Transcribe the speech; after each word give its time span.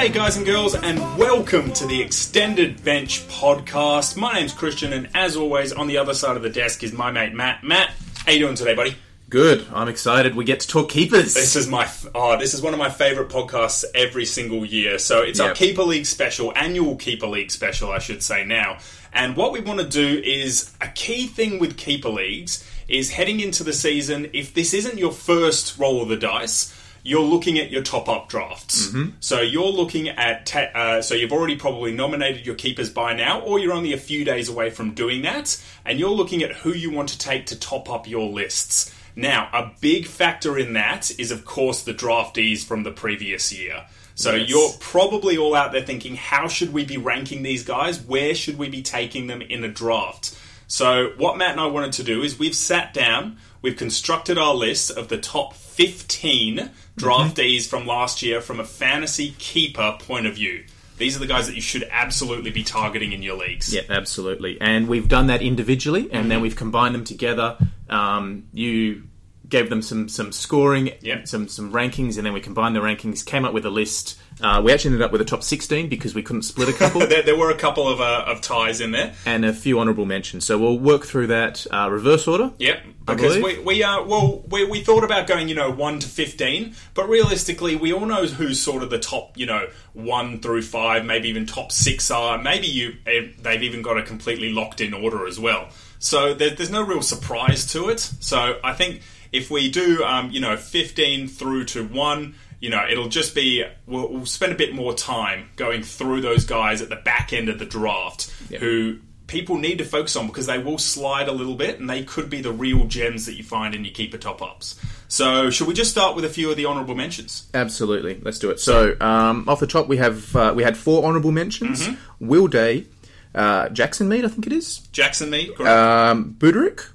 G'day, 0.00 0.14
guys 0.14 0.38
and 0.38 0.46
girls, 0.46 0.74
and 0.74 0.98
welcome 1.18 1.74
to 1.74 1.84
the 1.84 2.00
Extended 2.00 2.82
Bench 2.82 3.28
podcast. 3.28 4.16
My 4.16 4.32
name's 4.32 4.54
Christian, 4.54 4.94
and 4.94 5.10
as 5.12 5.36
always, 5.36 5.74
on 5.74 5.88
the 5.88 5.98
other 5.98 6.14
side 6.14 6.38
of 6.38 6.42
the 6.42 6.48
desk 6.48 6.82
is 6.82 6.94
my 6.94 7.10
mate 7.10 7.34
Matt. 7.34 7.62
Matt, 7.62 7.92
how 8.24 8.32
you 8.32 8.38
doing 8.38 8.54
today, 8.54 8.74
buddy? 8.74 8.96
Good. 9.28 9.66
I'm 9.70 9.88
excited. 9.88 10.34
We 10.34 10.46
get 10.46 10.60
to 10.60 10.68
talk 10.68 10.88
keepers. 10.88 11.34
This 11.34 11.54
is 11.54 11.68
my 11.68 11.86
oh, 12.14 12.38
this 12.38 12.54
is 12.54 12.62
one 12.62 12.72
of 12.72 12.78
my 12.78 12.88
favorite 12.88 13.28
podcasts 13.28 13.84
every 13.94 14.24
single 14.24 14.64
year. 14.64 14.98
So 14.98 15.20
it's 15.20 15.38
our 15.38 15.52
Keeper 15.52 15.82
League 15.82 16.06
special, 16.06 16.50
annual 16.56 16.96
Keeper 16.96 17.26
League 17.26 17.50
special, 17.50 17.92
I 17.92 17.98
should 17.98 18.22
say 18.22 18.42
now. 18.42 18.78
And 19.12 19.36
what 19.36 19.52
we 19.52 19.60
want 19.60 19.80
to 19.80 19.86
do 19.86 20.22
is 20.24 20.72
a 20.80 20.88
key 20.88 21.26
thing 21.26 21.58
with 21.58 21.76
Keeper 21.76 22.08
Leagues 22.08 22.66
is 22.88 23.10
heading 23.10 23.38
into 23.40 23.62
the 23.64 23.74
season. 23.74 24.30
If 24.32 24.54
this 24.54 24.72
isn't 24.72 24.96
your 24.96 25.12
first 25.12 25.78
roll 25.78 26.00
of 26.00 26.08
the 26.08 26.16
dice, 26.16 26.74
you're 27.02 27.22
looking 27.22 27.58
at 27.58 27.70
your 27.70 27.82
top 27.82 28.08
up 28.08 28.28
drafts. 28.28 28.92
So 29.20 29.40
you're 29.40 29.64
looking 29.72 30.08
at 30.08 30.46
ta- 30.46 30.70
uh, 30.74 31.02
so 31.02 31.14
you've 31.14 31.32
already 31.32 31.56
probably 31.56 31.92
nominated 31.92 32.44
your 32.46 32.54
keepers 32.54 32.90
by 32.90 33.14
now, 33.14 33.40
or 33.40 33.58
you're 33.58 33.72
only 33.72 33.92
a 33.92 33.98
few 33.98 34.24
days 34.24 34.48
away 34.48 34.70
from 34.70 34.92
doing 34.94 35.22
that, 35.22 35.60
and 35.84 35.98
you're 35.98 36.10
looking 36.10 36.42
at 36.42 36.52
who 36.52 36.72
you 36.72 36.90
want 36.90 37.08
to 37.10 37.18
take 37.18 37.46
to 37.46 37.56
top 37.58 37.88
up 37.90 38.08
your 38.08 38.28
lists. 38.28 38.94
Now, 39.16 39.48
a 39.52 39.72
big 39.80 40.06
factor 40.06 40.56
in 40.58 40.74
that 40.74 41.10
is, 41.18 41.30
of 41.30 41.44
course, 41.44 41.82
the 41.82 41.92
draftees 41.94 42.64
from 42.64 42.84
the 42.84 42.92
previous 42.92 43.52
year. 43.52 43.84
So 44.14 44.34
Yes. 44.34 44.48
you're 44.50 44.70
probably 44.80 45.36
all 45.38 45.54
out 45.54 45.72
there 45.72 45.82
thinking, 45.82 46.14
how 46.16 46.46
should 46.46 46.72
we 46.72 46.84
be 46.84 46.96
ranking 46.98 47.42
these 47.42 47.64
guys? 47.64 47.98
Where 48.00 48.34
should 48.34 48.58
we 48.58 48.68
be 48.68 48.82
taking 48.82 49.26
them 49.26 49.40
in 49.42 49.64
a 49.64 49.68
draft? 49.68 50.36
So 50.68 51.12
what 51.16 51.36
Matt 51.38 51.52
and 51.52 51.60
I 51.60 51.66
wanted 51.66 51.92
to 51.94 52.02
do 52.04 52.22
is 52.22 52.38
we've 52.38 52.54
sat 52.54 52.94
down, 52.94 53.38
we've 53.62 53.76
constructed 53.76 54.38
our 54.38 54.54
list 54.54 54.90
of 54.90 55.08
the 55.08 55.18
top 55.18 55.54
15 55.80 56.70
draftees 56.98 57.66
from 57.66 57.86
last 57.86 58.22
year 58.22 58.40
from 58.42 58.60
a 58.60 58.64
fantasy 58.64 59.34
keeper 59.38 59.96
point 59.98 60.26
of 60.26 60.34
view. 60.34 60.64
These 60.98 61.16
are 61.16 61.20
the 61.20 61.26
guys 61.26 61.46
that 61.46 61.54
you 61.54 61.62
should 61.62 61.88
absolutely 61.90 62.50
be 62.50 62.62
targeting 62.62 63.12
in 63.12 63.22
your 63.22 63.34
leagues. 63.38 63.72
Yeah, 63.72 63.80
absolutely. 63.88 64.60
And 64.60 64.86
we've 64.88 65.08
done 65.08 65.28
that 65.28 65.40
individually, 65.40 66.02
and 66.02 66.10
Mm-hmm. 66.12 66.28
then 66.28 66.40
we've 66.42 66.56
combined 66.56 66.94
them 66.94 67.04
together. 67.04 67.56
Um, 67.88 68.44
you 68.52 69.04
gave 69.48 69.70
them 69.70 69.80
some 69.80 70.10
some 70.10 70.30
scoring, 70.32 70.92
Yep. 71.00 71.26
some 71.26 71.48
some 71.48 71.72
rankings, 71.72 72.18
and 72.18 72.26
then 72.26 72.34
we 72.34 72.40
combined 72.42 72.76
the 72.76 72.80
rankings, 72.80 73.24
came 73.24 73.46
up 73.46 73.54
with 73.54 73.64
a 73.64 73.70
list. 73.70 74.18
Uh, 74.42 74.60
we 74.64 74.72
actually 74.72 74.90
ended 74.92 75.02
up 75.02 75.12
with 75.12 75.20
a 75.20 75.24
top 75.24 75.42
16 75.42 75.88
because 75.88 76.14
we 76.14 76.22
couldn't 76.22 76.42
split 76.42 76.68
a 76.68 76.72
couple. 76.72 77.00
There, 77.10 77.22
there 77.22 77.36
were 77.36 77.50
a 77.50 77.56
couple 77.56 77.88
of, 77.88 78.00
uh, 78.00 78.24
of 78.26 78.40
ties 78.40 78.80
in 78.80 78.92
there. 78.92 79.14
And 79.26 79.44
a 79.44 79.52
few 79.52 79.80
honourable 79.80 80.06
mentions. 80.06 80.44
So 80.44 80.58
we'll 80.58 80.78
work 80.78 81.04
through 81.04 81.28
that 81.28 81.66
uh, 81.70 81.88
reverse 81.90 82.28
order. 82.28 82.52
Yep, 82.58 82.82
because 83.06 83.42
we, 83.42 83.58
we 83.58 83.82
uh 83.82 84.02
well 84.04 84.42
we, 84.48 84.64
we 84.64 84.82
thought 84.82 85.04
about 85.04 85.26
going 85.26 85.48
you 85.48 85.54
know 85.54 85.70
one 85.70 85.98
to 85.98 86.08
fifteen, 86.08 86.74
but 86.94 87.08
realistically 87.08 87.76
we 87.76 87.92
all 87.92 88.06
know 88.06 88.26
who's 88.26 88.60
sort 88.60 88.82
of 88.82 88.90
the 88.90 88.98
top 88.98 89.36
you 89.36 89.46
know 89.46 89.68
one 89.92 90.40
through 90.40 90.62
five, 90.62 91.04
maybe 91.04 91.28
even 91.28 91.46
top 91.46 91.72
six 91.72 92.10
are. 92.10 92.38
Maybe 92.38 92.66
you 92.66 92.96
eh, 93.06 93.28
they've 93.40 93.62
even 93.62 93.82
got 93.82 93.98
a 93.98 94.02
completely 94.02 94.52
locked 94.52 94.80
in 94.80 94.94
order 94.94 95.26
as 95.26 95.38
well. 95.38 95.68
So 95.98 96.34
there, 96.34 96.50
there's 96.50 96.70
no 96.70 96.82
real 96.82 97.02
surprise 97.02 97.66
to 97.72 97.88
it. 97.88 98.00
So 98.00 98.58
I 98.62 98.72
think 98.72 99.02
if 99.32 99.50
we 99.50 99.70
do 99.70 100.04
um, 100.04 100.30
you 100.30 100.40
know 100.40 100.56
fifteen 100.56 101.28
through 101.28 101.66
to 101.66 101.84
one. 101.84 102.34
You 102.60 102.70
know, 102.70 102.86
it'll 102.88 103.08
just 103.08 103.34
be 103.34 103.64
we'll, 103.86 104.08
we'll 104.12 104.26
spend 104.26 104.52
a 104.52 104.56
bit 104.56 104.74
more 104.74 104.94
time 104.94 105.48
going 105.56 105.82
through 105.82 106.20
those 106.20 106.44
guys 106.44 106.82
at 106.82 106.88
the 106.90 106.96
back 106.96 107.32
end 107.32 107.48
of 107.48 107.58
the 107.58 107.64
draft 107.64 108.30
who 108.58 108.98
people 109.26 109.56
need 109.56 109.78
to 109.78 109.84
focus 109.84 110.16
on 110.16 110.26
because 110.26 110.46
they 110.46 110.58
will 110.58 110.76
slide 110.76 111.28
a 111.28 111.32
little 111.32 111.54
bit 111.54 111.78
and 111.78 111.88
they 111.88 112.02
could 112.02 112.28
be 112.28 112.40
the 112.42 112.50
real 112.52 112.84
gems 112.86 113.26
that 113.26 113.34
you 113.34 113.44
find 113.44 113.74
in 113.74 113.84
your 113.84 113.94
keeper 113.94 114.18
top 114.18 114.42
ups. 114.42 114.78
So, 115.08 115.50
should 115.50 115.66
we 115.68 115.74
just 115.74 115.90
start 115.90 116.14
with 116.16 116.24
a 116.24 116.28
few 116.28 116.50
of 116.50 116.56
the 116.56 116.66
honourable 116.66 116.94
mentions? 116.94 117.48
Absolutely, 117.54 118.20
let's 118.22 118.38
do 118.38 118.50
it. 118.50 118.60
So 118.60 118.96
um, 119.00 119.48
off 119.48 119.58
the 119.60 119.66
top, 119.66 119.88
we 119.88 119.96
have 119.96 120.36
uh, 120.36 120.52
we 120.54 120.62
had 120.62 120.76
four 120.76 121.04
honourable 121.04 121.32
mentions: 121.32 121.82
Mm-hmm. 121.82 122.28
Will 122.28 122.46
Day, 122.46 122.86
uh, 123.34 123.68
Jackson 123.70 124.08
Mead, 124.08 124.24
I 124.24 124.28
think 124.28 124.46
it 124.46 124.52
is, 124.52 124.78
Jackson 124.92 125.30
Mead, 125.30 125.54
great. 125.56 125.68
um, 125.68 126.34
Budarick, 126.38 126.88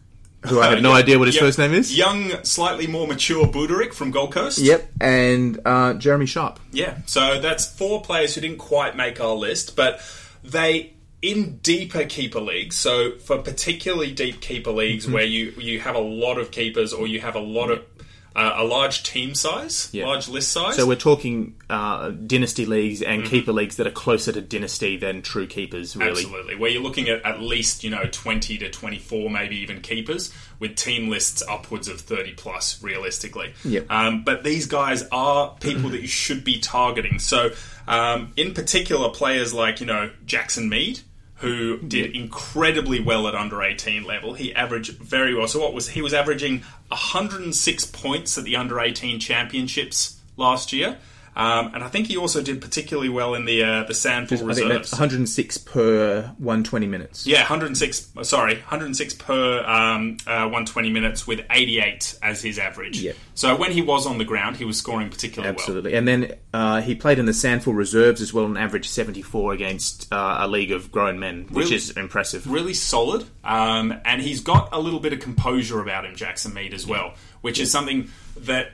who 0.46 0.62
I 0.62 0.70
have 0.70 0.82
no 0.82 0.92
Uh, 0.92 0.96
idea 0.98 1.18
what 1.20 1.28
his 1.28 1.36
yeah, 1.36 1.42
first 1.42 1.58
name 1.58 1.74
is. 1.74 1.96
Young, 1.96 2.32
slightly 2.44 2.88
more 2.88 3.08
mature 3.08 3.46
Budarick 3.46 3.94
from 3.94 4.12
Gold 4.12 4.32
Coast. 4.34 4.58
Yep, 4.60 4.90
and 5.02 5.60
uh, 5.66 5.94
Jeremy 5.96 6.26
Sharp. 6.26 6.60
Yeah, 6.72 6.98
so 7.06 7.40
that's 7.40 7.66
four 7.66 8.02
players 8.02 8.36
who 8.36 8.42
didn't 8.42 8.58
quite 8.60 8.96
make 8.96 9.20
our 9.20 9.34
list, 9.36 9.76
but 9.76 10.00
they 10.44 10.94
in 11.22 11.58
deeper 11.58 12.04
keeper 12.06 12.40
leagues. 12.40 12.76
So 12.76 13.18
for 13.18 13.40
particularly 13.40 14.12
deep 14.12 14.42
keeper 14.42 14.72
leagues 14.72 15.08
where 15.10 15.24
you 15.24 15.54
you 15.58 15.80
have 15.80 15.96
a 15.96 16.00
lot 16.00 16.38
of 16.38 16.52
keepers 16.52 16.94
or 16.94 17.08
you 17.08 17.20
have 17.22 17.36
a 17.36 17.40
lot 17.40 17.72
of 17.72 17.95
uh, 18.36 18.54
a 18.58 18.64
large 18.64 19.04
team 19.04 19.34
size, 19.34 19.90
Yeah. 19.94 20.06
large 20.08 20.28
list 20.28 20.52
size. 20.52 20.76
So 20.76 20.86
we're 20.86 20.96
talking 20.96 21.56
uh, 21.70 22.10
dynasty 22.10 22.66
leagues 22.66 23.02
and 23.02 23.24
keeper 23.24 23.54
leagues 23.54 23.78
that 23.78 23.88
are 23.88 23.92
closer 23.92 24.32
to 24.34 24.42
dynasty 24.42 24.98
than 24.98 25.22
true 25.22 25.48
keepers, 25.48 25.96
really. 25.96 26.12
Absolutely. 26.12 26.56
Where 26.56 26.70
you're 26.70 26.84
looking 26.84 27.08
at 27.10 27.24
at 27.26 27.40
least, 27.42 27.84
you 27.84 27.90
know, 27.90 28.04
20 28.12 28.58
to 28.58 28.70
24, 28.70 29.30
maybe 29.30 29.56
even 29.58 29.82
keepers, 29.82 30.34
with 30.60 30.76
team 30.76 31.10
lists 31.10 31.42
upwards 31.48 31.88
of 31.88 32.02
30 32.02 32.34
plus, 32.34 32.82
realistically. 32.84 33.54
Yep. 33.64 33.90
Um, 33.90 34.24
but 34.24 34.44
these 34.44 34.66
guys 34.68 35.04
are 35.12 35.56
people 35.62 35.90
that 35.92 36.02
you 36.02 36.08
should 36.08 36.44
be 36.44 36.60
targeting. 36.60 37.20
So, 37.20 37.52
um, 37.88 38.34
in 38.36 38.54
particular, 38.54 39.10
players 39.10 39.54
like, 39.54 39.80
you 39.80 39.86
know, 39.86 40.12
Jackson 40.26 40.68
Mead. 40.70 41.00
Who 41.40 41.78
did 41.80 42.16
incredibly 42.16 43.00
well 43.02 43.28
at 43.28 43.36
under 43.36 43.62
18 43.62 44.04
level. 44.04 44.36
He 44.36 44.56
averaged 44.56 44.94
very 44.94 45.36
well. 45.36 45.48
So, 45.48 45.60
what 45.60 45.74
was 45.74 45.90
he 45.90 46.02
was 46.02 46.14
averaging 46.14 46.64
106 46.88 47.86
points 47.88 48.38
at 48.38 48.46
the 48.46 48.56
under 48.56 48.80
18 48.80 49.20
championships 49.20 50.20
last 50.38 50.72
year. 50.72 50.98
Um, 51.36 51.72
and 51.74 51.84
I 51.84 51.90
think 51.90 52.08
he 52.08 52.16
also 52.16 52.42
did 52.42 52.62
particularly 52.62 53.10
well 53.10 53.36
in 53.36 53.44
the 53.46 53.62
uh, 53.64 53.84
the 53.84 53.94
SANFL 53.94 54.42
I 54.42 54.46
reserves. 54.46 54.92
106 54.94 55.58
per 55.58 56.34
120 56.38 56.88
minutes. 56.88 57.28
Yeah, 57.28 57.40
106. 57.40 58.14
Sorry, 58.22 58.56
106 58.56 59.14
per 59.16 59.60
um, 59.66 60.18
uh, 60.26 60.48
120 60.48 60.90
minutes 60.92 61.28
with 61.28 61.42
88 61.50 62.20
as 62.22 62.42
his 62.42 62.58
average. 62.58 63.02
Yeah. 63.02 63.12
So 63.34 63.56
when 63.58 63.74
he 63.74 63.82
was 63.82 64.08
on 64.08 64.18
the 64.18 64.24
ground, 64.24 64.56
he 64.56 64.64
was 64.64 64.78
scoring 64.78 65.10
particularly 65.10 65.52
well. 65.52 65.60
Absolutely. 65.60 65.94
And 65.96 66.08
then 66.08 66.36
uh, 66.54 66.82
he 66.82 66.96
played 66.96 67.20
in 67.20 67.26
the 67.26 67.34
SANFL 67.34 67.76
reserves 67.76 68.22
as 68.22 68.34
well 68.34 68.46
an 68.46 68.56
average 68.56 68.88
74 68.88 69.52
against 69.54 70.12
uh, 70.14 70.38
a 70.40 70.48
league 70.48 70.72
of 70.72 70.90
grown 70.92 71.20
men, 71.20 71.48
which 71.50 71.66
Really? 71.66 71.76
is 71.76 71.90
impressive. 71.92 72.50
Really 72.50 72.74
solid. 72.74 73.26
Um, 73.44 73.94
and 74.06 74.22
he's 74.22 74.40
got 74.40 74.70
a 74.72 74.80
little 74.80 75.02
bit 75.02 75.12
of 75.12 75.20
composure 75.20 75.82
about 75.82 76.06
him, 76.06 76.16
Jackson 76.16 76.54
Mead, 76.54 76.74
as 76.74 76.88
well, 76.88 77.14
which 77.42 77.60
is 77.60 77.72
something 77.72 78.10
that. 78.38 78.72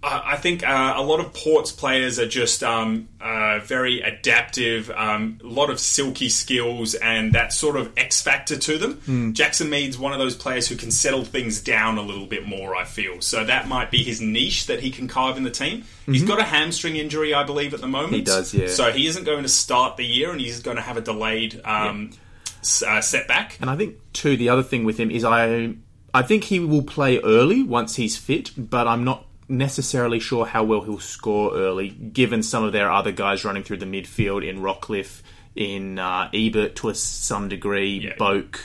I 0.00 0.36
think 0.36 0.62
uh, 0.66 0.94
a 0.96 1.02
lot 1.02 1.18
of 1.18 1.34
Ports 1.34 1.72
players 1.72 2.20
are 2.20 2.28
just 2.28 2.62
um, 2.62 3.08
uh, 3.20 3.58
very 3.64 4.00
adaptive, 4.00 4.90
um, 4.90 5.40
a 5.42 5.46
lot 5.48 5.70
of 5.70 5.80
silky 5.80 6.28
skills, 6.28 6.94
and 6.94 7.32
that 7.32 7.52
sort 7.52 7.76
of 7.76 7.92
X 7.96 8.22
factor 8.22 8.56
to 8.56 8.78
them. 8.78 9.32
Jackson 9.34 9.68
Mead's 9.70 9.98
one 9.98 10.12
of 10.12 10.20
those 10.20 10.36
players 10.36 10.68
who 10.68 10.76
can 10.76 10.92
settle 10.92 11.24
things 11.24 11.60
down 11.60 11.98
a 11.98 12.02
little 12.02 12.26
bit 12.26 12.46
more, 12.46 12.76
I 12.76 12.84
feel. 12.84 13.20
So 13.20 13.44
that 13.44 13.66
might 13.66 13.90
be 13.90 14.04
his 14.04 14.20
niche 14.20 14.66
that 14.66 14.78
he 14.80 14.92
can 14.92 15.08
carve 15.08 15.36
in 15.36 15.42
the 15.42 15.50
team. 15.50 15.84
He's 16.06 16.22
got 16.22 16.38
a 16.38 16.44
hamstring 16.44 16.94
injury, 16.96 17.34
I 17.34 17.42
believe, 17.42 17.74
at 17.74 17.80
the 17.80 17.88
moment. 17.88 18.14
He 18.14 18.22
does, 18.22 18.54
yeah. 18.54 18.68
So 18.68 18.92
he 18.92 19.08
isn't 19.08 19.24
going 19.24 19.42
to 19.42 19.48
start 19.48 19.96
the 19.96 20.06
year, 20.06 20.30
and 20.30 20.40
he's 20.40 20.60
going 20.60 20.76
to 20.76 20.82
have 20.82 20.96
a 20.96 21.02
delayed 21.02 21.60
um, 21.64 22.12
s- 22.60 22.82
uh, 22.84 23.00
setback. 23.00 23.58
And 23.60 23.68
I 23.68 23.76
think, 23.76 23.96
too, 24.12 24.36
the 24.36 24.48
other 24.48 24.62
thing 24.62 24.84
with 24.84 24.96
him 24.98 25.10
is 25.10 25.24
I, 25.24 25.74
I 26.14 26.22
think 26.22 26.44
he 26.44 26.60
will 26.60 26.82
play 26.84 27.18
early 27.20 27.62
once 27.64 27.96
he's 27.96 28.16
fit, 28.16 28.52
but 28.56 28.86
I'm 28.86 29.02
not 29.04 29.26
necessarily 29.48 30.20
sure 30.20 30.46
how 30.46 30.64
well 30.64 30.82
he'll 30.82 30.98
score 30.98 31.54
early, 31.56 31.88
given 31.90 32.42
some 32.42 32.64
of 32.64 32.72
their 32.72 32.90
other 32.90 33.12
guys 33.12 33.44
running 33.44 33.62
through 33.62 33.78
the 33.78 33.86
midfield 33.86 34.46
in 34.46 34.60
Rockliff, 34.60 35.22
in 35.54 35.98
uh, 35.98 36.28
Ebert 36.32 36.76
to 36.76 36.90
a, 36.90 36.94
some 36.94 37.48
degree, 37.48 37.98
Yeah. 37.98 38.14
Boak, 38.16 38.58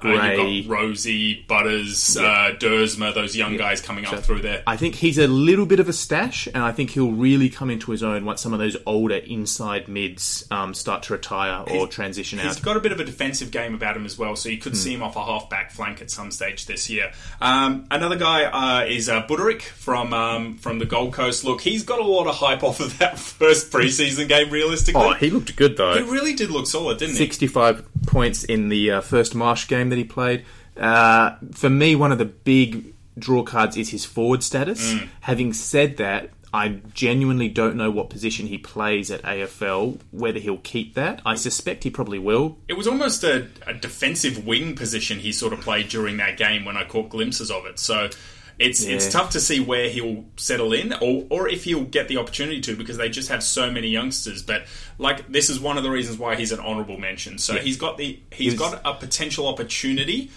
Gray. 0.00 0.40
you've 0.50 0.68
got 0.68 0.76
Rozee, 0.78 1.46
Butters, 1.46 2.16
uh, 2.16 2.52
Duursma, 2.58 3.14
those 3.14 3.36
young 3.36 3.56
guys 3.56 3.80
coming 3.80 4.06
up 4.06 4.20
through 4.20 4.42
there. 4.42 4.62
I 4.66 4.76
think 4.76 4.94
he's 4.96 5.18
a 5.18 5.26
little 5.26 5.66
bit 5.66 5.80
of 5.80 5.88
a 5.88 5.92
stash, 5.92 6.46
and 6.46 6.58
I 6.58 6.72
think 6.72 6.90
he'll 6.90 7.12
really 7.12 7.48
come 7.48 7.70
into 7.70 7.90
his 7.90 8.02
own 8.02 8.24
once 8.24 8.40
some 8.42 8.52
of 8.52 8.58
those 8.58 8.76
older 8.86 9.16
inside 9.16 9.88
mids 9.88 10.46
um, 10.50 10.74
start 10.74 11.02
to 11.04 11.12
retire 11.12 11.64
or 11.70 11.86
transition 11.86 12.38
He's 12.38 12.56
out. 12.58 12.62
got 12.62 12.76
a 12.76 12.80
bit 12.80 12.92
of 12.92 13.00
a 13.00 13.04
defensive 13.04 13.50
game 13.50 13.74
about 13.74 13.96
him 13.96 14.04
as 14.06 14.18
well, 14.18 14.36
so 14.36 14.48
you 14.48 14.58
could 14.58 14.76
see 14.76 14.92
him 14.94 15.02
off 15.02 15.16
a 15.16 15.24
half 15.24 15.48
back 15.50 15.70
flank 15.70 16.00
at 16.02 16.10
some 16.10 16.30
stage 16.30 16.66
this 16.66 16.88
year. 16.90 17.12
Um, 17.40 17.86
another 17.90 18.16
guy 18.16 18.44
uh, 18.44 18.84
is 18.86 19.08
uh, 19.08 19.26
Budarick 19.26 19.62
from 19.62 20.12
um, 20.12 20.58
from 20.58 20.78
the 20.78 20.86
Gold 20.86 21.12
Coast. 21.12 21.44
Look, 21.44 21.60
he's 21.60 21.82
got 21.82 21.98
a 22.00 22.04
lot 22.04 22.26
of 22.26 22.34
hype 22.36 22.62
off 22.62 22.80
of 22.80 22.98
that 22.98 23.18
first 23.18 23.70
preseason 23.72 24.28
game. 24.28 24.50
Realistically, 24.50 25.00
Oh, 25.02 25.12
he 25.14 25.30
looked 25.30 25.54
good 25.56 25.76
though. 25.76 25.94
he 25.94 26.02
really 26.10 26.34
did 26.34 26.50
look 26.50 26.66
solid, 26.66 26.98
didn't 26.98 27.12
he? 27.12 27.18
65 27.18 27.84
points 28.06 28.44
in 28.44 28.68
the 28.68 28.90
uh, 28.92 29.00
first 29.00 29.34
Marsh 29.34 29.66
game 29.68 29.85
that 29.90 29.96
he 29.96 30.04
played. 30.04 30.44
Uh, 30.76 31.36
for 31.52 31.70
me, 31.70 31.96
one 31.96 32.12
of 32.12 32.18
the 32.18 32.24
big 32.24 32.94
draw 33.18 33.42
cards 33.42 33.76
is 33.76 33.90
his 33.90 34.04
forward 34.04 34.42
status. 34.42 34.94
Mm. 34.94 35.08
Having 35.20 35.52
said 35.54 35.96
that, 35.96 36.30
I 36.52 36.80
genuinely 36.94 37.48
don't 37.48 37.76
know 37.76 37.90
what 37.90 38.08
position 38.08 38.46
he 38.46 38.56
plays 38.56 39.10
at 39.10 39.22
AFL, 39.22 40.00
whether 40.10 40.38
he'll 40.38 40.58
keep 40.58 40.94
that. 40.94 41.20
I 41.26 41.34
suspect 41.34 41.84
he 41.84 41.90
probably 41.90 42.18
will. 42.18 42.56
It 42.68 42.74
was 42.74 42.86
almost 42.86 43.24
a, 43.24 43.48
a 43.66 43.74
defensive 43.74 44.46
wing 44.46 44.74
position 44.74 45.18
he 45.18 45.32
sort 45.32 45.52
of 45.52 45.60
played 45.60 45.88
during 45.88 46.16
that 46.18 46.36
game 46.36 46.64
when 46.64 46.76
I 46.76 46.84
caught 46.84 47.10
glimpses 47.10 47.50
of 47.50 47.66
it. 47.66 47.78
So 47.78 48.08
it's 48.58 48.82
it's 48.82 49.10
tough 49.10 49.30
to 49.30 49.40
see 49.40 49.60
where 49.60 49.88
he'll 49.90 50.24
settle 50.36 50.72
in, 50.72 50.92
or 50.94 51.26
or 51.30 51.48
if 51.48 51.64
he'll 51.64 51.84
get 51.84 52.08
the 52.08 52.16
opportunity 52.16 52.60
to, 52.62 52.76
because 52.76 52.96
they 52.96 53.08
just 53.08 53.28
have 53.28 53.42
so 53.42 53.70
many 53.70 53.88
youngsters. 53.88 54.42
But 54.42 54.64
like 54.98 55.28
this 55.30 55.50
is 55.50 55.60
one 55.60 55.76
of 55.76 55.82
the 55.82 55.90
reasons 55.90 56.18
why 56.18 56.36
he's 56.36 56.52
an 56.52 56.60
honourable 56.60 56.96
mention. 56.98 57.38
So 57.38 57.54
he's 57.54 57.76
got 57.76 57.98
the 57.98 58.18
he's 58.32 58.52
He's- 58.52 58.58
got 58.58 58.80
a 58.84 58.94
potential 58.94 59.46
opportunity, 59.46 60.30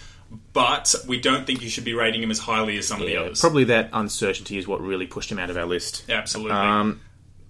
but 0.52 0.94
we 1.08 1.18
don't 1.20 1.46
think 1.46 1.62
you 1.62 1.68
should 1.70 1.84
be 1.84 1.94
rating 1.94 2.22
him 2.22 2.30
as 2.30 2.38
highly 2.38 2.76
as 2.76 2.86
some 2.86 3.00
of 3.00 3.06
the 3.06 3.16
others. 3.16 3.40
probably 3.40 3.64
that 3.64 3.88
uncertainty 3.92 4.58
is 4.58 4.66
what 4.68 4.80
really 4.80 5.06
pushed 5.06 5.30
him 5.32 5.38
out 5.38 5.48
of 5.50 5.56
our 5.56 5.66
list. 5.66 6.04
Absolutely. 6.10 6.52
Um, 6.52 7.00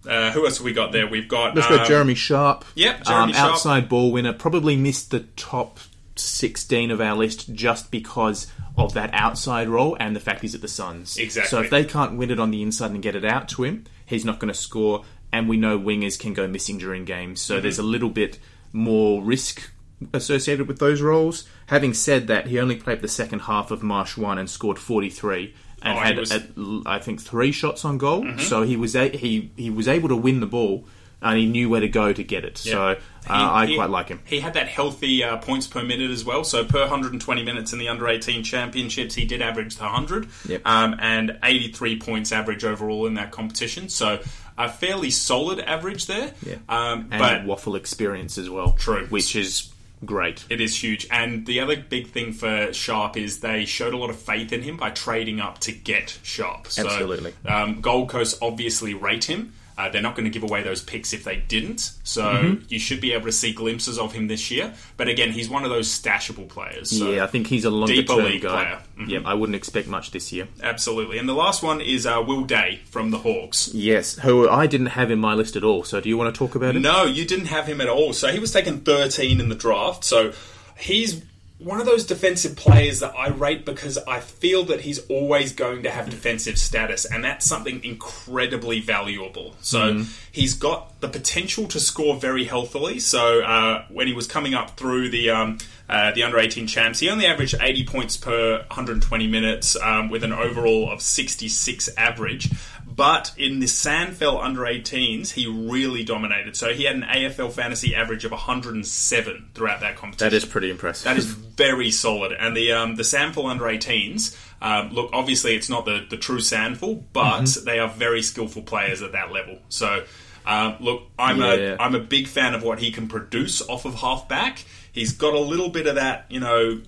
uh, 0.08 0.30
who 0.30 0.46
else 0.46 0.58
have 0.58 0.64
we 0.64 0.72
got 0.72 0.92
there? 0.92 1.06
We've 1.06 1.28
got 1.28 1.54
let's 1.56 1.68
um, 1.70 1.78
go 1.78 1.84
Jeremy 1.84 2.14
Sharp. 2.14 2.64
yep, 2.74 3.04
Jeremy 3.04 3.32
um, 3.32 3.32
Sharp. 3.32 3.52
outside 3.54 3.88
ball 3.88 4.12
winner. 4.12 4.32
Probably 4.32 4.76
missed 4.76 5.10
the 5.10 5.20
top 5.36 5.78
16 6.16 6.90
of 6.90 7.00
our 7.00 7.16
list 7.16 7.52
just 7.54 7.90
because 7.90 8.46
of 8.76 8.94
that 8.94 9.10
outside 9.12 9.68
role 9.68 9.96
and 10.00 10.14
the 10.16 10.20
fact 10.20 10.40
he's 10.42 10.54
at 10.54 10.60
the 10.62 10.68
Suns. 10.68 11.16
Exactly. 11.16 11.48
So 11.48 11.60
if 11.62 11.70
they 11.70 11.84
can't 11.84 12.16
win 12.16 12.30
it 12.30 12.38
on 12.40 12.50
the 12.50 12.62
inside 12.62 12.90
and 12.92 13.02
get 13.02 13.14
it 13.16 13.24
out 13.24 13.48
to 13.50 13.64
him, 13.64 13.84
he's 14.06 14.24
not 14.24 14.38
going 14.38 14.52
to 14.52 14.58
score. 14.58 15.04
And 15.32 15.48
we 15.48 15.56
know 15.56 15.78
wingers 15.78 16.18
can 16.18 16.34
go 16.34 16.46
missing 16.48 16.78
during 16.78 17.04
games. 17.04 17.40
Mm-hmm. 17.40 17.54
So 17.54 17.60
there's 17.60 17.78
a 17.78 17.82
little 17.84 18.10
bit 18.10 18.38
more 18.72 19.22
risk 19.22 19.70
associated 20.14 20.66
with 20.66 20.78
those 20.78 21.00
roles. 21.02 21.44
Having 21.66 21.94
said 21.94 22.26
that, 22.28 22.46
he 22.46 22.58
only 22.58 22.76
played 22.76 23.00
the 23.00 23.08
second 23.08 23.40
half 23.40 23.70
of 23.70 23.82
Marsh 23.82 24.16
1 24.16 24.38
and 24.38 24.48
scored 24.48 24.78
43 24.78 25.54
and 25.82 25.98
Oh, 25.98 26.00
had, 26.00 26.16
was- 26.18 26.30
Mm-hmm. 26.30 26.80
at, 26.86 26.92
I 26.92 26.98
think, 26.98 27.20
three 27.20 27.52
shots 27.52 27.84
on 27.84 27.98
goal. 27.98 28.26
So 28.38 28.62
he 28.62 28.76
was 28.76 28.96
a- 28.96 29.16
he 29.16 29.50
he 29.56 29.70
was 29.70 29.88
able 29.88 30.08
to 30.08 30.16
win 30.16 30.40
the 30.40 30.46
ball 30.46 30.84
and 31.22 31.38
he 31.38 31.46
knew 31.46 31.68
where 31.68 31.80
to 31.80 31.88
go 31.88 32.12
to 32.12 32.24
get 32.24 32.44
it. 32.44 32.58
So 32.58 32.82
uh, 32.88 32.94
He- 32.94 33.00
I 33.28 33.66
he- 33.66 33.74
quite 33.76 33.90
like 33.90 34.08
him. 34.08 34.20
He 34.24 34.40
had 34.40 34.54
that 34.54 34.68
healthy 34.68 35.22
uh, 35.22 35.36
points 35.38 35.66
per 35.66 35.82
minute 35.82 36.10
as 36.10 36.24
well. 36.24 36.44
So 36.44 36.64
per 36.64 36.80
120 36.80 37.44
minutes 37.44 37.72
in 37.72 37.78
the 37.78 37.88
under 37.88 38.08
18 38.08 38.42
championships, 38.42 39.14
he 39.14 39.24
did 39.26 39.42
average 39.42 39.76
the 39.76 39.84
100, 39.84 40.28
Yep. 40.48 40.62
um, 40.66 40.96
and 41.00 41.38
83 41.42 41.98
points 41.98 42.32
average 42.32 42.64
overall 42.64 43.06
in 43.06 43.14
that 43.14 43.30
competition. 43.30 43.88
So 43.88 44.20
a 44.56 44.68
fairly 44.68 45.10
solid 45.10 45.60
average 45.60 46.06
there. 46.06 46.32
Yeah. 46.44 46.56
Um, 46.68 47.08
but 47.10 47.44
WAFL 47.44 47.76
experience 47.76 48.38
as 48.38 48.48
well. 48.50 48.72
True. 48.78 49.06
Which 49.06 49.36
is 49.36 49.70
great. 50.04 50.44
It 50.48 50.62
is 50.62 50.82
huge. 50.82 51.06
And 51.10 51.44
the 51.46 51.60
other 51.60 51.76
big 51.76 52.08
thing 52.08 52.32
for 52.32 52.72
Sharp 52.72 53.18
is 53.18 53.40
they 53.40 53.66
showed 53.66 53.92
a 53.92 53.98
lot 53.98 54.08
of 54.08 54.16
faith 54.16 54.50
in 54.52 54.62
him 54.62 54.78
by 54.78 54.88
trading 54.90 55.40
up 55.40 55.58
to 55.60 55.72
get 55.72 56.18
Sharp. 56.22 56.66
So, 56.68 56.86
Absolutely. 56.86 57.34
Um, 57.46 57.82
Gold 57.82 58.08
Coast 58.08 58.38
obviously 58.40 58.94
rate 58.94 59.24
him. 59.24 59.52
Uh, 59.80 59.88
they're 59.88 60.02
not 60.02 60.14
going 60.14 60.24
to 60.24 60.30
give 60.30 60.42
away 60.42 60.62
those 60.62 60.82
picks 60.82 61.12
if 61.12 61.24
they 61.24 61.36
didn't. 61.36 61.92
So 62.04 62.22
Mm-hmm. 62.22 62.64
you 62.68 62.78
should 62.78 63.00
be 63.00 63.12
able 63.12 63.26
to 63.26 63.32
see 63.32 63.52
glimpses 63.52 63.98
of 63.98 64.12
him 64.12 64.26
this 64.28 64.50
year. 64.50 64.74
But 64.96 65.08
again, 65.08 65.30
he's 65.32 65.48
one 65.48 65.64
of 65.64 65.70
those 65.70 65.88
stashable 65.88 66.48
players. 66.48 66.90
So 66.98 67.10
yeah, 67.10 67.24
I 67.24 67.26
think 67.26 67.46
he's 67.46 67.64
a 67.64 67.70
longer 67.70 67.94
deeper 67.94 68.14
term 68.16 68.24
league 68.24 68.42
guy. 68.42 68.64
player. 68.64 68.78
Mhm. 68.98 69.08
Yeah, 69.08 69.20
I 69.24 69.34
wouldn't 69.34 69.56
expect 69.56 69.88
much 69.88 70.10
this 70.10 70.32
year. 70.32 70.48
Absolutely. 70.62 71.18
And 71.18 71.28
the 71.28 71.34
last 71.34 71.62
one 71.62 71.80
is 71.80 72.04
uh, 72.06 72.22
Will 72.26 72.44
Day 72.44 72.80
from 72.90 73.10
the 73.10 73.18
Hawks. 73.18 73.70
Yes, 73.72 74.16
who 74.18 74.48
I 74.48 74.66
didn't 74.66 74.88
have 74.98 75.10
in 75.10 75.18
my 75.18 75.34
list 75.34 75.56
at 75.56 75.64
all. 75.64 75.84
So 75.84 76.00
do 76.00 76.08
you 76.08 76.18
want 76.18 76.34
to 76.34 76.38
talk 76.38 76.54
about 76.54 76.76
it? 76.76 76.80
No, 76.80 77.04
you 77.04 77.24
didn't 77.24 77.46
have 77.46 77.66
him 77.66 77.80
at 77.80 77.88
all. 77.88 78.12
So 78.12 78.28
he 78.28 78.38
was 78.38 78.52
taken 78.52 78.80
13 78.80 79.40
in 79.40 79.48
the 79.48 79.54
draft. 79.54 80.04
So 80.04 80.32
he's 80.78 81.22
one 81.60 81.78
of 81.78 81.84
those 81.84 82.06
defensive 82.06 82.56
players 82.56 83.00
that 83.00 83.14
I 83.16 83.28
rate 83.28 83.66
because 83.66 83.98
I 83.98 84.20
feel 84.20 84.64
that 84.64 84.80
he's 84.80 84.98
always 85.06 85.52
going 85.52 85.82
to 85.82 85.90
have 85.90 86.08
defensive 86.08 86.58
status, 86.58 87.04
and 87.04 87.22
that's 87.22 87.44
something 87.44 87.84
incredibly 87.84 88.80
valuable. 88.80 89.54
So 89.60 90.04
he's 90.32 90.54
got 90.54 91.00
the 91.00 91.08
potential 91.08 91.68
to 91.68 91.78
score 91.78 92.16
very 92.16 92.44
healthily. 92.44 92.98
So 92.98 93.42
uh, 93.42 93.84
when 93.90 94.06
he 94.06 94.14
was 94.14 94.26
coming 94.26 94.54
up 94.54 94.78
through 94.78 95.10
the 95.10 95.30
um, 95.30 95.58
uh, 95.90 96.12
the 96.12 96.22
under 96.22 96.38
18 96.38 96.66
champs, 96.68 97.00
he 97.00 97.10
only 97.10 97.26
averaged 97.26 97.56
80 97.60 97.84
points 97.84 98.16
per 98.16 98.58
120 98.68 99.26
minutes 99.26 99.76
um, 99.76 100.08
with 100.08 100.22
an 100.24 100.32
overall 100.32 100.88
of 100.90 101.02
66 101.02 101.90
average. 101.98 102.48
But 102.86 103.32
in 103.36 103.60
the 103.60 103.66
SANFL 103.66 104.42
under 104.42 104.62
18s, 104.62 105.30
he 105.32 105.46
really 105.46 106.04
dominated. 106.04 106.56
So 106.56 106.72
he 106.74 106.84
had 106.84 106.96
an 106.96 107.02
AFL 107.02 107.52
fantasy 107.52 107.94
average 107.94 108.24
of 108.24 108.30
107 108.32 109.50
throughout 109.54 109.80
that 109.80 109.96
competition. 109.96 110.30
That 110.30 110.36
is 110.36 110.44
pretty 110.44 110.70
impressive. 110.70 111.04
That 111.04 111.16
is 111.16 111.26
very 111.26 111.90
solid. 111.90 112.32
And 112.32 112.56
the 112.56 112.72
um, 112.72 112.96
the 112.96 113.02
SANFL 113.02 113.48
under 113.50 113.64
18s, 113.64 114.36
um, 114.60 114.90
look, 114.92 115.10
obviously 115.12 115.54
it's 115.54 115.68
not 115.68 115.84
the, 115.84 116.06
the 116.10 116.16
true 116.16 116.38
SANFL, 116.38 117.04
but 117.12 117.42
Mm-hmm. 117.42 117.64
they 117.64 117.78
are 117.78 117.88
very 117.88 118.22
skillful 118.22 118.62
players 118.62 119.02
at 119.02 119.12
that 119.12 119.30
level. 119.32 119.58
So, 119.68 120.04
um, 120.46 120.76
look, 120.80 121.02
I'm 121.18 121.38
Yeah. 121.38 121.46
a 121.52 121.76
I'm 121.78 121.94
a 121.94 122.00
big 122.00 122.26
fan 122.26 122.54
of 122.54 122.62
what 122.62 122.80
he 122.80 122.90
can 122.90 123.08
produce 123.08 123.62
off 123.62 123.84
of 123.84 123.94
halfback. 123.96 124.64
He's 124.92 125.12
got 125.12 125.34
a 125.34 125.40
little 125.40 125.68
bit 125.68 125.86
of 125.86 125.94
that, 125.96 126.26
you 126.28 126.40
know, 126.40 126.80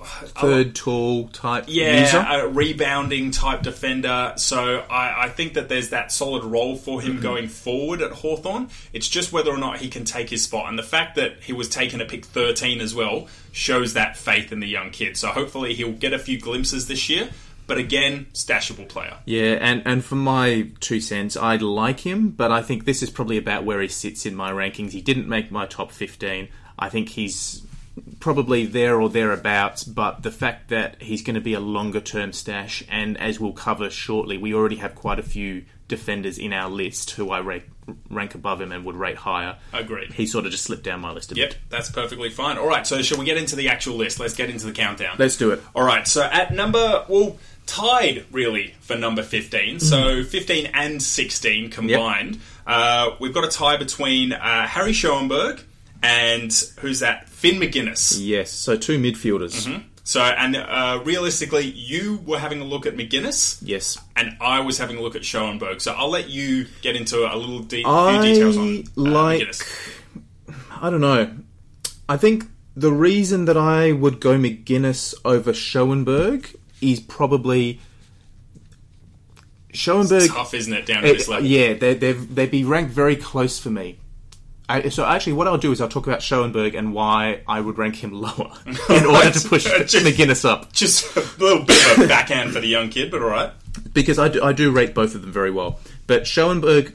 third 0.00 0.74
tall 0.76 1.28
type 1.28 1.64
yeah, 1.66 2.00
user. 2.02 2.18
a 2.18 2.48
rebounding 2.48 3.30
type 3.32 3.62
defender. 3.62 4.32
So 4.36 4.78
I, 4.90 5.24
I 5.24 5.28
think 5.28 5.54
that 5.54 5.68
there's 5.68 5.90
that 5.90 6.12
solid 6.12 6.44
role 6.44 6.76
for 6.76 6.98
Mm-hmm. 7.00 7.10
him 7.16 7.20
going 7.20 7.48
forward 7.48 8.00
at 8.02 8.10
Hawthorn. 8.12 8.68
It's 8.92 9.08
just 9.08 9.32
whether 9.32 9.50
or 9.50 9.58
not 9.58 9.78
he 9.78 9.88
can 9.88 10.04
take 10.04 10.30
his 10.30 10.42
spot. 10.44 10.68
And 10.68 10.78
the 10.78 10.82
fact 10.84 11.16
that 11.16 11.42
he 11.42 11.52
was 11.52 11.68
taken 11.68 12.00
at 12.00 12.08
pick 12.08 12.24
13 12.24 12.80
as 12.80 12.94
well 12.94 13.28
shows 13.52 13.92
that 13.94 14.16
faith 14.16 14.50
in 14.52 14.60
the 14.60 14.66
young 14.68 14.90
kid. 14.90 15.16
So 15.16 15.28
hopefully 15.28 15.74
he'll 15.74 15.92
get 15.92 16.12
a 16.12 16.18
few 16.18 16.40
glimpses 16.40 16.86
this 16.88 17.08
year. 17.08 17.28
But 17.66 17.76
again, 17.76 18.26
stashable 18.32 18.88
player. 18.88 19.18
Yeah, 19.26 19.58
and, 19.60 19.82
and 19.84 20.02
for 20.02 20.14
my 20.14 20.70
two 20.80 21.00
cents, 21.00 21.36
I'd 21.36 21.60
like 21.60 22.00
him, 22.00 22.30
but 22.30 22.50
I 22.50 22.62
think 22.62 22.86
this 22.86 23.02
is 23.02 23.10
probably 23.10 23.36
about 23.36 23.64
where 23.64 23.82
he 23.82 23.88
sits 23.88 24.24
in 24.24 24.34
my 24.34 24.50
rankings. 24.50 24.92
He 24.92 25.02
didn't 25.02 25.28
make 25.28 25.50
my 25.50 25.66
top 25.66 25.92
15. 25.92 26.48
I 26.78 26.88
think 26.88 27.08
he's 27.10 27.62
probably 28.20 28.66
there 28.66 29.00
or 29.00 29.08
thereabouts, 29.08 29.84
but 29.84 30.22
the 30.22 30.30
fact 30.30 30.68
that 30.68 31.02
he's 31.02 31.22
going 31.22 31.34
to 31.34 31.40
be 31.40 31.54
a 31.54 31.60
longer 31.60 32.00
term 32.00 32.32
stash, 32.32 32.82
and 32.88 33.18
as 33.20 33.40
we'll 33.40 33.52
cover 33.52 33.90
shortly, 33.90 34.38
we 34.38 34.54
already 34.54 34.76
have 34.76 34.94
quite 34.94 35.18
a 35.18 35.22
few 35.22 35.64
defenders 35.88 36.38
in 36.38 36.52
our 36.52 36.68
list 36.68 37.12
who 37.12 37.30
I 37.30 37.38
rate, 37.38 37.62
rank 38.10 38.34
above 38.34 38.60
him 38.60 38.72
and 38.72 38.84
would 38.84 38.94
rate 38.96 39.16
higher. 39.16 39.56
Agreed. 39.72 40.12
He 40.12 40.26
sort 40.26 40.44
of 40.44 40.52
just 40.52 40.64
slipped 40.64 40.84
down 40.84 41.00
my 41.00 41.10
list 41.12 41.32
a 41.32 41.34
Yep, 41.36 41.48
bit. 41.50 41.54
Yep, 41.54 41.62
that's 41.70 41.90
perfectly 41.90 42.30
fine. 42.30 42.58
All 42.58 42.68
right, 42.68 42.86
so 42.86 43.00
shall 43.02 43.18
we 43.18 43.24
get 43.24 43.36
into 43.38 43.56
the 43.56 43.68
actual 43.68 43.96
list? 43.96 44.20
Let's 44.20 44.34
get 44.34 44.50
into 44.50 44.66
the 44.66 44.72
countdown. 44.72 45.16
Let's 45.18 45.36
do 45.36 45.50
it. 45.50 45.62
All 45.74 45.84
right, 45.84 46.06
so 46.06 46.22
at 46.22 46.52
number, 46.52 47.04
well, 47.08 47.38
tied 47.66 48.26
really 48.30 48.74
for 48.80 48.96
number 48.96 49.22
15. 49.22 49.80
So 49.80 50.22
15 50.24 50.66
and 50.74 51.02
16 51.02 51.70
combined. 51.70 52.38
Uh, 52.66 53.16
we've 53.18 53.32
got 53.32 53.44
a 53.44 53.48
tie 53.48 53.78
between 53.78 54.32
uh, 54.34 54.66
Harry 54.66 54.92
Schoenberg 54.92 55.62
and 56.02 56.52
who's 56.80 57.00
that? 57.00 57.28
Finn 57.28 57.56
Maginness. 57.60 58.16
Yes, 58.20 58.50
so 58.50 58.76
two 58.76 58.98
midfielders. 58.98 59.82
So, 60.04 60.22
and 60.22 60.56
uh, 60.56 61.02
realistically, 61.04 61.66
you 61.66 62.22
were 62.24 62.38
having 62.38 62.60
a 62.62 62.64
look 62.64 62.86
at 62.86 62.96
Maginness. 62.96 63.58
Yes. 63.62 63.98
And 64.16 64.38
I 64.40 64.60
was 64.60 64.78
having 64.78 64.96
a 64.96 65.02
look 65.02 65.14
at 65.16 65.22
Schoenberg. 65.24 65.82
So 65.82 65.92
I'll 65.92 66.08
let 66.08 66.30
you 66.30 66.66
get 66.80 66.96
into 66.96 67.30
a 67.30 67.36
little 67.36 67.58
de- 67.60 67.82
few 67.82 68.22
details 68.22 68.56
on 68.56 68.78
uh, 68.78 69.10
like- 69.10 69.40
Maginness. 69.42 69.92
I 70.80 70.88
don't 70.90 71.02
know. 71.02 71.36
I 72.08 72.16
think 72.16 72.44
the 72.74 72.90
reason 72.92 73.44
that 73.44 73.56
I 73.58 73.92
would 73.92 74.18
go 74.18 74.38
Maginness 74.38 75.14
over 75.26 75.52
Schoenberg 75.52 76.56
is 76.80 77.00
probably 77.00 77.80
Schoenberg. 79.74 80.22
It's 80.22 80.32
Tough, 80.32 80.54
isn't 80.54 80.72
it, 80.72 80.86
down 80.86 81.04
at 81.04 81.16
this 81.18 81.28
level? 81.28 81.46
yeah, 81.46 81.74
they 81.74 81.94
they'd, 81.94 82.12
they'd 82.34 82.50
be 82.50 82.64
ranked 82.64 82.92
very 82.92 83.16
close 83.16 83.58
for 83.58 83.70
me. 83.70 83.98
I, 84.68 84.88
so 84.90 85.04
actually, 85.04 85.32
what 85.34 85.48
I'll 85.48 85.56
do 85.58 85.72
is 85.72 85.80
I'll 85.80 85.88
talk 85.88 86.06
about 86.06 86.20
Schoenberg 86.22 86.74
and 86.74 86.92
why 86.92 87.40
I 87.48 87.60
would 87.60 87.78
rank 87.78 87.96
him 87.96 88.12
lower 88.20 88.52
in 88.90 89.06
order 89.06 89.30
to 89.30 89.48
push 89.48 89.64
Just- 89.86 90.04
Maginness 90.04 90.44
up. 90.48 90.72
Just 90.72 91.16
a 91.16 91.20
little 91.38 91.64
bit 91.64 91.98
of 91.98 92.04
a 92.04 92.08
backhand 92.08 92.52
for 92.52 92.60
the 92.60 92.68
young 92.68 92.90
kid, 92.90 93.10
but 93.10 93.22
all 93.22 93.28
right. 93.30 93.52
because 93.94 94.18
I 94.18 94.28
do, 94.28 94.42
I 94.42 94.52
do 94.52 94.70
rate 94.70 94.94
both 94.94 95.14
of 95.14 95.22
them 95.22 95.32
very 95.32 95.50
well. 95.50 95.80
But 96.06 96.26
Schoenberg, 96.26 96.92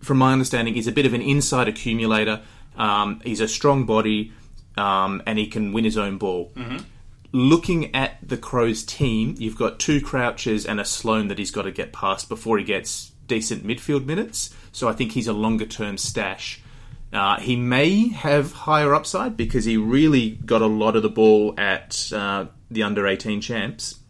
from 0.00 0.18
my 0.18 0.32
understanding, 0.32 0.76
is 0.76 0.86
a 0.86 0.92
bit 0.92 1.04
of 1.06 1.14
an 1.14 1.22
inside 1.22 1.66
accumulator. 1.68 2.42
Um, 2.76 3.20
he's 3.24 3.40
a 3.40 3.48
strong 3.48 3.86
body, 3.86 4.32
um, 4.76 5.22
and 5.26 5.38
he 5.38 5.46
can 5.46 5.72
win 5.72 5.84
his 5.84 5.96
own 5.98 6.18
ball. 6.18 6.52
Looking 7.32 7.94
at 7.94 8.16
the 8.26 8.36
Crows 8.36 8.82
team, 8.84 9.34
you've 9.38 9.56
got 9.58 9.78
two 9.78 10.00
Crouches 10.00 10.64
and 10.64 10.80
a 10.80 10.84
Sloan 10.84 11.28
that 11.28 11.38
he's 11.38 11.50
got 11.50 11.62
to 11.62 11.72
get 11.72 11.92
past 11.92 12.28
before 12.28 12.56
he 12.56 12.64
gets 12.64 13.10
decent 13.26 13.66
midfield 13.66 14.06
minutes. 14.06 14.54
So 14.72 14.88
I 14.88 14.92
think 14.92 15.12
he's 15.12 15.26
a 15.26 15.32
longer 15.32 15.66
term 15.66 15.98
stash. 15.98 16.62
Uh, 17.16 17.40
he 17.40 17.56
may 17.56 18.08
have 18.08 18.52
higher 18.52 18.94
upside 18.94 19.36
because 19.36 19.64
he 19.64 19.78
really 19.78 20.30
got 20.30 20.60
a 20.60 20.66
lot 20.66 20.96
of 20.96 21.02
the 21.02 21.08
ball 21.08 21.54
at 21.58 22.12
uh, 22.12 22.44
the 22.70 22.82
under 22.82 23.06
18 23.06 23.40
champs 23.40 24.00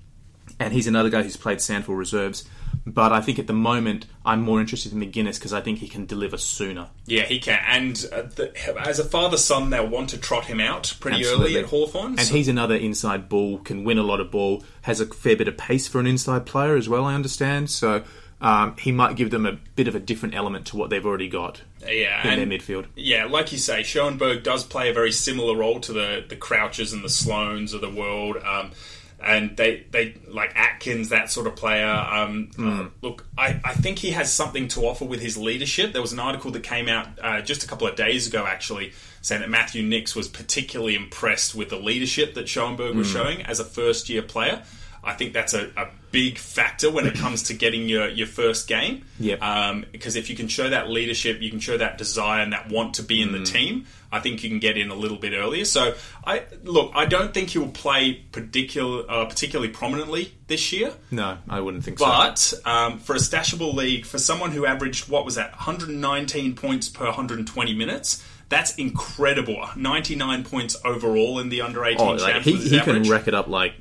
and 0.59 0.73
he's 0.73 0.87
another 0.87 1.11
guy 1.11 1.23
who's 1.23 1.37
played 1.37 1.59
SANFL 1.59 1.97
reserves. 1.97 2.45
But 2.85 3.13
I 3.13 3.21
think 3.21 3.39
at 3.39 3.47
the 3.47 3.53
moment 3.53 4.07
I'm 4.25 4.43
more 4.43 4.61
interested 4.61 4.93
in 4.93 5.01
Maginness 5.01 5.39
because 5.39 5.53
I 5.53 5.61
think 5.61 5.79
he 5.79 5.89
can 5.89 6.07
deliver 6.07 6.37
sooner. 6.37 6.89
Yeah, 7.07 7.25
he 7.25 7.41
can. 7.41 7.61
And 7.67 8.09
uh, 8.13 8.23
the, 8.23 8.81
as 8.81 8.99
a 8.99 9.05
father 9.05 9.37
son, 9.37 9.71
they'll 9.71 9.89
want 9.89 10.11
to 10.11 10.19
trot 10.19 10.47
him 10.47 10.61
out 10.61 10.95
pretty 11.01 11.19
Absolutely. 11.19 11.47
early 11.47 11.59
at 11.59 11.67
Hawthorn. 11.67 12.19
And 12.19 12.29
he's 12.29 12.49
another 12.49 12.77
inside 12.77 13.29
ball, 13.29 13.59
can 13.59 13.85
win 13.85 13.99
a 13.99 14.03
lot 14.03 14.21
of 14.21 14.31
ball, 14.31 14.63
has 14.83 15.01
a 15.01 15.07
fair 15.07 15.37
bit 15.37 15.49
of 15.49 15.57
pace 15.57 15.89
for 15.89 15.99
an 16.01 16.07
inside 16.07 16.47
player 16.47 16.77
as 16.77 16.89
well. 16.89 17.05
I 17.05 17.15
understand, 17.15 17.71
so 17.71 18.05
um, 18.41 18.77
he 18.79 18.93
might 18.93 19.17
give 19.17 19.31
them 19.31 19.47
a 19.47 19.53
bit 19.53 19.89
of 19.89 19.95
a 19.95 20.01
different 20.01 20.35
element 20.35 20.67
to 20.67 20.77
what 20.77 20.91
they've 20.91 21.05
already 21.05 21.29
got 21.29 21.63
yeah, 21.87 22.27
in 22.29 22.49
their 22.49 22.59
midfield. 22.59 22.87
yeah, 22.95 23.25
like 23.25 23.53
you 23.53 23.59
say, 23.59 23.83
Schoenberg 23.83 24.43
does 24.43 24.65
play 24.65 24.91
a 24.91 24.93
very 24.93 25.13
similar 25.13 25.57
role 25.57 25.81
to 25.81 25.93
the 25.93 26.25
the 26.29 26.37
Crouches 26.37 26.93
and 26.93 27.03
the 27.03 27.09
Sloans 27.09 27.73
of 27.73 27.81
the 27.81 27.91
world. 27.91 28.37
Um, 28.45 28.73
and 29.23 29.57
they 29.57 29.85
they 29.91 30.15
like 30.29 30.53
Atkins, 30.55 31.09
that 31.09 31.31
sort 31.31 31.47
of 31.47 31.57
player. 31.57 31.87
Um, 31.87 32.51
uh, 32.59 32.89
look, 33.01 33.27
I, 33.37 33.61
I 33.65 33.73
think 33.73 33.99
he 33.99 34.11
has 34.11 34.33
something 34.33 34.69
to 34.69 34.87
offer 34.87 35.05
with 35.05 35.21
his 35.21 35.37
leadership. 35.39 35.93
There 35.93 36.03
was 36.03 36.13
an 36.13 36.21
article 36.21 36.51
that 36.53 36.63
came 36.63 36.89
out 36.89 37.09
uh, 37.23 37.41
just 37.41 37.65
a 37.65 37.67
couple 37.67 37.87
of 37.87 37.97
days 37.97 38.27
ago, 38.27 38.45
actually, 38.47 38.93
saying 39.23 39.41
that 39.41 39.51
Matthew 39.51 39.83
Nicks 39.83 40.15
was 40.15 40.29
particularly 40.29 40.95
impressed 40.95 41.55
with 41.55 41.71
the 41.71 41.79
leadership 41.79 42.35
that 42.35 42.49
Schoenberg 42.49 42.95
was 42.95 43.09
showing 43.09 43.43
as 43.43 43.59
a 43.59 43.65
first 43.65 44.09
year 44.09 44.23
player. 44.23 44.63
I 45.07 45.15
think 45.15 45.33
that's 45.33 45.55
a, 45.55 45.71
a 45.77 45.87
big 46.11 46.37
factor 46.37 46.91
when 46.91 47.07
it 47.07 47.15
comes 47.19 47.45
to 47.45 47.55
getting 47.55 47.89
your, 47.89 48.09
your 48.09 48.27
first 48.27 48.67
game. 48.69 49.05
Yep. 49.21 49.41
Um, 49.41 49.87
because 49.93 50.17
if 50.17 50.29
you 50.29 50.37
can 50.37 50.49
show 50.49 50.69
that 50.69 50.91
leadership, 50.91 51.41
you 51.41 51.49
can 51.49 51.61
show 51.61 51.79
that 51.79 51.97
desire 51.97 52.43
and 52.43 52.53
that 52.53 52.69
want 52.71 52.95
to 52.95 53.03
be 53.03 53.23
in 53.23 53.33
the 53.33 53.43
team. 53.43 53.87
I 54.11 54.21
think 54.21 54.43
you 54.43 54.51
can 54.51 54.59
get 54.59 54.77
in 54.77 54.91
a 54.91 54.95
little 54.95 55.17
bit 55.17 55.33
earlier. 55.33 55.65
So 55.65 55.95
I 56.25 56.43
look. 56.65 56.93
I 56.95 57.07
don't 57.07 57.35
think 57.35 57.51
he 57.51 57.59
will 57.59 57.69
play 57.69 58.15
particular, 58.15 59.05
uh, 59.09 59.25
particularly 59.27 59.73
prominently 59.73 60.33
this 60.47 60.73
year. 60.73 60.93
No, 61.11 61.39
I 61.49 61.61
wouldn't 61.61 61.85
think 61.85 61.99
so. 61.99 62.07
But 62.07 62.55
um, 62.65 62.99
for 62.99 63.15
a 63.15 63.19
stashable 63.19 63.75
league, 63.75 64.07
for 64.07 64.19
someone 64.19 64.53
who 64.53 64.65
averaged 64.65 65.09
what 65.09 65.25
was 65.25 65.35
that, 65.35 65.51
119 65.53 66.55
points 66.55 66.89
per 66.89 67.05
120 67.05 67.75
minutes, 67.75 68.25
that's 68.49 68.77
incredible. 68.77 69.69
99 69.77 70.45
points 70.45 70.77
overall 70.85 71.41
in 71.41 71.49
the 71.49 71.63
under 71.63 71.85
18 71.85 72.01
Oh, 72.01 72.13
like, 72.15 72.43
he, 72.43 72.57
he 72.57 72.81
can 72.81 73.03
rack 73.05 73.27
it 73.27 73.35
up 73.35 73.49
like, 73.49 73.75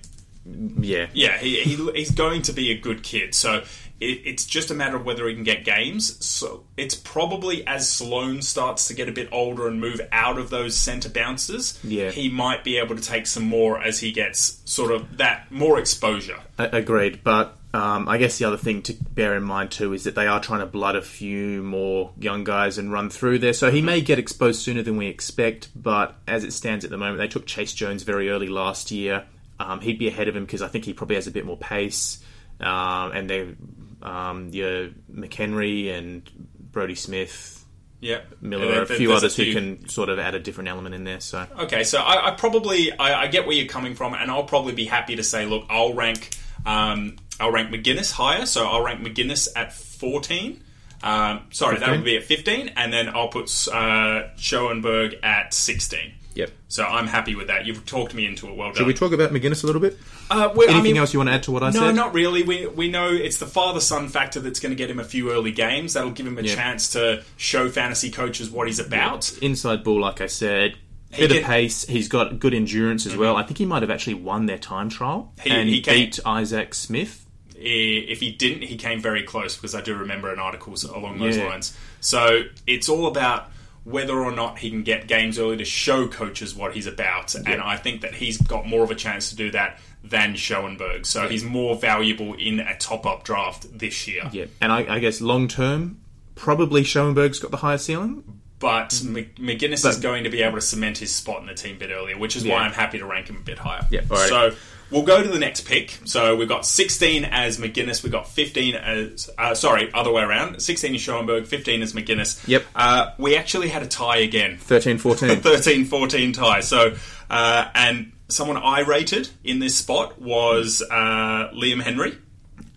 yeah. 0.46 1.08
Yeah, 1.14 1.38
he, 1.38 1.62
he, 1.62 1.92
he's 1.94 2.12
going 2.12 2.44
to 2.44 2.54
be 2.54 2.72
a 2.72 2.78
good 2.80 3.04
kid. 3.04 3.34
So 3.34 3.64
it, 4.00 4.06
it's 4.26 4.46
just 4.46 4.70
a 4.72 4.74
matter 4.74 4.96
of 4.96 5.06
whether 5.06 5.28
he 5.28 5.34
can 5.34 5.44
get 5.44 5.66
games. 5.66 6.24
So 6.26 6.66
it's 6.78 6.96
probably 6.96 7.66
as 7.68 7.90
Sloan 7.90 8.42
starts 8.42 8.88
to 8.90 8.94
get 8.94 9.10
a 9.10 9.12
bit 9.12 9.30
older 9.32 9.68
and 9.68 9.80
move 9.82 10.02
out 10.12 10.38
of 10.38 10.50
those 10.50 10.76
centre 10.78 11.10
bounces, 11.10 11.80
Yeah. 11.84 12.12
he 12.12 12.30
might 12.30 12.64
be 12.64 12.78
able 12.78 12.96
to 12.96 13.02
take 13.02 13.26
some 13.28 13.44
more 13.44 13.82
as 13.82 14.00
he 14.00 14.12
gets 14.12 14.62
sort 14.66 14.92
of 14.92 15.18
that 15.18 15.52
more 15.52 15.80
exposure. 15.80 16.40
A- 16.58 16.70
Agreed, 16.74 17.24
but 17.24 17.58
um, 17.74 18.08
I 18.08 18.18
guess 18.18 18.38
the 18.38 18.46
other 18.46 18.56
thing 18.58 18.82
to 18.84 18.94
bear 18.94 19.36
in 19.36 19.44
mind 19.44 19.72
too 19.72 19.92
is 19.94 20.06
that 20.06 20.16
they 20.16 20.28
are 20.28 20.40
trying 20.40 20.62
to 20.62 20.66
blood 20.66 20.96
a 20.96 21.02
few 21.02 21.62
more 21.62 22.12
young 22.18 22.44
guys 22.46 22.78
and 22.78 22.90
run 22.92 23.10
through 23.10 23.40
there. 23.40 23.52
So 23.54 23.70
he 23.72 23.82
may 23.82 24.00
get 24.00 24.18
exposed 24.20 24.62
sooner 24.62 24.82
than 24.82 24.96
we 24.96 25.08
expect, 25.08 25.70
but 25.76 26.16
as 26.28 26.44
it 26.46 26.54
stands 26.54 26.86
at 26.86 26.92
the 26.92 26.98
moment, 26.98 27.18
they 27.18 27.28
took 27.28 27.46
Chayce 27.46 27.76
Jones 27.76 28.04
very 28.04 28.30
early 28.30 28.48
last 28.48 28.92
year. 28.92 29.26
Um, 29.60 29.80
he'd 29.82 30.00
be 30.00 30.08
ahead 30.08 30.28
of 30.28 30.36
him 30.36 30.46
because 30.46 30.62
I 30.62 30.68
think 30.68 30.86
he 30.86 30.94
probably 30.94 31.16
has 31.16 31.28
a 31.28 31.32
bit 31.32 31.46
more 31.46 31.58
pace, 31.58 32.24
um, 32.60 33.12
and 33.14 33.30
they, 33.30 33.56
um, 34.02 34.50
your 34.52 34.90
McHenry 35.14 35.92
and 35.98 36.30
Brodie 36.72 36.96
Smith, 36.96 37.66
Yeah, 38.02 38.20
Miller, 38.42 38.66
There- 38.68 38.82
a 38.84 38.86
few 38.86 39.14
others 39.14 39.36
who 39.36 39.46
few- 39.46 39.54
can 39.54 39.90
sort 39.90 40.10
of 40.10 40.20
add 40.20 40.36
a 40.36 40.40
different 40.40 40.68
element 40.70 40.94
in 40.94 41.06
there. 41.06 41.22
So 41.22 41.48
Okay, 41.60 41.84
so 41.84 42.00
I, 42.00 42.28
I 42.28 42.32
probably 42.32 42.92
I, 42.92 43.24
I 43.24 43.28
get 43.28 43.48
where 43.48 43.56
you're 43.56 43.68
coming 43.68 43.96
from, 43.96 44.14
and 44.14 44.30
I'll 44.30 44.44
probably 44.44 44.74
be 44.74 44.86
happy 44.86 45.16
to 45.16 45.24
say, 45.24 45.46
look, 45.46 45.66
I'll 45.70 45.94
rank 45.94 46.32
um, 46.66 47.16
I'll 47.40 47.52
rank 47.52 47.70
Maginness 47.70 48.12
higher, 48.12 48.46
so 48.46 48.66
I'll 48.68 48.82
rank 48.84 49.02
Maginness 49.02 49.48
at 49.56 49.74
14. 49.74 50.62
Um, 51.04 51.42
sorry, 51.52 51.78
that 51.80 51.90
would 51.92 52.04
be 52.04 52.18
at 52.18 52.24
15, 52.24 52.72
and 52.76 52.92
then 52.92 53.10
I'll 53.10 53.28
put 53.28 53.50
uh, 53.68 54.36
Schoenberg 54.38 55.16
at 55.24 55.54
16. 55.54 56.14
Yep. 56.36 56.52
So 56.68 56.84
I'm 56.84 57.08
happy 57.08 57.34
with 57.34 57.48
that. 57.48 57.66
You've 57.66 57.86
talked 57.86 58.14
me 58.14 58.26
into 58.26 58.48
it. 58.50 58.56
Well 58.56 58.68
done. 58.70 58.76
Should 58.78 58.88
we 58.88 58.94
talk 58.94 59.14
about 59.14 59.32
Maginness 59.32 59.64
a 59.64 59.68
little 59.68 59.82
bit? 59.82 59.98
Uh, 60.30 60.52
well, 60.54 60.70
I 60.70 60.74
Anything 60.74 60.84
mean, 60.84 60.98
else 60.98 61.14
you 61.14 61.20
want 61.20 61.30
to 61.30 61.34
add 61.34 61.44
to 61.44 61.52
what 61.52 61.64
I 61.64 61.68
no, 61.68 61.80
said? 61.80 61.82
No, 61.82 61.92
not 61.94 62.14
really. 62.14 62.44
We 62.44 62.68
we 62.68 62.90
know 62.90 63.10
it's 63.12 63.38
the 63.38 63.46
father 63.46 63.80
son 63.80 64.10
factor 64.10 64.40
that's 64.42 64.60
going 64.60 64.72
to 64.72 64.76
get 64.76 64.90
him 64.90 65.00
a 65.00 65.04
few 65.06 65.32
early 65.32 65.52
games. 65.54 65.94
That'll 65.94 66.12
give 66.12 66.28
him 66.28 66.38
a 66.38 66.42
Yeah. 66.42 66.54
chance 66.56 66.90
to 66.92 67.24
show 67.38 67.70
fantasy 67.70 68.12
coaches 68.12 68.50
what 68.50 68.68
he's 68.68 68.80
about. 68.80 69.32
inside 69.42 69.84
ball, 69.84 70.02
like 70.02 70.20
I 70.22 70.28
said, 70.28 70.76
bit 71.18 71.32
of 71.32 71.44
pace. 71.44 71.86
He's 71.86 72.10
got 72.10 72.38
good 72.40 72.54
endurance 72.54 73.06
as 73.06 73.16
well. 73.16 73.38
I 73.38 73.44
think 73.44 73.58
he 73.58 73.66
might 73.66 73.82
have 73.82 73.92
actually 73.92 74.16
won 74.16 74.46
their 74.46 74.58
time 74.58 74.90
trial 74.90 75.32
He- 75.42 75.50
and 75.50 75.70
he 75.70 75.80
beat 75.82 76.20
Isaac 76.26 76.74
Smith. 76.74 77.22
if 77.58 78.20
he 78.20 78.32
didn't, 78.32 78.64
he 78.64 78.76
came 78.76 79.02
very 79.02 79.24
close 79.24 79.56
because 79.56 79.74
I 79.74 79.80
do 79.82 79.96
remember 79.96 80.32
an 80.34 80.40
article 80.40 80.76
along 80.94 81.20
those 81.20 81.38
Yeah. 81.38 81.46
lines. 81.48 81.76
So 82.02 82.42
it's 82.68 82.90
all 82.90 83.08
about 83.08 83.50
whether 83.86 84.20
or 84.20 84.32
not 84.32 84.60
he 84.60 84.70
can 84.70 84.84
get 84.84 85.08
games 85.08 85.40
early 85.40 85.56
to 85.58 85.64
show 85.66 86.08
coaches 86.08 86.54
what 86.54 86.74
he's 86.74 86.88
about, 86.88 87.34
and 87.36 87.62
I 87.62 87.78
think 87.78 88.02
that 88.02 88.16
he's 88.16 88.38
got 88.42 88.66
more 88.68 88.84
of 88.84 88.92
a 88.92 88.96
chance 88.96 89.30
to 89.30 89.36
do 89.38 89.52
that 89.52 89.80
than 90.04 90.36
Schoenberg. 90.36 91.06
So 91.06 91.30
he's 91.30 91.44
more 91.44 91.76
valuable 91.76 92.34
in 92.34 92.60
a 92.60 92.76
top-up 92.78 93.24
draft 93.24 93.66
this 93.80 94.08
year. 94.08 94.30
Yeah, 94.34 94.46
and 94.60 94.72
I, 94.72 94.96
I 94.96 95.00
guess 95.00 95.22
long 95.22 95.48
term, 95.48 96.02
probably 96.36 96.84
Schoenberg's 96.84 97.40
got 97.40 97.52
the 97.52 97.58
higher 97.58 97.78
ceiling. 97.78 98.24
But 98.58 99.02
Mc- 99.06 99.36
Maginness 99.36 99.88
is 99.88 99.98
going 99.98 100.24
to 100.24 100.30
be 100.30 100.42
able 100.42 100.56
to 100.56 100.62
cement 100.62 100.98
his 100.98 101.14
spot 101.14 101.42
in 101.42 101.46
the 101.48 101.54
team 101.54 101.76
a 101.76 101.80
bit 101.80 101.92
earlier, 101.92 102.18
which 102.18 102.36
is 102.36 102.44
Yeah. 102.46 102.54
why 102.56 102.62
I'm 102.62 102.72
happy 102.72 102.98
to 103.00 103.06
rank 103.06 103.30
him 103.30 103.36
a 103.36 103.42
bit 103.42 103.60
higher. 103.60 103.86
Yeah, 103.92 104.02
alright. 104.10 104.30
So 104.30 104.52
we'll 104.96 105.04
go 105.04 105.22
to 105.22 105.28
the 105.28 105.38
next 105.40 105.66
pick. 105.68 106.00
So 106.06 106.36
we've 106.38 106.48
got 106.48 106.66
16 106.66 107.26
as 107.26 107.58
Maginness, 107.58 108.02
we've 108.02 108.12
got 108.12 108.28
15 108.30 108.76
as 108.76 109.30
uh, 109.38 109.54
sorry, 109.54 109.92
other 109.94 110.12
way 110.12 110.24
around. 110.24 110.62
16 110.62 110.96
is 110.96 111.02
Schoenberg, 111.02 111.46
15 111.46 111.82
is 111.82 111.94
Maginness. 111.94 112.48
Yep. 112.48 112.64
Uh, 112.74 113.12
we 113.18 113.36
actually 113.36 113.68
had 113.68 113.84
a 113.84 113.88
tie 113.88 114.18
again. 114.18 114.58
13 114.58 114.98
14. 114.98 115.30
13-14 115.42 116.34
tie. 116.34 116.62
So 116.62 116.96
uh, 117.30 117.70
and 117.76 118.14
someone 118.30 118.58
I 118.58 118.80
rated 118.80 119.30
in 119.44 119.60
this 119.60 119.76
spot 119.76 120.20
was 120.22 120.82
uh, 120.90 121.52
Liam 121.54 121.82
Henry. 121.82 122.18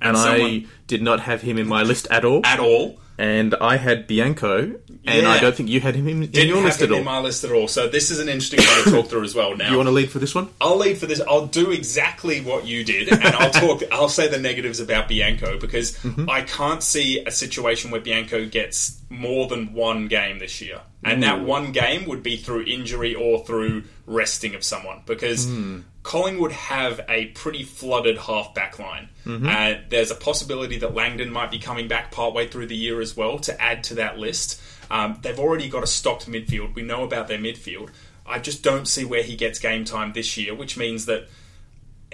and 0.02 0.16
someone- 0.18 0.40
I 0.50 0.66
did 0.88 1.02
not 1.02 1.20
have 1.20 1.42
him 1.42 1.56
in 1.56 1.68
my 1.68 1.82
list 1.82 2.08
at 2.10 2.24
all. 2.24 2.44
at 2.44 2.58
all. 2.58 2.98
and 3.16 3.54
I 3.60 3.76
had 3.76 4.06
Bianco, 4.06 4.74
and 5.08 5.22
Yeah. 5.22 5.30
I 5.30 5.40
don't 5.40 5.54
think 5.54 5.68
you 5.68 5.80
had 5.80 5.94
him 5.94 6.06
in, 6.08 6.22
in 6.22 6.30
Didn't 6.30 6.48
your 6.48 6.62
list 6.62 6.82
at 6.82 6.90
all. 6.90 6.98
in 6.98 7.04
my 7.04 7.20
list 7.20 7.44
at 7.44 7.52
all. 7.52 7.68
So 7.68 7.88
this 7.88 8.10
is 8.10 8.18
an 8.20 8.28
interesting 8.28 8.60
one 8.60 8.84
to 8.84 8.90
talk 8.90 9.08
through 9.10 9.24
as 9.24 9.34
well. 9.34 9.56
Now 9.56 9.70
you 9.70 9.76
want 9.76 9.86
to 9.88 9.92
lead 9.92 10.10
for 10.10 10.18
this 10.18 10.34
one? 10.34 10.48
I'll 10.60 10.76
lead 10.76 10.98
for 10.98 11.06
this. 11.06 11.20
I'll 11.20 11.46
do 11.46 11.70
exactly 11.70 12.40
what 12.40 12.66
you 12.66 12.84
did, 12.84 13.08
and 13.12 13.22
I'll 13.24 13.50
talk. 13.50 13.82
I'll 13.92 14.08
say 14.08 14.28
the 14.28 14.38
negatives 14.38 14.80
about 14.80 15.08
Bianco 15.08 15.58
because 15.58 15.96
Mm-hmm. 15.98 16.28
I 16.30 16.42
can't 16.42 16.82
see 16.82 17.24
a 17.24 17.30
situation 17.30 17.90
where 17.90 18.00
Bianco 18.00 18.46
gets 18.46 19.00
more 19.10 19.46
than 19.48 19.72
one 19.72 20.06
game 20.08 20.38
this 20.38 20.60
year, 20.60 20.80
and 21.04 21.22
that 21.22 21.40
one 21.42 21.72
game 21.72 22.06
would 22.06 22.22
be 22.22 22.36
through 22.36 22.64
injury 22.64 23.14
or 23.14 23.44
through 23.44 23.84
resting 24.06 24.54
of 24.54 24.62
someone 24.64 25.02
because. 25.06 25.46
Hmm. 25.46 25.80
Collingwood 26.04 26.52
have 26.52 27.02
a 27.10 27.26
pretty 27.26 27.64
flooded 27.64 28.16
half 28.16 28.54
back 28.54 28.78
line. 28.78 29.10
Mm-hmm. 29.26 29.46
Uh, 29.46 29.74
there's 29.90 30.10
a 30.10 30.14
possibility 30.14 30.78
that 30.78 30.94
Langdon 30.94 31.30
might 31.30 31.50
be 31.50 31.58
coming 31.58 31.86
back 31.86 32.12
partway 32.12 32.46
through 32.48 32.68
the 32.68 32.76
year 32.76 33.02
as 33.02 33.14
well 33.14 33.38
to 33.40 33.60
add 33.60 33.84
to 33.84 33.94
that 33.96 34.18
list. 34.18 34.58
Um, 34.90 35.18
they've 35.22 35.38
already 35.38 35.68
got 35.68 35.82
a 35.82 35.86
stocked 35.86 36.26
midfield. 36.30 36.74
We 36.74 36.82
know 36.82 37.04
about 37.04 37.28
their 37.28 37.38
midfield. 37.38 37.90
I 38.26 38.38
just 38.38 38.62
don't 38.62 38.86
see 38.86 39.04
where 39.04 39.22
he 39.22 39.36
gets 39.36 39.58
game 39.58 39.84
time 39.84 40.12
this 40.12 40.36
year, 40.36 40.54
which 40.54 40.76
means 40.76 41.06
that 41.06 41.28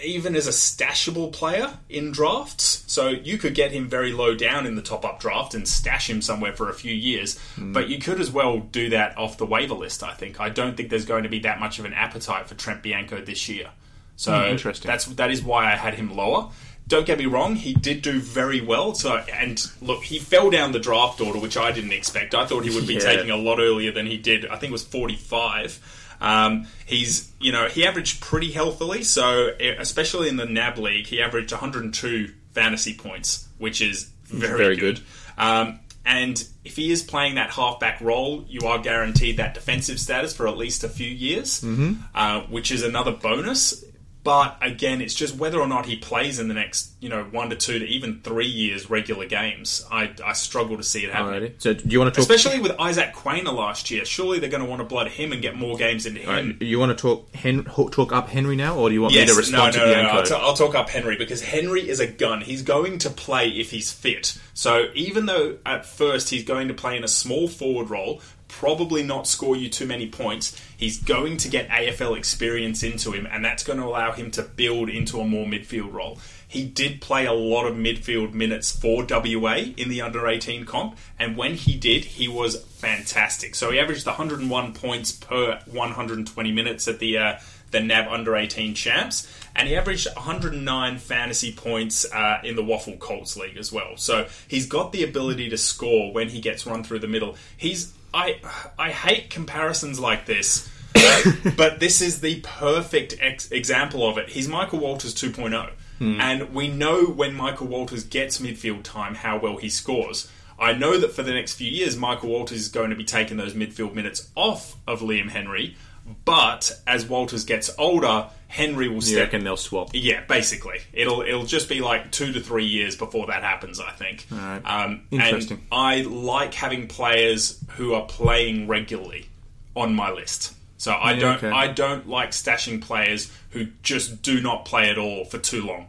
even 0.03 0.35
as 0.35 0.49
a 0.49 0.51
stashable 0.51 1.33
player 1.33 1.79
in 1.89 2.11
drafts, 2.11 2.83
so 2.89 3.09
you 3.09 3.39
could 3.39 3.55
get 3.55 3.71
him 3.71 3.89
very 3.89 4.13
low 4.13 4.35
down 4.35 4.67
in 4.67 4.75
the 4.75 4.83
top 4.83 5.05
up 5.05 5.21
draft 5.21 5.55
and 5.55 5.69
stash 5.69 6.11
him 6.11 6.21
somewhere 6.21 6.53
for 6.53 6.69
a 6.69 6.75
few 6.75 6.93
years, 6.93 7.39
but 7.57 7.89
you 7.89 7.99
could 8.01 8.21
as 8.21 8.29
well 8.31 8.59
do 8.59 8.91
that 8.91 9.17
off 9.17 9.39
the 9.39 9.47
waiver 9.47 9.75
list, 9.75 10.03
I 10.03 10.13
think. 10.13 10.41
I 10.41 10.49
don't 10.49 10.77
think 10.77 10.91
there's 10.91 11.05
going 11.05 11.23
to 11.23 11.29
be 11.29 11.39
that 11.41 11.61
much 11.61 11.79
of 11.79 11.85
an 11.85 11.93
appetite 11.95 12.49
for 12.49 12.57
Trent 12.57 12.83
Bianco 12.83 13.21
this 13.25 13.49
year. 13.49 13.71
So 14.17 14.33
Hmm, 14.37 14.51
interesting. 14.51 14.89
that's 14.89 15.05
that 15.07 15.31
is 15.31 15.43
why 15.45 15.73
I 15.73 15.77
had 15.77 15.95
him 15.95 16.15
lower. 16.17 16.51
Don't 16.87 17.07
get 17.07 17.19
me 17.19 17.27
wrong, 17.27 17.57
he 17.57 17.73
did 17.73 18.03
do 18.03 18.21
very 18.21 18.61
well. 18.61 18.95
So 18.95 19.17
and 19.17 19.61
look, 19.81 20.05
he 20.05 20.19
fell 20.19 20.51
down 20.51 20.73
the 20.73 20.79
draft 20.79 21.21
order, 21.21 21.39
which 21.39 21.57
I 21.57 21.73
didn't 21.73 21.93
expect. 21.93 22.35
I 22.35 22.45
thought 22.47 22.65
he 22.65 22.75
would 22.75 22.87
be 22.87 22.95
Yeah. 22.95 23.01
taking 23.01 23.31
a 23.31 23.37
lot 23.37 23.59
earlier 23.59 23.91
than 23.91 24.07
he 24.07 24.19
did. 24.19 24.47
I 24.47 24.57
think 24.57 24.71
it 24.71 24.73
was 24.73 24.85
45. 24.85 25.81
Um, 26.21 26.67
he's, 26.87 27.31
you 27.41 27.53
know, 27.53 27.69
he 27.69 27.87
averaged 27.87 28.21
pretty 28.21 28.53
healthily. 28.53 29.03
So, 29.03 29.49
especially 29.79 30.29
in 30.29 30.37
the 30.37 30.47
NAB 30.47 30.79
league, 30.79 31.07
he 31.07 31.21
averaged 31.23 31.53
102 31.53 32.33
fantasy 32.53 32.95
points, 32.95 33.49
which 33.59 33.81
is 33.81 34.11
very, 34.27 34.57
Very 34.59 34.77
good. 34.77 34.97
good. 34.97 35.05
Um, 35.43 35.81
and 36.07 36.47
if 36.65 36.77
he 36.77 36.93
is 36.93 37.03
playing 37.03 37.37
that 37.37 37.51
halfback 37.51 38.01
role, 38.01 38.45
you 38.49 38.67
are 38.67 38.79
guaranteed 38.79 39.39
that 39.39 39.55
defensive 39.55 39.99
status 39.99 40.35
for 40.37 40.47
at 40.47 40.57
least 40.59 40.85
a 40.85 40.89
few 40.89 41.09
years, 41.09 41.63
mm-hmm. 41.63 41.95
uh, 42.15 42.43
which 42.43 42.71
is 42.71 42.83
another 42.83 43.11
bonus. 43.13 43.83
But 44.25 44.57
again, 44.63 45.03
it's 45.03 45.15
just 45.15 45.37
whether 45.37 45.61
or 45.61 45.69
not 45.69 45.85
he 45.85 45.97
plays 45.97 46.39
in 46.39 46.49
the 46.49 46.55
next, 46.55 46.91
you 46.99 47.11
know, 47.11 47.25
one 47.25 47.51
to 47.51 47.57
two 47.57 47.79
to 47.79 47.85
even 47.85 48.21
three 48.23 48.47
years 48.47 48.89
regular 48.89 49.27
games. 49.27 49.85
I, 49.93 50.13
I 50.25 50.33
struggle 50.33 50.79
to 50.79 50.83
see 50.83 51.05
it 51.05 51.13
happening. 51.13 51.51
Alrighty. 51.51 51.63
So 51.63 51.75
do 51.75 51.83
you 51.87 51.99
want 52.01 52.15
to 52.15 52.21
talk? 52.21 52.31
Especially 52.31 52.59
with 52.59 52.73
Isaac 52.81 53.13
Quaynor 53.15 53.55
last 53.55 53.91
year, 53.91 54.07
surely 54.07 54.39
they're 54.39 54.49
going 54.49 54.63
to 54.65 54.69
want 54.69 54.81
to 54.81 54.87
blood 54.87 55.09
him 55.09 55.33
and 55.33 55.43
get 55.43 55.57
more 55.57 55.77
games 55.77 56.07
into 56.07 56.21
him. 56.23 56.29
Alright, 56.31 56.63
you 56.63 56.79
want 56.79 56.97
to 56.97 57.01
talk 57.01 57.31
Hen- 57.35 57.65
talk 57.65 58.13
up 58.13 58.31
Henry 58.31 58.57
now, 58.57 58.77
or 58.77 58.89
do 58.89 58.95
you 58.95 59.03
want 59.03 59.13
Yes, 59.13 59.23
me 59.23 59.27
to 59.27 59.33
no, 59.35 59.39
respond 59.39 59.77
no, 59.77 59.81
to 59.81 59.87
no, 59.87 59.93
Bianco? 59.95 60.13
no. 60.13 60.19
I'll, 60.19 60.25
t- 60.25 60.35
I'll 60.35 60.55
talk 60.55 60.75
up 60.75 60.89
Henry 60.89 61.17
because 61.17 61.43
Henry 61.43 61.87
is 61.87 62.01
a 62.01 62.07
gun. 62.07 62.41
He's 62.41 62.63
going 62.63 62.99
to 63.01 63.11
play 63.11 63.51
if 63.51 63.71
he's 63.71 63.93
fit. 63.93 64.39
So 64.55 64.87
even 64.95 65.27
though 65.27 65.59
at 65.67 65.85
first 65.85 66.31
he's 66.31 66.45
going 66.45 66.69
to 66.69 66.75
play 66.75 66.97
in 66.97 67.05
a 67.05 67.09
small 67.09 67.47
forward 67.47 67.91
role, 67.91 68.23
probably 68.59 69.03
not 69.03 69.27
score 69.27 69.57
you 69.57 69.69
too 69.69 69.85
many 69.85 70.09
points, 70.09 70.61
he's 70.77 71.03
going 71.03 71.37
to 71.37 71.49
get 71.49 71.69
AFL 71.69 72.17
experience 72.17 72.85
into 72.85 73.11
him, 73.11 73.27
and 73.27 73.45
that's 73.45 73.65
going 73.65 73.81
to 73.81 73.85
allow 73.85 74.13
him 74.13 74.31
to 74.31 74.43
build 74.43 74.89
into 74.89 75.21
a 75.21 75.27
more 75.27 75.45
midfield 75.45 75.93
role. 75.93 76.19
He 76.47 76.65
did 76.65 77.01
play 77.01 77.27
a 77.27 77.33
lot 77.33 77.67
of 77.67 77.75
midfield 77.75 78.33
minutes 78.33 78.71
for 78.71 79.05
WA 79.11 79.57
in 79.77 79.89
the 79.89 80.01
under 80.01 80.29
18 80.29 80.67
comp, 80.67 80.97
and 81.19 81.37
when 81.37 81.55
he 81.55 81.77
did, 81.77 82.05
he 82.05 82.29
was 82.29 82.63
fantastic. 82.65 83.57
So 83.57 83.73
he 83.73 83.81
averaged 83.81 84.07
101 84.07 84.73
points 84.73 85.11
per 85.11 85.59
120 85.67 86.53
minutes 86.53 86.87
at 86.87 87.01
the 87.01 87.19
uh, 87.19 87.39
the 87.73 87.81
NAB 87.81 88.07
under 88.09 88.37
18 88.37 88.77
champs, 88.77 89.29
and 89.57 89.67
he 89.67 89.75
averaged 89.75 90.07
109 90.15 90.99
fantasy 90.99 91.53
points 91.53 92.07
uh, 92.13 92.39
in 92.45 92.55
the 92.55 92.63
WAFL 92.63 93.01
Colts 93.01 93.37
League 93.37 93.57
as 93.57 93.73
well. 93.73 93.97
So 93.97 94.29
he's 94.47 94.67
got 94.67 94.93
the 94.93 95.03
ability 95.03 95.51
to 95.51 95.59
score 95.59 96.13
when 96.13 96.29
he 96.29 96.41
gets 96.41 96.67
run 96.67 96.85
through 96.85 97.01
the 97.01 97.09
middle. 97.09 97.35
He's 97.57 97.93
I 98.15 98.41
I 98.79 98.91
hate 98.91 99.29
comparisons 99.29 99.99
like 100.01 100.25
this. 100.27 100.71
but 101.57 101.81
this 101.81 102.01
is 102.01 102.21
the 102.21 102.41
perfect 102.41 103.17
ex- 103.21 103.51
example 103.51 104.09
of 104.09 104.17
it. 104.17 104.29
He's 104.29 104.47
Michael 104.47 104.79
Walters 104.79 105.13
2.0. 105.13 105.71
Hmm. 105.99 106.21
And 106.21 106.55
we 106.55 106.69
know 106.69 107.07
when 107.07 107.35
Michael 107.35 107.67
Walters 107.67 108.05
gets 108.05 108.39
midfield 108.39 108.85
time 108.85 109.17
how 109.17 109.39
well 109.39 109.57
he 109.57 109.69
scores. 109.69 110.31
I 110.59 110.73
know 110.73 110.99
that 110.99 111.13
for 111.13 111.25
the 111.25 111.33
next 111.33 111.55
few 111.55 111.71
years, 111.71 111.97
Michael 111.97 112.29
Walters 112.29 112.59
is 112.59 112.69
going 112.69 112.91
to 112.91 112.97
be 112.97 113.05
taking 113.05 113.37
those 113.37 113.55
midfield 113.55 113.95
minutes 113.95 114.31
off 114.37 114.77
of 114.87 115.01
Liam 115.01 115.31
Henry. 115.31 115.77
But 116.25 116.71
as 116.87 117.07
Walters 117.07 117.45
gets 117.45 117.71
older, 117.79 118.29
Henry 118.49 118.89
will 118.89 118.97
You 118.97 119.01
step. 119.03 119.25
reckon 119.27 119.45
they'll 119.45 119.57
swap? 119.57 119.91
Yeah, 119.93 120.23
basically, 120.27 120.81
it'll 120.93 121.23
it'll 121.23 121.47
just 121.47 121.69
be 121.69 121.81
like 121.81 122.13
two 122.13 122.33
to 122.33 122.41
three 122.41 122.67
years 122.67 122.95
before 122.97 123.27
that 123.29 123.43
happens. 123.43 123.81
I 123.81 123.91
think. 123.93 124.27
Um, 124.33 125.03
Interesting. 125.11 125.59
And 125.59 125.67
I 125.73 126.03
like 126.03 126.53
having 126.55 126.87
players 126.89 127.59
who 127.77 127.95
are 127.95 128.07
playing 128.07 128.69
regularly 128.69 129.29
on 129.75 129.95
my 129.95 130.11
list. 130.11 130.53
So 130.77 130.93
I 130.93 131.13
Yeah, 131.13 131.21
don't 131.21 131.37
okay. 131.39 131.51
I 131.51 131.69
don't 131.69 132.07
like 132.09 132.31
stashing 132.33 132.83
players 132.83 133.33
who 133.51 133.67
just 133.83 134.21
do 134.23 134.41
not 134.43 134.67
play 134.67 134.91
at 134.91 134.99
all 134.99 135.25
for 135.25 135.39
too 135.39 135.63
long 135.65 135.87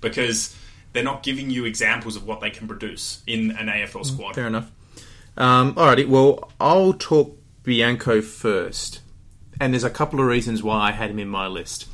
because 0.00 0.56
they're 0.94 1.04
not 1.04 1.22
giving 1.22 1.50
you 1.50 1.66
examples 1.66 2.16
of 2.16 2.26
what 2.26 2.40
they 2.40 2.48
can 2.50 2.66
produce 2.66 3.22
in 3.26 3.50
an 3.52 3.66
AFL 3.66 4.06
squad. 4.06 4.34
Fair 4.34 4.46
enough. 4.46 4.70
Um, 5.36 5.74
alrighty, 5.74 6.08
well, 6.08 6.50
I'll 6.58 6.94
talk 6.94 7.36
Bianco 7.62 8.22
first. 8.22 9.00
And 9.60 9.72
there's 9.72 9.84
a 9.84 9.90
couple 9.90 10.20
of 10.20 10.26
reasons 10.26 10.62
why 10.62 10.88
I 10.88 10.92
had 10.92 11.10
him 11.10 11.18
in 11.18 11.28
my 11.28 11.46
list. 11.46 11.88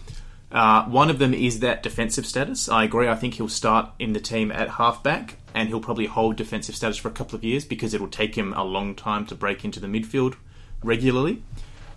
Uh, 0.53 0.85
one 0.85 1.11
of 1.11 1.19
them 1.19 1.35
is 1.35 1.61
that 1.61 1.83
defensive 1.83 2.27
status. 2.27 2.69
I 2.69 2.85
agree. 2.85 3.09
I 3.09 3.17
think 3.17 3.35
he'll 3.35 3.49
start 3.49 3.91
in 3.99 4.13
the 4.13 4.21
team 4.21 4.53
at 4.53 4.71
halfback, 4.71 5.39
and 5.53 5.69
he'll 5.69 5.81
probably 5.81 6.07
hold 6.07 6.37
defensive 6.37 6.77
status 6.77 6.97
for 6.97 7.09
a 7.09 7.13
couple 7.13 7.37
of 7.37 7.43
years 7.43 7.65
because 7.65 7.93
it'll 7.93 8.09
take 8.09 8.37
him 8.37 8.53
a 8.53 8.63
long 8.63 8.95
time 8.95 9.27
to 9.27 9.35
break 9.35 9.65
into 9.65 9.81
the 9.81 9.89
midfield 9.89 10.37
regularly. 10.83 11.43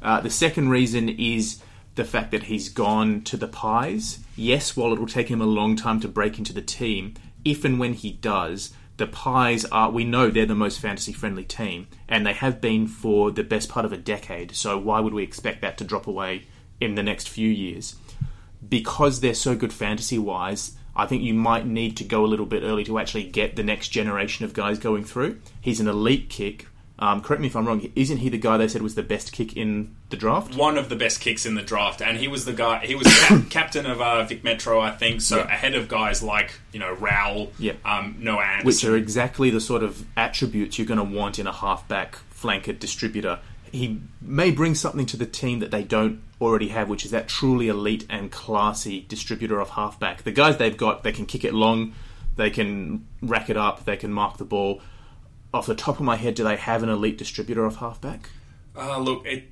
Uh, 0.01 0.21
the 0.21 0.29
second 0.29 0.69
reason 0.69 1.09
is 1.09 1.61
the 1.95 2.05
fact 2.05 2.31
that 2.31 2.43
he's 2.43 2.69
gone 2.69 3.21
to 3.21 3.37
the 3.37 3.47
Pies. 3.47 4.19
Yes, 4.35 4.75
while 4.77 4.93
it 4.93 4.99
will 4.99 5.07
take 5.07 5.29
him 5.29 5.41
a 5.41 5.45
long 5.45 5.75
time 5.75 5.99
to 5.99 6.07
break 6.07 6.37
into 6.37 6.53
the 6.53 6.61
team, 6.61 7.15
if 7.43 7.65
and 7.65 7.79
when 7.79 7.93
he 7.93 8.11
does, 8.11 8.73
the 8.97 9.07
Pies 9.07 9.63
are, 9.65 9.91
we 9.91 10.03
know 10.03 10.29
they're 10.29 10.45
the 10.45 10.55
most 10.55 10.79
fantasy 10.79 11.13
friendly 11.13 11.43
team, 11.43 11.87
and 12.09 12.25
they 12.25 12.33
have 12.33 12.59
been 12.59 12.87
for 12.87 13.31
the 13.31 13.43
best 13.43 13.69
part 13.69 13.85
of 13.85 13.93
a 13.93 13.97
decade, 13.97 14.55
so 14.55 14.77
why 14.77 14.99
would 14.99 15.13
we 15.13 15.23
expect 15.23 15.61
that 15.61 15.77
to 15.77 15.83
drop 15.83 16.07
away 16.07 16.47
in 16.81 16.95
the 16.95 17.03
next 17.03 17.29
few 17.29 17.49
years? 17.49 17.95
Because 18.67 19.19
they're 19.19 19.33
so 19.33 19.55
good 19.55 19.71
fantasy 19.71 20.17
wise, 20.17 20.73
I 20.95 21.05
think 21.05 21.21
you 21.21 21.35
might 21.35 21.67
need 21.67 21.95
to 21.97 22.03
go 22.03 22.25
a 22.25 22.27
little 22.27 22.47
bit 22.47 22.63
early 22.63 22.83
to 22.85 22.97
actually 22.97 23.29
get 23.29 23.55
the 23.55 23.63
next 23.63 23.89
generation 23.89 24.45
of 24.45 24.53
guys 24.53 24.79
going 24.79 25.03
through. 25.03 25.41
He's 25.61 25.79
an 25.79 25.87
elite 25.87 26.27
kick. 26.27 26.67
Um, 26.99 27.21
correct 27.21 27.41
me 27.41 27.47
if 27.47 27.55
I'm 27.55 27.67
wrong. 27.67 27.91
Isn't 27.95 28.17
he 28.17 28.29
the 28.29 28.39
guy 28.39 28.57
they 28.57 28.67
said 28.67 28.81
was 28.81 28.95
the 28.95 29.03
best 29.03 29.31
kick 29.31 29.55
in 29.55 29.95
the 30.09 30.17
draft? 30.17 30.55
One 30.55 30.79
of 30.79 30.89
the 30.89 30.95
best 30.95 31.21
kicks 31.21 31.45
in 31.45 31.53
the 31.53 31.61
draft, 31.61 32.01
and 32.01 32.17
he 32.17 32.27
was 32.27 32.45
the 32.45 32.53
guy. 32.53 32.83
He 32.85 32.95
was 32.95 33.05
cap- 33.07 33.43
captain 33.51 33.85
of 33.85 34.01
uh, 34.01 34.23
Vic 34.23 34.43
Metro, 34.43 34.79
I 34.79 34.89
think. 34.91 35.21
So 35.21 35.37
Yeah. 35.37 35.43
ahead 35.43 35.75
of 35.75 35.87
guys 35.87 36.23
like 36.23 36.53
you 36.73 36.79
know 36.79 36.93
Rowell, 36.93 37.51
Yeah. 37.59 37.73
um, 37.85 38.15
Noah 38.19 38.41
Anderson. 38.43 38.65
which 38.65 38.83
are 38.83 38.95
exactly 38.97 39.51
the 39.51 39.61
sort 39.61 39.83
of 39.83 40.05
attributes 40.17 40.79
you're 40.79 40.87
going 40.87 40.97
to 40.97 41.03
want 41.03 41.37
in 41.37 41.45
a 41.45 41.53
halfback 41.53 42.17
flanker 42.35 42.77
distributor. 42.77 43.39
He 43.71 43.99
may 44.21 44.49
bring 44.49 44.73
something 44.73 45.05
to 45.07 45.17
the 45.17 45.25
team 45.27 45.59
that 45.59 45.69
they 45.71 45.83
don't 45.83 46.21
already 46.41 46.69
have, 46.69 46.89
which 46.89 47.05
is 47.05 47.11
that 47.11 47.27
truly 47.27 47.67
elite 47.67 48.05
and 48.09 48.31
classy 48.31 49.05
distributor 49.07 49.59
of 49.59 49.69
halfback. 49.71 50.23
The 50.23 50.31
guys 50.31 50.57
they've 50.57 50.75
got, 50.77 51.03
they 51.03 51.11
can 51.11 51.25
kick 51.27 51.43
it 51.43 51.53
long, 51.53 51.93
they 52.37 52.49
can 52.49 53.05
rack 53.21 53.49
it 53.51 53.57
up, 53.57 53.85
they 53.85 53.97
can 53.97 54.11
mark 54.13 54.37
the 54.37 54.45
ball. 54.45 54.81
Off 55.57 55.65
the 55.67 55.75
top 55.75 55.95
of 55.99 56.05
my 56.05 56.15
head, 56.15 56.35
do 56.35 56.43
they 56.43 56.55
have 56.55 56.83
an 56.83 56.89
elite 56.89 57.17
distributor 57.17 57.65
of 57.65 57.77
halfback? 57.77 58.29
Uh, 58.75 58.99
look, 58.99 59.25
it, 59.25 59.45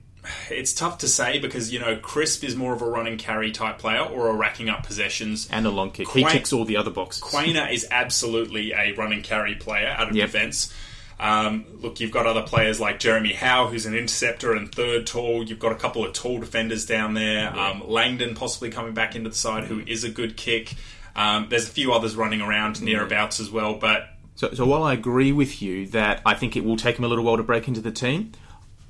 it's 0.50 0.74
tough 0.74 1.00
to 1.00 1.08
say 1.08 1.40
because 1.40 1.72
you 1.74 1.80
know 1.80 1.96
Crisp 1.98 2.44
is 2.44 2.56
more 2.56 2.74
of 2.74 2.82
a 2.82 2.86
run 2.88 3.08
and 3.08 3.18
carry 3.20 3.52
type 3.52 3.78
player 3.80 4.02
or 4.02 4.30
a 4.30 4.34
racking 4.34 4.70
up 4.70 4.86
possessions. 4.86 5.48
And 5.52 5.66
a 5.66 5.70
long 5.72 5.92
kick. 5.92 6.08
He 6.10 6.24
Quain- 6.24 6.32
ticks 6.32 6.54
all 6.54 6.66
the 6.66 6.78
other 6.78 6.92
boxes. 6.92 7.24
Quaynor 7.24 7.72
is 7.72 7.88
absolutely 7.92 8.72
a 8.74 8.94
run 8.94 9.12
and 9.14 9.24
carry 9.24 9.56
player 9.56 9.88
out 9.88 10.10
of 10.10 10.16
Yep. 10.16 10.26
defence. 10.28 10.74
Um, 11.18 11.64
look, 11.80 12.02
you've 12.02 12.12
got 12.12 12.26
other 12.26 12.42
players 12.42 12.80
like 12.82 13.00
Jeremy 13.00 13.32
Howe, 13.34 13.68
who's 13.68 13.86
an 13.86 13.96
interceptor 13.96 14.54
and 14.54 14.70
third 14.74 15.08
tall. 15.08 15.44
You've 15.46 15.60
got 15.60 15.72
a 15.72 15.76
couple 15.76 16.06
of 16.06 16.12
tall 16.14 16.40
defenders 16.40 16.86
down 16.86 17.14
there. 17.14 17.58
Um, 17.58 17.84
Langdon 17.88 18.36
possibly 18.36 18.70
coming 18.70 18.94
back 18.94 19.16
into 19.16 19.30
the 19.30 19.36
side, 19.36 19.64
who 19.64 19.80
is 19.88 20.04
a 20.04 20.10
good 20.10 20.36
kick. 20.36 20.76
Um, 21.16 21.48
there's 21.50 21.68
a 21.70 21.72
few 21.72 21.94
others 21.94 22.16
running 22.18 22.42
around 22.42 22.76
nearabouts 22.82 23.40
as 23.40 23.50
well, 23.50 23.76
but 23.76 24.10
So, 24.36 24.54
so 24.54 24.66
while 24.66 24.84
I 24.84 24.94
agree 24.94 25.32
with 25.32 25.62
you 25.62 25.88
that 25.88 26.22
I 26.26 26.34
think 26.34 26.56
it 26.56 26.66
will 26.66 26.78
take 26.78 26.98
him 26.98 27.06
a 27.06 27.08
little 27.08 27.24
while 27.24 27.38
to 27.38 27.44
break 27.44 27.68
into 27.68 27.82
the 27.82 27.92
team, 27.92 28.34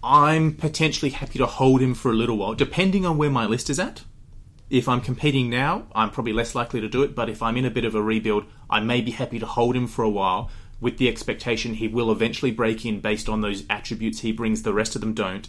I'm 0.03 0.53
potentially 0.53 1.11
happy 1.11 1.37
to 1.39 1.45
hold 1.45 1.81
him 1.81 1.93
for 1.93 2.11
a 2.11 2.15
little 2.15 2.37
while, 2.37 2.55
depending 2.55 3.05
on 3.05 3.17
where 3.17 3.29
my 3.29 3.45
list 3.45 3.69
is 3.69 3.79
at. 3.79 4.03
If 4.69 4.89
I'm 4.89 5.01
competing 5.01 5.49
now, 5.49 5.85
I'm 5.93 6.09
probably 6.09 6.33
less 6.33 6.55
likely 6.55 6.81
to 6.81 6.89
do 6.89 7.03
it, 7.03 7.15
but 7.15 7.29
if 7.29 7.43
I'm 7.43 7.57
in 7.57 7.65
a 7.65 7.71
bit 7.71 7.85
of 7.85 7.93
a 7.93 8.01
rebuild, 8.01 8.45
I 8.69 8.79
may 8.79 9.01
be 9.01 9.11
happy 9.11 9.37
to 9.37 9.45
hold 9.45 9.75
him 9.75 9.87
for 9.87 10.03
a 10.03 10.09
while 10.09 10.49
with 10.81 10.97
the 10.97 11.07
expectation 11.07 11.75
he 11.75 11.87
will 11.87 12.11
eventually 12.11 12.51
break 12.51 12.85
in 12.85 12.99
based 12.99 13.29
on 13.29 13.41
those 13.41 13.63
attributes 13.69 14.19
he 14.19 14.31
brings, 14.31 14.63
the 14.63 14.73
rest 14.73 14.95
of 14.95 15.01
them 15.01 15.13
don't. 15.13 15.47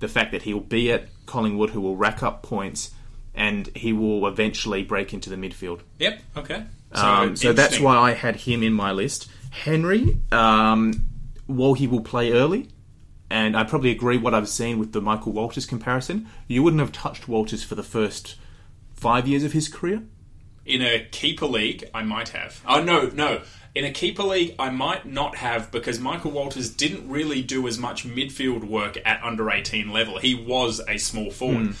The 0.00 0.08
fact 0.08 0.32
that 0.32 0.42
he'll 0.42 0.60
be 0.60 0.92
at 0.92 1.08
Collingwood, 1.26 1.70
who 1.70 1.80
will 1.80 1.96
rack 1.96 2.22
up 2.22 2.42
points, 2.42 2.90
and 3.34 3.68
he 3.76 3.92
will 3.92 4.26
eventually 4.26 4.82
break 4.82 5.14
into 5.14 5.30
the 5.30 5.36
midfield. 5.36 5.80
yep, 5.98 6.22
okay. 6.36 6.64
Um, 6.96 7.36
so 7.36 7.52
that's 7.52 7.78
why 7.80 7.96
I 7.96 8.12
had 8.12 8.36
him 8.36 8.62
in 8.62 8.72
my 8.72 8.92
list. 8.92 9.28
Henry, 9.50 10.18
um, 10.32 11.06
while 11.46 11.74
he 11.74 11.86
will 11.86 12.00
play 12.02 12.32
early, 12.32 12.68
and 13.30 13.56
I 13.56 13.64
probably 13.64 13.90
agree 13.90 14.16
what 14.18 14.34
I've 14.34 14.48
seen 14.48 14.78
with 14.78 14.92
the 14.92 15.00
Michael 15.00 15.32
Walters 15.32 15.66
comparison, 15.66 16.28
you 16.46 16.62
wouldn't 16.62 16.80
have 16.80 16.92
touched 16.92 17.26
Walters 17.28 17.62
for 17.64 17.74
the 17.74 17.82
first 17.82 18.36
five 18.94 19.26
years 19.26 19.44
of 19.44 19.52
his 19.52 19.68
career. 19.68 20.02
in 20.64 20.82
a 20.82 21.04
keeper 21.12 21.46
league, 21.46 21.84
I 21.94 22.02
might 22.02 22.30
have. 22.30 22.60
Oh 22.66 22.82
no, 22.82 23.08
no. 23.14 23.42
In 23.74 23.84
a 23.84 23.90
keeper 23.92 24.22
league, 24.24 24.54
I 24.58 24.70
might 24.70 25.04
not 25.06 25.36
have 25.36 25.70
because 25.70 26.00
Michael 26.00 26.30
Walters 26.30 26.70
didn't 26.70 27.08
really 27.08 27.42
do 27.42 27.68
as 27.68 27.78
much 27.78 28.04
midfield 28.06 28.64
work 28.64 28.96
at 29.04 29.22
under 29.22 29.50
18 29.50 29.92
level. 29.92 30.18
He 30.18 30.34
was 30.34 30.80
a 30.88 30.96
small 30.98 31.30
forward. 31.30 31.74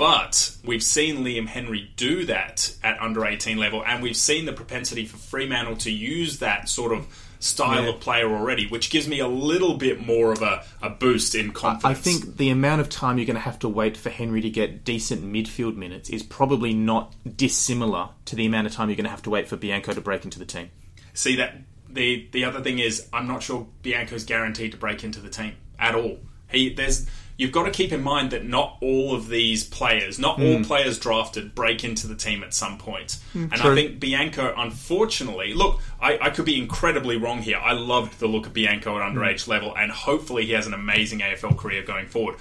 But 0.00 0.56
we've 0.64 0.82
seen 0.82 1.18
Liam 1.26 1.46
Henry 1.46 1.90
do 1.96 2.24
that 2.24 2.74
at 2.82 2.98
under 3.02 3.26
18 3.26 3.58
level, 3.58 3.84
and 3.84 4.02
we've 4.02 4.16
seen 4.16 4.46
the 4.46 4.52
propensity 4.54 5.04
for 5.04 5.18
Fremantle 5.18 5.76
to 5.76 5.90
use 5.90 6.38
that 6.38 6.70
sort 6.70 6.92
of 6.94 7.06
style 7.38 7.82
Yeah. 7.82 7.90
of 7.90 8.00
player 8.00 8.26
already, 8.34 8.66
which 8.66 8.88
gives 8.88 9.06
me 9.06 9.18
a 9.18 9.28
little 9.28 9.74
bit 9.76 10.00
more 10.06 10.32
of 10.32 10.40
a, 10.40 10.64
a 10.80 10.88
boost 10.88 11.34
in 11.34 11.52
confidence. 11.52 11.84
I 11.98 12.00
think 12.00 12.38
the 12.38 12.48
amount 12.48 12.80
of 12.80 12.88
time 12.88 13.18
you're 13.18 13.26
going 13.26 13.34
to 13.34 13.42
have 13.42 13.58
to 13.58 13.68
wait 13.68 13.98
for 13.98 14.08
Henry 14.08 14.40
to 14.40 14.48
get 14.48 14.86
decent 14.86 15.22
midfield 15.22 15.76
minutes 15.76 16.08
is 16.08 16.22
probably 16.22 16.72
not 16.72 17.14
dissimilar 17.36 18.08
to 18.24 18.36
the 18.36 18.46
amount 18.46 18.68
of 18.68 18.72
time 18.72 18.88
you're 18.88 18.96
going 18.96 19.04
to 19.04 19.10
have 19.10 19.22
to 19.24 19.30
wait 19.30 19.48
for 19.48 19.56
Bianco 19.56 19.92
to 19.92 20.00
break 20.00 20.24
into 20.24 20.38
the 20.38 20.46
team. 20.46 20.70
See 21.12 21.36
that 21.36 21.58
the 21.90 22.26
the 22.32 22.46
other 22.46 22.62
thing 22.62 22.78
is 22.78 23.06
I'm 23.12 23.26
not 23.26 23.42
sure 23.42 23.66
Bianco's 23.82 24.24
guaranteed 24.24 24.72
to 24.72 24.78
break 24.78 25.04
into 25.04 25.20
the 25.20 25.28
team 25.28 25.56
at 25.78 25.94
all. 25.94 26.20
He 26.50 26.72
there's 26.72 27.06
you've 27.40 27.52
got 27.52 27.64
to 27.64 27.70
keep 27.70 27.90
in 27.90 28.02
mind 28.02 28.32
that 28.32 28.44
not 28.44 28.76
all 28.82 29.14
of 29.14 29.30
these 29.30 29.64
players, 29.64 30.18
not 30.18 30.38
all 30.38 30.58
hmm. 30.58 30.62
players 30.62 30.98
drafted 30.98 31.54
break 31.54 31.82
into 31.82 32.06
the 32.06 32.14
team 32.14 32.42
at 32.42 32.52
some 32.52 32.76
point. 32.76 33.18
Hmm. 33.32 33.44
and 33.44 33.54
I 33.54 33.74
think 33.74 33.98
Bianco 33.98 34.52
unfortunately 34.54 35.54
look, 35.54 35.80
I, 36.00 36.18
I 36.20 36.30
could 36.30 36.44
be 36.44 36.58
incredibly 36.58 37.16
wrong 37.16 37.40
here. 37.40 37.56
I 37.56 37.72
loved 37.72 38.20
the 38.20 38.26
look 38.26 38.46
of 38.46 38.52
Bianco 38.52 38.98
at 38.98 39.10
underage 39.10 39.46
hmm. 39.46 39.52
level 39.52 39.74
and 39.74 39.90
hopefully 39.90 40.44
he 40.44 40.52
has 40.52 40.66
an 40.66 40.74
amazing 40.74 41.20
AFL 41.20 41.56
career 41.56 41.82
going 41.82 42.08
forward. 42.08 42.36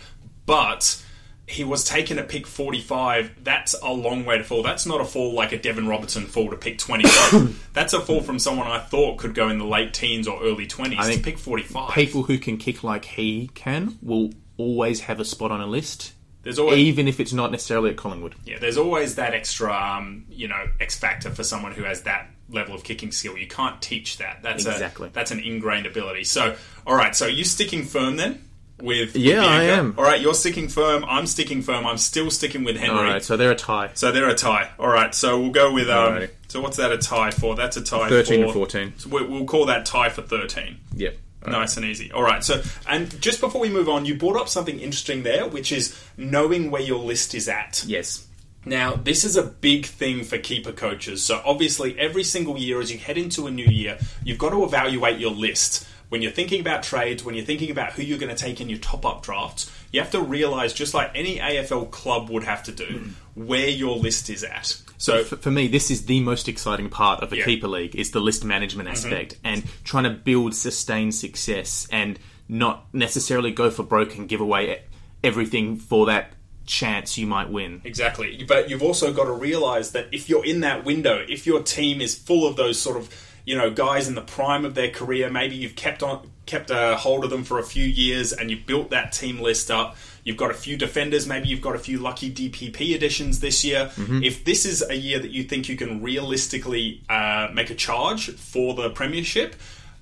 But 0.46 1.02
he 1.48 1.64
was 1.64 1.86
taken 1.86 2.20
at 2.20 2.28
pick 2.28 2.46
45. 2.46 3.44
That's 3.44 3.76
a 3.82 3.92
long 3.94 4.26
way 4.26 4.38
to 4.38 4.44
fall. 4.44 4.64
That's 4.64 4.86
not 4.86 5.00
a 5.00 5.06
fall 5.06 5.34
like 5.34 5.54
a 5.54 5.58
Deven 5.58 5.88
Robertson 5.88 6.26
fall 6.26 6.50
to 6.50 6.58
pick 6.58 6.78
21. 6.78 7.56
That's 7.74 7.94
a 7.94 8.02
fall 8.02 8.22
from 8.22 8.38
someone 8.38 8.68
I 8.68 8.80
thought 8.80 9.18
could 9.18 9.34
go 9.34 9.48
in 9.48 9.60
the 9.60 9.66
late 9.66 9.94
teens 9.94 10.28
or 10.28 10.44
early 10.44 10.68
20s 10.68 10.98
to 10.98 11.04
think 11.04 11.24
pick 11.24 11.38
45. 11.38 11.92
People 11.92 12.24
who 12.24 12.38
can 12.38 12.58
kick 12.58 12.84
like 12.84 13.06
he 13.06 13.50
can 13.56 13.98
will 14.02 14.32
always 14.60 15.00
have 15.02 15.20
a 15.20 15.26
spot 15.26 15.52
on 15.52 15.62
a 15.62 15.66
list, 15.66 16.14
There's 16.44 16.60
always 16.60 16.78
even 16.78 17.08
if 17.08 17.20
it's 17.20 17.34
not 17.34 17.52
necessarily 17.52 17.90
at 17.90 17.98
Collingwood. 17.98 18.36
yeah, 18.46 18.60
there's 18.60 18.78
always 18.78 19.16
that 19.16 19.34
extra 19.34 19.74
um, 19.74 20.26
you 20.30 20.48
know 20.48 20.68
X 20.80 21.00
factor 21.00 21.32
for 21.32 21.44
someone 21.44 21.72
who 21.72 21.84
has 21.84 22.04
that 22.04 22.30
level 22.52 22.76
of 22.76 22.84
kicking 22.84 23.12
skill. 23.12 23.38
You 23.38 23.48
can't 23.48 23.82
teach 23.82 24.18
that. 24.18 24.42
That's 24.44 24.66
Exactly. 24.66 25.08
A, 25.08 25.12
that's 25.12 25.32
an 25.32 25.40
ingrained 25.40 25.86
ability. 25.86 26.24
So, 26.24 26.56
all 26.86 26.96
right. 26.96 27.16
So 27.16 27.28
you 27.28 27.44
sticking 27.44 27.84
firm 27.84 28.16
then 28.18 28.44
with 28.82 29.16
Yeah, 29.16 29.46
I 29.46 29.64
am. 29.66 29.94
All 29.98 30.04
right, 30.04 30.20
you're 30.20 30.34
sticking 30.34 30.68
firm. 30.68 31.04
I'm 31.06 31.28
sticking 31.28 31.62
firm. 31.62 31.86
I'm 31.86 31.98
still 32.00 32.32
sticking 32.32 32.64
with 32.64 32.76
Henry. 32.78 32.98
All 32.98 33.04
right, 33.04 33.24
so 33.24 33.38
they're 33.38 33.52
a 33.52 33.56
tie. 33.56 33.92
So 33.94 34.12
they're 34.12 34.30
a 34.30 34.36
tie. 34.36 34.72
All 34.80 34.88
right, 34.88 35.14
so 35.14 35.40
we'll 35.40 35.52
go 35.52 35.72
with. 35.74 35.90
Um, 35.90 36.14
Alrighty. 36.14 36.30
so 36.48 36.60
what's 36.62 36.78
that 36.78 36.92
a 36.92 36.98
tie 36.98 37.32
for? 37.32 37.56
That's 37.56 37.78
a 37.78 37.84
tie 37.84 38.10
13 38.10 38.40
for 38.40 38.46
and 38.46 38.54
14. 38.54 38.94
So 38.98 39.10
we- 39.10 39.26
we'll 39.28 39.46
call 39.46 39.66
that 39.68 39.86
tie 39.86 40.10
for 40.10 40.22
thirteen. 40.24 40.80
Yep. 40.96 41.18
Nice 41.46 41.78
and 41.78 41.86
easy. 41.86 42.12
All 42.12 42.22
right. 42.22 42.44
So, 42.44 42.62
and 42.88 43.20
just 43.22 43.40
before 43.40 43.62
we 43.62 43.70
move 43.70 43.88
on, 43.88 44.06
you 44.06 44.16
brought 44.16 44.40
up 44.40 44.50
something 44.50 44.80
interesting 44.80 45.24
there, 45.24 45.48
which 45.48 45.72
is 45.72 45.98
knowing 46.18 46.70
where 46.70 46.82
your 46.82 47.00
list 47.00 47.34
is 47.34 47.48
at. 47.48 47.84
Yes. 47.88 48.28
Now, 48.66 48.96
this 48.96 49.24
is 49.24 49.38
a 49.38 49.44
big 49.44 49.86
thing 49.86 50.24
for 50.24 50.38
keeper 50.38 50.74
coaches. 50.74 51.24
So, 51.24 51.42
obviously, 51.46 51.98
every 51.98 52.24
single 52.24 52.58
year 52.58 52.82
as 52.82 52.92
you 52.92 52.98
head 52.98 53.18
into 53.18 53.48
a 53.48 53.52
new 53.52 53.66
year, 53.66 53.98
you've 54.24 54.38
got 54.38 54.50
to 54.50 54.64
evaluate 54.64 55.20
your 55.20 55.32
list. 55.32 55.88
When 56.10 56.22
you're 56.22 56.32
thinking 56.32 56.60
about 56.60 56.84
trades, 56.84 57.24
when 57.24 57.36
you're 57.36 57.46
thinking 57.46 57.70
about 57.70 57.94
who 57.94 58.02
you're 58.02 58.18
going 58.18 58.36
to 58.36 58.44
take 58.44 58.60
in 58.60 58.68
your 58.68 58.80
top 58.80 59.06
up 59.06 59.22
drafts, 59.22 59.72
you 59.92 60.02
have 60.02 60.12
to 60.12 60.22
realize, 60.22 60.74
just 60.74 60.94
like 60.94 61.12
any 61.14 61.38
AFL 61.38 61.92
club 61.92 62.30
would 62.30 62.44
have 62.44 62.64
to 62.64 62.72
do, 62.72 62.86
hmm. 62.86 63.10
Where 63.48 63.70
your 63.70 63.96
list 63.96 64.30
is 64.30 64.44
at. 64.44 64.82
So, 64.98 65.24
for, 65.24 65.38
for 65.38 65.52
me, 65.52 65.68
this 65.68 65.90
is 65.90 66.06
the 66.06 66.20
most 66.20 66.48
exciting 66.48 66.90
part 66.90 67.24
of 67.24 67.32
a 67.32 67.38
Yeah. 67.38 67.46
keeper 67.46 67.68
league 67.68 67.96
is 67.96 68.12
the 68.12 68.20
list 68.20 68.44
management 68.44 68.90
mm-hmm. 68.90 69.06
aspect 69.06 69.38
and 69.44 69.64
trying 69.84 70.04
to 70.04 70.10
build 70.10 70.54
sustained 70.54 71.16
success 71.16 71.88
and 71.92 72.20
not 72.50 72.94
necessarily 72.94 73.52
go 73.52 73.70
for 73.70 73.84
broke 73.84 74.16
and 74.18 74.28
give 74.28 74.42
away 74.42 74.82
everything 75.24 75.78
for 75.78 76.08
that 76.08 76.34
chance 76.66 77.18
you 77.18 77.26
might 77.26 77.50
win. 77.50 77.82
Exactly. 77.84 78.44
But 78.48 78.70
you've 78.70 78.84
also 78.84 79.14
got 79.14 79.26
to 79.26 79.32
realize 79.32 79.92
that 79.94 80.08
if 80.12 80.30
you're 80.30 80.46
in 80.46 80.60
that 80.62 80.86
window, 80.86 81.26
if 81.28 81.48
your 81.48 81.64
team 81.64 82.02
is 82.02 82.16
full 82.16 82.48
of 82.48 82.56
those 82.56 82.80
sort 82.80 82.98
of, 82.98 83.10
you 83.46 83.58
know, 83.58 83.72
guys 83.72 84.08
in 84.08 84.16
the 84.16 84.22
prime 84.22 84.66
of 84.66 84.76
their 84.76 84.90
career, 84.92 85.30
maybe 85.30 85.56
you've 85.56 85.76
kept 85.76 86.04
on 86.04 86.30
kept 86.46 86.72
a 86.72 86.96
hold 86.98 87.24
of 87.24 87.30
them 87.30 87.44
for 87.44 87.60
a 87.60 87.64
few 87.64 87.86
years 87.86 88.34
and 88.34 88.50
you've 88.50 88.66
built 88.66 88.90
that 88.90 89.12
team 89.12 89.40
list 89.40 89.70
up. 89.72 89.96
You've 90.24 90.38
got 90.38 90.52
a 90.52 90.54
few 90.54 90.78
defenders, 90.78 91.28
maybe 91.28 91.48
you've 91.48 91.62
got 91.62 91.76
a 91.76 91.80
few 91.80 92.00
lucky 92.00 92.32
DPP 92.32 92.96
additions 92.96 93.40
this 93.40 93.64
year. 93.64 93.92
If 94.24 94.44
this 94.46 94.66
is 94.66 94.84
a 94.88 94.96
year 94.96 95.20
that 95.20 95.32
you 95.32 95.44
think 95.44 95.70
you 95.70 95.76
can 95.76 96.02
realistically 96.02 97.02
uh, 97.10 97.50
make 97.54 97.70
a 97.70 97.76
charge 97.76 98.32
for 98.36 98.74
the 98.74 98.90
premiership, 98.90 99.56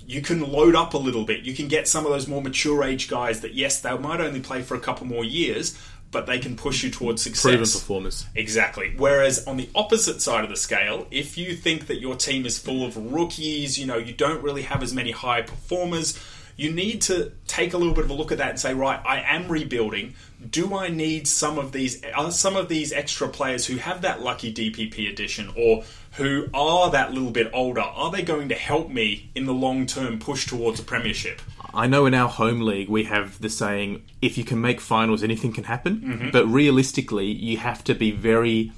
you 0.06 0.22
can 0.22 0.40
load 0.42 0.74
up 0.76 0.94
a 0.94 0.98
little 0.98 1.26
bit. 1.26 1.42
You 1.42 1.54
can 1.54 1.68
get 1.68 1.88
some 1.88 2.06
of 2.06 2.12
those 2.12 2.28
more 2.28 2.42
mature 2.42 2.84
age 2.84 3.10
guys 3.10 3.42
that, 3.42 3.54
yes, 3.54 3.82
they 3.82 3.96
might 3.98 4.22
only 4.22 4.40
play 4.40 4.62
for 4.62 4.76
a 4.76 4.80
couple 4.80 5.06
more 5.06 5.26
years, 5.26 5.78
but 6.12 6.26
they 6.26 6.40
can 6.40 6.56
push 6.56 6.84
you 6.84 6.90
towards 6.90 7.22
success. 7.22 7.42
Proven 7.42 7.60
performers. 7.60 8.26
Exactly. 8.34 8.94
Whereas 8.96 9.46
on 9.46 9.58
the 9.58 9.70
opposite 9.76 10.22
side 10.22 10.46
of 10.46 10.50
the 10.50 10.56
scale, 10.56 11.08
if 11.12 11.38
you 11.38 11.54
think 11.54 11.88
that 11.88 12.00
your 12.00 12.16
team 12.16 12.46
is 12.46 12.58
full 12.58 12.86
of 12.86 12.96
rookies, 12.96 13.78
you 13.78 13.86
know, 13.86 13.98
you 13.98 14.14
don't 14.14 14.42
really 14.42 14.62
have 14.62 14.82
as 14.82 14.94
many 14.94 15.12
high 15.12 15.42
performers, 15.42 16.18
you 16.58 16.72
need 16.72 17.04
to 17.04 17.32
take 17.46 17.74
a 17.74 17.78
little 17.78 17.94
bit 17.94 18.04
of 18.04 18.10
a 18.10 18.14
look 18.14 18.32
at 18.32 18.40
that 18.40 18.50
and 18.50 18.60
say, 18.60 18.74
right, 18.74 19.00
I 19.06 19.22
am 19.22 19.48
rebuilding. 19.48 20.16
Do 20.50 20.76
I 20.76 20.90
need 20.90 21.28
some 21.28 21.58
of 21.58 21.72
these 21.72 22.04
are 22.16 22.32
some 22.32 22.56
of 22.56 22.68
these 22.68 22.92
extra 22.92 23.28
players 23.28 23.66
who 23.66 23.78
have 23.78 24.02
that 24.02 24.22
lucky 24.22 24.54
DPP 24.54 25.10
edition 25.10 25.52
or 25.56 25.84
who 26.14 26.48
are 26.54 26.90
that 26.92 27.14
little 27.14 27.32
bit 27.32 27.52
older? 27.54 27.82
Are 27.82 28.12
they 28.12 28.24
going 28.24 28.50
to 28.50 28.56
help 28.56 28.90
me 28.90 29.30
in 29.36 29.46
the 29.46 29.54
long 29.54 29.86
term 29.86 30.20
push 30.20 30.48
towards 30.48 30.80
a 30.80 30.84
premiership? 30.84 31.42
I 31.74 31.86
know 31.86 32.08
in 32.08 32.16
our 32.16 32.30
home 32.30 32.62
league 32.62 32.90
we 32.90 33.04
have 33.04 33.40
the 33.40 33.50
saying, 33.50 34.04
if 34.22 34.38
you 34.38 34.44
can 34.44 34.60
make 34.60 34.82
finals, 34.82 35.22
anything 35.24 35.54
can 35.54 35.66
happen. 35.66 36.30
But 36.32 36.48
realistically, 36.48 37.28
you 37.28 37.58
have 37.58 37.84
to 37.84 37.94
be 37.94 38.12
very 38.12 38.72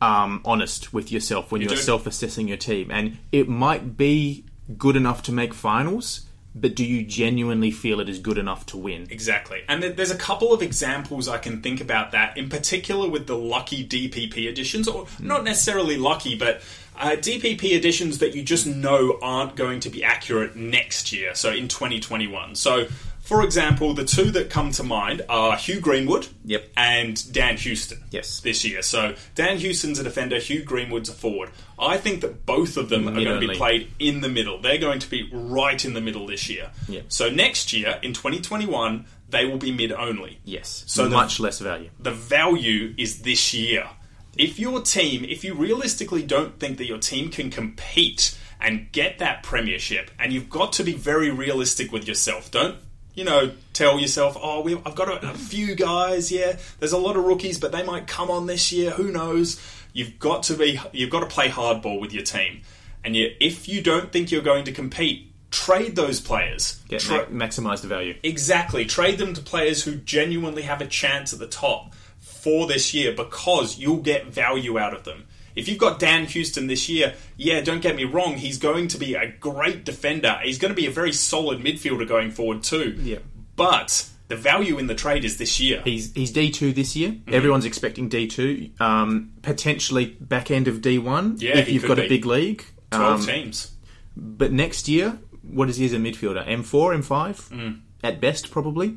um, 0.00 0.40
honest 0.44 0.92
with 0.92 1.12
yourself 1.12 1.52
when 1.52 1.62
you 1.62 1.70
are 1.70 1.76
self 1.76 2.06
assessing 2.06 2.48
your 2.48 2.56
team. 2.56 2.90
And 2.90 3.18
it 3.30 3.48
might 3.48 3.96
be 3.96 4.44
good 4.76 4.96
enough 4.96 5.22
to 5.24 5.32
make 5.32 5.54
finals, 5.54 6.26
but 6.54 6.76
do 6.76 6.84
you 6.84 7.04
genuinely 7.04 7.70
feel 7.70 8.00
it 8.00 8.08
is 8.08 8.18
good 8.18 8.38
enough 8.38 8.64
to 8.66 8.76
win? 8.76 9.06
Exactly. 9.10 9.62
And 9.68 9.82
there's 9.82 10.12
a 10.12 10.16
couple 10.16 10.52
of 10.52 10.62
examples 10.62 11.28
I 11.28 11.38
can 11.38 11.60
think 11.60 11.80
about 11.80 12.12
that, 12.12 12.38
in 12.38 12.48
particular 12.48 13.08
with 13.08 13.26
the 13.26 13.36
lucky 13.36 13.86
DPP 13.86 14.48
editions, 14.48 14.86
or 14.86 15.06
not 15.18 15.42
necessarily 15.42 15.96
lucky, 15.96 16.36
but 16.36 16.62
uh, 16.96 17.16
DPP 17.16 17.72
editions 17.72 18.18
that 18.18 18.34
you 18.36 18.42
just 18.42 18.66
know 18.66 19.18
aren't 19.20 19.56
going 19.56 19.80
to 19.80 19.90
be 19.90 20.04
accurate 20.04 20.54
next 20.54 21.12
year, 21.12 21.34
so 21.34 21.50
in 21.50 21.66
2021. 21.66 22.54
So, 22.54 22.86
for 23.24 23.42
example, 23.42 23.94
the 23.94 24.04
two 24.04 24.30
that 24.32 24.50
come 24.50 24.70
to 24.72 24.82
mind 24.82 25.22
are 25.28 25.56
Hugh 25.56 25.80
Greenwood 25.80 26.28
Yep. 26.44 26.70
and 26.76 27.32
Dan 27.32 27.56
Houston 27.56 28.04
Yes. 28.10 28.40
this 28.40 28.64
year. 28.64 28.82
So, 28.82 29.14
Dan 29.34 29.58
Houston's 29.58 29.98
a 29.98 30.04
defender, 30.04 30.38
Hugh 30.38 30.62
Greenwood's 30.62 31.08
a 31.08 31.12
forward. 31.12 31.50
I 31.78 31.96
think 31.96 32.20
that 32.20 32.44
both 32.46 32.76
of 32.76 32.88
them 32.90 33.08
are 33.08 33.12
going 33.12 33.40
to 33.40 33.48
be 33.48 33.54
played 33.56 33.90
in 33.98 34.20
the 34.20 34.28
middle. 34.28 34.60
They're 34.60 34.78
going 34.78 35.00
to 35.00 35.08
be 35.10 35.28
right 35.32 35.82
in 35.84 35.94
the 35.94 36.00
middle 36.00 36.26
this 36.26 36.48
year. 36.50 36.70
Yeah. 36.88 37.00
So 37.08 37.30
next 37.30 37.72
year, 37.72 37.98
in 38.02 38.12
2021, 38.12 39.06
they 39.30 39.46
will 39.46 39.58
be 39.58 39.72
mid 39.72 39.90
only. 39.90 40.38
Yes. 40.44 40.84
So 40.86 41.04
So 41.04 41.08
the- 41.08 41.16
much 41.16 41.40
less 41.40 41.58
value. 41.58 41.90
The 41.98 42.12
value 42.12 42.94
is 42.96 43.20
this 43.22 43.52
year. 43.54 43.88
If 44.36 44.58
your 44.58 44.82
team, 44.82 45.24
if 45.24 45.44
you 45.44 45.54
realistically 45.54 46.22
don't 46.22 46.58
think 46.60 46.78
that 46.78 46.86
your 46.86 46.98
team 46.98 47.30
can 47.30 47.50
compete 47.50 48.36
and 48.60 48.90
get 48.92 49.18
that 49.18 49.42
premiership, 49.42 50.10
and 50.18 50.32
you've 50.32 50.48
got 50.50 50.72
to 50.74 50.82
be 50.84 50.92
very 50.92 51.30
realistic 51.30 51.92
with 51.92 52.06
yourself. 52.08 52.50
Don't 52.50 52.76
you 53.14 53.24
know, 53.24 53.52
tell 53.72 53.98
yourself, 53.98 54.36
oh, 54.40 54.60
we, 54.60 54.74
I've 54.84 54.94
got 54.94 55.08
a, 55.08 55.30
a 55.30 55.34
few 55.34 55.74
guys. 55.74 56.32
Yeah, 56.32 56.56
there's 56.78 56.92
a 56.92 56.98
lot 56.98 57.16
of 57.16 57.24
rookies, 57.24 57.58
but 57.58 57.72
they 57.72 57.82
might 57.82 58.06
come 58.06 58.30
on 58.30 58.46
this 58.46 58.72
year. 58.72 58.90
Who 58.90 59.10
knows? 59.10 59.60
You've 59.92 60.18
got 60.18 60.44
to 60.44 60.54
be, 60.54 60.80
you've 60.92 61.10
got 61.10 61.20
to 61.20 61.26
play 61.26 61.48
hardball 61.48 62.00
with 62.00 62.12
your 62.12 62.24
team. 62.24 62.62
And 63.04 63.14
you, 63.14 63.34
if 63.40 63.68
you 63.68 63.82
don't 63.82 64.10
think 64.10 64.32
you're 64.32 64.42
going 64.42 64.64
to 64.64 64.72
compete, 64.72 65.30
trade 65.50 65.94
those 65.94 66.20
players. 66.20 66.80
Get 66.88 67.00
Tra- 67.00 67.28
ma- 67.30 67.46
maximize 67.46 67.82
the 67.82 67.88
value. 67.88 68.16
Exactly. 68.22 68.84
Trade 68.86 69.18
them 69.18 69.34
to 69.34 69.40
players 69.40 69.84
who 69.84 69.94
genuinely 69.96 70.62
have 70.62 70.80
a 70.80 70.86
chance 70.86 71.32
at 71.32 71.38
the 71.38 71.46
top 71.46 71.94
for 72.18 72.66
this 72.66 72.92
year 72.92 73.12
because 73.12 73.78
you'll 73.78 73.98
get 73.98 74.26
value 74.26 74.78
out 74.78 74.94
of 74.94 75.04
them. 75.04 75.26
If 75.54 75.68
you've 75.68 75.78
got 75.78 75.98
Dan 75.98 76.26
Houston 76.26 76.66
this 76.66 76.88
year, 76.88 77.14
yeah, 77.36 77.60
don't 77.60 77.80
get 77.80 77.94
me 77.96 78.04
wrong, 78.04 78.34
he's 78.36 78.58
going 78.58 78.88
to 78.88 78.98
be 78.98 79.14
a 79.14 79.28
great 79.38 79.84
defender. 79.84 80.38
He's 80.42 80.58
going 80.58 80.70
to 80.72 80.76
be 80.76 80.86
a 80.86 80.90
very 80.90 81.12
solid 81.12 81.60
midfielder 81.60 82.06
going 82.08 82.30
forward 82.32 82.62
too. 82.62 82.98
Yeah. 83.00 83.18
But 83.56 84.08
the 84.28 84.36
value 84.36 84.78
in 84.78 84.86
the 84.88 84.94
trade 84.94 85.24
is 85.24 85.36
this 85.36 85.60
year. 85.60 85.80
He's 85.84 86.12
he's 86.12 86.32
D 86.32 86.50
two 86.50 86.72
this 86.72 86.96
year. 86.96 87.10
Mm-hmm. 87.10 87.34
Everyone's 87.34 87.64
expecting 87.66 88.08
D 88.08 88.26
two. 88.26 88.70
Um, 88.80 89.32
potentially 89.42 90.16
back 90.20 90.50
end 90.50 90.66
of 90.66 90.80
D 90.82 90.98
one 90.98 91.36
Yeah, 91.38 91.58
if 91.58 91.68
you've 91.70 91.86
got 91.86 91.98
be. 91.98 92.06
a 92.06 92.08
big 92.08 92.26
league. 92.26 92.64
12 92.90 93.20
Um, 93.20 93.26
teams. 93.26 93.70
But 94.16 94.50
next 94.52 94.88
year, 94.88 95.18
what 95.42 95.68
is 95.68 95.76
he 95.76 95.84
as 95.84 95.92
a 95.92 95.98
midfielder? 95.98 96.42
M 96.48 96.62
four, 96.64 96.92
M 96.94 97.02
five, 97.02 97.38
Mm. 97.50 97.80
at 98.02 98.20
best, 98.20 98.50
probably. 98.50 98.96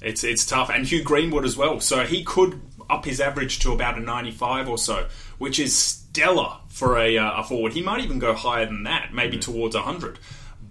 It's 0.00 0.24
it's 0.24 0.44
tough, 0.44 0.68
and 0.70 0.84
Hugh 0.86 1.02
Greenwood 1.02 1.44
as 1.44 1.56
well. 1.56 1.78
So 1.80 2.04
he 2.04 2.24
could 2.24 2.60
up 2.90 3.04
his 3.04 3.20
average 3.20 3.60
to 3.60 3.72
about 3.72 3.96
a 3.96 4.00
95 4.00 4.68
or 4.68 4.76
so, 4.76 5.06
which 5.42 5.58
is 5.58 5.76
stellar 5.76 6.52
for 6.68 6.96
a, 6.96 7.18
uh, 7.18 7.40
a 7.40 7.42
forward. 7.42 7.72
He 7.72 7.82
might 7.82 8.04
even 8.04 8.20
go 8.20 8.32
higher 8.32 8.64
than 8.64 8.84
that, 8.84 9.12
maybe 9.12 9.38
towards 9.38 9.74
100. 9.74 10.20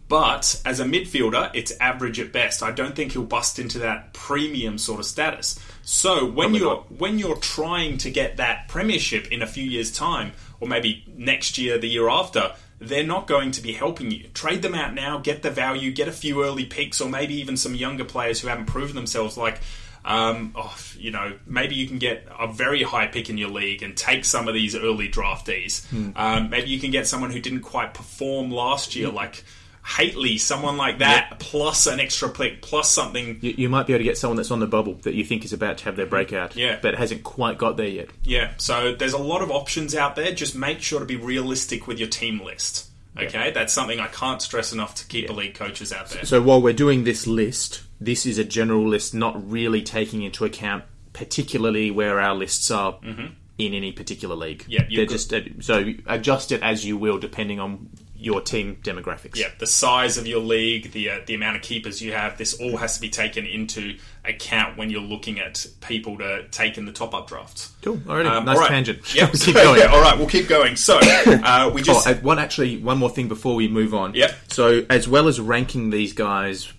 But 0.08 0.62
as 0.64 0.80
a 0.80 0.86
midfielder, 0.86 1.52
it's 1.54 1.74
average 1.82 2.22
at 2.22 2.32
best. 2.32 2.64
I 2.64 2.72
don't 2.72 2.96
think 2.96 3.12
he'll 3.12 3.24
bust 3.24 3.60
into 3.60 3.80
that 3.80 4.14
premium 4.14 4.78
sort 4.78 5.02
of 5.02 5.06
status. 5.06 5.60
So 5.82 6.24
when 6.24 6.52
Probably 6.52 6.60
you're 6.60 6.70
not. 6.76 6.92
when 6.94 7.20
you're 7.20 7.36
trying 7.36 7.98
to 7.98 8.10
get 8.10 8.38
that 8.38 8.70
premiership 8.70 9.30
in 9.30 9.42
a 9.42 9.46
few 9.46 9.66
years' 9.66 9.92
time, 9.92 10.32
or 10.62 10.70
maybe 10.70 11.04
next 11.18 11.58
year, 11.58 11.78
the 11.78 11.90
year 11.90 12.08
after, 12.08 12.54
they're 12.80 13.04
not 13.04 13.28
going 13.28 13.52
to 13.52 13.62
be 13.62 13.74
helping 13.74 14.10
you. 14.10 14.30
Trade 14.34 14.62
them 14.62 14.74
out 14.74 14.94
now, 14.94 15.18
get 15.18 15.44
the 15.44 15.52
value, 15.52 15.92
get 15.92 16.08
a 16.08 16.14
few 16.14 16.46
early 16.46 16.66
picks, 16.66 17.02
or 17.02 17.10
maybe 17.10 17.34
even 17.34 17.58
some 17.58 17.76
younger 17.76 18.06
players 18.06 18.40
who 18.40 18.48
haven't 18.48 18.68
proven 18.68 18.96
themselves. 18.96 19.36
Like, 19.36 19.60
um, 20.04 20.54
oh, 20.56 20.76
you 20.98 21.12
know, 21.12 21.34
maybe 21.46 21.76
you 21.76 21.88
can 21.88 22.00
get 22.00 22.28
a 22.40 22.48
very 22.52 22.84
high 22.84 23.08
pick 23.08 23.30
in 23.30 23.38
your 23.38 23.50
league 23.50 23.84
and 23.84 23.96
take 23.96 24.26
some 24.26 24.48
of 24.48 24.54
these 24.54 24.76
early 24.76 25.10
draftees. 25.10 25.86
Um, 26.18 26.50
maybe 26.50 26.70
you 26.70 26.80
can 26.80 26.92
get 26.92 27.08
someone 27.08 27.32
who 27.32 27.40
didn't 27.40 27.62
quite 27.62 27.94
perform 27.94 28.52
last 28.52 28.96
year, 28.96 29.10
like. 29.10 29.44
Hately, 29.84 30.40
someone 30.40 30.78
like 30.78 31.00
that, 31.00 31.40
plus 31.40 31.88
an 31.88 32.00
extra 32.00 32.30
pick, 32.30 32.62
plus 32.62 32.88
something 32.88 33.40
You, 33.42 33.56
you 33.58 33.68
might 33.68 33.88
be 33.88 33.94
able 33.94 34.02
to 34.02 34.04
get 34.04 34.16
someone 34.16 34.38
that's 34.38 34.52
on 34.52 34.60
the 34.60 34.68
bubble 34.68 34.94
that 35.02 35.16
you 35.16 35.24
think 35.24 35.44
is 35.44 35.54
about 35.54 35.80
to 35.80 35.86
have 35.86 35.96
their 35.96 36.06
breakout, 36.06 36.56
Yeah. 36.56 36.78
but 36.80 36.94
hasn't 36.94 37.24
quite 37.24 37.58
got 37.58 37.78
there 37.78 37.88
yet. 37.88 38.10
Yeah, 38.24 38.52
so 38.58 38.94
there's 38.94 39.14
a 39.14 39.18
lot 39.18 39.42
of 39.42 39.50
options 39.50 39.96
out 39.96 40.16
there. 40.16 40.32
Just 40.34 40.56
make 40.56 40.82
sure 40.84 41.00
to 41.00 41.06
be 41.08 41.16
realistic 41.16 41.88
with 41.88 41.98
your 41.98 42.10
team 42.10 42.40
list. 42.44 42.92
Okay, 43.18 43.50
that's 43.50 43.74
something 43.74 44.00
I 44.00 44.06
can't 44.06 44.40
stress 44.40 44.72
enough 44.72 44.94
to 44.96 45.06
keep 45.08 45.32
elite 45.32 45.56
coaches 45.56 45.92
out 45.92 46.10
there. 46.12 46.26
So 46.26 46.44
while 46.44 46.62
we're 46.62 46.74
doing 46.74 47.04
this 47.04 47.26
list, 47.26 47.82
this 48.02 48.26
is 48.26 48.38
a 48.38 48.44
general 48.44 48.88
list, 48.88 49.14
not 49.14 49.50
really 49.50 49.82
taking 49.84 50.24
into 50.24 50.44
account 50.44 50.84
particularly 51.14 51.92
where 51.92 52.20
our 52.20 52.34
lists 52.36 52.72
are 52.72 52.98
in 53.04 53.74
any 53.74 53.92
particular 53.92 54.36
league. 54.36 54.64
Mm-hmm. 54.64 54.72
Yeah, 54.72 54.80
they're 54.90 55.06
could- 55.06 55.10
just 55.10 55.34
uh, 55.34 55.42
so 55.60 55.94
adjust 56.08 56.52
it 56.52 56.62
as 56.64 56.86
you 56.86 56.98
will, 56.98 57.18
depending 57.20 57.60
on 57.60 57.90
your 58.16 58.40
team 58.40 58.78
demographics. 58.84 59.36
yeah, 59.36 59.48
the 59.58 59.66
size 59.66 60.16
of 60.18 60.28
your 60.28 60.40
league, 60.42 60.92
the 60.92 61.10
uh, 61.10 61.20
the 61.26 61.34
amount 61.34 61.56
of 61.58 61.62
keepers 61.64 62.02
you 62.04 62.14
have, 62.14 62.38
this 62.38 62.54
all 62.62 62.78
has 62.78 62.96
to 62.96 63.02
be 63.02 63.10
taken 63.10 63.46
into 63.48 63.98
account 64.26 64.78
when 64.78 64.90
you're 64.92 65.02
looking 65.02 65.40
at 65.40 65.66
people 65.82 66.18
to 66.20 66.48
take 66.50 66.78
in 66.78 66.86
the 66.86 66.92
top 66.92 67.14
up 67.16 67.28
drafts. 67.28 67.72
Cool. 67.82 67.98
Alrighty. 67.98 68.28
Um, 68.28 68.46
nice 68.46 68.56
all 68.58 68.62
right. 68.62 68.70
tangent. 68.70 69.14
Yep. 69.16 69.34
Keep 69.40 69.56
going. 69.56 69.80
Yeah, 69.80 69.88
all 69.88 70.02
right, 70.02 70.16
we'll 70.18 70.28
keep 70.28 70.48
going. 70.48 70.76
So 70.76 71.00
uh, 71.02 71.72
we 71.74 71.82
Oh, 71.82 71.84
just 71.84 72.08
uh, 72.08 72.14
one 72.16 72.38
actually, 72.38 72.78
one 72.78 73.00
more 73.00 73.10
thing 73.10 73.28
before 73.28 73.56
we 73.56 73.68
move 73.68 73.94
on. 73.96 74.14
Yep. 74.14 74.32
So, 74.50 74.86
as 74.90 75.08
well 75.08 75.28
as 75.28 75.40
ranking 75.40 75.90
these 75.90 76.14
guys 76.14 76.72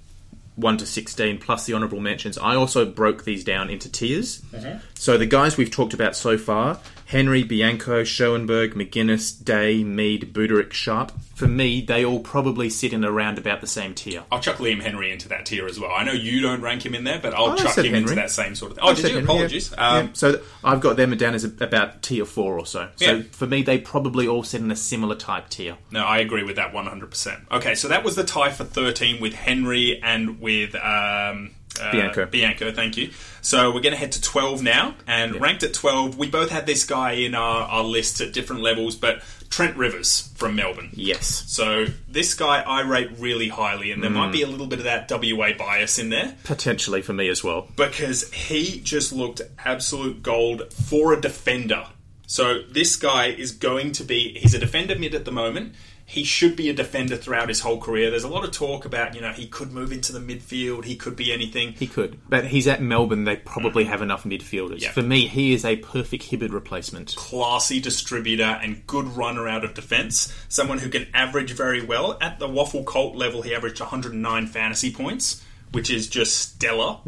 one 0.57 0.77
to 0.79 0.87
sixteen 0.87 1.39
plus 1.39 1.67
the 1.67 1.75
honourable 1.75 2.01
mentions, 2.01 2.37
I 2.39 2.55
also 2.55 2.85
broke 2.85 3.25
these 3.25 3.45
down 3.45 3.71
into 3.71 3.91
tiers. 3.91 4.41
Mm-hmm. 4.53 4.79
So 4.95 5.17
the 5.17 5.27
guys 5.27 5.57
we've 5.57 5.71
talked 5.71 5.95
about 5.95 6.15
so 6.15 6.37
far, 6.37 6.79
Henry, 7.13 7.43
Bianco, 7.43 8.05
Schoenberg, 8.05 8.73
Maginness, 8.75 9.33
Day, 9.45 9.85
Mead, 9.85 10.33
Budarick, 10.33 10.73
Sharp. 10.73 11.13
For 11.35 11.47
me, 11.47 11.83
they 11.83 12.07
all 12.07 12.21
probably 12.21 12.71
sit 12.71 12.95
in 12.95 13.05
around 13.05 13.37
about 13.37 13.61
the 13.61 13.67
same 13.67 13.93
tier. 13.93 14.25
I'll 14.33 14.41
chuck 14.41 14.57
Liam 14.57 14.81
Henry 14.81 15.13
into 15.13 15.29
that 15.29 15.45
tier 15.45 15.67
as 15.67 15.79
well. 15.79 15.91
I 15.95 16.05
know 16.05 16.13
you 16.13 16.41
don't 16.41 16.63
rank 16.63 16.87
him 16.87 16.95
in 16.95 17.05
there, 17.05 17.19
but 17.19 17.35
I'll 17.35 17.51
I 17.51 17.57
chuck 17.57 17.77
him 17.77 17.95
into 17.95 18.15
that 18.15 18.31
same 18.31 18.55
sort 18.55 18.71
of 18.73 18.79
thing. 18.79 18.85
Oh, 18.87 18.93
I 18.93 18.95
did 18.95 19.03
you? 19.05 19.09
Henry. 19.17 19.25
Apologies. 19.25 19.73
Yeah. 19.77 19.89
Um, 19.89 20.15
So 20.15 20.33
th- 20.33 20.45
I've 20.65 20.81
got 20.81 20.97
them 20.97 21.15
down 21.19 21.35
as 21.35 21.45
a, 21.45 21.53
about 21.63 22.03
tier 22.03 22.25
four 22.25 22.59
or 22.59 22.65
so. 22.65 22.89
So 22.97 23.05
Yeah. 23.17 23.23
for 23.33 23.47
me, 23.47 23.61
they 23.63 23.77
probably 23.77 24.27
all 24.27 24.43
sit 24.43 24.63
in 24.63 24.71
a 24.71 24.77
similar 24.77 25.15
type 25.15 25.51
tier. 25.51 25.77
No, 25.91 26.07
I 26.07 26.17
agree 26.17 26.45
with 26.45 26.57
that 26.57 26.73
100%. 26.73 27.41
Okay, 27.51 27.75
so 27.75 27.89
that 27.89 28.05
was 28.05 28.17
the 28.17 28.25
tie 28.25 28.53
for 28.53 28.65
13 28.65 29.21
with 29.21 29.35
Henry 29.35 30.01
and 30.03 30.41
with 30.41 30.75
um, 30.77 31.51
uh, 31.81 31.93
Bianco. 31.93 32.27
Bianco, 32.27 32.73
thank 32.73 32.97
you. 32.97 33.11
So 33.41 33.71
we're 33.73 33.81
going 33.81 33.93
to 33.93 33.99
head 33.99 34.13
to 34.13 34.21
12 34.21 34.63
now. 34.63 34.95
And 35.07 35.41
ranked 35.41 35.63
at 35.63 35.75
12, 35.75 36.19
we 36.19 36.29
both 36.29 36.51
had 36.51 36.67
this 36.67 36.85
guy 36.85 37.13
in 37.13 37.35
our, 37.35 37.63
our 37.63 37.85
list 37.85 38.21
at 38.21 38.33
different 38.33 38.63
levels, 38.63 38.95
but 38.97 39.23
Trent 39.51 39.77
Rivers 39.77 40.33
from 40.37 40.55
Melbourne. 40.57 40.91
Yes. 40.95 41.45
So 41.49 41.87
this 42.09 42.35
guy 42.35 42.63
I 42.63 42.81
rate 42.81 43.11
really 43.19 43.49
highly, 43.49 43.91
and 43.91 44.03
there 44.03 44.11
might 44.11 44.33
be 44.33 44.43
a 44.43 44.47
little 44.47 44.67
bit 44.67 44.79
of 44.79 44.85
that 44.85 45.11
WA 45.11 45.53
bias 45.59 45.99
in 45.99 46.09
there 46.09 46.37
Potentially 46.45 47.03
for 47.03 47.13
me 47.13 47.29
as 47.29 47.45
well. 47.45 47.69
because 47.77 48.33
he 48.33 48.81
just 48.81 49.13
looked 49.13 49.43
absolute 49.59 50.23
gold 50.23 50.73
for 50.73 51.13
a 51.13 51.21
defender. 51.21 51.87
So 52.27 52.63
this 52.63 52.97
guy 52.97 53.27
is 53.27 53.53
going 53.53 53.93
to 53.93 54.05
be 54.05 54.39
he's 54.39 54.55
a 54.55 54.59
defender 54.59 54.99
mid 54.99 55.15
at 55.15 55.27
the 55.27 55.33
moment. 55.33 55.75
He 56.13 56.25
should 56.25 56.57
be 56.57 56.69
a 56.69 56.75
defender 56.75 57.17
throughout 57.17 57.49
his 57.49 57.61
whole 57.61 57.81
career. 57.81 58.11
There's 58.11 58.23
a 58.23 58.29
lot 58.29 58.45
of 58.45 58.51
talk 58.51 58.85
about, 58.85 59.15
you 59.15 59.23
know, 59.23 59.33
he 59.33 59.47
could 59.47 59.73
move 59.73 59.93
into 59.93 60.13
the 60.13 60.19
midfield, 60.19 60.85
he 60.85 60.95
could 60.95 61.17
be 61.17 61.33
anything. 61.33 61.73
He 61.73 61.87
could. 61.87 62.21
But 62.29 62.45
he's 62.45 62.69
at 62.69 62.83
Melbourne, 62.83 63.25
they 63.25 63.37
probably 63.37 63.85
have 63.85 64.03
enough 64.03 64.25
midfielders. 64.25 64.77
Mm. 64.77 64.83
Yeah. 64.83 64.91
For 64.93 65.01
me, 65.01 65.27
he 65.27 65.55
is 65.55 65.65
a 65.65 65.77
perfect 65.77 66.31
Hibberd 66.31 66.53
replacement. 66.53 67.17
classy 67.17 67.81
distributor 67.81 68.59
and 68.63 68.87
good 68.87 69.07
runner 69.07 69.49
out 69.49 69.65
of 69.65 69.73
defence. 69.73 70.31
Someone 70.51 70.81
who 70.81 70.91
can 70.91 71.07
average 71.15 71.53
very 71.53 71.83
well. 71.83 72.19
At 72.21 72.39
the 72.39 72.47
WAFL 72.47 72.85
Colt 72.85 73.17
level, 73.17 73.41
he 73.41 73.55
averaged 73.55 73.81
109 73.81 74.47
fantasy 74.49 74.93
points, 74.93 75.43
which 75.71 75.89
is 75.89 76.11
just 76.11 76.37
stellar. 76.37 76.99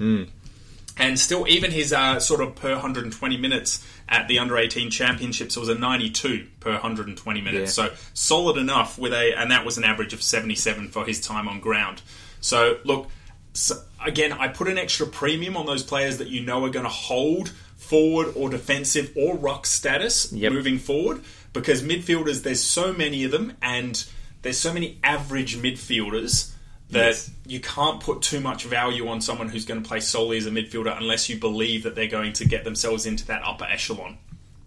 And 0.97 1.19
still, 1.19 1.47
even 1.49 1.73
his 1.73 1.93
uh, 1.93 2.21
sort 2.21 2.41
of 2.41 2.55
per 2.55 2.73
120 2.73 3.37
minutes 3.37 3.85
at 4.15 4.29
the 4.29 4.39
under 4.39 4.57
18 4.57 4.91
championships 4.91 5.57
it 5.57 5.61
was 5.61 5.69
a 5.69 5.75
92 5.75 6.47
per 6.61 6.71
120 6.71 7.41
minutes. 7.41 7.77
Yeah. 7.77 7.89
So 7.89 7.95
solid 8.15 8.57
enough 8.57 8.97
with 8.97 9.13
a, 9.13 9.35
and 9.37 9.51
that 9.51 9.65
was 9.65 9.77
an 9.77 9.83
average 9.83 10.13
of 10.13 10.23
77 10.23 10.89
for 10.89 11.05
his 11.05 11.21
time 11.21 11.49
on 11.49 11.59
ground. 11.59 12.01
So 12.41 12.79
look, 12.85 13.09
so 13.55 13.83
again, 14.05 14.33
I 14.33 14.49
put 14.49 14.69
an 14.69 14.79
extra 14.79 15.07
premium 15.07 15.57
on 15.57 15.67
those 15.67 15.83
players 15.83 16.19
that 16.19 16.29
you 16.29 16.43
know 16.45 16.65
are 16.65 16.71
going 16.71 16.85
to 16.85 16.91
hold 16.91 17.49
forward 17.77 18.33
or 18.37 18.49
defensive 18.49 19.13
or 19.17 19.37
ruck 19.37 19.67
status 19.67 20.33
Yep. 20.33 20.53
moving 20.53 20.79
forward 20.79 21.23
because 21.53 21.83
midfielders, 21.83 22.43
there's 22.45 22.63
so 22.63 22.93
many 22.93 23.25
of 23.25 23.31
them, 23.33 23.57
and 23.61 24.05
there's 24.43 24.59
so 24.59 24.73
many 24.73 24.99
average 25.03 25.57
midfielders 25.57 26.54
that 26.95 27.07
Yes. 27.07 27.31
you 27.47 27.61
can't 27.61 28.01
put 28.01 28.23
too 28.23 28.41
much 28.41 28.65
value 28.65 29.09
on 29.09 29.21
someone 29.21 29.49
who's 29.49 29.65
going 29.65 29.83
to 29.83 29.87
play 29.89 30.01
solely 30.01 30.39
as 30.39 30.47
a 30.47 30.51
midfielder 30.51 30.97
unless 30.97 31.29
you 31.29 31.39
believe 31.39 31.83
that 31.85 31.95
they're 31.95 32.09
going 32.09 32.33
to 32.35 32.45
get 32.47 32.65
themselves 32.65 33.07
into 33.07 33.27
that 33.27 33.43
upper 33.45 33.65
echelon. 33.65 34.19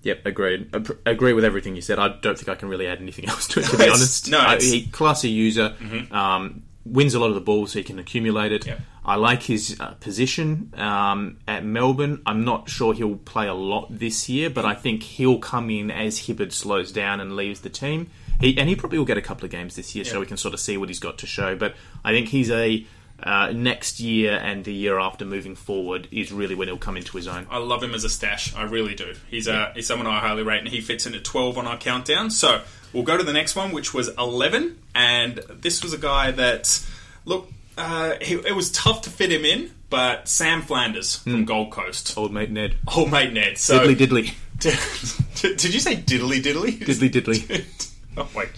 Yep, 0.03 0.25
agreed. 0.25 0.73
Ag- 0.75 0.97
agree 1.05 1.33
with 1.33 1.43
everything 1.43 1.75
you 1.75 1.81
said. 1.81 1.99
I 1.99 2.09
don't 2.21 2.37
think 2.37 2.47
I 2.47 2.55
can 2.55 2.69
really 2.69 2.87
add 2.87 3.01
anything 3.01 3.27
else 3.29 3.47
to 3.49 3.59
it, 3.59 3.65
to 3.65 3.77
be 3.77 3.83
honest. 3.89 4.29
no, 4.29 4.39
I- 4.39 4.59
he, 4.59 4.87
classy 4.87 5.29
user, 5.29 5.75
um, 6.11 6.63
wins 6.85 7.13
a 7.15 7.19
lot 7.19 7.27
of 7.29 7.35
the 7.35 7.41
balls, 7.41 7.71
so 7.71 7.79
he 7.79 7.83
can 7.83 7.99
accumulate 7.99 8.51
it. 8.53 8.65
Yep. 8.65 8.79
I 9.03 9.15
like 9.15 9.43
his 9.43 9.77
uh, 9.79 9.91
position 10.01 10.73
um, 10.77 11.37
at 11.47 11.63
Melbourne. 11.65 12.21
I'm 12.25 12.43
not 12.45 12.69
sure 12.69 12.93
he'll 12.93 13.15
play 13.15 13.47
a 13.47 13.53
lot 13.53 13.87
this 13.89 14.27
year, 14.29 14.49
but 14.49 14.65
I 14.65 14.73
think 14.73 15.01
he'll 15.03 15.39
come 15.39 15.69
in 15.69 15.89
as 15.91 16.19
Hibberd 16.19 16.51
slows 16.51 16.91
down 16.91 17.19
and 17.21 17.35
leaves 17.35 17.61
the 17.61 17.69
team. 17.69 18.09
He, 18.39 18.58
and 18.58 18.69
he 18.69 18.76
probably 18.76 19.00
will 19.00 19.06
get 19.06 19.17
a 19.17 19.21
couple 19.21 19.45
of 19.45 19.52
games 19.52 19.76
this 19.76 19.95
year, 19.95 20.06
so 20.06 20.19
we 20.19 20.26
can 20.26 20.38
sort 20.38 20.54
of 20.54 20.60
see 20.60 20.78
what 20.78 20.89
he's 20.89 21.00
got 21.00 21.17
to 21.19 21.28
show. 21.28 21.56
But 21.56 21.76
I 22.04 22.12
think 22.12 22.30
he's 22.30 22.52
a 22.52 22.86
uh, 23.21 23.52
next 23.54 24.00
year 24.00 24.34
and 24.34 24.63
the 24.63 24.73
year 24.73 25.00
after 25.00 25.26
moving 25.26 25.56
forward 25.56 26.08
is 26.12 26.32
really 26.32 26.56
when 26.56 26.67
he'll 26.67 26.78
come 26.78 26.97
into 26.97 27.17
his 27.17 27.28
own. 27.28 27.47
I 27.50 27.58
love 27.58 27.82
him 27.82 27.95
as 27.95 28.04
a 28.04 28.10
stash. 28.10 28.56
I 28.56 28.63
really 28.63 28.95
do. 28.95 29.15
He's 29.30 29.47
uh, 29.47 29.71
he's 29.73 29.88
someone 29.88 30.08
I 30.08 30.19
highly 30.19 30.43
rate, 30.43 30.60
and 30.60 30.67
he 30.67 30.82
fits 30.82 31.06
in 31.06 31.15
at 31.15 31.23
12 31.23 31.58
on 31.58 31.67
our 31.67 31.78
countdown. 31.78 32.30
So 32.30 32.62
we'll 32.93 33.04
go 33.04 33.17
to 33.17 33.23
the 33.23 33.34
next 33.34 33.56
one, 33.56 33.71
which 33.71 33.93
was 33.93 34.10
11. 34.17 34.78
And 34.93 35.38
this 35.50 35.84
was 35.84 35.93
a 35.93 35.97
guy 35.97 36.32
that, 36.32 36.86
look, 37.26 37.52
uh, 37.78 38.15
he, 38.21 38.36
it 38.36 38.56
was 38.56 38.71
tough 38.71 39.02
to 39.04 39.10
fit 39.10 39.32
him 39.32 39.45
in, 39.45 39.71
but 39.89 40.28
Sam 40.28 40.62
Flanders 40.62 41.17
from 41.17 41.45
Gold 41.45 41.71
Coast. 41.71 42.17
Old 42.17 42.34
mate 42.34 42.52
Ned. 42.52 42.76
Old 42.95 43.12
mate 43.12 43.34
Ned. 43.34 43.58
So, 43.58 43.80
Diddly 43.80 43.95
diddly. 43.95 44.34
did, 45.41 45.58
did 45.58 45.73
you 45.73 45.80
say 45.80 45.95
diddly 45.95 46.41
diddly? 46.41 46.80
Diddly 46.80 47.10
diddly. 47.10 47.87
oh, 48.17 48.30
wait. 48.36 48.49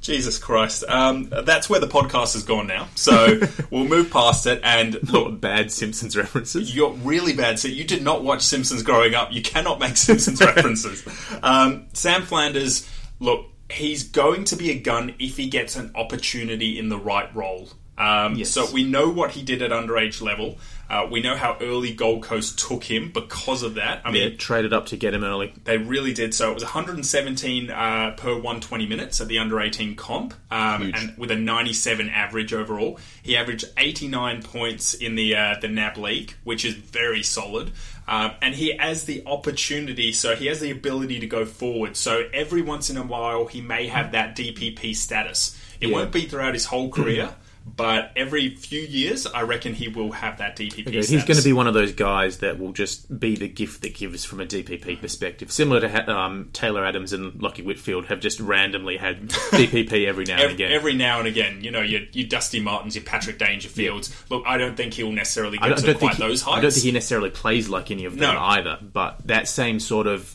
Jesus 0.00 0.38
Christ. 0.38 0.84
Um, 0.88 1.28
that's 1.28 1.68
where 1.68 1.80
the 1.80 1.88
podcast 1.88 2.34
has 2.34 2.44
gone 2.44 2.66
now. 2.66 2.88
So 2.94 3.40
we'll 3.70 3.84
move 3.84 4.10
past 4.10 4.46
it. 4.46 4.60
And 4.62 4.98
look, 5.10 5.40
bad 5.40 5.72
Simpsons 5.72 6.16
references? 6.16 6.74
you're 6.74 6.92
really 6.92 7.34
bad. 7.34 7.58
So 7.58 7.68
you 7.68 7.84
did 7.84 8.02
not 8.02 8.22
watch 8.22 8.42
Simpsons 8.42 8.82
growing 8.82 9.14
up. 9.14 9.32
You 9.32 9.42
cannot 9.42 9.80
make 9.80 9.96
Simpsons 9.96 10.40
references. 10.40 11.04
Um, 11.42 11.86
Sam 11.92 12.22
Flanders, 12.22 12.88
look, 13.20 13.46
he's 13.70 14.02
going 14.04 14.44
to 14.44 14.56
be 14.56 14.70
a 14.70 14.78
gun 14.78 15.14
if 15.18 15.36
he 15.36 15.48
gets 15.48 15.76
an 15.76 15.92
opportunity 15.94 16.78
in 16.78 16.88
the 16.88 16.98
right 16.98 17.34
role. 17.34 17.68
Um, 17.98 18.36
Yes. 18.36 18.50
So 18.50 18.70
we 18.72 18.84
know 18.84 19.10
what 19.10 19.32
he 19.32 19.42
did 19.42 19.60
at 19.60 19.70
underage 19.72 20.22
level. 20.22 20.58
Uh, 20.88 21.06
we 21.10 21.20
know 21.20 21.36
how 21.36 21.54
early 21.60 21.92
Gold 21.92 22.22
Coast 22.22 22.58
took 22.58 22.82
him 22.84 23.10
because 23.12 23.62
of 23.62 23.74
that. 23.74 24.00
I 24.06 24.10
mean, 24.10 24.30
Yeah, 24.30 24.36
traded 24.38 24.72
up 24.72 24.86
to 24.86 24.96
get 24.96 25.12
him 25.12 25.22
early. 25.22 25.52
they 25.64 25.76
really 25.76 26.14
did. 26.14 26.32
So 26.32 26.50
it 26.50 26.54
was 26.54 26.62
117 26.62 27.70
uh, 27.70 28.14
per 28.16 28.32
120 28.32 28.86
minutes 28.86 29.20
at 29.20 29.28
the 29.28 29.38
under 29.38 29.60
18 29.60 29.96
comp, 29.96 30.32
um, 30.50 30.92
and 30.94 31.14
with 31.18 31.30
a 31.30 31.36
97 31.36 32.08
average 32.08 32.54
overall. 32.54 32.98
He 33.22 33.36
averaged 33.36 33.66
89 33.76 34.42
points 34.42 34.94
in 34.94 35.14
the 35.14 35.34
uh, 35.36 35.56
the 35.60 35.68
NAB 35.68 35.98
league, 35.98 36.34
which 36.44 36.64
is 36.64 36.72
very 36.74 37.22
solid. 37.22 37.72
Um, 38.06 38.30
and 38.40 38.54
he 38.54 38.74
has 38.78 39.04
the 39.04 39.22
opportunity, 39.26 40.12
so 40.12 40.34
he 40.34 40.46
has 40.46 40.60
the 40.60 40.70
ability 40.70 41.20
to 41.20 41.26
go 41.26 41.44
forward. 41.44 41.94
So 41.98 42.24
every 42.32 42.62
once 42.62 42.88
in 42.88 42.96
a 42.96 43.02
while, 43.02 43.44
he 43.46 43.60
may 43.60 43.88
have 43.88 44.12
that 44.12 44.34
DPP 44.34 44.94
status. 44.96 45.54
It 45.82 45.88
Yeah. 45.88 45.94
won't 45.96 46.12
be 46.12 46.22
throughout 46.22 46.54
his 46.54 46.64
whole 46.64 46.88
career. 46.88 47.34
But 47.76 48.12
every 48.16 48.54
few 48.54 48.80
years, 48.80 49.26
I 49.26 49.42
reckon 49.42 49.74
he 49.74 49.88
will 49.88 50.12
have 50.12 50.38
that 50.38 50.56
DPP 50.56 50.88
Okay, 50.88 50.96
he's 50.96 51.24
going 51.24 51.36
to 51.38 51.42
be 51.42 51.52
one 51.52 51.66
of 51.66 51.74
those 51.74 51.92
guys 51.92 52.38
that 52.38 52.58
will 52.58 52.72
just 52.72 53.18
be 53.20 53.36
the 53.36 53.48
gift 53.48 53.82
that 53.82 53.94
gives 53.94 54.24
from 54.24 54.40
a 54.40 54.46
DPP 54.46 55.00
perspective. 55.00 55.50
Similar 55.52 55.80
to 55.80 56.10
um, 56.10 56.50
Taylor 56.52 56.84
Adams 56.84 57.12
and 57.12 57.32
Lachie 57.34 57.64
Whitfield 57.64 58.06
have 58.06 58.20
just 58.20 58.40
randomly 58.40 58.96
had 58.96 59.28
DPP 59.28 60.06
every 60.06 60.24
now 60.24 60.42
and 60.42 60.52
again. 60.52 60.72
every 60.72 60.94
now 60.94 61.18
and 61.18 61.28
again, 61.28 61.62
you 61.62 61.70
know, 61.70 61.82
your, 61.82 62.02
your 62.12 62.28
Dusty 62.28 62.60
Martins, 62.60 62.94
your 62.94 63.04
Patrick 63.04 63.38
Dangerfields. 63.38 64.30
Look, 64.30 64.44
I 64.46 64.56
don't 64.56 64.76
think 64.76 64.94
he'll 64.94 65.12
necessarily 65.12 65.58
get 65.58 65.76
to 65.78 65.94
quite 65.94 66.14
he, 66.14 66.22
those 66.22 66.42
heights. 66.42 66.58
I 66.58 66.60
don't 66.60 66.72
think 66.72 66.84
he 66.84 66.92
necessarily 66.92 67.30
plays 67.30 67.68
like 67.68 67.90
any 67.90 68.04
of 68.04 68.16
them 68.16 68.34
No. 68.34 68.40
either. 68.40 68.78
But 68.80 69.26
that 69.26 69.48
same 69.48 69.80
sort 69.80 70.06
of 70.06 70.34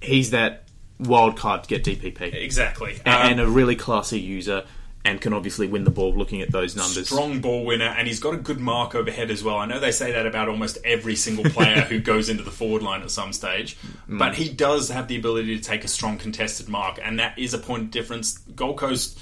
he's 0.00 0.30
that 0.30 0.64
wild 0.98 1.36
card 1.36 1.64
to 1.64 1.68
get 1.68 1.84
DPP 1.84 2.34
exactly. 2.34 3.00
and, 3.04 3.14
Um, 3.14 3.30
and 3.32 3.40
a 3.40 3.46
really 3.48 3.76
classy 3.76 4.20
user 4.20 4.64
and 5.04 5.20
can 5.20 5.32
obviously 5.32 5.66
win 5.66 5.82
the 5.84 5.90
ball 5.90 6.14
looking 6.14 6.42
at 6.42 6.52
those 6.52 6.76
numbers. 6.76 7.06
strong 7.08 7.40
ball 7.40 7.64
winner, 7.64 7.86
and 7.98 8.06
he's 8.06 8.20
got 8.20 8.34
a 8.34 8.36
good 8.36 8.60
mark 8.60 8.94
overhead 8.94 9.30
as 9.32 9.42
well. 9.42 9.56
I 9.58 9.66
know 9.66 9.80
they 9.80 9.90
say 9.90 10.12
that 10.12 10.26
about 10.26 10.48
almost 10.48 10.78
every 10.84 11.16
single 11.16 11.44
player 11.50 11.80
who 11.80 11.98
goes 12.12 12.28
into 12.28 12.44
the 12.44 12.52
forward 12.52 12.82
line 12.82 13.02
at 13.02 13.10
some 13.10 13.32
stage, 13.32 13.76
Mm. 14.08 14.18
but 14.18 14.34
he 14.36 14.48
does 14.48 14.88
have 14.90 15.08
the 15.08 15.16
ability 15.16 15.56
to 15.56 15.62
take 15.62 15.82
a 15.84 15.88
strong 15.88 16.18
contested 16.18 16.68
mark, 16.68 17.00
and 17.02 17.18
that 17.18 17.36
is 17.38 17.52
a 17.52 17.58
point 17.58 17.82
of 17.84 17.90
difference. 17.90 18.38
Gold 18.54 18.76
Coast, 18.78 19.18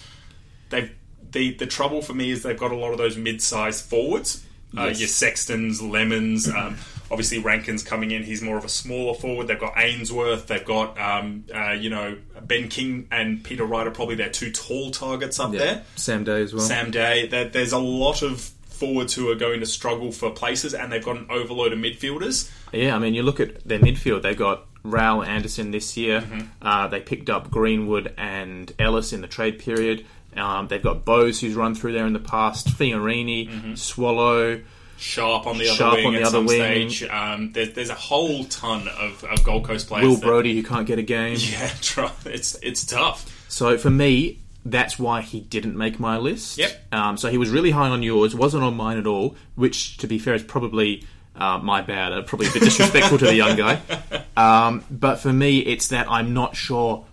they've 0.68 0.90
the 1.32 1.54
the 1.54 1.66
trouble 1.66 2.02
for 2.02 2.12
me 2.12 2.30
is 2.30 2.42
they've 2.42 2.58
got 2.58 2.72
a 2.72 2.76
lot 2.76 2.90
of 2.92 2.98
those 2.98 3.16
mid-sized 3.16 3.84
forwards. 3.84 4.44
Uh, 4.76 4.84
your 4.86 5.08
Sextons, 5.08 5.80
Lemmens, 5.80 6.52
um, 6.54 6.76
obviously 7.10 7.38
Rankine's 7.38 7.82
coming 7.82 8.10
in. 8.10 8.22
He's 8.22 8.40
more 8.42 8.56
of 8.56 8.64
a 8.64 8.68
smaller 8.68 9.14
forward. 9.14 9.48
They've 9.48 9.58
got 9.58 9.74
Ainsworth. 9.76 10.46
They've 10.46 10.64
got 10.64 10.98
um, 11.00 11.44
uh, 11.54 11.72
you 11.72 11.90
know 11.90 12.16
Ben 12.42 12.68
King 12.68 13.08
and 13.10 13.42
Peter 13.44 13.64
Wright 13.64 13.86
are 13.86 13.90
probably 13.90 14.14
their 14.14 14.30
two 14.30 14.50
tall 14.50 14.90
targets 14.90 15.38
up 15.40 15.52
Yeah. 15.52 15.58
there. 15.58 15.84
Sam 15.96 16.24
Day 16.24 16.42
as 16.42 16.52
well. 16.54 16.62
Sam 16.62 16.90
Day. 16.90 17.26
There, 17.26 17.44
there's 17.46 17.72
a 17.72 17.78
lot 17.78 18.22
of 18.22 18.40
forwards 18.40 19.12
who 19.14 19.28
are 19.30 19.34
going 19.34 19.60
to 19.60 19.66
struggle 19.66 20.10
for 20.12 20.30
places, 20.30 20.72
and 20.74 20.90
they've 20.90 21.04
got 21.04 21.16
an 21.16 21.26
overload 21.28 21.72
of 21.72 21.78
midfielders. 21.78 22.50
Yeah, 22.72 22.96
I 22.96 22.98
mean, 22.98 23.12
you 23.14 23.22
look 23.22 23.38
at 23.40 23.62
their 23.68 23.78
midfield. 23.78 24.22
They've 24.22 24.36
got 24.36 24.66
Rowell 24.82 25.22
Anderson 25.22 25.70
this 25.70 25.96
year. 25.98 26.22
Mm-hmm. 26.22 26.40
Uh, 26.62 26.88
they 26.88 27.00
picked 27.00 27.28
up 27.28 27.50
Greenwood 27.50 28.14
and 28.16 28.72
Ellis 28.78 29.12
in 29.12 29.20
the 29.20 29.26
trade 29.28 29.58
period. 29.58 30.06
Um, 30.34 30.68
they've 30.68 30.82
got 30.82 31.04
Bowes, 31.04 31.40
who's 31.40 31.54
run 31.54 31.74
through 31.74 31.92
there 31.92 32.06
in 32.06 32.12
the 32.14 32.20
past. 32.20 32.68
Fiorini, 32.68 33.50
Mm-hmm. 33.50 33.74
Swallow. 33.74 34.62
Sharp 35.00 35.46
on 35.46 35.58
the 35.58 35.66
other 35.68 35.76
Sharp 35.76 35.94
wing 35.94 36.06
on 36.06 36.12
the 36.12 36.20
at 36.20 36.26
other 36.26 36.38
some 36.38 36.46
wing. 36.46 36.90
stage. 36.90 37.10
Um, 37.10 37.52
there's, 37.52 37.72
there's 37.72 37.88
a 37.90 37.94
whole 37.94 38.44
ton 38.44 38.86
of, 38.88 39.24
of 39.24 39.42
Gold 39.42 39.64
Coast 39.64 39.88
players. 39.88 40.06
Will 40.06 40.14
that- 40.16 40.24
Brodie, 40.26 40.54
who 40.54 40.62
can't 40.62 40.86
get 40.86 40.98
a 40.98 41.02
game. 41.02 41.36
Yeah, 41.50 41.70
try, 41.80 42.10
it's 42.26 42.56
it's 42.62 42.84
tough. 42.84 43.44
So 43.48 43.78
for 43.78 43.90
me, 43.90 44.38
that's 44.64 44.98
why 44.98 45.22
he 45.22 45.40
didn't 45.40 45.76
make 45.76 45.98
my 45.98 46.18
list. 46.18 46.58
Yep. 46.58 46.92
Um, 46.92 47.16
so 47.16 47.30
he 47.30 47.38
was 47.38 47.48
really 47.50 47.70
high 47.70 47.88
on 47.88 48.02
yours, 48.02 48.34
wasn't 48.34 48.62
on 48.62 48.76
mine 48.76 48.98
at 48.98 49.06
all. 49.06 49.34
Which, 49.54 49.96
to 49.98 50.06
be 50.06 50.18
fair, 50.18 50.34
is 50.34 50.42
probably 50.42 51.04
uh, 51.34 51.58
my 51.58 51.80
bad. 51.80 52.12
Uh, 52.12 52.22
probably 52.22 52.48
a 52.48 52.52
bit 52.52 52.62
disrespectful 52.62 53.18
to 53.18 53.24
the 53.24 53.34
young 53.34 53.56
guy. 53.56 53.80
Um, 54.36 54.84
but 54.90 55.16
for 55.16 55.30
me, 55.30 55.58
it's 55.58 55.88
that 55.88 56.10
I'm 56.10 56.32
not 56.32 56.56
sure 56.56 57.04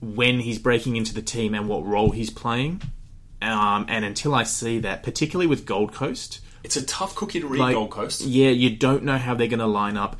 when 0.00 0.38
he's 0.38 0.58
breaking 0.60 0.94
into 0.94 1.12
the 1.14 1.22
team 1.22 1.52
and 1.52 1.68
what 1.68 1.84
role 1.84 2.10
he's 2.10 2.30
playing. 2.30 2.80
Um, 3.42 3.86
and 3.88 4.04
until 4.04 4.36
I 4.36 4.44
see 4.44 4.78
that, 4.80 5.02
particularly 5.02 5.48
with 5.48 5.66
Gold 5.66 5.92
Coast, 5.92 6.38
It's 6.66 6.76
a 6.76 6.84
tough 6.84 7.14
cookie 7.14 7.38
to 7.38 7.46
read, 7.46 7.60
like, 7.60 7.74
Gold 7.74 7.90
Coast. 7.90 8.22
Yeah, 8.22 8.50
you 8.50 8.74
don't 8.74 9.04
know 9.04 9.18
how 9.18 9.34
they're 9.34 9.46
going 9.46 9.60
to 9.60 9.66
line 9.66 9.96
up. 9.96 10.18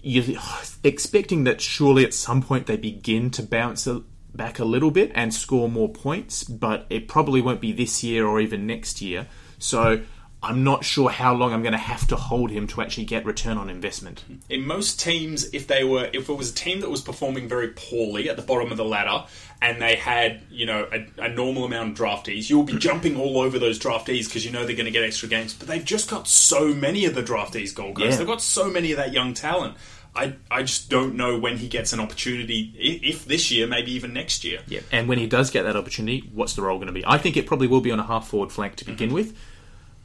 You're 0.00 0.38
expecting 0.84 1.42
that 1.44 1.60
surely 1.60 2.04
at 2.04 2.14
some 2.14 2.42
point 2.42 2.66
they 2.66 2.76
begin 2.76 3.30
to 3.32 3.42
bounce 3.42 3.88
a, 3.88 4.02
back 4.32 4.60
a 4.60 4.64
little 4.64 4.92
bit 4.92 5.10
and 5.16 5.34
score 5.34 5.68
more 5.68 5.88
points, 5.88 6.44
but 6.44 6.86
it 6.90 7.08
probably 7.08 7.42
won't 7.42 7.60
be 7.60 7.72
this 7.72 8.04
year 8.04 8.24
or 8.24 8.40
even 8.40 8.68
next 8.68 9.00
year. 9.00 9.26
So 9.58 10.02
I'm 10.42 10.64
not 10.64 10.84
sure 10.84 11.10
how 11.10 11.34
long 11.34 11.52
I'm 11.52 11.62
going 11.62 11.72
to 11.72 11.78
have 11.78 12.06
to 12.08 12.16
hold 12.16 12.50
him 12.50 12.66
to 12.68 12.80
actually 12.80 13.04
get 13.04 13.26
return 13.26 13.58
on 13.58 13.68
investment. 13.68 14.24
in 14.48 14.64
most 14.64 15.00
teams, 15.00 15.52
if 15.52 15.66
they 15.66 15.84
were, 15.84 16.08
if 16.12 16.28
it 16.28 16.34
was 16.34 16.52
a 16.52 16.54
team 16.54 16.80
that 16.80 16.88
was 16.90 17.02
performing 17.02 17.48
very 17.48 17.68
poorly 17.68 18.30
at 18.30 18.36
the 18.36 18.42
bottom 18.42 18.70
of 18.70 18.78
the 18.78 18.84
ladder, 18.84 19.26
and 19.62 19.80
they 19.80 19.96
had, 19.96 20.40
you 20.50 20.64
know, 20.64 20.88
a, 20.92 21.24
a 21.24 21.28
normal 21.28 21.64
amount 21.64 21.90
of 21.90 21.98
draftees, 21.98 22.48
you'll 22.48 22.62
be 22.62 22.72
jumping 22.78 23.16
all 23.16 23.38
over 23.38 23.58
those 23.58 23.78
draftees 23.78 24.26
because 24.26 24.44
you 24.44 24.50
know 24.50 24.64
they're 24.64 24.76
going 24.76 24.86
to 24.86 24.90
get 24.90 25.04
extra 25.04 25.28
games. 25.28 25.52
But 25.54 25.68
they've 25.68 25.84
just 25.84 26.08
got 26.08 26.28
so 26.28 26.72
many 26.74 27.04
of 27.04 27.14
the 27.14 27.22
draftees, 27.22 27.74
Gold 27.74 27.96
Coast. 27.96 28.10
Yeah. 28.10 28.16
They've 28.16 28.26
got 28.26 28.42
so 28.42 28.70
many 28.70 28.92
of 28.92 28.96
that 28.96 29.12
young 29.12 29.34
talent. 29.34 29.76
I, 30.14 30.34
I 30.50 30.62
just 30.62 30.90
don't 30.90 31.14
know 31.14 31.38
when 31.38 31.56
he 31.58 31.68
gets 31.68 31.92
an 31.92 32.00
opportunity, 32.00 32.74
if 32.76 33.26
this 33.26 33.50
year, 33.50 33.66
maybe 33.66 33.92
even 33.92 34.12
next 34.12 34.42
year. 34.42 34.60
Yeah, 34.66 34.80
and 34.90 35.08
when 35.08 35.18
he 35.18 35.28
does 35.28 35.50
get 35.50 35.62
that 35.62 35.76
opportunity, 35.76 36.28
what's 36.32 36.54
the 36.54 36.62
role 36.62 36.78
going 36.78 36.88
to 36.88 36.92
be? 36.92 37.04
I 37.06 37.16
think 37.16 37.36
it 37.36 37.46
probably 37.46 37.68
will 37.68 37.80
be 37.80 37.92
on 37.92 38.00
a 38.00 38.04
half 38.04 38.26
forward 38.26 38.50
flank 38.50 38.74
to 38.76 38.84
mm-hmm. 38.84 38.94
begin 38.94 39.14
with, 39.14 39.36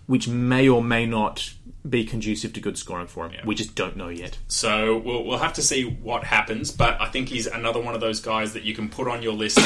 which 0.08 0.28
may 0.28 0.68
or 0.70 0.84
may 0.84 1.06
not 1.06 1.54
be 1.88 2.04
conducive 2.04 2.52
to 2.54 2.60
good 2.60 2.78
scoring 2.78 3.08
for 3.08 3.30
him. 3.30 3.46
We 3.46 3.54
just 3.56 3.76
don't 3.76 3.96
know 3.96 4.10
yet. 4.10 4.38
So 4.48 4.98
we'll, 4.98 5.24
we'll 5.24 5.38
have 5.38 5.54
to 5.54 5.62
see 5.62 5.84
what 5.84 6.24
happens. 6.24 6.72
But 6.72 7.00
I 7.00 7.10
think 7.10 7.30
he's 7.30 7.46
another 7.48 7.80
one 7.80 7.94
of 7.96 8.02
those 8.02 8.20
guys 8.20 8.54
that 8.54 8.64
you 8.64 8.74
can 8.74 8.90
put 8.90 9.08
on 9.08 9.22
your 9.22 9.34
list 9.34 9.60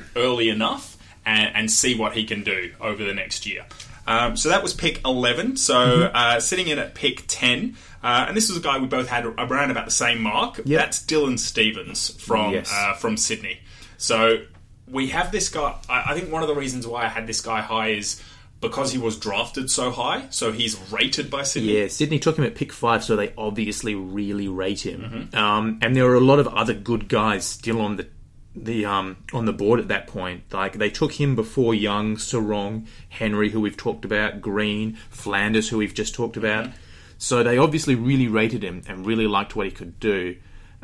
early 0.16 0.48
enough 0.48 0.96
and, 1.26 1.54
and 1.54 1.70
see 1.70 1.94
what 1.98 2.12
he 2.14 2.24
can 2.24 2.42
do 2.44 2.72
over 2.80 3.04
the 3.04 3.12
next 3.12 3.44
year. 3.46 3.66
Um, 4.06 4.36
so 4.36 4.48
that 4.50 4.62
was 4.62 4.72
pick 4.72 5.00
11. 5.04 5.56
So 5.56 5.74
Mm-hmm. 5.74 6.16
uh, 6.16 6.40
sitting 6.40 6.68
in 6.68 6.78
at 6.78 6.94
pick 6.94 7.24
10. 7.26 7.76
Uh, 8.02 8.24
and 8.28 8.36
this 8.36 8.48
was 8.48 8.56
a 8.56 8.60
guy 8.60 8.78
we 8.78 8.86
both 8.86 9.08
had 9.08 9.26
around 9.26 9.70
about 9.70 9.84
the 9.84 9.90
same 9.90 10.22
mark. 10.22 10.58
Yep. 10.58 10.66
That's 10.66 11.02
Dylan 11.02 11.38
Stephens 11.38 12.10
from 12.22 12.52
Yes. 12.52 12.72
uh, 12.72 12.94
from 12.94 13.16
Sydney. 13.16 13.58
So 13.98 14.44
we 14.88 15.08
have 15.08 15.32
this 15.32 15.48
guy. 15.48 15.74
I, 15.90 16.12
I 16.12 16.14
think 16.18 16.30
one 16.32 16.42
of 16.42 16.48
the 16.48 16.54
reasons 16.54 16.86
why 16.86 17.04
I 17.04 17.08
had 17.08 17.26
this 17.26 17.40
guy 17.40 17.60
high 17.60 17.88
is 17.90 18.22
because 18.68 18.92
he 18.92 18.98
was 18.98 19.16
drafted 19.16 19.70
so 19.70 19.90
high. 19.90 20.26
So 20.30 20.52
he's 20.52 20.76
rated 20.90 21.30
by 21.30 21.42
Sydney. 21.42 21.78
Yeah, 21.78 21.88
Sydney 21.88 22.18
took 22.18 22.38
him 22.38 22.44
at 22.44 22.54
pick 22.54 22.72
five, 22.72 23.04
so 23.04 23.16
they 23.16 23.32
obviously 23.38 23.94
really 23.94 24.48
rate 24.48 24.84
him. 24.84 25.30
Um, 25.34 25.78
and 25.82 25.94
there 25.94 26.04
were 26.04 26.14
a 26.14 26.20
lot 26.20 26.38
of 26.38 26.48
other 26.48 26.74
good 26.74 27.08
guys 27.08 27.44
still 27.44 27.80
on 27.80 27.96
the 27.96 28.08
the 28.54 28.86
um, 28.86 29.18
on 29.32 29.44
the 29.44 29.52
board 29.52 29.80
at 29.80 29.88
that 29.88 30.06
point. 30.06 30.52
Like 30.52 30.74
they 30.74 30.90
took 30.90 31.12
him 31.12 31.36
before 31.36 31.74
Young, 31.74 32.16
Serong, 32.16 32.86
Henry, 33.08 33.50
who 33.50 33.60
we've 33.60 33.76
talked 33.76 34.04
about, 34.04 34.40
Green, 34.40 34.96
Flanders, 35.10 35.68
who 35.68 35.78
we've 35.78 35.94
just 35.94 36.14
talked 36.14 36.36
about. 36.36 36.70
So 37.18 37.42
they 37.42 37.58
obviously 37.58 37.94
really 37.94 38.28
rated 38.28 38.62
him 38.62 38.82
and 38.88 39.06
really 39.06 39.26
liked 39.26 39.56
what 39.56 39.66
he 39.66 39.72
could 39.72 39.98
do. 40.00 40.36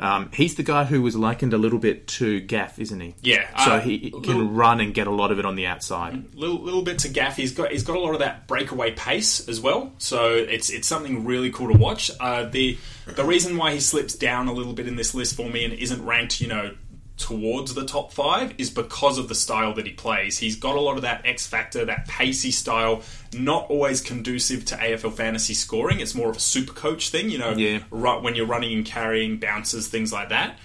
Um, 0.03 0.29
he's 0.33 0.55
the 0.55 0.63
guy 0.63 0.83
who 0.83 1.01
was 1.01 1.15
likened 1.15 1.53
a 1.53 1.57
little 1.57 1.79
bit 1.79 2.07
to 2.19 2.41
Gaff, 2.41 2.77
isn't 2.77 2.99
he? 2.99 3.15
Yeah, 3.21 3.47
So 3.63 3.71
uh, 3.75 3.79
he 3.79 4.11
can 4.11 4.21
little- 4.21 4.49
run 4.49 4.81
and 4.81 4.93
get 4.93 5.07
a 5.07 5.11
lot 5.11 5.31
of 5.31 5.39
it 5.39 5.45
on 5.45 5.55
the 5.55 5.65
outside. 5.65 6.35
little 6.35 6.61
little 6.61 6.81
bit 6.83 6.99
to 6.99 7.07
gaff. 7.09 7.37
He's 7.37 7.53
got 7.53 7.71
he's 7.71 7.83
got 7.83 7.95
a 7.95 7.99
lot 7.99 8.13
of 8.13 8.19
that 8.19 8.45
breakaway 8.47 8.91
pace 8.91 9.47
as 9.47 9.61
well. 9.61 9.93
So 9.97 10.33
it's 10.35 10.69
it's 10.69 10.87
something 10.87 11.25
really 11.25 11.49
cool 11.51 11.71
to 11.71 11.77
watch. 11.77 12.11
Uh, 12.19 12.43
the 12.49 12.77
the 13.05 13.23
reason 13.23 13.57
why 13.57 13.73
he 13.73 13.79
slips 13.79 14.13
down 14.13 14.47
a 14.47 14.53
little 14.53 14.73
bit 14.73 14.87
in 14.87 14.95
this 14.97 15.15
list 15.15 15.35
for 15.35 15.49
me 15.49 15.63
and 15.65 15.73
isn't 15.73 16.05
ranked, 16.05 16.41
you 16.41 16.47
know, 16.47 16.73
towards 17.17 17.73
the 17.75 17.85
top 17.85 18.11
five 18.11 18.53
is 18.57 18.69
because 18.71 19.17
of 19.19 19.27
the 19.29 19.35
style 19.35 19.73
that 19.75 19.85
he 19.85 19.93
plays. 19.93 20.39
He's 20.39 20.55
got 20.55 20.75
a 20.75 20.81
lot 20.81 20.95
of 20.95 21.03
that 21.03 21.25
X 21.25 21.45
factor, 21.45 21.85
that 21.85 22.07
pacey 22.07 22.51
style. 22.51 23.03
Not 23.33 23.69
always 23.69 24.01
conducive 24.01 24.65
to 24.65 24.75
AFL 24.75 25.13
fantasy 25.13 25.53
scoring. 25.53 25.99
It's 25.99 26.15
more 26.15 26.29
of 26.29 26.37
a 26.37 26.39
super 26.41 26.73
coach 26.73 27.09
thing, 27.09 27.29
you 27.29 27.37
know, 27.37 27.51
Yeah. 27.55 27.79
ru- 27.91 28.19
when 28.21 28.35
you're 28.35 28.47
running 28.47 28.73
and 28.73 28.85
carrying 28.85 29.37
bounces, 29.37 29.87
things 29.87 30.11
like 30.11 30.29
that. 30.29 30.57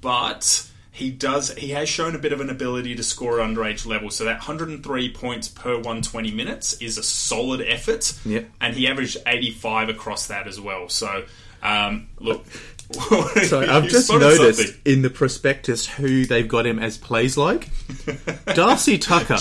But 0.00 0.66
he 0.92 1.10
does 1.10 1.52
he 1.54 1.70
has 1.70 1.88
shown 1.88 2.14
a 2.14 2.18
bit 2.18 2.32
of 2.32 2.40
an 2.40 2.48
ability 2.50 2.94
to 2.96 3.02
score 3.02 3.40
at 3.40 3.48
underage 3.48 3.86
level. 3.86 4.10
So 4.10 4.24
that 4.24 4.38
103 4.38 5.12
points 5.12 5.48
per 5.48 5.74
120 5.76 6.30
minutes 6.30 6.74
is 6.74 6.96
a 6.98 7.02
solid 7.02 7.60
effort. 7.62 8.12
Yep. 8.24 8.48
And 8.60 8.74
he 8.76 8.86
averaged 8.88 9.18
85 9.26 9.88
across 9.90 10.26
that 10.28 10.46
as 10.46 10.60
well. 10.60 10.88
So 10.88 11.24
um, 11.62 12.08
look 12.18 12.46
So 12.92 13.60
I've 13.60 13.88
just 13.88 14.10
noticed 14.10 14.60
something. 14.60 14.80
in 14.84 15.02
the 15.02 15.10
prospectus 15.10 15.86
who 15.86 16.24
they've 16.24 16.46
got 16.46 16.66
him 16.66 16.78
as 16.78 16.96
plays 16.96 17.36
like. 17.36 17.68
Darcy 18.54 18.98
Tucker. 18.98 19.38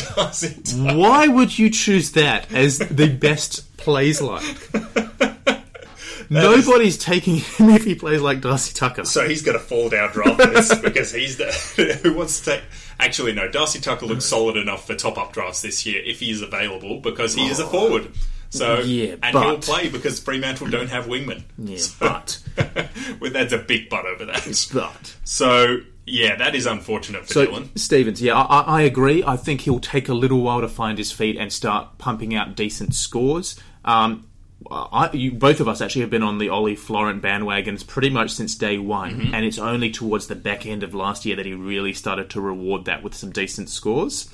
Why 0.75 1.27
would 1.27 1.57
you 1.57 1.69
choose 1.69 2.11
that 2.13 2.51
as 2.51 2.79
the 2.79 3.09
best 3.09 3.77
plays 3.77 4.21
like? 4.21 4.43
Nobody's 6.29 6.97
taking 6.97 7.35
him 7.35 7.69
if 7.69 7.83
he 7.83 7.93
plays 7.93 8.19
like 8.19 8.41
Darcy 8.41 8.73
Tucker. 8.73 9.05
So 9.05 9.27
he's 9.27 9.43
going 9.43 9.57
to 9.57 9.63
fall 9.63 9.89
down 9.89 10.11
draft 10.11 10.39
list 10.39 10.81
because 10.81 11.11
he's 11.11 11.37
the 11.37 11.99
who 12.01 12.13
wants 12.15 12.39
to 12.41 12.51
take. 12.51 12.63
Actually, 12.99 13.33
no. 13.33 13.47
Darcy 13.47 13.79
Tucker 13.79 14.07
looks 14.07 14.25
solid 14.25 14.57
enough 14.57 14.87
for 14.87 14.95
top 14.95 15.19
up 15.19 15.33
drafts 15.33 15.61
this 15.61 15.85
year 15.85 16.01
if 16.03 16.19
he 16.19 16.31
is 16.31 16.41
available 16.41 16.99
because 16.99 17.35
he 17.35 17.47
is 17.47 17.59
a 17.59 17.67
forward. 17.67 18.11
So 18.49 18.79
Yeah, 18.79 19.15
and 19.23 19.33
but- 19.33 19.43
he'll 19.45 19.57
play 19.59 19.89
because 19.89 20.19
Fremantle 20.19 20.67
don't 20.69 20.89
have 20.89 21.05
wingmen. 21.05 21.43
Yeah, 21.57 21.77
So- 21.77 21.95
but 21.99 22.39
well, 23.19 23.31
that's 23.31 23.53
a 23.53 23.57
big 23.57 23.89
butt 23.89 24.05
over 24.05 24.25
that. 24.25 24.69
but 24.73 25.15
So 25.23 25.77
yeah, 26.05 26.35
that 26.35 26.55
is 26.55 26.65
unfortunate 26.65 27.25
for 27.25 27.33
so 27.33 27.47
Dylan. 27.47 27.77
Stephens, 27.77 28.21
yeah, 28.21 28.35
I, 28.39 28.61
I 28.61 28.81
agree. 28.83 29.23
I 29.25 29.37
think 29.37 29.61
he'll 29.61 29.79
take 29.79 30.07
a 30.07 30.13
little 30.13 30.41
while 30.41 30.61
to 30.61 30.67
find 30.69 30.97
his 30.97 31.11
feet 31.11 31.35
and 31.37 31.51
start 31.51 31.97
pumping 31.97 32.35
out 32.35 32.55
decent 32.55 32.93
scores. 32.93 33.59
Um, 33.83 34.27
I, 34.71 35.09
you, 35.13 35.31
both 35.31 35.59
of 35.59 35.67
us 35.67 35.81
actually 35.81 36.01
have 36.01 36.09
been 36.09 36.23
on 36.23 36.37
the 36.39 36.49
Ollie 36.49 36.75
Florent 36.75 37.21
bandwagons 37.21 37.85
pretty 37.85 38.09
much 38.09 38.31
since 38.31 38.55
day 38.55 38.77
one, 38.77 39.19
Mm-hmm. 39.19 39.33
and 39.35 39.45
it's 39.45 39.59
only 39.59 39.91
towards 39.91 40.27
the 40.27 40.35
back 40.35 40.65
end 40.65 40.81
of 40.83 40.93
last 40.95 41.25
year 41.25 41.35
that 41.35 41.45
he 41.45 41.53
really 41.53 41.93
started 41.93 42.29
to 42.31 42.41
reward 42.41 42.85
that 42.85 43.03
with 43.03 43.13
some 43.13 43.31
decent 43.31 43.69
scores. 43.69 44.29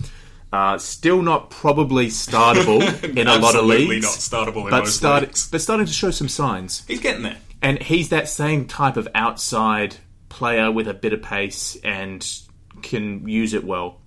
Uh, 0.51 0.77
still 0.77 1.21
not 1.21 1.49
probably 1.49 2.07
startable 2.07 2.81
in 3.17 3.27
a 3.27 3.37
lot 3.37 3.55
of 3.55 3.65
leagues, 3.65 4.03
not 4.31 4.47
startable 4.47 4.65
in 4.65 4.69
but 4.69 4.85
start, 4.87 5.23
leagues. 5.23 5.49
but 5.49 5.61
starting 5.61 5.85
to 5.85 5.93
show 5.93 6.11
some 6.11 6.27
signs. 6.27 6.83
He's 6.87 6.99
getting 6.99 7.23
there. 7.23 7.37
And 7.61 7.81
he's 7.81 8.09
that 8.09 8.27
same 8.27 8.65
type 8.65 8.97
of 8.97 9.07
outside 9.15 9.97
player 10.27 10.71
with 10.71 10.87
a 10.87 10.93
bit 10.93 11.13
of 11.13 11.21
pace 11.21 11.77
and 11.83 12.27
can 12.81 13.27
use 13.27 13.53
it 13.53 13.63
well. 13.63 14.01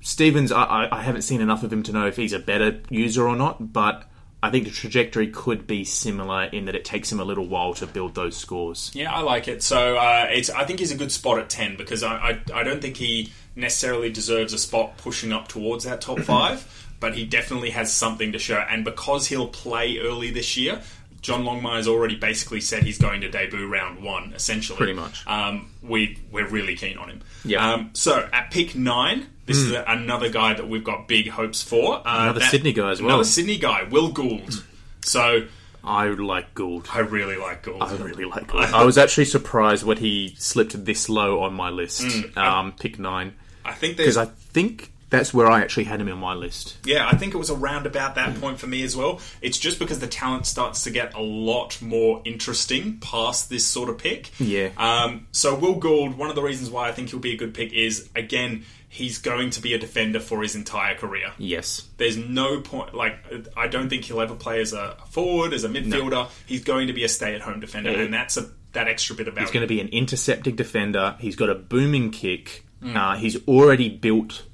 Stephens, 0.00 0.52
I, 0.52 0.62
I, 0.62 0.98
I 0.98 1.02
haven't 1.02 1.22
seen 1.22 1.40
enough 1.40 1.62
of 1.62 1.72
him 1.72 1.82
to 1.84 1.92
know 1.92 2.06
if 2.06 2.16
he's 2.16 2.32
a 2.32 2.38
better 2.38 2.80
user 2.88 3.26
or 3.26 3.36
not, 3.36 3.72
but 3.72 4.08
I 4.44 4.50
think 4.50 4.66
the 4.66 4.70
trajectory 4.70 5.28
could 5.28 5.66
be 5.66 5.84
similar 5.84 6.44
in 6.44 6.66
that 6.66 6.74
it 6.74 6.84
takes 6.84 7.10
him 7.10 7.18
a 7.18 7.24
little 7.24 7.46
while 7.46 7.72
to 7.74 7.86
build 7.86 8.14
those 8.14 8.36
scores. 8.36 8.90
Yeah, 8.92 9.10
I 9.10 9.20
like 9.20 9.48
it. 9.48 9.62
So 9.62 9.96
uh, 9.96 10.26
it's 10.28 10.50
I 10.50 10.66
think 10.66 10.80
he's 10.80 10.90
a 10.90 10.96
good 10.96 11.10
spot 11.10 11.38
at 11.38 11.48
ten 11.48 11.76
because 11.76 12.02
I, 12.02 12.14
I 12.14 12.60
I 12.60 12.62
don't 12.62 12.82
think 12.82 12.98
he 12.98 13.32
necessarily 13.56 14.10
deserves 14.10 14.52
a 14.52 14.58
spot 14.58 14.98
pushing 14.98 15.32
up 15.32 15.48
towards 15.48 15.84
that 15.84 16.02
top 16.02 16.20
five, 16.20 16.90
but 17.00 17.14
he 17.14 17.24
definitely 17.24 17.70
has 17.70 17.90
something 17.90 18.32
to 18.32 18.38
show. 18.38 18.58
And 18.58 18.84
because 18.84 19.28
he'll 19.28 19.48
play 19.48 19.96
early 19.96 20.30
this 20.30 20.58
year, 20.58 20.82
John 21.22 21.44
Longmire's 21.44 21.88
already 21.88 22.16
basically 22.16 22.60
said 22.60 22.82
he's 22.82 22.98
going 22.98 23.22
to 23.22 23.30
debut 23.30 23.66
round 23.66 24.02
one, 24.04 24.34
essentially. 24.34 24.76
Pretty 24.76 24.92
much. 24.92 25.26
Um, 25.26 25.70
we 25.82 26.18
we're 26.30 26.48
really 26.48 26.76
keen 26.76 26.98
on 26.98 27.08
him. 27.08 27.22
Yeah. 27.46 27.72
Um, 27.72 27.90
so 27.94 28.28
at 28.30 28.50
pick 28.50 28.76
nine. 28.76 29.28
This 29.46 29.58
is 29.58 29.72
a, 29.72 29.84
another 29.86 30.28
guy 30.30 30.54
that 30.54 30.68
we've 30.68 30.84
got 30.84 31.06
big 31.08 31.28
hopes 31.28 31.62
for. 31.62 31.96
Uh, 31.96 32.00
Hmm. 32.02 32.22
Another 32.24 32.40
that- 32.40 32.50
Sydney 32.50 32.72
guy 32.72 32.90
as 32.90 33.00
well. 33.02 33.10
Another 33.10 33.24
Sydney 33.24 33.58
guy, 33.58 33.82
Will 33.84 34.10
Gould. 34.10 34.64
So 35.04 35.46
I 35.82 36.06
like 36.08 36.54
Gould. 36.54 36.88
I 36.92 37.00
really 37.00 37.36
like 37.36 37.62
Gould. 37.62 37.82
I 37.82 37.94
really 37.96 38.24
like 38.24 38.46
Gould. 38.48 38.64
I 38.64 38.84
was 38.84 38.96
actually 38.96 39.26
surprised 39.26 39.84
when 39.84 39.98
he 39.98 40.34
slipped 40.38 40.84
this 40.84 41.08
low 41.08 41.40
on 41.42 41.52
my 41.54 41.68
list. 41.70 42.04
um, 42.36 42.72
pick 42.72 42.98
nine. 42.98 43.34
I 43.64 43.72
think 43.72 43.96
there's 43.96 44.16
Because 44.16 44.28
I 44.28 44.32
think 44.52 44.90
that's 45.10 45.32
where 45.32 45.48
I 45.50 45.60
actually 45.60 45.84
had 45.84 46.00
him 46.00 46.08
on 46.10 46.18
my 46.18 46.34
list. 46.34 46.76
Yeah, 46.84 47.06
I 47.06 47.14
think 47.16 47.34
it 47.34 47.36
was 47.36 47.50
around 47.50 47.86
about 47.86 48.14
that 48.16 48.40
point 48.40 48.58
for 48.58 48.66
me 48.66 48.82
as 48.82 48.96
well. 48.96 49.20
It's 49.42 49.58
just 49.58 49.78
because 49.78 50.00
the 50.00 50.06
talent 50.06 50.46
starts 50.46 50.82
to 50.84 50.90
get 50.90 51.14
a 51.14 51.20
lot 51.20 51.80
more 51.80 52.20
interesting 52.24 52.98
past 52.98 53.48
this 53.50 53.64
sort 53.66 53.88
of 53.90 53.98
pick. 53.98 54.30
Yeah. 54.40 54.70
Um, 54.76 55.26
so 55.32 55.54
Will 55.54 55.74
Gould, 55.76 56.16
one 56.18 56.30
of 56.30 56.34
the 56.34 56.42
reasons 56.42 56.68
why 56.70 56.88
I 56.88 56.92
think 56.92 57.10
he'll 57.10 57.20
be 57.20 57.32
a 57.32 57.36
good 57.36 57.54
pick 57.54 57.72
is 57.72 58.08
again 58.16 58.64
he's 58.94 59.18
going 59.18 59.50
to 59.50 59.60
be 59.60 59.74
a 59.74 59.78
defender 59.78 60.20
for 60.20 60.40
his 60.42 60.54
entire 60.54 60.94
career. 60.94 61.32
Yes. 61.36 61.88
There's 61.96 62.16
no 62.16 62.60
point 62.60 62.94
like 62.94 63.14
I 63.56 63.66
don't 63.66 63.88
think 63.88 64.04
he'll 64.04 64.20
ever 64.20 64.36
play 64.36 64.60
as 64.60 64.72
a 64.72 64.96
forward, 65.10 65.52
as 65.52 65.64
a 65.64 65.68
midfielder. 65.68 66.28
He's 66.46 66.62
going 66.62 66.86
to 66.86 66.92
be 66.92 67.02
a 67.02 67.08
stay-at-home 67.08 67.58
defender, 67.58 67.90
Yeah. 67.90 68.02
and 68.02 68.14
that's 68.14 68.36
a 68.36 68.50
that 68.72 68.86
extra 68.88 69.16
bit 69.16 69.26
of 69.28 69.34
value. 69.34 69.46
He's 69.46 69.52
going 69.52 69.62
to 69.62 69.68
be 69.68 69.80
an 69.80 69.88
intercepting 69.88 70.54
defender. 70.56 71.16
He's 71.18 71.34
got 71.36 71.50
a 71.50 71.54
booming 71.56 72.10
kick. 72.12 72.64
Mm. 72.82 72.96
Uh, 72.96 73.16
he's 73.16 73.36
already 73.48 73.88
built 73.88 74.44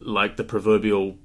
like 0.00 0.36
the 0.36 0.44
proverbial 0.44 1.16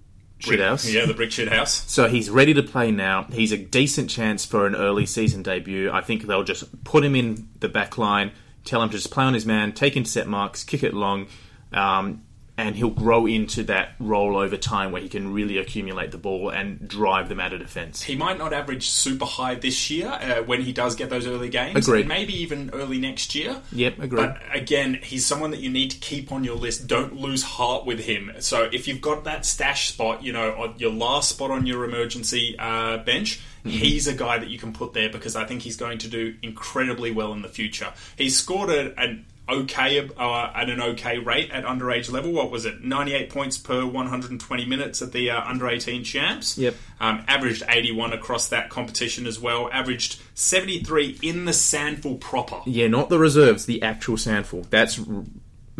Brick- 0.45 0.59
shithouse. 0.59 0.91
Yeah, 0.91 1.05
the 1.05 1.13
brick 1.13 1.31
shit 1.31 1.47
house. 1.49 1.89
So 1.91 2.07
he's 2.07 2.29
ready 2.29 2.53
to 2.55 2.63
play 2.63 2.91
now. 2.91 3.23
He's 3.31 3.51
a 3.51 3.57
decent 3.57 4.09
chance 4.09 4.45
for 4.45 4.65
an 4.65 4.75
early 4.75 5.05
season 5.05 5.41
debut. 5.43 5.91
I 5.91 6.01
think 6.01 6.23
they'll 6.23 6.43
just 6.43 6.83
put 6.83 7.03
him 7.05 7.15
in 7.15 7.49
the 7.59 7.69
back 7.69 7.97
line, 7.97 8.31
tell 8.65 8.81
him 8.81 8.89
to 8.89 8.97
just 8.97 9.11
play 9.11 9.25
on 9.25 9.33
his 9.35 9.45
man, 9.45 9.73
take 9.73 9.95
intercept 9.95 10.27
marks, 10.27 10.63
kick 10.63 10.83
it 10.83 10.93
long, 10.93 11.27
um, 11.71 12.23
and 12.55 12.75
he'll 12.75 12.91
grow 12.91 13.25
into 13.25 13.63
that 13.63 13.95
role 13.99 14.37
over 14.37 14.55
time 14.55 14.91
where 14.91 15.01
he 15.01 15.09
can 15.09 15.33
really 15.33 15.57
accumulate 15.57 16.11
the 16.11 16.19
ball 16.19 16.49
and 16.49 16.87
drive 16.87 17.27
them 17.27 17.39
out 17.39 17.51
of 17.51 17.59
defence. 17.59 18.03
He 18.03 18.15
might 18.15 18.37
not 18.37 18.53
average 18.53 18.89
super 18.89 19.25
high 19.25 19.55
this 19.55 19.89
year 19.89 20.07
uh, 20.07 20.43
when 20.43 20.61
he 20.61 20.71
does 20.71 20.95
get 20.95 21.09
those 21.09 21.25
early 21.25 21.49
games. 21.49 21.87
Agreed. 21.87 22.07
Maybe 22.07 22.33
even 22.41 22.69
early 22.71 22.99
next 22.99 23.33
year. 23.33 23.59
Yep, 23.71 23.99
agreed. 23.99 24.17
But 24.17 24.41
again, 24.53 24.99
he's 25.01 25.25
someone 25.25 25.49
that 25.49 25.61
you 25.61 25.71
need 25.71 25.91
to 25.91 25.97
keep 25.97 26.31
on 26.31 26.43
your 26.43 26.55
list. 26.55 26.85
Don't 26.85 27.15
lose 27.15 27.41
heart 27.41 27.87
with 27.87 27.99
him. 27.99 28.31
So 28.39 28.69
if 28.71 28.87
you've 28.87 29.01
got 29.01 29.23
that 29.23 29.45
stash 29.47 29.89
spot, 29.89 30.21
you 30.21 30.31
know, 30.31 30.51
on 30.53 30.75
your 30.77 30.91
last 30.91 31.29
spot 31.29 31.49
on 31.49 31.65
your 31.65 31.85
emergency 31.85 32.55
uh, 32.59 32.97
bench, 32.97 33.41
Mm-hmm. 33.63 33.77
he's 33.77 34.07
a 34.09 34.13
guy 34.13 34.39
that 34.39 34.49
you 34.49 34.59
can 34.59 34.73
put 34.73 34.91
there 34.91 35.09
because 35.09 35.37
I 35.37 35.45
think 35.45 35.61
he's 35.61 35.77
going 35.77 35.99
to 35.99 36.09
do 36.09 36.35
incredibly 36.41 37.11
well 37.11 37.31
in 37.31 37.41
the 37.41 37.47
future. 37.47 37.93
He's 38.17 38.37
scored 38.37 38.69
a, 38.69 38.93
an 38.99 39.25
okay 39.49 40.09
uh, 40.17 40.51
at 40.55 40.69
an 40.69 40.81
okay 40.81 41.17
rate 41.17 41.51
at 41.51 41.65
underage 41.65 42.09
level. 42.11 42.31
What 42.31 42.49
was 42.51 42.65
it? 42.65 42.83
98 42.83 43.29
points 43.29 43.57
per 43.57 43.85
120 43.85 44.65
minutes 44.65 45.01
at 45.01 45.11
the 45.11 45.31
uh, 45.31 45.43
under 45.43 45.67
18 45.67 46.03
champs. 46.03 46.57
Yep. 46.57 46.75
Um, 46.99 47.23
averaged 47.27 47.63
81 47.67 48.13
across 48.13 48.47
that 48.49 48.69
competition 48.69 49.27
as 49.27 49.39
well. 49.39 49.69
Averaged 49.71 50.21
73 50.35 51.19
in 51.21 51.45
the 51.45 51.51
SANFL 51.51 52.19
proper. 52.19 52.61
Yeah, 52.65 52.87
not 52.87 53.09
the 53.09 53.19
reserves, 53.19 53.65
the 53.65 53.81
actual 53.83 54.15
SANFL. 54.15 54.69
That's 54.69 54.95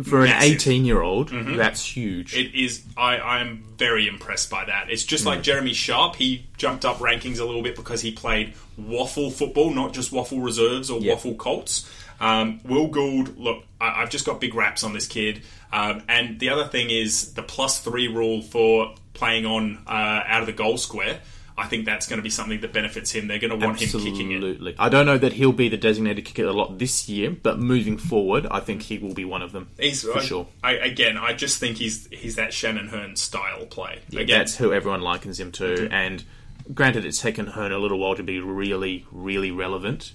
for 0.02 0.22
an 0.22 0.30
Massive. 0.30 0.54
18 0.54 0.84
year 0.84 1.00
old, 1.00 1.28
that's 1.30 1.96
huge. 1.96 2.34
It 2.36 2.52
is. 2.52 2.82
I, 2.96 3.16
I'm 3.18 3.62
very 3.78 4.08
impressed 4.08 4.50
by 4.50 4.64
that. 4.64 4.90
It's 4.90 5.04
just 5.04 5.24
like 5.24 5.42
Jeremy 5.42 5.72
Sharp. 5.72 6.16
He 6.16 6.46
jumped 6.56 6.84
up 6.84 6.96
rankings 6.98 7.38
a 7.38 7.44
little 7.44 7.62
bit 7.62 7.76
because 7.76 8.00
he 8.00 8.10
played 8.10 8.54
WAFL 8.80 9.32
football, 9.32 9.70
not 9.70 9.92
just 9.94 10.10
WAFL 10.12 10.44
reserves 10.44 10.90
or 10.90 11.00
Yep. 11.00 11.18
WAFL 11.18 11.38
Colts. 11.38 11.88
Um, 12.24 12.60
Will 12.64 12.88
Gould, 12.88 13.36
look, 13.38 13.64
I, 13.78 14.02
I've 14.02 14.10
just 14.10 14.24
got 14.24 14.40
big 14.40 14.54
raps 14.54 14.82
on 14.82 14.94
this 14.94 15.06
kid. 15.06 15.42
Um, 15.72 16.02
and 16.08 16.40
the 16.40 16.48
other 16.48 16.64
thing 16.64 16.88
is 16.88 17.34
the 17.34 17.42
plus 17.42 17.80
three 17.80 18.08
rule 18.08 18.40
for 18.40 18.94
playing 19.12 19.44
on 19.44 19.82
uh, 19.86 20.22
out 20.26 20.40
of 20.40 20.46
the 20.46 20.52
goal 20.52 20.78
square. 20.78 21.20
I 21.56 21.66
think 21.66 21.84
that's 21.84 22.08
going 22.08 22.16
to 22.16 22.22
be 22.22 22.30
something 22.30 22.62
that 22.62 22.72
benefits 22.72 23.12
him. 23.12 23.28
They're 23.28 23.38
going 23.38 23.50
to 23.50 23.64
want 23.64 23.80
him 23.80 23.88
kicking 24.00 24.32
it. 24.32 24.36
Absolutely. 24.36 24.74
I 24.78 24.88
don't 24.88 25.06
know 25.06 25.18
that 25.18 25.34
he'll 25.34 25.52
be 25.52 25.68
the 25.68 25.76
designated 25.76 26.24
kicker 26.24 26.46
a 26.46 26.52
lot 26.52 26.78
this 26.78 27.08
year, 27.08 27.30
but 27.30 27.58
moving 27.60 27.98
forward, 27.98 28.46
I 28.50 28.58
think 28.58 28.82
he 28.82 28.98
will 28.98 29.14
be 29.14 29.24
one 29.24 29.42
of 29.42 29.52
them. 29.52 29.70
He's 29.78 30.02
for 30.02 30.18
I, 30.18 30.22
sure. 30.22 30.46
I, 30.64 30.72
again, 30.72 31.16
I 31.16 31.34
just 31.34 31.60
think 31.60 31.76
he's 31.76 32.08
he's 32.10 32.36
that 32.36 32.52
Shannon 32.52 32.88
Hurn 32.88 33.14
style 33.14 33.66
play. 33.66 34.00
Yeah, 34.08 34.22
again, 34.22 34.38
that's 34.38 34.56
who 34.56 34.72
everyone 34.72 35.02
likens 35.02 35.38
him 35.38 35.52
to. 35.52 35.88
And 35.92 36.24
granted, 36.72 37.04
it's 37.04 37.20
taken 37.20 37.46
Hurn 37.46 37.70
a 37.70 37.78
little 37.78 37.98
while 37.98 38.16
to 38.16 38.24
be 38.24 38.40
really, 38.40 39.06
really 39.12 39.52
relevant 39.52 40.14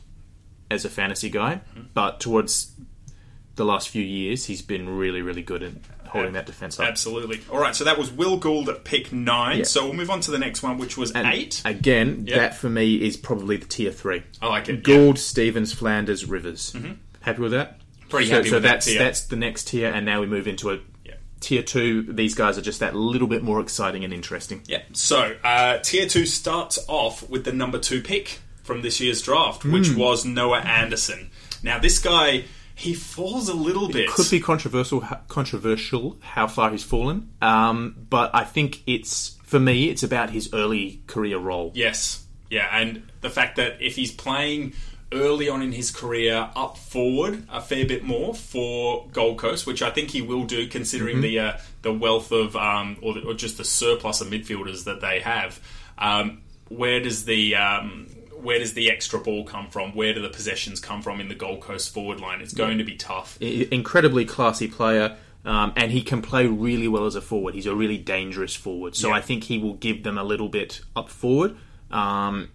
as 0.72 0.86
a 0.86 0.90
fantasy 0.90 1.30
guy, 1.30 1.62
but 1.94 2.20
towards 2.20 2.74
the 3.56 3.66
last 3.66 3.90
few 3.90 4.04
years, 4.04 4.46
he's 4.46 4.62
been 4.62 4.98
really, 4.98 5.22
really 5.22 5.42
good 5.42 5.64
at 5.64 5.74
holding 6.08 6.34
that 6.34 6.46
defense 6.46 6.80
up. 6.80 6.88
Absolutely. 6.88 7.42
All 7.52 7.60
right, 7.60 7.76
so 7.76 7.84
that 7.84 7.98
was 7.98 8.12
Will 8.12 8.38
Gould 8.38 8.70
at 8.70 8.84
pick 8.84 9.12
nine. 9.12 9.60
Yeah. 9.60 9.64
So 9.66 9.86
we'll 9.86 9.94
move 9.94 10.10
on 10.10 10.22
to 10.22 10.32
the 10.32 10.40
next 10.40 10.64
one, 10.64 10.78
which 10.78 10.98
was 10.98 11.12
And 11.12 11.28
eight. 11.28 11.62
Again, 11.66 12.26
Yeah. 12.28 12.38
that 12.38 12.58
for 12.58 12.70
me 12.70 12.96
is 12.96 13.18
probably 13.18 13.58
the 13.58 13.66
tier 13.68 13.92
three. 13.92 14.24
I 14.42 14.48
like 14.48 14.70
it. 14.70 14.84
Gould, 14.84 15.20
Stephens, 15.20 15.74
Flanders, 15.74 16.26
Rivers. 16.26 16.76
Happy 17.22 17.42
with 17.42 17.52
that? 17.52 17.80
Pretty 18.10 18.28
so, 18.28 18.36
happy 18.38 18.50
so 18.50 18.56
with 18.56 18.64
that 18.64 18.70
that's 18.84 18.98
that's 18.98 19.22
the 19.26 19.36
next 19.36 19.68
tier, 19.68 19.92
and 19.92 20.04
now 20.06 20.20
we 20.20 20.26
move 20.26 20.48
into 20.48 20.72
a 20.72 20.80
tier 21.42 21.64
two. 21.64 22.02
These 22.04 22.36
guys 22.36 22.58
are 22.58 22.62
just 22.62 22.80
that 22.80 22.96
little 22.96 23.28
bit 23.28 23.44
more 23.44 23.60
exciting 23.60 24.04
and 24.04 24.14
interesting. 24.14 24.62
Yeah. 24.66 24.82
So 24.94 25.36
uh, 25.44 25.78
tier 25.78 26.08
two 26.08 26.26
starts 26.26 26.80
off 26.88 27.30
with 27.30 27.46
the 27.46 27.54
number 27.54 27.78
two 27.78 28.02
pick 28.02 28.40
from 28.70 28.82
this 28.84 29.00
year's 29.02 29.22
draft, 29.22 29.64
Hmm. 29.64 29.74
which 29.74 29.90
was 29.96 30.24
Noah 30.26 30.60
Anderson. 30.60 31.30
Now, 31.64 31.78
this 31.80 31.98
guy 32.00 32.46
he 32.76 32.94
falls 32.94 33.50
a 33.50 33.54
little 33.54 33.90
bit. 33.90 34.08
Could 34.10 34.30
be 34.32 34.40
controversial, 34.40 35.02
controversial 35.28 36.16
how 36.22 36.48
far 36.48 36.72
he's 36.72 36.84
fallen, 36.84 37.30
um, 37.42 37.94
but 38.10 38.32
I 38.34 38.44
think 38.46 38.84
it's 38.88 39.36
for 39.44 39.60
me, 39.60 39.90
it's 39.90 40.04
about 40.04 40.30
his 40.30 40.54
early 40.54 41.02
career 41.08 41.40
role. 41.40 41.72
Yes. 41.76 42.24
Yeah, 42.50 42.68
and 42.72 43.04
the 43.22 43.30
fact 43.30 43.58
that 43.58 43.82
if 43.82 43.96
he's 43.96 44.12
playing 44.12 44.74
early 45.12 45.50
on 45.50 45.62
in 45.62 45.72
his 45.72 45.90
career 45.92 46.50
up 46.56 46.78
forward 46.78 47.44
a 47.50 47.60
fair 47.60 47.84
bit 47.86 48.04
more 48.04 48.34
for 48.34 49.08
Gold 49.12 49.40
Coast, 49.40 49.66
which 49.68 49.82
I 49.82 49.90
think 49.90 50.12
he 50.12 50.22
will 50.22 50.46
do 50.46 50.68
considering 50.68 51.16
Mm-hmm. 51.18 51.22
the 51.22 51.40
uh, 51.40 51.58
the 51.82 51.92
wealth 51.94 52.32
of 52.32 52.56
um, 52.56 52.98
or, 53.02 53.14
the, 53.16 53.22
or 53.28 53.34
just 53.34 53.58
the 53.58 53.66
surplus 53.66 54.22
of 54.22 54.28
midfielders 54.30 54.86
that 54.86 55.02
they 55.02 55.20
have. 55.20 55.60
Um, 55.98 56.42
where 56.70 57.00
does 57.02 57.26
the 57.26 57.56
um, 57.56 58.08
where 58.42 58.60
does 58.60 58.74
the 58.74 58.90
extra 58.90 59.20
ball 59.20 59.44
come 59.44 59.70
from? 59.70 59.94
Where 59.96 60.14
do 60.14 60.22
the 60.22 60.30
possessions 60.30 60.80
come 60.80 61.02
from 61.02 61.20
in 61.20 61.28
the 61.28 61.36
Gold 61.36 61.62
Coast 61.62 61.94
forward 61.94 62.20
line? 62.20 62.42
It's 62.42 62.54
going 62.54 62.78
to 62.78 62.84
be 62.84 62.96
tough. 62.96 63.42
Incredibly 63.42 64.26
classy 64.26 64.68
player. 64.68 65.18
Um, 65.46 65.72
and 65.76 65.92
he 65.92 66.02
can 66.02 66.22
play 66.22 66.48
really 66.48 66.88
well 66.88 67.06
as 67.06 67.16
a 67.16 67.22
forward. 67.22 67.56
He's 67.56 67.66
a 67.66 67.74
really 67.74 67.98
dangerous 67.98 68.56
forward. 68.56 68.96
So 68.96 69.10
Yeah. 69.10 69.16
I 69.16 69.22
think 69.22 69.46
he 69.46 69.58
will 69.58 69.76
give 69.76 70.04
them 70.04 70.18
a 70.18 70.24
little 70.24 70.50
bit 70.50 70.82
up 70.96 71.10
forward. 71.10 71.56
Um, 71.90 72.50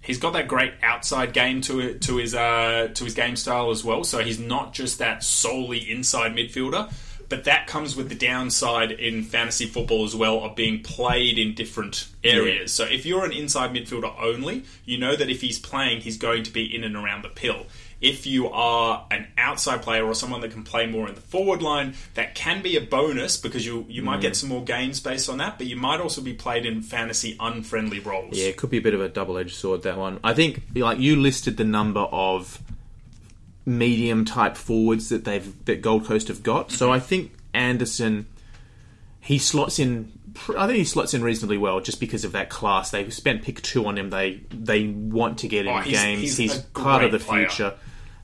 he's 0.00 0.18
got 0.18 0.32
that 0.32 0.48
great 0.48 0.74
outside 0.82 1.32
game 1.32 1.60
to 1.62 1.80
it, 1.80 2.02
to 2.02 2.16
his 2.16 2.34
uh, 2.34 2.88
to 2.92 3.04
his 3.04 3.14
game 3.14 3.36
style 3.36 3.70
as 3.70 3.84
well. 3.84 4.02
So 4.04 4.18
he's 4.18 4.40
not 4.40 4.74
just 4.74 4.98
that 4.98 5.22
solely 5.22 5.78
inside 5.90 6.34
midfielder, 6.34 6.92
but 7.32 7.44
that 7.44 7.66
comes 7.66 7.96
with 7.96 8.10
the 8.10 8.14
downside 8.14 8.90
in 8.90 9.22
fantasy 9.22 9.64
football 9.64 10.04
as 10.04 10.14
well 10.14 10.44
of 10.44 10.54
being 10.54 10.82
played 10.82 11.38
in 11.38 11.54
different 11.54 12.06
areas. 12.22 12.74
So 12.74 12.84
if 12.84 13.06
you're 13.06 13.24
an 13.24 13.32
inside 13.32 13.70
midfielder 13.72 14.14
only, 14.20 14.64
you 14.84 14.98
know 14.98 15.16
that 15.16 15.30
if 15.30 15.40
he's 15.40 15.58
playing, 15.58 16.02
he's 16.02 16.18
going 16.18 16.42
to 16.42 16.52
be 16.52 16.66
in 16.66 16.84
and 16.84 16.94
around 16.94 17.22
the 17.22 17.30
pill. 17.30 17.64
If 18.02 18.26
you 18.26 18.50
are 18.50 19.06
an 19.10 19.28
outside 19.38 19.80
player 19.80 20.04
or 20.04 20.14
someone 20.14 20.42
that 20.42 20.50
can 20.50 20.62
play 20.62 20.84
more 20.86 21.08
in 21.08 21.14
the 21.14 21.22
forward 21.22 21.62
line, 21.62 21.94
that 22.16 22.34
can 22.34 22.60
be 22.60 22.76
a 22.76 22.82
bonus 22.82 23.38
because 23.38 23.64
you 23.64 23.86
you 23.88 24.02
might 24.02 24.20
get 24.20 24.32
mm. 24.32 24.36
some 24.36 24.50
more 24.50 24.62
games 24.62 25.00
based 25.00 25.30
on 25.30 25.38
that, 25.38 25.56
but 25.56 25.66
you 25.66 25.76
might 25.76 26.02
also 26.02 26.20
be 26.20 26.34
played 26.34 26.66
in 26.66 26.82
fantasy 26.82 27.34
unfriendly 27.40 28.00
roles. 28.00 28.36
Yeah, 28.36 28.48
it 28.48 28.58
could 28.58 28.68
be 28.68 28.76
a 28.76 28.82
bit 28.82 28.92
of 28.92 29.00
a 29.00 29.08
double-edged 29.08 29.54
sword 29.54 29.84
that 29.84 29.96
one. 29.96 30.20
I 30.22 30.34
think 30.34 30.60
like 30.74 30.98
you 30.98 31.16
listed 31.16 31.56
the 31.56 31.64
number 31.64 32.00
of 32.00 32.60
medium 33.64 34.24
type 34.24 34.56
forwards 34.56 35.08
that 35.10 35.24
they've 35.24 35.64
that 35.66 35.82
Gold 35.82 36.04
Coast 36.06 36.28
have 36.28 36.42
got. 36.42 36.70
So 36.72 36.90
I 36.92 36.98
think 36.98 37.32
Anderson 37.54 38.26
he 39.20 39.38
slots 39.38 39.78
in 39.78 40.10
I 40.56 40.66
think 40.66 40.78
he 40.78 40.84
slots 40.84 41.14
in 41.14 41.22
reasonably 41.22 41.58
well 41.58 41.80
just 41.80 42.00
because 42.00 42.24
of 42.24 42.32
that 42.32 42.48
class. 42.50 42.90
They 42.90 43.08
spent 43.10 43.42
pick 43.42 43.60
2 43.62 43.86
on 43.86 43.98
him. 43.98 44.10
They 44.10 44.40
they 44.50 44.88
want 44.88 45.38
to 45.38 45.48
get 45.48 45.66
in 45.66 45.72
Oh, 45.72 45.78
he's- 45.80 46.02
games. 46.02 46.20
he's 46.22 46.36
He's, 46.38 46.58
part 46.58 47.04
of 47.04 47.12
the 47.12 47.18
player. 47.18 47.48
future. 47.48 47.74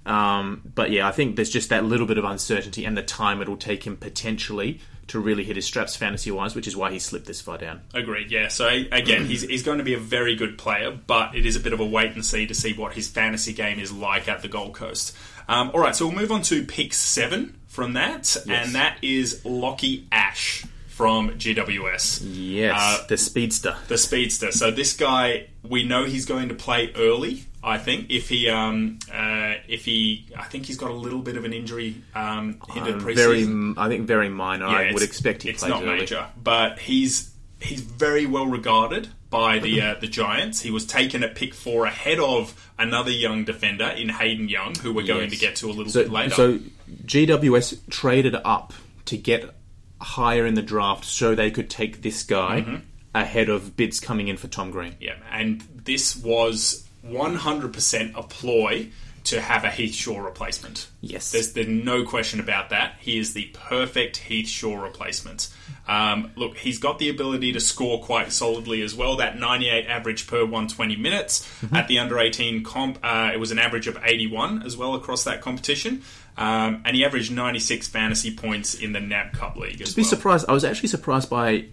Um, 0.09 0.63
but 0.75 0.91
yeah, 0.91 1.07
I 1.07 1.13
think 1.13 1.37
there's 1.37 1.51
just 1.51 1.69
that 1.69 1.85
little 1.85 2.07
bit 2.07 2.17
of 2.19 2.25
uncertainty 2.25 2.85
and 2.85 2.97
the 2.97 3.03
time 3.03 3.43
it'll 3.43 3.57
take 3.59 3.87
him 3.87 3.97
potentially 3.97 4.81
to 5.09 5.19
really 5.21 5.45
hit 5.45 5.57
his 5.57 5.65
straps 5.67 5.97
fantasy 5.97 6.31
wise, 6.31 6.55
which 6.55 6.67
is 6.67 6.77
why 6.77 6.91
he 6.93 6.99
slipped 6.99 7.27
this 7.27 7.41
far 7.41 7.57
down. 7.59 7.81
Agreed. 7.95 8.31
Yeah. 8.31 8.49
So 8.49 8.67
again, 8.69 9.25
he's 9.27 9.43
he's 9.43 9.63
going 9.63 9.79
to 9.79 9.85
be 9.85 9.95
a 9.95 9.99
very 9.99 10.35
good 10.35 10.59
player, 10.59 10.91
but 10.91 11.35
it 11.35 11.47
is 11.47 11.57
a 11.57 11.61
bit 11.61 11.73
of 11.73 11.81
a 11.81 11.87
wait 11.87 12.13
and 12.13 12.25
see 12.25 12.47
to 12.47 12.55
see 12.55 12.73
what 12.75 12.93
his 12.95 13.09
fantasy 13.09 13.53
game 13.53 13.79
is 13.79 13.93
like 13.93 14.29
at 14.29 14.43
the 14.43 14.49
Gold 14.49 14.75
Coast. 14.75 15.17
Um, 15.49 15.71
all 15.73 15.81
right, 15.81 15.97
so 15.97 16.07
we'll 16.07 16.15
move 16.17 16.31
on 16.33 16.43
to 16.43 16.63
pick 16.65 16.93
seven 16.93 17.59
from 17.69 17.95
that, 17.95 18.37
and 18.49 18.75
that 18.75 18.99
is 19.01 19.41
Lachie 19.45 20.05
Ash 20.13 20.65
from 20.89 21.31
GWS. 21.39 22.23
Yes, 22.35 22.77
Uh, 22.79 23.07
the 23.09 23.17
speedster. 23.17 23.77
the 23.89 23.97
speedster. 23.97 24.53
So 24.53 24.71
this 24.71 24.95
guy, 24.95 25.47
we 25.63 25.85
know 25.85 26.05
he's 26.05 26.27
going 26.27 26.49
to 26.51 26.55
play 26.55 26.93
early. 26.97 27.45
I 27.69 27.79
think 27.79 28.11
if 28.11 28.29
he, 28.29 28.49
um, 28.49 28.99
uh, 29.13 29.55
if 29.69 29.85
he, 29.85 30.27
I 30.37 30.45
think 30.45 30.67
he's 30.67 30.77
got 30.77 30.91
a 30.91 30.95
little 30.95 31.21
bit 31.21 31.37
of 31.37 31.45
an 31.45 31.53
injury 31.53 31.97
um, 32.15 32.61
hindered 32.73 32.95
Um, 32.97 33.01
preseason. 33.03 33.15
very, 33.15 33.75
I 33.77 33.89
think 33.89 34.07
very 34.07 34.29
minor. 34.29 34.67
I 34.67 34.93
would 34.93 35.03
expect 35.03 35.43
he 35.45 35.51
it's 35.51 35.61
plays 35.61 35.71
not 35.71 35.83
early. 35.85 35.99
major, 36.01 36.27
but 36.43 36.79
he's 36.79 37.31
he's 37.61 37.81
very 37.81 38.25
well 38.27 38.47
regarded 38.47 39.09
by 39.31 39.59
the 39.59 39.81
uh, 39.81 39.95
the 40.01 40.07
Giants. 40.07 40.61
He 40.61 40.71
was 40.71 40.87
taken 40.87 41.23
at 41.23 41.35
pick 41.35 41.53
four 41.55 41.85
ahead 41.87 42.19
of 42.19 42.55
another 42.79 43.11
young 43.11 43.45
defender 43.45 43.87
in 43.89 44.09
Hayden 44.09 44.49
Young, 44.49 44.75
who 44.77 44.93
we're 44.93 45.07
going 45.07 45.31
Yes. 45.31 45.33
to 45.33 45.39
get 45.39 45.57
to 45.57 45.67
a 45.67 45.73
little 45.73 45.93
So, 45.93 46.03
bit 46.05 46.13
later. 46.13 46.35
so 46.35 46.59
GWS 47.05 47.79
traded 47.91 48.35
up 48.45 48.73
to 49.07 49.17
get 49.17 49.45
higher 50.01 50.47
in 50.47 50.55
the 50.55 50.63
draft 50.63 51.05
so 51.05 51.35
they 51.35 51.51
could 51.51 51.69
take 51.69 52.03
this 52.03 52.23
guy 52.23 52.61
Mm-hmm. 52.63 52.77
ahead 53.15 53.49
of 53.49 53.77
bids 53.77 53.99
coming 54.01 54.29
in 54.29 54.37
for 54.37 54.47
Tom 54.49 54.71
Green. 54.71 54.95
yeah, 55.01 55.15
and 55.33 55.61
this 55.85 56.15
was 56.17 56.85
100% 57.11 58.17
a 58.17 58.23
ploy 58.23 58.89
to 59.25 59.41
have 59.43 59.65
a 59.65 59.71
Heath 59.71 59.95
Shaw 59.95 60.21
replacement. 60.21 60.89
Yes. 61.03 61.33
There's, 61.33 61.53
there's 61.53 61.69
no 61.69 62.05
question 62.05 62.41
about 62.41 62.71
that. 62.71 62.95
He 63.01 63.19
is 63.19 63.35
the 63.35 63.51
perfect 63.53 64.17
Heath 64.17 64.49
Shaw 64.49 64.81
replacement. 64.81 65.49
Um, 65.87 66.31
look, 66.37 66.57
he's 66.57 66.79
got 66.79 66.99
the 66.99 67.09
ability 67.11 67.53
to 67.53 67.61
score 67.61 68.03
quite 68.03 68.33
solidly 68.33 68.81
as 68.83 68.95
well. 68.95 69.17
That 69.17 69.39
98 69.39 69.87
average 69.87 70.27
per 70.27 70.43
120 70.45 70.97
minutes 70.97 71.47
Mm-hmm. 71.61 71.77
at 71.77 71.89
the 71.89 71.99
under 71.99 72.19
18 72.19 72.63
comp, 72.63 72.99
uh, 73.03 73.31
it 73.35 73.39
was 73.39 73.51
an 73.51 73.59
average 73.59 73.87
of 73.89 73.99
81 74.03 74.63
as 74.63 74.77
well 74.77 74.95
across 74.95 75.25
that 75.25 75.41
competition. 75.43 76.03
Um, 76.37 76.83
and 76.85 76.95
he 76.97 77.05
averaged 77.05 77.33
96 77.33 77.89
fantasy 77.89 78.35
points 78.35 78.75
in 78.75 78.93
the 78.93 79.01
NAB 79.01 79.33
Cup 79.33 79.57
League 79.57 79.83
as 79.83 79.95
Be 79.95 80.03
well. 80.03 80.09
surprised. 80.09 80.47
I 80.49 80.53
was 80.53 80.65
actually 80.65 80.89
surprised 80.89 81.29
by 81.29 81.65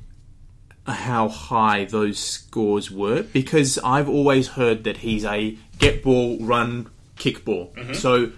how 0.88 1.28
high 1.28 1.86
those 1.86 2.20
scores 2.20 2.92
were 2.92 3.24
because 3.24 3.80
I've 3.80 4.08
always 4.08 4.50
heard 4.50 4.84
that 4.84 4.98
he's 4.98 5.26
a 5.26 5.58
get 5.80 6.04
ball, 6.04 6.38
run, 6.40 6.90
kick 7.18 7.44
ball. 7.44 7.74
Mm-hmm. 7.76 7.94
So 7.94 8.32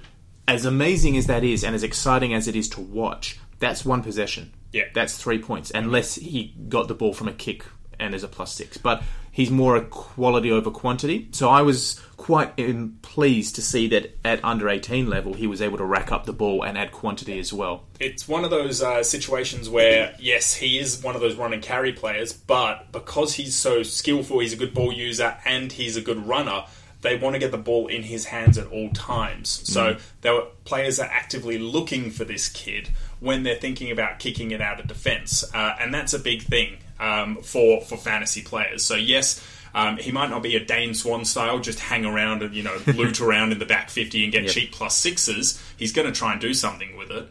as 0.48 0.66
amazing 0.66 1.18
as 1.18 1.28
that 1.28 1.44
is, 1.44 1.64
and 1.64 1.76
as 1.76 1.84
exciting 1.84 2.34
as 2.34 2.48
it 2.48 2.56
is 2.56 2.70
to 2.70 2.82
watch, 2.82 3.40
that's 3.60 3.84
one 3.84 4.02
possession. 4.02 4.54
Yeah. 4.72 4.86
That's 4.94 5.18
three 5.18 5.40
points, 5.40 5.72
unless 5.74 6.16
he 6.16 6.54
got 6.70 6.88
the 6.88 6.94
ball 6.94 7.14
from 7.14 7.28
a 7.28 7.34
kick 7.34 7.66
and 8.00 8.14
is 8.14 8.24
a 8.24 8.28
plus 8.28 8.54
six. 8.54 8.78
But 8.78 9.04
he's 9.38 9.52
more 9.52 9.76
a 9.76 9.86
quality 9.86 10.52
over 10.52 10.72
quantity. 10.72 11.30
So 11.32 11.48
I 11.48 11.62
was 11.62 12.02
quite 12.18 12.60
um, 12.60 12.98
pleased 13.04 13.54
to 13.56 13.62
see 13.62 13.88
that 13.90 14.18
at 14.26 14.44
under 14.44 14.68
18 14.68 15.08
level, 15.08 15.36
he 15.36 15.46
was 15.46 15.62
able 15.62 15.78
to 15.78 15.86
rack 15.86 16.12
up 16.12 16.26
the 16.26 16.34
ball 16.34 16.64
and 16.64 16.76
add 16.76 16.92
quantity 16.92 17.38
as 17.38 17.54
well. 17.54 17.84
It's 18.00 18.28
one 18.28 18.44
of 18.44 18.50
those 18.50 18.82
uh, 18.82 19.04
situations 19.04 19.70
where, 19.70 20.16
yes, 20.18 20.56
he 20.56 20.80
is 20.80 21.04
one 21.04 21.14
of 21.14 21.22
those 21.22 21.36
run 21.36 21.54
and 21.54 21.62
carry 21.62 21.94
players, 21.94 22.34
but 22.34 22.92
because 22.92 23.36
he's 23.36 23.54
so 23.54 23.84
skillful, 23.84 24.40
he's 24.40 24.54
a 24.54 24.58
good 24.58 24.74
ball 24.74 24.92
user, 24.92 25.38
and 25.46 25.72
he's 25.72 25.96
a 25.96 26.02
good 26.02 26.26
runner. 26.26 26.66
They 27.02 27.16
want 27.16 27.36
to 27.36 27.40
get 27.40 27.52
the 27.52 27.60
ball 27.60 27.86
in 27.86 28.02
his 28.02 28.26
hands 28.26 28.58
at 28.58 28.66
all 28.72 28.90
times. 28.90 29.50
So 29.50 29.98
there 30.22 30.34
were 30.34 30.48
players 30.66 31.00
are 31.00 31.10
actively 31.12 31.60
looking 31.60 32.10
for 32.10 32.26
this 32.26 32.50
kid 32.50 32.90
when 33.20 33.44
they're 33.44 33.54
thinking 33.54 33.92
about 33.92 34.18
kicking 34.18 34.50
it 34.50 34.62
out 34.62 34.80
of 34.80 34.88
defence, 34.88 35.44
uh, 35.54 35.76
and 35.80 35.94
that's 35.94 36.16
a 36.16 36.20
big 36.20 36.42
thing 36.42 36.80
um, 37.00 37.38
for 37.42 37.82
for 37.82 37.98
fantasy 37.98 38.42
players. 38.42 38.84
So 38.84 38.96
yes. 38.96 39.46
Um, 39.76 39.98
he 39.98 40.12
might 40.12 40.32
not 40.32 40.42
be 40.42 40.56
a 40.56 40.60
Dane 40.66 40.96
Swan 40.96 41.24
style, 41.24 41.60
just 41.60 41.78
hang 41.80 42.04
around 42.04 42.42
and 42.42 42.56
you 42.56 42.64
know 42.64 42.76
loot 42.88 43.22
around 43.22 43.52
in 43.52 43.60
the 43.60 43.66
back 43.66 43.92
fifty 43.92 44.24
and 44.24 44.32
get 44.34 44.44
Yep. 44.44 44.52
cheap 44.52 44.72
plus 44.72 44.98
sixes. 44.98 45.62
He's 45.78 45.92
going 45.94 46.08
to 46.12 46.18
try 46.18 46.32
and 46.32 46.42
do 46.42 46.54
something 46.56 46.98
with 46.98 47.12
it, 47.12 47.28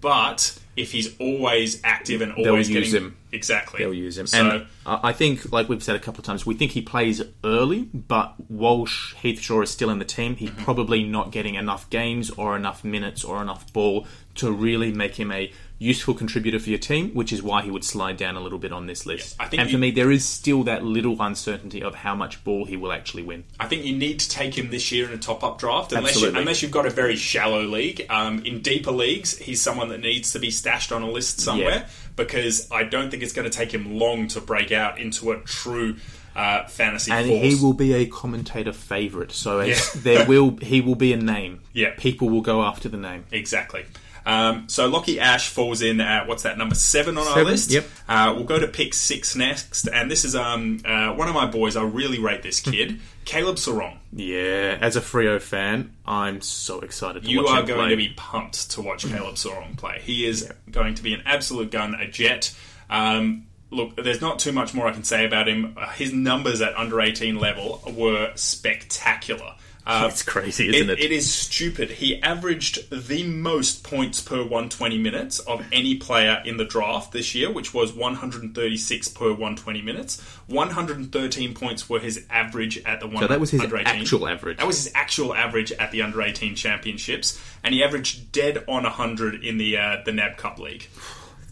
but 0.00 0.56
if 0.76 0.92
he's 0.92 1.18
always 1.18 1.80
active 1.82 2.20
and 2.20 2.32
They'll 2.36 2.50
always 2.50 2.70
use 2.70 2.92
getting 2.92 3.08
him. 3.08 3.16
exactly, 3.32 3.78
They'll 3.80 3.92
use 3.94 4.16
him. 4.16 4.28
So 4.28 4.38
and 4.48 4.66
I 4.86 5.08
I 5.08 5.12
think, 5.12 5.50
like 5.50 5.68
we've 5.68 5.82
said 5.82 5.96
a 5.96 5.98
couple 5.98 6.20
of 6.20 6.24
times, 6.26 6.46
we 6.46 6.54
think 6.54 6.70
he 6.72 6.82
plays 6.82 7.20
early, 7.42 7.88
but 7.92 8.34
Walsh, 8.48 9.14
Heath 9.16 9.40
Shaw 9.40 9.62
is 9.62 9.70
still 9.70 9.90
in 9.90 9.98
the 9.98 10.04
team. 10.04 10.36
He's 10.36 10.50
Mm-hmm. 10.50 10.62
probably 10.64 11.02
not 11.02 11.32
getting 11.32 11.56
enough 11.56 11.90
games 11.90 12.30
or 12.30 12.54
enough 12.54 12.84
minutes 12.84 13.24
or 13.24 13.42
enough 13.42 13.72
ball 13.72 14.06
to 14.36 14.52
really 14.52 14.92
make 14.92 15.16
him 15.18 15.32
a 15.32 15.52
useful 15.80 16.12
contributor 16.12 16.58
for 16.58 16.70
your 16.70 16.78
team, 16.78 17.10
which 17.14 17.32
is 17.32 17.40
why 17.42 17.62
he 17.62 17.70
would 17.70 17.84
slide 17.84 18.16
down 18.16 18.34
a 18.36 18.40
little 18.40 18.58
bit 18.58 18.72
on 18.72 18.86
this 18.86 19.06
list. 19.06 19.36
Yeah, 19.38 19.44
I 19.44 19.48
think 19.48 19.60
and 19.62 19.70
you- 19.70 19.76
for 19.76 19.80
me, 19.80 19.90
there 19.92 20.10
is 20.10 20.24
still 20.24 20.64
that 20.64 20.84
little 20.84 21.16
uncertainty 21.22 21.82
of 21.82 21.94
how 21.94 22.14
much 22.16 22.42
ball 22.42 22.64
he 22.64 22.76
will 22.76 22.92
actually 22.92 23.22
win. 23.22 23.44
I 23.60 23.66
think 23.66 23.84
you 23.84 23.96
need 23.96 24.18
to 24.20 24.28
take 24.28 24.58
him 24.58 24.70
this 24.70 24.90
year 24.90 25.06
in 25.06 25.12
a 25.12 25.18
top-up 25.18 25.58
draft, 25.60 25.92
unless 25.92 26.20
you, 26.20 26.28
unless 26.34 26.62
you've 26.62 26.72
got 26.72 26.86
a 26.86 26.90
very 26.90 27.14
shallow 27.14 27.62
league. 27.62 28.04
Um, 28.10 28.44
in 28.44 28.60
deeper 28.60 28.90
leagues, 28.90 29.38
he's 29.38 29.62
someone 29.62 29.88
that 29.90 30.00
needs 30.00 30.32
to 30.32 30.40
be 30.40 30.50
stashed 30.50 30.90
on 30.90 31.02
a 31.02 31.10
list 31.10 31.40
somewhere 31.40 31.70
Yeah. 31.70 31.86
because 32.16 32.68
I 32.72 32.82
don't 32.82 33.10
think 33.10 33.22
it's 33.22 33.32
going 33.32 33.48
to 33.48 33.56
take 33.56 33.72
him 33.72 33.98
long 33.98 34.26
to 34.28 34.40
break 34.40 34.72
out 34.72 34.98
into 34.98 35.30
a 35.30 35.38
true 35.42 35.96
uh, 36.34 36.66
fantasy 36.68 37.10
and 37.10 37.26
force. 37.26 37.42
he 37.42 37.54
will 37.64 37.72
be 37.72 37.94
a 37.94 38.06
commentator 38.06 38.72
favorite. 38.72 39.32
So 39.32 39.60
Yeah. 39.60 39.76
there 39.96 40.24
will 40.28 40.56
he 40.62 40.80
will 40.80 40.94
be 40.94 41.12
a 41.12 41.16
name. 41.16 41.60
Yeah. 41.72 41.94
people 41.96 42.28
will 42.30 42.42
go 42.42 42.62
after 42.62 42.88
the 42.88 42.96
name. 42.96 43.24
Exactly. 43.32 43.84
Um, 44.28 44.68
so 44.68 44.90
Lachie 44.90 45.16
Ash 45.16 45.48
falls 45.48 45.80
in 45.80 46.02
at 46.02 46.28
what's 46.28 46.42
that 46.42 46.58
number 46.58 46.74
seven 46.74 47.16
on 47.16 47.26
our 47.26 47.42
list. 47.44 47.70
yep. 47.70 47.86
Uh, 48.06 48.34
we'll 48.36 48.44
go 48.44 48.58
to 48.58 48.68
pick 48.68 48.92
six 48.92 49.34
next, 49.34 49.86
and 49.88 50.10
this 50.10 50.24
is 50.26 50.36
um, 50.36 50.80
uh, 50.84 51.14
one 51.14 51.28
of 51.28 51.34
my 51.34 51.46
boys. 51.46 51.76
I 51.76 51.82
really 51.84 52.18
rate 52.18 52.42
this 52.42 52.60
kid, 52.60 53.00
Caleb 53.24 53.56
Serong. 53.56 53.96
Yeah, 54.12 54.76
as 54.80 54.96
a 54.96 55.00
Freo 55.00 55.40
fan, 55.40 55.96
I'm 56.04 56.42
so 56.42 56.80
excited 56.80 57.22
to 57.24 57.28
You 57.30 57.42
watch 57.42 57.50
are 57.50 57.60
him 57.60 57.66
going 57.66 57.80
play. 57.80 57.90
to 57.90 57.96
be 57.96 58.12
pumped 58.16 58.70
to 58.72 58.82
watch 58.82 59.06
Caleb 59.06 59.36
Serong 59.36 59.78
play. 59.78 60.00
He 60.02 60.26
is 60.26 60.52
going 60.70 60.94
to 60.96 61.02
be 61.02 61.14
an 61.14 61.22
absolute 61.24 61.70
gun, 61.70 61.94
a 61.94 62.06
jet. 62.06 62.54
Um, 62.90 63.46
look, 63.70 63.96
there's 63.96 64.20
not 64.20 64.38
too 64.38 64.52
much 64.52 64.74
more 64.74 64.86
I 64.86 64.92
can 64.92 65.04
say 65.04 65.24
about 65.24 65.48
him. 65.48 65.74
Uh, 65.74 65.88
his 65.92 66.12
numbers 66.12 66.60
at 66.60 66.76
under 66.76 67.00
18 67.00 67.36
level 67.38 67.82
were 67.96 68.32
spectacular. 68.34 69.54
Uh, 69.88 70.06
It's 70.10 70.22
crazy, 70.22 70.68
isn't 70.68 70.90
it? 70.90 70.98
it 71.00 71.10
is 71.10 71.32
stupid. 71.32 71.90
He 71.92 72.22
averaged 72.22 72.90
the 72.90 73.22
most 73.24 73.82
points 73.84 74.20
per 74.20 74.36
120 74.42 74.98
minutes 74.98 75.38
of 75.40 75.64
any 75.72 75.96
player 75.96 76.42
in 76.44 76.58
the 76.58 76.66
draft 76.66 77.10
this 77.12 77.34
year, 77.34 77.50
which 77.50 77.72
was 77.72 77.94
136 77.94 79.08
per 79.08 79.30
120 79.30 79.80
minutes. 79.80 80.20
113 80.48 81.54
points 81.54 81.88
were 81.88 82.00
his 82.00 82.26
average 82.28 82.82
at 82.84 83.00
the 83.00 83.06
one. 83.06 83.22
So 83.22 83.28
that 83.28 83.40
was 83.40 83.50
his 83.50 83.62
actual 83.62 84.28
average. 84.28 84.58
That 84.58 84.66
was 84.66 84.84
his 84.84 84.92
actual 84.94 85.34
average 85.34 85.72
at 85.72 85.90
the 85.90 86.02
under 86.02 86.20
18 86.20 86.54
championships, 86.54 87.40
and 87.64 87.72
he 87.74 87.82
averaged 87.82 88.30
dead 88.30 88.58
on 88.68 88.82
100 88.82 89.42
in 89.42 89.56
the 89.56 89.78
uh, 89.78 89.96
the 90.04 90.12
NAB 90.12 90.36
Cup 90.36 90.58
League. 90.58 90.88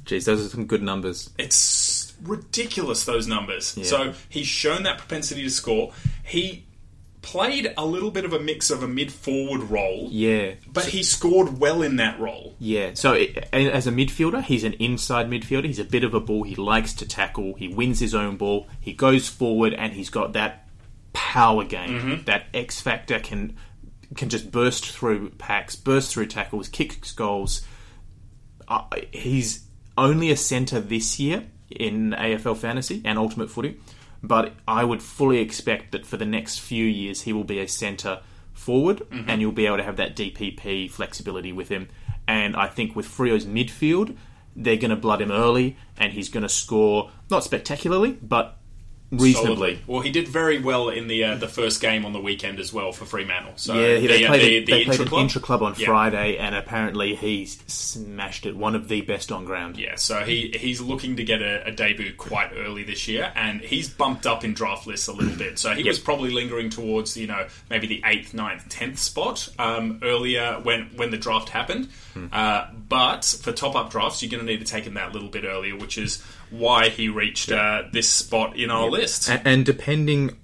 Jeez, 0.04 0.26
those 0.26 0.44
are 0.44 0.48
some 0.50 0.66
good 0.66 0.82
numbers. 0.82 1.30
It's 1.38 2.12
ridiculous 2.22 3.04
those 3.06 3.26
numbers. 3.26 3.76
So 3.82 4.12
he's 4.28 4.46
shown 4.46 4.82
that 4.82 4.98
propensity 4.98 5.42
to 5.42 5.50
score. 5.50 5.92
He 6.22 6.65
played 7.26 7.72
a 7.76 7.84
little 7.84 8.10
bit 8.12 8.24
of 8.24 8.32
a 8.32 8.38
mix 8.38 8.70
of 8.70 8.82
a 8.82 8.88
mid 8.88 9.12
forward 9.12 9.64
role, 9.64 10.08
Yeah, 10.10 10.52
but 10.72 10.84
he 10.84 11.02
scored 11.02 11.58
well 11.58 11.82
in 11.82 11.96
that 11.96 12.20
role. 12.20 12.54
yeah. 12.58 12.92
So 12.94 13.12
it, 13.14 13.48
as 13.52 13.86
a 13.86 13.90
midfielder, 13.90 14.42
he's 14.42 14.62
an 14.64 14.74
inside 14.74 15.28
midfielder. 15.28 15.64
He's 15.66 15.78
a 15.80 15.84
bit 15.84 16.04
of 16.04 16.14
a 16.14 16.20
ball. 16.20 16.44
He 16.44 16.54
likes 16.54 16.92
to 16.94 17.06
tackle. 17.06 17.54
He 17.54 17.68
wins 17.68 17.98
his 18.00 18.14
own 18.14 18.36
ball. 18.36 18.68
He 18.80 18.92
goes 18.92 19.28
forward, 19.28 19.74
and 19.74 19.92
he's 19.92 20.08
got 20.10 20.32
that 20.34 20.68
power 21.12 21.64
game, 21.64 21.90
Mm-hmm. 22.00 22.24
that 22.26 22.44
X 22.54 22.80
factor 22.80 23.18
can 23.18 23.56
can 24.14 24.28
just 24.28 24.50
burst 24.52 24.86
through 24.86 25.30
packs, 25.30 25.74
burst 25.74 26.12
through 26.12 26.26
tackles, 26.26 26.68
kick 26.68 27.00
goals. 27.16 27.62
Uh, 28.68 28.84
he's 29.12 29.66
only 29.98 30.30
a 30.30 30.36
centre 30.36 30.80
this 30.80 31.18
year 31.18 31.44
in 31.70 32.10
AFL 32.12 32.56
fantasy 32.56 33.02
and 33.04 33.18
Ultimate 33.18 33.50
Footy, 33.50 33.80
but 34.22 34.54
I 34.66 34.84
would 34.84 35.02
fully 35.02 35.38
expect 35.38 35.92
that 35.92 36.06
for 36.06 36.16
the 36.16 36.24
next 36.24 36.60
few 36.60 36.84
years 36.84 37.22
he 37.22 37.32
will 37.32 37.44
be 37.44 37.58
a 37.58 37.68
centre 37.68 38.20
forward, 38.52 38.98
mm-hmm. 38.98 39.28
and 39.28 39.40
you'll 39.40 39.52
be 39.52 39.66
able 39.66 39.76
to 39.76 39.82
have 39.82 39.96
that 39.96 40.16
DPP 40.16 40.90
flexibility 40.90 41.52
with 41.52 41.68
him. 41.68 41.88
And 42.26 42.56
I 42.56 42.66
think 42.66 42.96
with 42.96 43.06
Freo's 43.06 43.44
midfield, 43.44 44.16
they're 44.54 44.76
going 44.76 44.90
to 44.90 44.96
blood 44.96 45.20
him 45.20 45.30
early, 45.30 45.76
and 45.96 46.12
he's 46.12 46.28
going 46.28 46.42
to 46.42 46.48
score 46.48 47.10
not 47.30 47.44
spectacularly, 47.44 48.12
but 48.22 48.58
reasonably. 49.10 49.34
Solidly. 49.76 49.78
Well, 49.86 50.00
he 50.00 50.10
did 50.10 50.28
very 50.28 50.58
well 50.58 50.88
in 50.88 51.06
the 51.08 51.24
uh, 51.24 51.36
the 51.36 51.48
first 51.48 51.80
game 51.80 52.04
on 52.04 52.12
the 52.12 52.20
weekend 52.20 52.58
as 52.58 52.72
well 52.72 52.92
for 52.92 53.04
Fremantle. 53.04 53.52
So 53.56 53.74
Yeah, 53.74 53.96
he- 53.98 54.06
they 54.06 54.20
the, 54.22 54.26
played, 54.26 54.40
the, 54.40 54.60
the 54.60 54.64
they 54.64 54.84
played 54.84 54.86
an 54.86 54.90
intra-club. 54.92 55.20
intra 55.22 55.40
club 55.40 55.62
on 55.62 55.74
Yeah. 55.78 55.86
Friday, 55.86 56.36
and 56.38 56.54
apparently 56.54 57.14
he 57.14 57.46
smashed 57.46 58.46
it. 58.46 58.56
One 58.56 58.74
of 58.74 58.88
the 58.88 59.00
best 59.02 59.30
on 59.32 59.44
ground. 59.44 59.76
Yeah, 59.76 59.94
so 59.96 60.24
he 60.24 60.54
he's 60.58 60.80
looking 60.80 61.16
to 61.16 61.24
get 61.24 61.42
a, 61.42 61.66
a 61.68 61.70
debut 61.72 62.12
quite 62.14 62.50
early 62.56 62.82
this 62.84 63.06
year, 63.08 63.32
and 63.34 63.60
he's 63.60 63.88
bumped 63.88 64.26
up 64.26 64.44
in 64.44 64.54
draft 64.54 64.86
lists 64.86 65.08
a 65.08 65.12
little 65.12 65.36
bit. 65.36 65.58
So 65.58 65.74
he 65.74 65.82
was 65.84 65.98
probably 65.98 66.30
lingering 66.30 66.70
towards 66.70 67.16
you 67.16 67.26
know 67.26 67.46
maybe 67.70 67.86
the 67.86 68.02
eighth, 68.04 68.34
ninth, 68.34 68.68
tenth 68.68 68.98
spot 68.98 69.48
um, 69.58 70.00
earlier 70.02 70.60
when 70.62 70.90
when 70.96 71.10
the 71.10 71.16
draft 71.18 71.48
happened. 71.50 71.88
Hmm. 72.14 72.26
Uh, 72.32 72.66
but 72.88 73.24
for 73.42 73.52
top 73.52 73.74
up 73.76 73.90
drafts, 73.90 74.22
you're 74.22 74.30
going 74.30 74.44
to 74.44 74.50
need 74.50 74.64
to 74.64 74.70
take 74.70 74.84
him 74.84 74.94
that 74.94 75.12
little 75.12 75.28
bit 75.28 75.44
earlier, 75.44 75.76
which 75.76 75.98
is 75.98 76.24
why 76.50 76.88
he 76.88 77.08
reached 77.08 77.50
uh, 77.52 77.82
this 77.92 78.08
spot 78.08 78.56
in 78.56 78.70
our 78.70 78.88
list. 78.90 79.28
A- 79.28 79.46
and 79.46 79.64
depending 79.66 80.38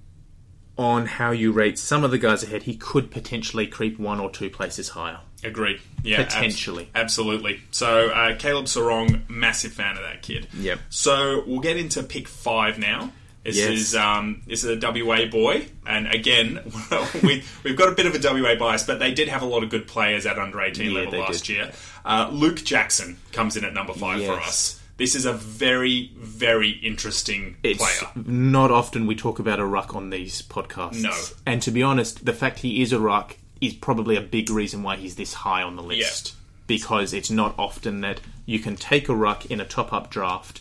on 0.78 1.06
how 1.06 1.30
you 1.30 1.52
rate 1.52 1.78
some 1.78 2.02
of 2.02 2.10
the 2.10 2.18
guys 2.18 2.42
ahead, 2.42 2.62
he 2.64 2.74
could 2.76 3.10
potentially 3.10 3.66
creep 3.66 3.98
one 3.98 4.18
or 4.20 4.30
two 4.30 4.48
places 4.50 4.90
higher. 4.90 5.20
Agreed. 5.44 5.80
Yeah, 6.04 6.22
Potentially. 6.24 6.88
absolutely. 6.94 7.60
So 7.72 8.08
uh, 8.10 8.36
Caleb 8.36 8.66
Serong, 8.66 9.28
massive 9.28 9.72
fan 9.72 9.96
of 9.96 10.02
that 10.02 10.22
kid. 10.22 10.46
Yep. 10.54 10.78
So 10.88 11.42
we'll 11.46 11.60
get 11.60 11.76
into 11.76 12.02
pick 12.02 12.28
five 12.28 12.78
now. 12.78 13.12
This 13.44 13.56
Yes. 13.56 13.70
is 13.70 13.96
um, 13.96 14.42
this 14.46 14.62
is 14.62 14.70
a 14.82 14.88
WA 15.04 15.26
boy, 15.26 15.66
and 15.84 16.06
again, 16.06 16.60
we, 17.24 17.42
we've 17.64 17.76
got 17.76 17.88
a 17.88 17.92
bit 17.92 18.06
of 18.06 18.14
a 18.14 18.20
WA 18.40 18.54
bias, 18.54 18.84
but 18.84 19.00
they 19.00 19.12
did 19.12 19.26
have 19.26 19.42
a 19.42 19.46
lot 19.46 19.64
of 19.64 19.68
good 19.70 19.88
players 19.88 20.26
at 20.26 20.38
under 20.38 20.60
eighteen 20.62 20.92
Yeah, 20.92 21.00
level 21.00 21.18
last 21.18 21.46
did. 21.46 21.56
year. 21.56 21.72
Uh, 22.04 22.28
Luke 22.32 22.62
Jackson 22.62 23.18
comes 23.32 23.56
in 23.56 23.64
at 23.64 23.74
number 23.74 23.94
five 23.94 24.24
for 24.24 24.34
us. 24.34 24.80
This 24.96 25.14
is 25.14 25.24
a 25.24 25.32
very, 25.32 26.12
very 26.16 26.70
interesting 26.70 27.56
It's 27.62 27.78
player. 27.78 28.12
not 28.26 28.70
often 28.70 29.06
we 29.06 29.16
talk 29.16 29.38
about 29.38 29.58
a 29.58 29.64
ruck 29.64 29.94
on 29.96 30.10
these 30.10 30.42
podcasts. 30.42 31.02
No. 31.02 31.14
And 31.46 31.62
to 31.62 31.70
be 31.70 31.82
honest, 31.82 32.24
the 32.24 32.32
fact 32.32 32.60
he 32.60 32.82
is 32.82 32.92
a 32.92 33.00
ruck 33.00 33.36
is 33.60 33.74
probably 33.74 34.16
a 34.16 34.20
big 34.20 34.50
reason 34.50 34.82
why 34.82 34.96
he's 34.96 35.16
this 35.16 35.34
high 35.34 35.62
on 35.62 35.76
the 35.76 35.82
list. 35.82 36.34
Because 36.66 37.12
it's 37.12 37.30
not 37.30 37.54
often 37.58 38.00
that 38.02 38.20
you 38.46 38.58
can 38.58 38.76
take 38.76 39.08
a 39.08 39.14
ruck 39.14 39.46
in 39.46 39.60
a 39.60 39.64
top 39.64 39.92
up 39.92 40.10
draft 40.10 40.60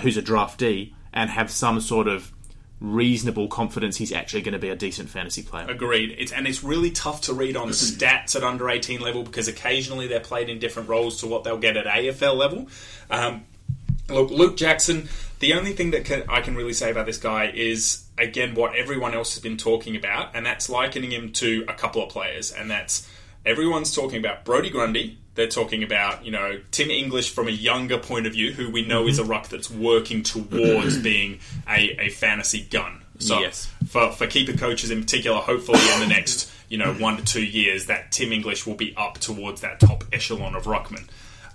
who's 0.00 0.16
a 0.16 0.22
draftee 0.22 0.92
and 1.12 1.30
have 1.30 1.50
some 1.50 1.80
sort 1.80 2.08
of 2.08 2.32
reasonable 2.80 3.48
confidence 3.48 3.96
he's 3.96 4.12
actually 4.12 4.42
going 4.42 4.52
to 4.52 4.58
be 4.58 4.68
a 4.68 4.76
decent 4.76 5.08
fantasy 5.08 5.42
player. 5.42 5.66
Agreed. 5.68 6.14
It's 6.18 6.32
and 6.32 6.46
it's 6.46 6.62
really 6.62 6.90
tough 6.90 7.22
to 7.22 7.34
read 7.34 7.56
on 7.56 7.68
stats 7.68 8.36
at 8.36 8.42
under 8.42 8.68
eighteen 8.68 9.00
level 9.00 9.22
because 9.22 9.48
occasionally 9.48 10.06
they're 10.06 10.20
played 10.20 10.48
in 10.48 10.58
different 10.58 10.88
roles 10.88 11.20
to 11.20 11.26
what 11.26 11.44
they'll 11.44 11.58
get 11.58 11.76
at 11.76 11.86
AFL 11.86 12.36
level. 12.36 12.68
Um, 13.10 13.44
look, 14.08 14.30
Luke 14.30 14.56
Jackson. 14.56 15.08
The 15.38 15.52
only 15.52 15.74
thing 15.74 15.90
that 15.90 16.06
can, 16.06 16.24
I 16.30 16.40
can 16.40 16.54
really 16.54 16.72
say 16.72 16.90
about 16.90 17.04
this 17.04 17.18
guy 17.18 17.52
is 17.54 18.06
again 18.16 18.54
what 18.54 18.74
everyone 18.74 19.12
else 19.12 19.34
has 19.34 19.42
been 19.42 19.58
talking 19.58 19.94
about, 19.96 20.34
and 20.34 20.46
that's 20.46 20.70
likening 20.70 21.12
him 21.12 21.32
to 21.34 21.64
a 21.68 21.74
couple 21.74 22.02
of 22.02 22.08
players, 22.08 22.52
and 22.52 22.70
that's 22.70 23.08
everyone's 23.44 23.94
talking 23.94 24.18
about 24.18 24.44
Brodie 24.44 24.70
Grundy. 24.70 25.18
They're 25.36 25.46
talking 25.46 25.82
about 25.82 26.24
you 26.24 26.32
know 26.32 26.58
Tim 26.70 26.90
English 26.90 27.30
from 27.30 27.46
a 27.48 27.52
younger 27.52 27.98
point 27.98 28.26
of 28.26 28.32
view, 28.32 28.52
who 28.52 28.70
we 28.70 28.84
know 28.84 29.06
is 29.06 29.18
a 29.18 29.22
mm-hmm. 29.22 29.30
ruck 29.30 29.48
that's 29.48 29.70
working 29.70 30.22
towards 30.22 30.98
being 31.02 31.38
a, 31.68 32.06
a 32.06 32.08
fantasy 32.08 32.66
gun. 32.70 33.02
So 33.18 33.40
Yes. 33.40 33.72
for, 33.88 34.12
for 34.12 34.26
keeper 34.26 34.56
coaches 34.56 34.90
in 34.90 35.00
particular, 35.00 35.38
hopefully 35.38 35.80
in 35.94 36.00
the 36.00 36.06
next 36.08 36.52
you 36.68 36.78
know 36.78 36.92
mm-hmm. 36.92 37.02
one 37.02 37.16
to 37.18 37.24
two 37.24 37.44
years 37.44 37.86
that 37.86 38.12
Tim 38.12 38.32
English 38.32 38.66
will 38.66 38.74
be 38.74 38.94
up 38.96 39.18
towards 39.18 39.60
that 39.60 39.78
top 39.80 40.04
echelon 40.12 40.54
of 40.54 40.64
ruckman. 40.64 41.06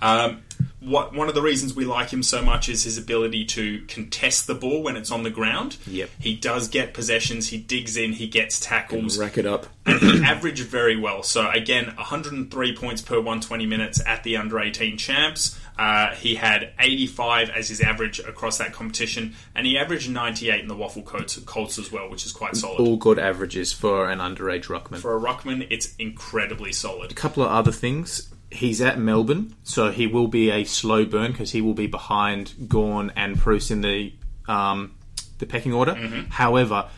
Um, 0.01 0.41
what 0.81 1.13
one 1.13 1.29
of 1.29 1.35
the 1.35 1.43
reasons 1.43 1.75
we 1.75 1.85
like 1.85 2.09
him 2.09 2.23
so 2.23 2.41
much 2.41 2.67
is 2.67 2.83
his 2.83 2.97
ability 2.97 3.45
to 3.45 3.83
contest 3.87 4.47
the 4.47 4.55
ball 4.55 4.81
when 4.81 4.97
it's 4.97 5.11
on 5.11 5.21
the 5.21 5.29
ground. 5.29 5.77
Yep. 5.85 6.09
he 6.19 6.35
does 6.35 6.67
get 6.67 6.93
possessions. 6.93 7.49
He 7.49 7.57
digs 7.59 7.95
in. 7.95 8.13
He 8.13 8.27
gets 8.27 8.59
tackles 8.59 9.19
Rack 9.19 9.37
it 9.37 9.45
up. 9.45 9.67
and 9.85 9.99
he 9.99 10.23
averaged 10.25 10.63
very 10.63 10.97
well. 10.97 11.21
So 11.21 11.47
again, 11.51 11.85
103 11.95 12.75
points 12.75 13.01
per 13.01 13.17
120 13.17 13.65
minutes 13.67 14.01
at 14.05 14.23
the 14.23 14.37
under 14.37 14.59
18 14.59 14.97
champs. 14.97 15.59
Uh, 15.77 16.13
he 16.15 16.35
had 16.35 16.73
85 16.79 17.49
as 17.51 17.69
his 17.69 17.81
average 17.81 18.19
across 18.19 18.57
that 18.57 18.73
competition, 18.73 19.33
and 19.55 19.65
he 19.65 19.77
averaged 19.77 20.11
98 20.11 20.59
in 20.61 20.67
the 20.67 20.75
WAFL 20.75 21.05
Colts, 21.05 21.37
Colts 21.39 21.79
as 21.79 21.91
well, 21.91 22.09
which 22.09 22.25
is 22.25 22.31
quite 22.31 22.55
solid. 22.55 22.79
All 22.79 22.97
good 22.97 23.17
averages 23.17 23.71
for 23.73 24.09
an 24.09 24.19
underage 24.19 24.65
ruckman. 24.65 24.97
For 24.97 25.15
a 25.15 25.19
ruckman, 25.19 25.65
it's 25.71 25.95
incredibly 25.95 26.71
solid. 26.71 27.11
a 27.11 27.15
couple 27.15 27.41
of 27.43 27.51
other 27.51 27.71
things. 27.71 28.30
He's 28.51 28.81
at 28.81 28.99
Melbourne, 28.99 29.55
so 29.63 29.91
he 29.91 30.07
will 30.07 30.27
be 30.27 30.49
a 30.51 30.65
slow 30.65 31.05
burn 31.05 31.31
because 31.31 31.51
he 31.51 31.61
will 31.61 31.73
be 31.73 31.87
behind 31.87 32.53
Gawn 32.67 33.11
and 33.15 33.37
Bruce 33.39 33.71
in 33.71 33.81
the 33.81 34.13
um, 34.47 34.95
the 35.39 35.45
pecking 35.45 35.73
order. 35.73 35.95
However, 36.29 36.89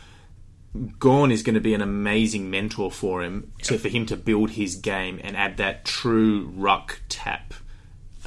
Gawn 1.00 1.32
is 1.32 1.44
going 1.44 1.54
to 1.54 1.62
be 1.62 1.76
an 1.76 1.82
amazing 1.82 2.50
mentor 2.50 2.92
for 2.92 3.24
him 3.24 3.54
to 3.64 3.78
for 3.78 3.90
him 3.90 4.06
to 4.08 4.18
build 4.18 4.52
his 4.52 4.76
game 4.76 5.20
and 5.24 5.38
add 5.38 5.58
that 5.58 5.86
true 5.86 6.52
ruck 6.56 7.00
tap 7.10 7.54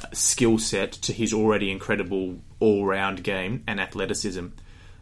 uh, 0.01 0.07
skill 0.13 0.57
set 0.57 0.93
to 0.93 1.11
his 1.11 1.33
already 1.33 1.69
incredible 1.69 2.37
all 2.59 2.85
round 2.85 3.23
game 3.23 3.63
and 3.67 3.81
athleticism. 3.81 4.47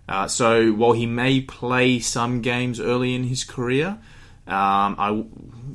Uh, 0.07 0.27
so 0.27 0.71
while 0.71 0.93
he 0.93 1.05
may 1.05 1.41
play 1.41 1.99
some 1.99 2.41
games 2.41 2.79
early 2.79 3.13
in 3.15 3.23
his 3.23 3.43
career, 3.43 3.99
um, 4.47 4.95
I, 4.97 5.23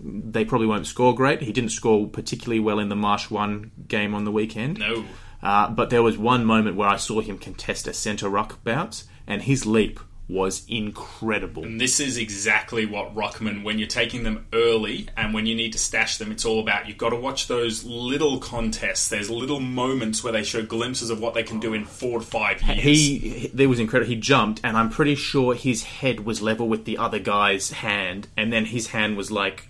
they 0.03 0.45
probably 0.45 0.67
won't 0.67 0.87
score 0.87 1.15
great. 1.15 1.43
He 1.43 1.53
didn't 1.53 1.71
score 1.71 2.09
particularly 2.09 2.61
well 2.61 2.79
in 2.79 2.89
the 2.89 2.97
Marsh 2.97 3.31
One 3.31 3.71
game 3.89 4.15
on 4.15 4.25
the 4.25 4.33
weekend. 4.33 4.79
No. 4.79 5.05
Uh, 5.43 5.71
but 5.71 5.91
there 5.91 6.03
was 6.03 6.19
one 6.19 6.45
moment 6.45 6.77
where 6.77 6.89
I 6.89 6.97
saw 6.97 7.21
him 7.21 7.39
contest 7.39 7.87
a 7.87 7.93
centre 7.93 8.29
ruck 8.29 8.63
bounce, 8.63 9.05
and 9.27 9.43
his 9.43 9.65
leap 9.65 10.01
was 10.31 10.65
incredible. 10.69 11.65
And 11.65 11.81
this 11.81 11.99
is 11.99 12.17
exactly 12.17 12.87
what 12.87 13.15
Ruckman, 13.15 13.65
when 13.65 13.79
you're 13.79 13.89
taking 13.89 14.23
them 14.23 14.47
early 14.53 15.09
and 15.17 15.35
when 15.35 15.47
you 15.47 15.55
need 15.55 15.73
to 15.73 15.79
stash 15.79 16.19
them, 16.19 16.31
it's 16.31 16.45
all 16.45 16.61
about. 16.61 16.87
You've 16.87 16.99
got 16.99 17.11
to 17.11 17.17
watch 17.17 17.49
those 17.49 17.85
little 17.85 18.39
contests. 18.39 19.09
There's 19.09 19.29
little 19.29 19.61
moments 19.61 20.23
where 20.23 20.33
they 20.33 20.45
show 20.45 20.63
glimpses 20.63 21.11
of 21.11 21.21
what 21.21 21.35
they 21.35 21.43
can 21.43 21.59
do 21.59 21.75
in 21.75 21.85
four 21.85 22.21
to 22.21 22.25
five 22.25 22.63
years. 22.63 22.81
He, 22.81 23.19
he 23.19 23.49
there 23.49 23.69
was 23.69 23.81
incredible. 23.81 24.09
He 24.09 24.17
jumped, 24.17 24.61
and 24.63 24.77
I'm 24.77 24.91
pretty 24.91 25.17
sure 25.17 25.55
his 25.55 25.83
head 25.83 26.21
was 26.21 26.41
level 26.41 26.69
with 26.69 26.85
the 26.85 26.97
other 26.97 27.19
guy's 27.19 27.71
hand, 27.71 28.29
and 28.37 28.53
then 28.53 28.67
his 28.67 28.89
hand 28.89 29.17
was 29.17 29.33
like 29.33 29.70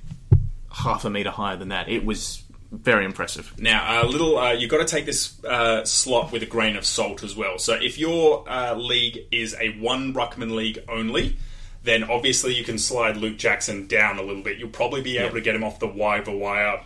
half 0.72 1.04
a 1.04 1.10
meter 1.10 1.30
higher 1.30 1.56
than 1.56 1.68
that. 1.68 1.88
It 1.88 2.04
was 2.04 2.42
very 2.70 3.04
impressive. 3.04 3.52
Now, 3.58 4.02
a 4.02 4.06
little, 4.06 4.38
uh, 4.38 4.52
you've 4.52 4.70
got 4.70 4.78
to 4.78 4.84
take 4.84 5.06
this 5.06 5.42
uh, 5.44 5.84
slot 5.84 6.30
with 6.32 6.42
a 6.42 6.46
grain 6.46 6.76
of 6.76 6.86
salt 6.86 7.22
as 7.22 7.34
well. 7.34 7.58
So, 7.58 7.74
if 7.74 7.98
your 7.98 8.48
uh, 8.48 8.74
league 8.74 9.26
is 9.32 9.56
a 9.60 9.70
one 9.78 10.14
ruckman 10.14 10.54
league 10.54 10.82
only, 10.88 11.36
then 11.82 12.04
obviously 12.04 12.54
you 12.54 12.64
can 12.64 12.78
slide 12.78 13.16
Luke 13.16 13.38
Jackson 13.38 13.86
down 13.86 14.18
a 14.18 14.22
little 14.22 14.42
bit. 14.42 14.58
You'll 14.58 14.68
probably 14.68 15.02
be 15.02 15.18
able 15.18 15.34
to 15.34 15.40
get 15.40 15.54
him 15.54 15.64
off 15.64 15.78
the 15.78 15.88
waiver 15.88 16.36
wire 16.36 16.82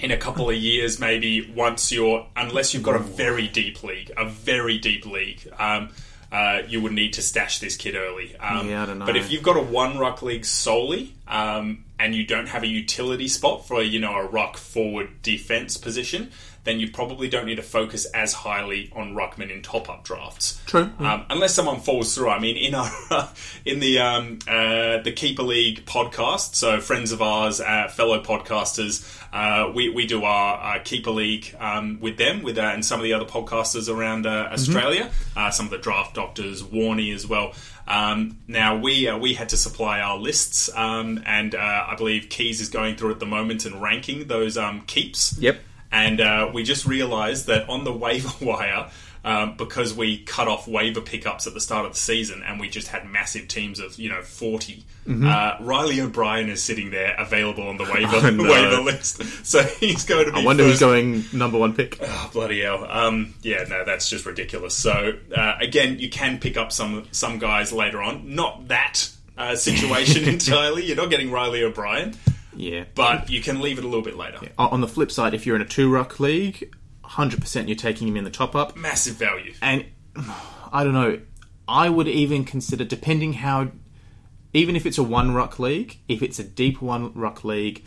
in 0.00 0.10
a 0.10 0.16
couple 0.16 0.50
of 0.50 0.56
years, 0.56 0.98
maybe 0.98 1.52
once 1.52 1.92
you're, 1.92 2.26
unless 2.34 2.74
you've 2.74 2.82
got 2.82 2.96
a 2.96 2.98
very 2.98 3.46
deep 3.46 3.82
league, 3.84 4.10
a 4.16 4.28
very 4.28 4.78
deep 4.78 5.06
league. 5.06 5.46
Um, 5.58 5.90
uh, 6.32 6.62
you 6.66 6.80
would 6.80 6.92
need 6.92 7.12
to 7.12 7.22
stash 7.22 7.58
this 7.58 7.76
kid 7.76 7.94
early. 7.94 8.34
Um, 8.38 8.68
Yeah, 8.68 8.82
I 8.82 8.86
don't 8.86 8.98
know. 8.98 9.06
But 9.06 9.16
if 9.16 9.30
you've 9.30 9.42
got 9.42 9.56
a 9.56 9.62
one 9.62 9.98
ruck 9.98 10.22
league 10.22 10.46
solely, 10.46 11.14
um, 11.28 11.84
and 11.98 12.14
you 12.14 12.26
don't 12.26 12.48
have 12.48 12.62
a 12.62 12.66
utility 12.66 13.28
spot 13.28 13.68
for 13.68 13.82
you 13.82 14.00
know 14.00 14.14
a 14.14 14.26
ruck 14.26 14.56
forward 14.56 15.22
defense 15.22 15.76
position, 15.76 16.32
then 16.64 16.78
you 16.78 16.90
probably 16.90 17.28
don't 17.28 17.46
need 17.46 17.56
to 17.56 17.62
focus 17.62 18.04
as 18.06 18.32
highly 18.32 18.90
on 18.94 19.14
ruckman 19.14 19.50
in 19.50 19.62
top 19.62 19.88
up 19.88 20.04
drafts. 20.04 20.60
True. 20.66 20.90
Um, 20.98 21.24
unless 21.28 21.54
someone 21.54 21.80
falls 21.80 22.14
through. 22.14 22.28
I 22.28 22.38
mean, 22.38 22.56
in 22.56 22.74
our 22.74 22.90
in 23.64 23.80
the 23.80 23.98
um, 23.98 24.38
uh, 24.46 24.98
the 24.98 25.12
keeper 25.14 25.42
league 25.42 25.84
podcast, 25.86 26.54
so 26.54 26.80
friends 26.80 27.12
of 27.12 27.20
ours, 27.20 27.60
uh, 27.60 27.88
fellow 27.88 28.22
podcasters, 28.22 29.20
uh, 29.32 29.72
we 29.72 29.88
we 29.88 30.06
do 30.06 30.24
our, 30.24 30.76
uh, 30.76 30.82
keeper 30.82 31.10
league 31.10 31.54
um, 31.58 31.98
with 32.00 32.16
them, 32.16 32.42
with 32.42 32.58
uh, 32.58 32.62
and 32.62 32.84
some 32.84 33.00
of 33.00 33.04
the 33.04 33.12
other 33.12 33.24
podcasters 33.24 33.92
around 33.92 34.26
uh, 34.26 34.48
Australia, 34.52 35.10
uh, 35.36 35.50
some 35.50 35.66
of 35.66 35.72
the 35.72 35.78
draft 35.78 36.14
doctors, 36.14 36.62
Warney 36.62 37.14
as 37.14 37.26
well. 37.26 37.54
Um, 37.88 38.38
now 38.46 38.76
we 38.76 39.08
uh, 39.08 39.18
we 39.18 39.34
had 39.34 39.48
to 39.50 39.56
supply 39.56 40.00
our 40.00 40.16
lists, 40.16 40.70
um, 40.74 41.22
and 41.26 41.54
uh, 41.54 41.86
I 41.88 41.96
believe 41.96 42.28
Keys 42.28 42.60
is 42.60 42.68
going 42.68 42.96
through 42.96 43.10
at 43.10 43.20
the 43.20 43.26
moment 43.26 43.64
and 43.64 43.82
ranking 43.82 44.28
those 44.28 44.56
um, 44.56 44.82
keeps. 44.82 45.36
Yep. 45.38 45.58
And 45.92 46.20
uh, 46.20 46.50
we 46.52 46.62
just 46.64 46.86
realised 46.86 47.46
that 47.46 47.68
on 47.68 47.84
the 47.84 47.92
waiver 48.04 48.44
wire, 48.44 48.90
um, 49.24 49.56
because 49.56 49.94
we 49.94 50.18
cut 50.24 50.48
off 50.48 50.66
waiver 50.66 51.00
pickups 51.00 51.46
at 51.46 51.54
the 51.54 51.60
start 51.60 51.86
of 51.86 51.92
the 51.92 51.98
season, 51.98 52.42
and 52.44 52.58
we 52.58 52.68
just 52.68 52.88
had 52.88 53.08
massive 53.08 53.46
teams 53.46 53.78
of 53.78 53.98
you 53.98 54.08
know 54.08 54.22
40 54.22 54.82
uh, 55.08 55.56
Reilly 55.60 56.00
O'Brien 56.00 56.48
is 56.48 56.62
sitting 56.62 56.90
there 56.90 57.14
available 57.18 57.66
on 57.66 57.76
the 57.76 57.84
waiver 57.92 58.12
Mm-hmm. 58.22 58.40
Oh, 58.40 58.44
no. 58.44 58.50
waiver 58.50 58.82
list, 58.82 59.22
so 59.44 59.62
he's 59.62 60.04
going 60.04 60.26
to 60.26 60.32
be. 60.32 60.40
I 60.40 60.44
wonder 60.44 60.62
first 60.64 60.80
who's 60.80 60.80
going 60.80 61.24
number 61.32 61.58
one 61.58 61.74
pick. 61.74 61.98
Oh, 62.00 62.30
bloody 62.32 62.62
hell. 62.62 62.84
Um, 62.84 63.34
yeah, 63.42 63.64
no, 63.68 63.84
that's 63.84 64.08
just 64.08 64.26
ridiculous. 64.26 64.74
So, 64.74 65.14
uh, 65.34 65.54
again, 65.60 65.98
you 65.98 66.08
can 66.10 66.38
pick 66.38 66.56
up 66.56 66.72
some 66.72 67.06
some 67.10 67.38
guys 67.38 67.72
later 67.72 68.02
on. 68.02 68.34
Not 68.34 68.68
that 68.68 69.08
uh, 69.36 69.56
situation 69.56 70.28
entirely. 70.28 70.84
You're 70.86 70.96
not 70.96 71.10
getting 71.10 71.32
Reilly 71.32 71.62
O'Brien, 71.64 72.14
Yeah. 72.62 72.84
but 72.94 73.28
you 73.30 73.40
can 73.42 73.60
leave 73.60 73.78
it 73.78 73.84
a 73.84 73.88
little 73.88 74.02
bit 74.04 74.16
later. 74.16 74.38
O- 74.58 74.68
on 74.68 74.80
the 74.80 74.88
flip 74.88 75.10
side, 75.10 75.34
if 75.34 75.46
you're 75.46 75.56
in 75.56 75.62
a 75.62 75.66
two 75.66 75.90
ruck 75.90 76.20
league, 76.20 76.74
100% 77.04 77.66
you're 77.66 77.76
taking 77.76 78.08
him 78.08 78.16
in 78.16 78.24
the 78.24 78.30
top 78.30 78.54
up. 78.54 78.76
Massive 78.76 79.14
value. 79.16 79.52
And 79.60 79.86
I 80.72 80.84
don't 80.84 80.92
know, 80.94 81.20
I 81.66 81.88
would 81.88 82.08
even 82.08 82.44
consider, 82.44 82.84
depending 82.84 83.34
how, 83.34 83.70
even 84.52 84.76
if 84.76 84.86
it's 84.86 84.98
a 84.98 85.02
one 85.02 85.32
ruck 85.34 85.58
league, 85.58 85.98
if 86.08 86.22
it's 86.22 86.38
a 86.38 86.44
deep 86.44 86.80
one 86.82 87.12
ruck 87.14 87.44
league, 87.44 87.84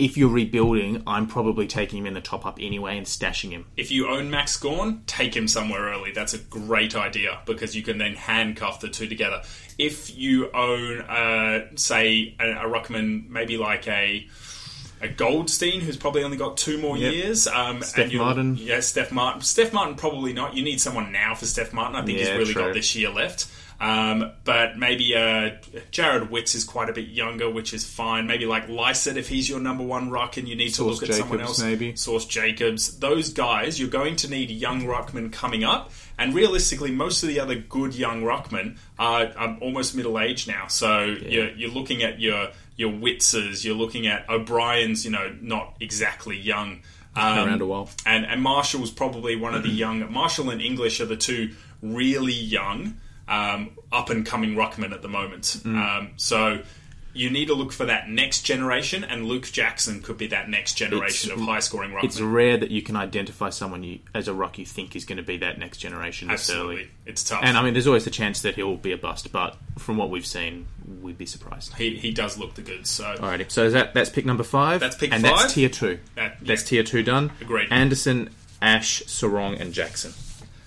if 0.00 0.16
you're 0.16 0.30
rebuilding, 0.30 1.02
I'm 1.06 1.26
probably 1.26 1.66
taking 1.66 1.98
him 1.98 2.06
in 2.06 2.14
the 2.14 2.20
top 2.20 2.46
up 2.46 2.58
anyway 2.60 2.96
and 2.96 3.06
stashing 3.06 3.50
him. 3.50 3.66
If 3.76 3.90
you 3.90 4.08
own 4.08 4.30
Max 4.30 4.56
Gawn, 4.56 5.02
take 5.06 5.34
him 5.36 5.46
somewhere 5.46 5.82
early. 5.82 6.10
That's 6.12 6.34
a 6.34 6.38
great 6.38 6.96
idea 6.96 7.40
because 7.46 7.76
you 7.76 7.82
can 7.82 7.98
then 7.98 8.14
handcuff 8.14 8.80
the 8.80 8.88
two 8.88 9.06
together. 9.06 9.42
If 9.78 10.16
you 10.16 10.50
own, 10.52 11.02
uh, 11.02 11.66
say, 11.76 12.34
a, 12.40 12.50
a 12.50 12.68
ruckman, 12.70 13.28
maybe 13.28 13.56
like 13.56 13.86
a 13.88 14.26
a 15.02 15.08
Goldstein, 15.08 15.80
who's 15.80 15.96
probably 15.96 16.22
only 16.22 16.36
got 16.36 16.58
two 16.58 16.76
more 16.76 16.94
Yep. 16.96 17.12
years. 17.14 17.46
Um, 17.46 17.82
Steph 17.82 18.12
Martin. 18.12 18.56
Yeah, 18.58 18.80
Steph 18.80 19.10
Martin. 19.12 19.40
Steph 19.40 19.72
Martin 19.72 19.94
probably 19.94 20.34
not. 20.34 20.54
You 20.54 20.62
need 20.62 20.78
someone 20.80 21.10
now 21.10 21.34
for 21.34 21.46
Steph 21.46 21.72
Martin. 21.72 21.96
I 21.96 22.04
think 22.04 22.18
he's 22.18 22.28
really 22.30 22.52
true. 22.52 22.62
got 22.64 22.74
this 22.74 22.94
year 22.94 23.08
left. 23.08 23.46
Um, 23.80 24.32
but 24.44 24.76
maybe 24.76 25.16
uh, 25.16 25.56
Jarrod 25.90 26.28
Witts 26.28 26.54
is 26.54 26.64
quite 26.64 26.90
a 26.90 26.92
bit 26.92 27.08
younger, 27.08 27.48
which 27.48 27.72
is 27.72 27.86
fine. 27.86 28.26
Maybe 28.26 28.44
like 28.44 28.68
Lycett 28.68 29.16
if 29.16 29.26
he's 29.28 29.48
your 29.48 29.58
number 29.58 29.82
one 29.82 30.10
ruck 30.10 30.36
and 30.36 30.46
you 30.46 30.54
need 30.54 30.68
to 30.68 30.74
Source 30.74 31.00
look 31.00 31.10
at 31.10 31.16
someone 31.16 31.40
else. 31.40 31.62
maybe. 31.62 31.96
Source 31.96 32.26
Jacobs. 32.26 32.98
Those 32.98 33.32
guys, 33.32 33.80
you're 33.80 33.88
going 33.88 34.16
to 34.16 34.28
need 34.28 34.50
young 34.50 34.82
ruckmen 34.82 35.32
coming 35.32 35.64
up. 35.64 35.90
And 36.18 36.34
realistically, 36.34 36.90
most 36.90 37.22
of 37.22 37.30
the 37.30 37.40
other 37.40 37.54
good 37.54 37.94
young 37.94 38.22
ruckmen 38.22 38.76
are, 38.98 39.32
are 39.34 39.56
almost 39.62 39.96
middle 39.96 40.18
age 40.18 40.46
now. 40.46 40.66
So 40.66 41.04
you're, 41.04 41.50
you're 41.52 41.70
looking 41.70 42.02
at 42.02 42.20
your 42.20 42.50
your 42.76 42.90
Witzes, 42.90 43.62
you're 43.62 43.74
looking 43.74 44.06
at 44.06 44.28
O'Brien's, 44.30 45.04
you 45.04 45.10
know, 45.10 45.34
not 45.40 45.76
exactly 45.80 46.38
young. 46.38 46.80
Um, 47.14 47.46
around 47.46 47.60
a 47.60 47.66
while. 47.66 47.90
And, 48.06 48.24
and 48.24 48.42
Marshall's 48.42 48.90
probably 48.90 49.36
one 49.36 49.54
of 49.54 49.62
the 49.62 49.68
young. 49.84 50.10
Marshall 50.10 50.48
and 50.48 50.62
English 50.62 51.00
are 51.00 51.06
the 51.06 51.16
two 51.16 51.54
really 51.82 52.32
young, 52.32 52.96
um, 53.30 53.70
up 53.92 54.10
and 54.10 54.26
coming 54.26 54.54
ruckmen 54.56 54.92
at 54.92 55.00
the 55.02 55.08
moment. 55.08 55.60
Um, 55.64 56.10
so 56.16 56.60
you 57.12 57.28
need 57.28 57.46
to 57.46 57.54
look 57.54 57.72
for 57.72 57.86
that 57.86 58.08
next 58.08 58.42
generation, 58.42 59.02
and 59.02 59.26
Luke 59.26 59.42
Jackson 59.50 60.00
could 60.00 60.16
be 60.16 60.28
that 60.28 60.48
next 60.48 60.74
generation 60.74 61.30
It's- 61.30 61.40
of 61.40 61.46
high 61.48 61.58
scoring 61.60 61.90
ruckmen. 61.90 62.04
It's 62.04 62.20
rare 62.20 62.56
that 62.56 62.70
you 62.70 62.82
can 62.82 62.94
identify 62.94 63.50
someone 63.50 63.82
you, 63.82 63.98
as 64.14 64.28
a 64.28 64.32
ruck 64.34 64.58
you 64.58 64.64
think 64.66 64.94
is 64.94 65.04
going 65.04 65.16
to 65.16 65.22
be 65.24 65.36
that 65.38 65.58
next 65.58 65.78
generation 65.78 66.30
Absolutely, 66.30 66.74
early. 66.76 66.90
it's 67.06 67.24
tough. 67.24 67.40
And 67.42 67.56
I 67.58 67.62
mean, 67.64 67.72
there's 67.72 67.88
always 67.88 68.04
the 68.04 68.10
chance 68.10 68.42
that 68.42 68.54
he'll 68.54 68.76
be 68.76 68.92
a 68.92 68.96
bust, 68.96 69.32
but 69.32 69.56
from 69.78 69.96
what 69.96 70.08
we've 70.10 70.24
seen, 70.26 70.66
we'd 71.02 71.18
be 71.18 71.26
surprised. 71.26 71.74
he, 71.74 71.96
he 71.96 72.12
does 72.12 72.38
look 72.38 72.54
the 72.54 72.62
goods. 72.62 72.88
So 72.90 73.04
Alrighty, 73.16 73.50
so 73.50 73.64
is 73.64 73.72
that 73.72 73.92
that's 73.92 74.10
pick 74.10 74.24
number 74.24 74.44
five. 74.44 74.78
That's 74.78 74.96
pick 74.96 75.12
and 75.12 75.22
five. 75.24 75.36
that's 75.38 75.54
tier 75.54 75.68
two. 75.68 75.98
That- 76.14 76.38
that's 76.42 76.62
tier 76.62 76.84
two 76.84 77.02
done. 77.02 77.32
Agreed. 77.40 77.68
Anderson, 77.72 78.30
Ash, 78.62 79.02
Serong, 79.06 79.58
and 79.60 79.72
Jackson. 79.72 80.12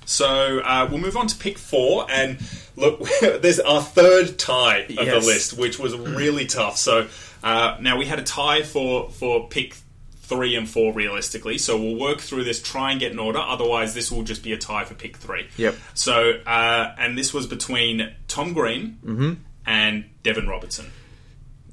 So 0.05 0.59
uh, 0.59 0.87
we'll 0.89 0.99
move 0.99 1.17
on 1.17 1.27
to 1.27 1.37
pick 1.37 1.57
four, 1.57 2.05
and 2.09 2.37
look, 2.75 3.01
there's 3.21 3.59
our 3.59 3.81
third 3.81 4.37
tie 4.39 4.79
of 4.79 5.05
the 5.05 5.19
list, 5.19 5.57
which 5.57 5.79
was 5.79 5.95
really 5.97 6.45
tough. 6.45 6.77
So 6.77 7.07
uh, 7.43 7.77
now 7.81 7.97
we 7.97 8.05
had 8.05 8.19
a 8.19 8.23
tie 8.23 8.63
for 8.63 9.09
for 9.09 9.47
pick 9.47 9.75
three 10.17 10.55
and 10.55 10.67
four, 10.69 10.93
realistically. 10.93 11.57
So 11.57 11.77
we'll 11.77 11.97
work 11.99 12.19
through 12.21 12.45
this, 12.45 12.61
try 12.61 12.91
and 12.91 12.99
get 12.99 13.11
an 13.11 13.19
order. 13.19 13.39
Otherwise, 13.39 13.93
this 13.93 14.11
will 14.11 14.23
just 14.23 14.41
be 14.43 14.53
a 14.53 14.57
tie 14.57 14.85
for 14.85 14.93
pick 14.95 15.17
three. 15.17 15.47
Yep. 15.57 15.75
So 15.93 16.31
uh, 16.45 16.95
and 16.97 17.17
this 17.17 17.33
was 17.33 17.45
between 17.47 18.13
Tom 18.27 18.53
Green 18.53 18.97
Mm-hmm. 19.05 19.33
and 19.65 20.05
Deven 20.23 20.47
Robertson. 20.47 20.91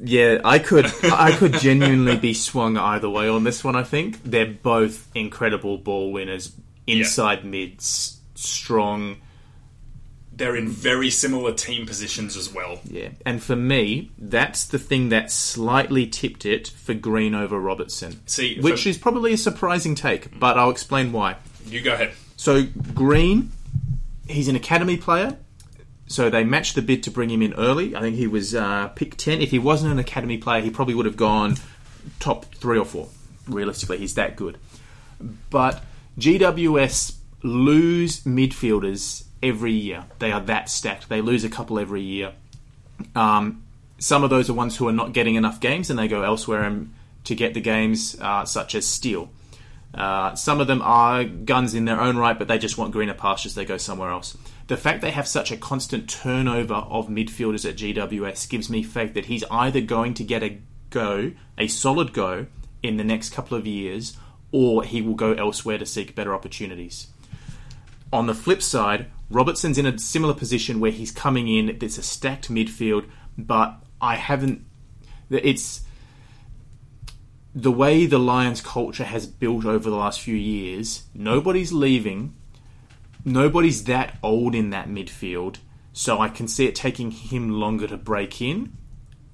Yeah, 0.03 0.41
I 0.45 0.59
could 0.59 0.87
I 1.05 1.33
could 1.33 1.55
genuinely 1.61 2.17
be 2.17 2.33
swung 2.33 2.77
either 2.79 3.09
way 3.11 3.29
on 3.29 3.45
this 3.45 3.63
one. 3.63 3.77
I 3.77 3.83
think 3.83 4.23
they're 4.25 4.47
both 4.47 5.09
incredible 5.15 5.77
ball 5.77 6.11
winners, 6.11 6.53
inside 6.87 7.45
mids, 7.45 8.19
strong. 8.41 9.17
They're 10.33 10.57
in 10.57 10.69
very 10.69 11.11
similar 11.11 11.53
team 11.53 11.87
positions 11.87 12.37
as 12.37 12.53
well. 12.53 12.81
Yeah, 12.85 13.11
and 13.27 13.43
for 13.43 13.57
me, 13.57 14.11
that's 14.17 14.65
the 14.65 14.79
thing 14.79 15.11
that 15.11 15.31
slightly 15.31 16.07
tipped 16.07 16.47
it 16.47 16.69
for 16.69 16.95
Green 16.95 17.35
over 17.35 17.61
Robertson. 17.61 18.21
See, 18.27 18.59
which 18.61 18.85
for- 18.85 18.89
is 18.89 18.97
probably 18.97 19.35
a 19.35 19.37
surprising 19.37 19.95
take, 19.95 20.39
but 20.39 20.57
I'll 20.59 20.71
explain 20.71 21.13
why. 21.13 21.37
You 21.67 21.83
go 21.83 21.93
ahead. 21.93 22.13
So 22.37 22.65
Green, 22.95 23.53
he's 24.29 24.49
an 24.49 24.57
academy 24.57 24.97
player. 24.97 25.37
So 26.07 26.29
they 26.29 26.43
matched 26.43 26.75
the 26.75 26.83
bid 26.83 27.05
to 27.05 27.11
bring 27.11 27.31
him 27.31 27.41
in 27.41 27.55
early. 27.55 27.95
I 27.95 28.01
think 28.01 28.17
he 28.17 28.27
was 28.27 28.53
uh, 28.55 28.89
pick 28.89 29.17
ten. 29.17 29.41
If 29.41 29.51
he 29.53 29.59
wasn't 29.61 29.93
an 29.93 29.99
academy 29.99 30.39
player, 30.39 30.61
he 30.61 30.71
probably 30.71 30.95
would 30.95 31.07
have 31.07 31.17
gone 31.17 31.57
top 32.19 32.47
three 32.55 32.79
or 32.79 32.85
four. 32.85 33.09
Realistically, 33.47 33.99
he's 33.99 34.15
that 34.15 34.35
good. 34.37 34.59
But 35.51 35.85
GWS 36.19 37.17
lose 37.43 38.23
midfielders 38.25 39.25
every 39.43 39.73
year. 39.73 40.05
They 40.19 40.33
are 40.33 40.41
that 40.43 40.69
stacked. 40.69 41.09
They 41.09 41.21
lose 41.21 41.45
a 41.45 41.49
couple 41.49 41.79
every 41.79 42.03
year. 42.03 42.33
Um, 43.15 43.65
some 43.99 44.25
of 44.25 44.31
those 44.31 44.51
are 44.51 44.55
ones 44.55 44.77
who 44.77 44.89
are 44.89 44.93
not 44.93 45.13
getting 45.13 45.35
enough 45.35 45.61
games 45.61 45.91
and 45.91 45.99
they 45.99 46.09
go 46.09 46.23
elsewhere 46.23 46.63
and, 46.63 46.93
to 47.25 47.35
get 47.35 47.55
the 47.55 47.61
games, 47.61 48.19
uh, 48.21 48.45
such 48.45 48.75
as 48.75 48.87
Steele. 48.87 49.31
Uh, 49.93 50.35
some 50.35 50.61
of 50.61 50.67
them 50.67 50.81
are 50.83 51.25
guns 51.25 51.75
in 51.75 51.85
their 51.85 52.01
own 52.01 52.17
right, 52.17 52.39
but 52.39 52.49
they 52.49 52.59
just 52.59 52.79
want 52.79 52.93
greener 52.93 53.15
pastures. 53.15 53.55
They 53.55 53.65
go 53.65 53.77
somewhere 53.77 54.11
else. 54.11 54.37
The 54.69 54.77
fact 54.77 55.01
they 55.01 55.11
have 55.11 55.27
such 55.27 55.51
a 55.51 55.57
constant 55.57 56.09
turnover 56.09 56.75
of 56.75 57.09
midfielders 57.09 57.69
at 57.69 57.77
GWS 57.77 58.49
gives 58.49 58.71
me 58.71 58.83
faith 58.83 59.15
that 59.15 59.27
he's 59.27 59.45
either 59.51 59.81
going 59.81 60.15
to 60.15 60.25
get 60.25 60.43
a 60.43 60.61
go, 60.91 61.33
a 61.59 61.67
solid 61.67 62.13
go, 62.13 62.47
in 62.83 62.97
the 62.97 63.05
next 63.05 63.31
couple 63.31 63.59
of 63.59 63.67
years, 63.67 64.17
or 64.53 64.85
he 64.85 65.03
will 65.03 65.15
go 65.15 65.33
elsewhere 65.33 65.79
to 65.79 65.87
seek 65.87 66.15
better 66.15 66.35
opportunities. 66.35 67.09
On 68.13 68.27
the 68.27 68.35
flip 68.35 68.63
side, 68.63 69.11
Robertson's 69.31 69.79
in 69.79 69.87
a 69.87 69.99
similar 69.99 70.35
position 70.35 70.81
where 70.81 70.91
he's 70.91 71.13
coming 71.13 71.49
in. 71.49 71.79
It's 71.81 71.99
a 71.99 72.03
stacked 72.03 72.51
midfield, 72.51 73.09
but 73.39 73.83
I 74.01 74.17
haven't. 74.17 74.67
It's 75.31 75.83
the 77.55 77.71
way 77.71 78.07
the 78.07 78.19
Lions 78.19 78.61
culture 78.61 79.05
has 79.05 79.27
built 79.27 79.65
over 79.65 79.89
the 79.89 79.97
last 79.97 80.21
few 80.21 80.35
years. 80.35 81.05
Nobody's 81.15 81.73
leaving. 81.73 82.35
Nobody's 83.25 83.85
that 83.85 84.19
old 84.23 84.55
in 84.55 84.71
that 84.71 84.89
midfield, 84.89 85.59
so 85.93 86.21
I 86.21 86.29
can 86.29 86.49
see 86.49 86.67
it 86.67 86.75
taking 86.75 87.11
him 87.11 87.51
longer 87.51 87.87
to 87.87 87.97
break 87.97 88.41
in. 88.41 88.77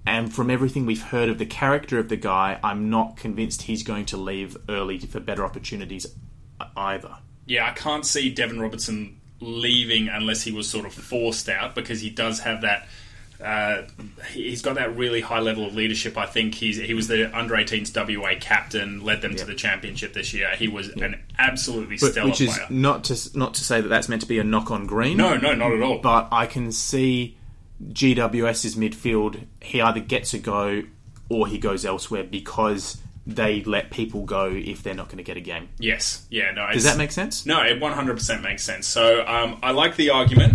And 0.05 0.33
from 0.33 0.51
everything 0.51 0.87
we've 0.87 1.03
heard 1.03 1.29
of 1.29 1.39
the 1.39 1.47
character 1.47 1.99
of 1.99 2.09
the 2.09 2.17
guy, 2.17 2.61
I'm 2.63 2.91
not 2.91 3.17
convinced 3.17 3.63
he's 3.63 3.83
going 3.83 4.05
to 4.07 4.17
leave 4.17 4.57
early 4.69 4.99
for 4.99 5.21
better 5.21 5.45
opportunities 5.45 6.07
either. 6.77 7.17
Yeah, 7.47 7.67
I 7.67 7.71
can't 7.73 8.05
see 8.05 8.35
Deven 8.35 8.61
Robertson 8.61 9.21
leaving 9.41 10.09
unless 10.09 10.43
he 10.43 10.51
was 10.53 10.69
sort 10.69 10.85
of 10.87 10.93
forced 10.93 11.49
out 11.49 11.75
because 11.75 12.01
he 12.01 12.11
does 12.11 12.41
have 12.41 12.63
that. 12.63 12.89
Uh, 13.43 13.83
he's 14.33 14.63
got 14.63 14.77
that 14.77 14.97
really 14.97 15.21
high 15.21 15.41
level 15.41 15.67
of 15.67 15.75
leadership. 15.75 16.17
I 16.17 16.25
think 16.25 16.55
he's 16.55 16.79
he 16.79 16.95
was 16.95 17.07
the 17.07 17.37
under 17.37 17.55
18s 17.55 17.95
WA 17.95 18.33
captain, 18.41 19.05
led 19.05 19.21
them 19.21 19.37
to 19.37 19.45
the 19.45 19.55
championship 19.55 20.15
this 20.15 20.33
year. 20.33 20.49
He 20.57 20.69
was 20.69 20.89
an 20.89 21.23
absolutely 21.39 21.99
But- 22.01 22.13
stellar 22.13 22.31
which 22.31 22.41
is 22.41 22.55
player. 22.57 22.67
not 22.71 23.05
to 23.05 23.39
not 23.39 23.53
to 23.55 23.63
say 23.65 23.81
that 23.83 23.89
that's 23.89 24.09
meant 24.09 24.23
to 24.23 24.29
be 24.29 24.39
a 24.39 24.45
knock 24.45 24.71
on 24.71 24.87
Green. 24.87 25.19
No, 25.19 25.37
no, 25.37 25.55
not 25.55 25.71
at 25.73 25.83
all. 25.83 25.99
but 25.99 26.29
I 26.33 26.47
can 26.47 26.73
see 26.73 27.37
GWS's 27.93 28.75
midfield. 28.75 29.45
He 29.61 29.81
either 29.83 30.01
gets 30.01 30.33
a 30.35 30.39
go 30.39 30.83
or 31.29 31.47
he 31.47 31.59
goes 31.59 31.85
elsewhere 31.85 32.25
because 32.25 32.97
they 33.27 33.63
let 33.65 33.91
people 33.91 34.23
go 34.25 34.47
if 34.55 34.83
they're 34.83 34.95
not 34.95 35.09
going 35.09 35.19
to 35.19 35.25
get 35.25 35.37
a 35.37 35.41
game. 35.41 35.69
yes, 35.79 36.25
yeah, 36.31 36.53
no. 36.53 36.69
Does 36.73 36.85
that 36.85 36.97
make 36.97 37.11
sense? 37.13 37.45
No, 37.47 37.63
it 37.63 37.81
100% 37.81 38.43
makes 38.43 38.63
sense. 38.63 38.87
So 38.87 39.27
um, 39.27 39.59
I 39.63 39.73
like 39.73 39.97
the 39.97 40.11
argument, 40.11 40.55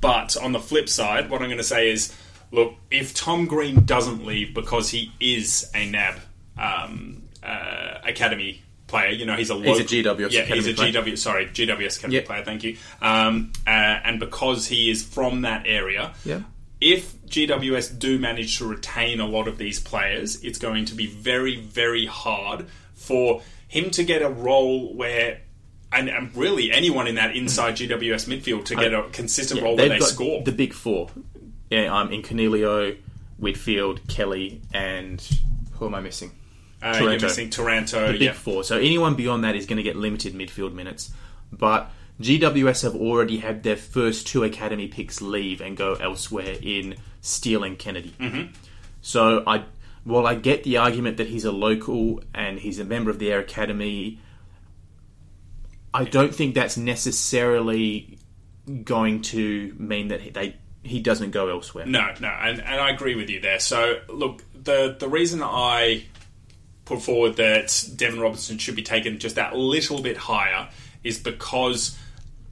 but 0.00 0.36
on 0.36 0.52
the 0.52 0.60
flip 0.60 0.88
side, 0.88 1.28
what 1.30 1.42
I'm 1.42 1.48
going 1.48 1.58
to 1.58 1.64
say 1.64 1.90
is 1.90 2.14
look, 2.52 2.74
if 2.90 3.12
Tom 3.12 3.46
Green 3.46 3.84
doesn't 3.84 4.24
leave 4.24 4.54
because 4.54 4.88
he 4.90 5.12
is 5.20 5.70
a 5.74 5.90
NAB 5.90 6.14
um, 6.56 7.22
uh, 7.42 7.98
Academy 8.04 8.62
player, 8.86 9.10
you 9.10 9.26
know, 9.26 9.34
he's 9.34 9.50
a 9.50 9.54
He's 9.56 9.66
a 9.66 9.68
local- 9.70 9.84
GWS 9.84 10.30
yeah, 10.32 10.40
Academy 10.42 10.56
he's 10.62 10.66
a 10.68 10.74
player. 10.74 10.92
GW, 10.92 11.18
sorry, 11.18 11.46
GWS 11.46 11.98
Academy 11.98 12.14
Yep. 12.14 12.24
player, 12.24 12.44
thank 12.44 12.62
you. 12.64 12.76
Um, 13.02 13.52
uh, 13.66 13.70
and 13.70 14.20
because 14.20 14.66
he 14.68 14.90
is 14.90 15.02
from 15.04 15.42
that 15.42 15.64
area, 15.66 16.14
Yeah. 16.24 16.40
If 16.80 17.16
GWS 17.26 17.98
do 17.98 18.18
manage 18.18 18.58
to 18.58 18.66
retain 18.66 19.20
a 19.20 19.26
lot 19.26 19.48
of 19.48 19.58
these 19.58 19.80
players, 19.80 20.42
it's 20.44 20.58
going 20.58 20.84
to 20.86 20.94
be 20.94 21.06
very, 21.06 21.60
very 21.60 22.06
hard 22.06 22.66
for 22.94 23.42
him 23.68 23.90
to 23.92 24.04
get 24.04 24.22
a 24.22 24.28
role 24.28 24.94
where, 24.94 25.40
and, 25.90 26.08
and 26.08 26.34
really 26.36 26.70
anyone 26.70 27.06
in 27.06 27.14
that 27.14 27.34
inside 27.34 27.76
GWS 27.78 28.28
midfield 28.28 28.66
to 28.66 28.76
get 28.76 28.92
a 28.92 29.04
consistent 29.10 29.62
role 29.62 29.76
where 29.76 29.98
got 29.98 30.08
score. 30.08 30.42
the 30.42 30.52
big 30.52 30.72
four. 30.72 31.08
Yeah, 31.70 31.92
I'm 31.92 32.08
um, 32.08 32.12
in 32.12 32.22
Coniglio, 32.22 32.96
Whitfield, 33.38 34.06
Kelly, 34.06 34.60
and 34.72 35.20
who 35.72 35.86
am 35.86 35.94
I 35.94 36.00
missing? 36.00 36.30
uh, 36.82 36.88
you're 36.88 37.08
Taranto. 37.08 37.26
missing 37.26 37.50
Taranto. 37.50 38.06
the 38.06 38.12
big 38.12 38.22
yeah. 38.22 38.32
four. 38.32 38.64
So 38.64 38.78
anyone 38.78 39.14
beyond 39.14 39.44
that 39.44 39.56
is 39.56 39.66
going 39.66 39.78
to 39.78 39.82
get 39.82 39.96
limited 39.96 40.34
midfield 40.34 40.72
minutes. 40.72 41.12
But 41.52 41.90
GWS 42.20 42.82
have 42.82 42.94
already 42.94 43.38
had 43.38 43.62
their 43.62 43.76
first 43.76 44.26
two 44.26 44.42
academy 44.42 44.88
picks 44.88 45.20
leave 45.20 45.60
and 45.60 45.76
go 45.76 45.94
elsewhere 45.94 46.56
in 46.62 46.96
Steele 47.20 47.64
and 47.64 47.78
Kennedy. 47.78 48.14
Mm-hmm. 48.18 48.52
So 49.02 49.42
I, 49.46 49.64
while 50.04 50.26
I 50.26 50.34
get 50.34 50.64
the 50.64 50.78
argument 50.78 51.18
that 51.18 51.26
he's 51.26 51.44
a 51.44 51.52
local 51.52 52.22
and 52.34 52.58
he's 52.58 52.78
a 52.78 52.84
member 52.84 53.10
of 53.10 53.18
the 53.18 53.30
Air 53.30 53.40
Academy, 53.40 54.18
I 55.92 56.04
don't 56.04 56.34
think 56.34 56.54
that's 56.54 56.76
necessarily 56.76 58.18
going 58.84 59.22
to 59.22 59.74
mean 59.78 60.08
that 60.08 60.20
he- 60.20 60.30
they 60.30 60.56
he 60.82 61.00
doesn't 61.00 61.32
go 61.32 61.48
elsewhere. 61.48 61.84
No, 61.84 62.14
no, 62.20 62.28
and, 62.28 62.60
and 62.60 62.80
I 62.80 62.90
agree 62.90 63.16
with 63.16 63.28
you 63.28 63.40
there. 63.40 63.58
So, 63.58 64.00
look, 64.08 64.44
the 64.54 64.96
the 64.98 65.08
reason 65.08 65.42
I 65.42 66.04
put 66.84 67.02
forward 67.02 67.36
that 67.36 67.66
Deven 67.66 68.20
Robertson 68.22 68.58
should 68.58 68.76
be 68.76 68.82
taken 68.82 69.18
just 69.18 69.34
that 69.34 69.56
little 69.56 70.00
bit 70.00 70.16
higher 70.16 70.68
is 71.02 71.18
because 71.18 71.98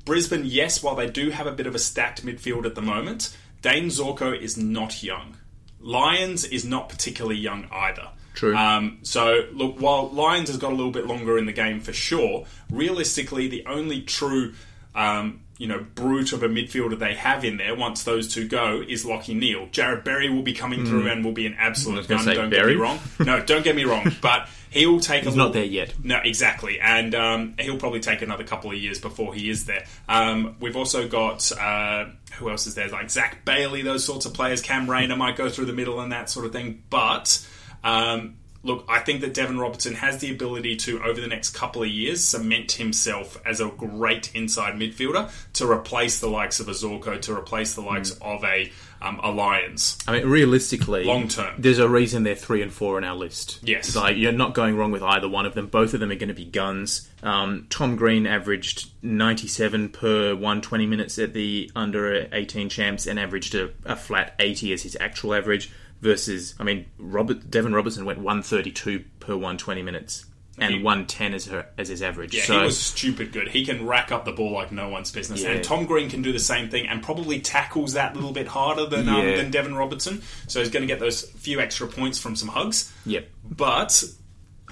Brisbane, 0.05 0.45
yes, 0.45 0.83
while 0.83 0.95
they 0.95 1.09
do 1.09 1.31
have 1.31 1.47
a 1.47 1.53
bit 1.53 1.67
of 1.67 1.75
a 1.75 1.79
stacked 1.79 2.25
midfield 2.25 2.67
at 2.67 2.75
the 2.75 2.83
moment, 2.83 3.37
Dayne 3.63 3.87
Zorko 3.87 4.39
is 4.39 4.57
not 4.57 5.03
young. 5.03 5.37
Lyons 5.81 6.45
is 6.45 6.65
not 6.65 6.89
particularly 6.89 7.39
young 7.39 7.67
either. 7.71 8.09
True. 8.35 8.55
Um, 8.57 8.99
so, 9.03 9.47
look, 9.53 9.81
while 9.81 10.11
Lyons 10.11 10.49
has 10.49 10.59
got 10.59 10.73
a 10.73 10.75
little 10.75 10.91
bit 10.91 11.07
longer 11.07 11.39
in 11.39 11.47
the 11.47 11.53
game 11.53 11.81
for 11.81 11.93
sure, 11.93 12.47
realistically, 12.71 13.49
the 13.49 13.65
only 13.67 14.03
true, 14.03 14.55
um, 14.95 15.41
you 15.59 15.67
know, 15.69 15.87
brute 15.95 16.33
of 16.33 16.43
a 16.43 16.49
midfielder 16.49 16.99
they 16.99 17.15
have 17.15 17.45
in 17.45 17.57
there 17.59 17.75
once 17.77 18.03
those 18.05 18.33
two 18.33 18.49
go 18.49 18.83
is 18.87 19.05
Lachie 19.05 19.37
Neale. 19.37 19.67
Jarrod 19.69 20.05
Berry 20.05 20.29
will 20.29 20.43
be 20.43 20.53
coming 20.53 20.85
through 20.85 21.07
and 21.09 21.25
will 21.25 21.33
be 21.33 21.47
an 21.47 21.55
absolute 21.59 22.09
gun. 22.09 22.25
Don't 22.25 22.51
Berry. 22.51 22.51
get 22.51 22.67
me 22.67 22.75
wrong. 22.75 22.99
No, 23.21 23.41
don't 23.45 23.63
get 23.65 23.77
me 23.77 23.85
wrong. 23.85 24.11
But 24.21 24.49
he 24.71 24.87
will 24.87 24.99
take. 24.99 25.23
He's 25.23 25.35
a 25.35 25.37
not 25.37 25.49
little- 25.49 25.53
there 25.63 25.65
yet. 25.71 25.95
no, 26.03 26.19
exactly, 26.25 26.81
and 26.81 27.15
um, 27.15 27.55
he'll 27.61 27.79
probably 27.79 28.01
take 28.01 28.23
another 28.23 28.43
couple 28.43 28.73
of 28.73 28.77
years 28.77 28.99
before 29.01 29.33
he 29.33 29.49
is 29.49 29.67
there. 29.67 29.85
Um, 30.09 30.57
we've 30.59 30.77
also 30.77 31.07
got 31.07 31.53
uh, 31.53 32.07
who 32.39 32.51
else 32.51 32.67
is 32.67 32.75
there? 32.75 32.89
Like 32.89 33.09
Zach 33.11 33.45
Bailey, 33.45 33.83
those 33.83 34.05
sorts 34.05 34.27
of 34.27 34.35
players. 34.35 34.61
Cam 34.61 34.91
Rayner 34.91 35.15
might 35.15 35.37
go 35.37 35.49
through 35.49 35.67
the 35.67 35.73
middle 35.73 36.01
and 36.01 36.11
that 36.11 36.29
sort 36.29 36.45
of 36.47 36.53
thing. 36.53 36.83
But 36.91 37.47
um, 37.85 38.37
look, 38.65 38.85
I 38.89 38.99
think 39.01 39.21
that 39.21 39.35
Deven 39.35 39.61
Robertson 39.61 39.95
has 39.95 40.19
the 40.19 40.33
ability 40.33 40.77
to, 40.77 41.03
over 41.03 41.21
the 41.21 41.29
next 41.29 41.51
couple 41.51 41.83
of 41.83 41.89
years, 41.89 42.25
cement 42.25 42.73
himself 42.73 43.41
as 43.47 43.61
a 43.61 43.69
great 43.69 44.35
inside 44.35 44.75
midfielder 44.75 45.31
to 45.55 45.71
replace 45.71 46.19
the 46.19 46.29
likes 46.29 46.59
of 46.59 46.69
a 46.69 46.73
Zorko, 46.73 47.21
to 47.23 47.37
replace 47.37 47.75
the 47.75 47.83
likes 47.83 48.13
of 48.21 48.43
a 48.43 48.73
um, 49.03 49.21
a 49.23 49.31
Lyons. 49.31 49.99
I 50.09 50.13
mean, 50.13 50.27
realistically, 50.27 51.05
Long 51.05 51.29
term. 51.29 51.55
there's 51.59 51.79
a 51.79 51.89
reason 51.89 52.23
they're 52.23 52.35
three 52.35 52.63
and 52.63 52.73
four 52.73 52.97
on 52.97 53.05
our 53.05 53.15
list. 53.15 53.59
Yes. 53.63 53.95
like 53.95 54.17
you're 54.17 54.33
not 54.33 54.55
going 54.55 54.77
wrong 54.77 54.93
with 54.93 55.03
either 55.03 55.29
one 55.29 55.45
of 55.45 55.55
them. 55.55 55.67
Both 55.67 55.93
of 55.93 56.01
them 56.01 56.11
are 56.11 56.15
going 56.15 56.29
to 56.29 56.35
be 56.35 56.47
guns. 56.47 57.09
Um, 57.23 57.67
Tom 57.69 57.97
Green 57.97 58.27
averaged 58.27 58.91
97 59.03 59.91
per 59.91 60.35
120 60.35 60.87
minutes 60.87 61.19
at 61.19 61.35
the 61.35 61.71
under 61.77 62.29
18 62.33 62.71
champs 62.71 63.07
and 63.07 63.19
averaged 63.21 63.55
a, 63.55 63.71
a 63.85 63.95
flat 63.95 64.35
80 64.39 64.73
as 64.73 64.83
his 64.83 64.97
actual 64.99 65.35
average. 65.35 65.71
Versus, 66.05 66.55
I 66.61 66.65
mean, 66.65 66.85
Robert 66.99 67.51
Deven 67.51 67.75
Robertson 67.75 68.05
went 68.05 68.19
132 68.19 69.05
per 69.21 69.33
120 69.33 69.81
minutes 69.83 70.27
and 70.59 70.75
He- 70.75 70.83
110 70.83 71.33
as 71.33 71.47
her 71.47 71.67
as 71.79 71.89
his 71.89 72.03
average. 72.03 72.35
Yeah, 72.35 72.45
so 72.45 72.59
he 72.59 72.65
was 72.67 72.79
stupid 72.79 73.33
good. 73.33 73.49
He 73.49 73.65
can 73.65 73.87
rack 73.87 74.13
up 74.13 74.27
the 74.27 74.33
ball 74.33 74.53
like 74.53 74.71
no 74.71 74.91
one's 74.91 75.11
business. 75.11 75.43
Yeah. 75.43 75.53
And 75.53 75.65
Tom 75.65 75.87
Green 75.87 76.11
can 76.11 76.21
do 76.21 76.31
the 76.31 76.39
same 76.39 76.69
thing 76.69 76.87
and 76.87 77.03
probably 77.03 77.41
tackles 77.41 77.95
that 77.95 78.15
little 78.15 78.33
bit 78.33 78.47
harder 78.47 78.85
than 78.85 79.09
um, 79.09 79.25
than 79.25 79.51
Deven 79.51 79.79
Robertson. 79.79 80.21
So 80.47 80.61
he's 80.61 80.69
going 80.69 80.83
to 80.83 80.87
get 80.87 81.01
those 81.01 81.23
few 81.23 81.59
extra 81.59 81.87
points 81.89 82.19
from 82.19 82.37
some 82.37 82.51
hugs. 82.51 82.93
yep. 83.07 83.31
But 83.43 84.05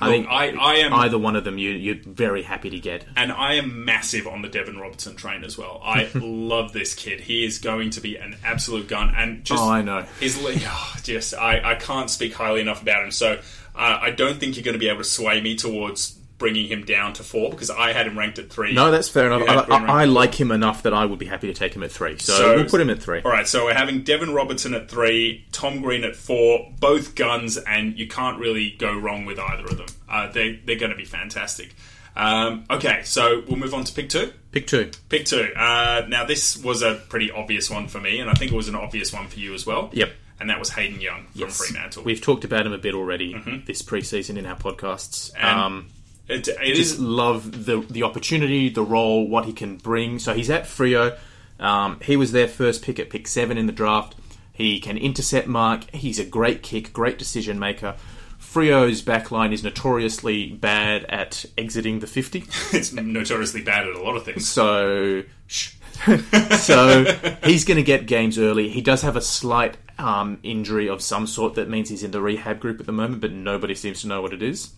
I 0.03 0.07
Look, 0.09 0.15
think 0.17 0.29
I, 0.29 0.49
I 0.61 0.75
am 0.77 0.93
either 0.95 1.19
one 1.19 1.37
of 1.37 1.45
them 1.45 1.59
you, 1.59 1.71
you're 1.71 1.97
very 2.05 2.43
happy 2.43 2.71
to 2.71 2.79
get. 2.79 3.05
and 3.17 3.31
I 3.33 3.55
am 3.55 3.85
massive 3.85 4.27
on 4.27 4.43
the 4.43 4.49
Deven 4.49 4.81
Robertson 4.81 5.17
train 5.17 5.45
as 5.45 5.57
well. 5.57 5.81
I 5.85 6.09
love 6.15 6.73
this 6.73 6.95
kid. 6.95 7.21
He 7.21 7.45
is 7.45 7.59
going 7.59 7.91
to 7.91 8.01
be 8.01 8.17
an 8.17 8.37
absolute 8.45 8.89
gun, 8.89 9.15
and 9.17 9.45
just 9.45 9.63
Oh, 9.63 9.69
I 9.71 9.83
know. 9.83 10.05
his 10.21 10.39
oh, 10.67 10.97
just 11.03 11.35
I, 11.35 11.73
I 11.73 11.75
can't 11.77 12.11
speak 12.11 12.35
highly 12.35 12.61
enough 12.61 12.83
about 12.83 13.05
him. 13.05 13.11
So 13.11 13.35
uh, 13.75 13.99
I 14.03 14.11
don't 14.11 14.39
think 14.41 14.57
you're 14.57 14.65
going 14.65 14.75
to 14.75 14.79
be 14.79 14.89
able 14.89 14.99
to 14.99 15.05
sway 15.05 15.41
me 15.41 15.57
towards 15.57 16.19
bringing 16.43 16.67
him 16.67 16.85
down 16.85 17.13
to 17.15 17.23
four 17.23 17.49
because 17.51 17.71
I 17.71 17.93
had 17.93 18.07
him 18.07 18.19
ranked 18.19 18.39
at 18.39 18.51
three. 18.51 18.75
No, 18.75 18.91
that's 18.91 19.09
fair 19.09 19.31
enough. 19.33 19.49
I, 19.49 19.75
I, 19.77 20.03
I 20.03 20.05
like 20.07 20.35
him 20.35 20.51
enough 20.51 20.83
that 20.83 20.93
I 20.93 21.07
would 21.07 21.19
be 21.21 21.27
happy 21.27 21.47
to 21.47 21.55
take 21.55 21.75
him 21.75 21.83
at 21.85 21.93
three. 21.93 22.19
So, 22.19 22.33
So- 22.35 22.55
we'll 22.57 22.69
put 22.69 22.81
him 22.81 22.91
at 22.91 23.01
three. 23.01 23.23
All 23.23 23.31
right, 23.31 23.47
so 23.47 23.65
we're 23.67 23.75
having 23.75 24.03
Deven 24.05 24.35
Robertson 24.35 24.75
at 24.75 24.91
three, 24.91 25.47
Tom 25.53 25.81
Green 25.81 26.05
at 26.05 26.17
four, 26.17 26.69
both 26.81 27.15
guns, 27.15 27.57
and 27.57 27.97
you 27.99 28.09
can't 28.09 28.39
really 28.39 28.73
go 28.73 28.93
wrong 28.95 29.25
with 29.25 29.39
either 29.39 29.65
of 29.65 29.77
them. 29.79 29.87
Uh, 30.09 30.31
they, 30.31 30.61
they're 30.67 30.77
going 30.79 30.91
to 30.93 30.97
be 30.99 31.05
fantastic. 31.07 31.75
Um, 32.15 32.65
okay, 32.69 33.03
so 33.05 33.43
we'll 33.49 33.57
move 33.57 33.73
on 33.73 33.85
to 33.85 33.93
pick 33.95 34.11
two. 34.11 34.33
Pick 34.51 34.67
two. 34.67 34.91
Pick 35.09 35.25
two. 35.25 35.51
Uh, 35.57 36.05
now, 36.09 36.25
this 36.27 36.63
was 36.63 36.83
a 36.83 36.97
pretty 37.09 37.31
obvious 37.31 37.71
one 37.71 37.89
for 37.89 38.01
me, 38.01 38.19
and 38.21 38.29
I 38.29 38.35
think 38.35 38.53
it 38.53 38.55
was 38.57 38.69
an 38.69 38.75
obvious 38.75 39.13
one 39.13 39.29
for 39.29 39.39
you 39.39 39.55
as 39.55 39.65
well. 39.65 39.89
Yep. 39.93 40.13
And 40.41 40.51
that 40.51 40.59
was 40.59 40.71
Hayden 40.71 41.01
Young 41.01 41.27
from 41.39 41.51
Fremantle. 41.51 42.03
We've 42.03 42.21
talked 42.21 42.45
about 42.45 42.67
him 42.67 42.73
a 42.73 42.79
bit 42.79 42.95
already 42.95 43.33
this 43.65 43.81
preseason 43.81 44.37
in 44.37 44.45
our 44.45 44.57
podcasts. 44.57 45.31
And 45.39 45.61
um, 45.61 45.89
it, 46.29 46.49
it 46.49 46.75
just 46.75 46.95
is 46.95 47.01
love 47.01 47.67
the 47.67 47.81
the 47.81 48.03
opportunity, 48.03 48.69
the 48.69 48.83
role, 48.83 49.29
what 49.29 49.45
he 49.45 49.53
can 49.53 49.77
bring. 49.77 50.19
So 50.19 50.35
he's 50.35 50.51
at 50.51 50.65
Freo. 50.65 51.17
Um, 51.59 52.01
he 52.01 52.17
was 52.17 52.33
their 52.33 52.49
first 52.49 52.83
pick 52.83 52.99
at 52.99 53.11
pick 53.11 53.29
seven 53.29 53.59
in 53.59 53.67
the 53.67 53.73
draft. 53.73 54.15
He 54.53 54.81
can 54.81 54.99
intercept 54.99 55.47
mark. 55.49 55.91
He's 55.91 56.19
a 56.19 56.25
great 56.25 56.63
kick, 56.63 56.93
great 56.93 57.19
decision 57.19 57.59
maker. 57.59 57.97
Freo's 58.39 59.01
backline 59.01 59.53
is 59.53 59.65
notoriously 59.65 60.51
bad 60.51 61.05
at 61.05 61.47
exiting 61.57 62.01
the 62.01 62.07
50. 62.07 62.45
it's 62.73 62.93
notoriously 62.93 63.63
bad 63.63 63.87
at 63.89 63.97
a 63.97 64.03
lot 64.03 64.15
of 64.15 64.25
things. 64.25 64.47
So, 64.47 65.23
so 65.49 67.05
he's 67.45 67.65
going 67.65 67.77
to 67.77 67.83
get 67.83 68.07
games 68.07 68.39
early. 68.39 68.69
He 68.69 68.83
does 68.83 69.01
have 69.03 69.17
a 69.17 69.23
slight 69.23 69.79
um, 69.99 70.39
injury 70.43 70.89
of 70.89 71.01
some 71.01 71.27
sort 71.27 71.55
that 71.55 71.71
means 71.71 71.89
he's 71.89 72.03
in 72.03 72.11
the 72.11 72.21
rehab 72.21 72.61
group 72.61 72.79
at 72.79 72.85
the 72.85 72.93
moment, 72.93 73.23
but 73.23 73.33
nobody 73.33 73.75
seems 73.75 74.03
to 74.03 74.09
know 74.09 74.21
what 74.21 74.35
it 74.35 74.43
is. 74.43 74.73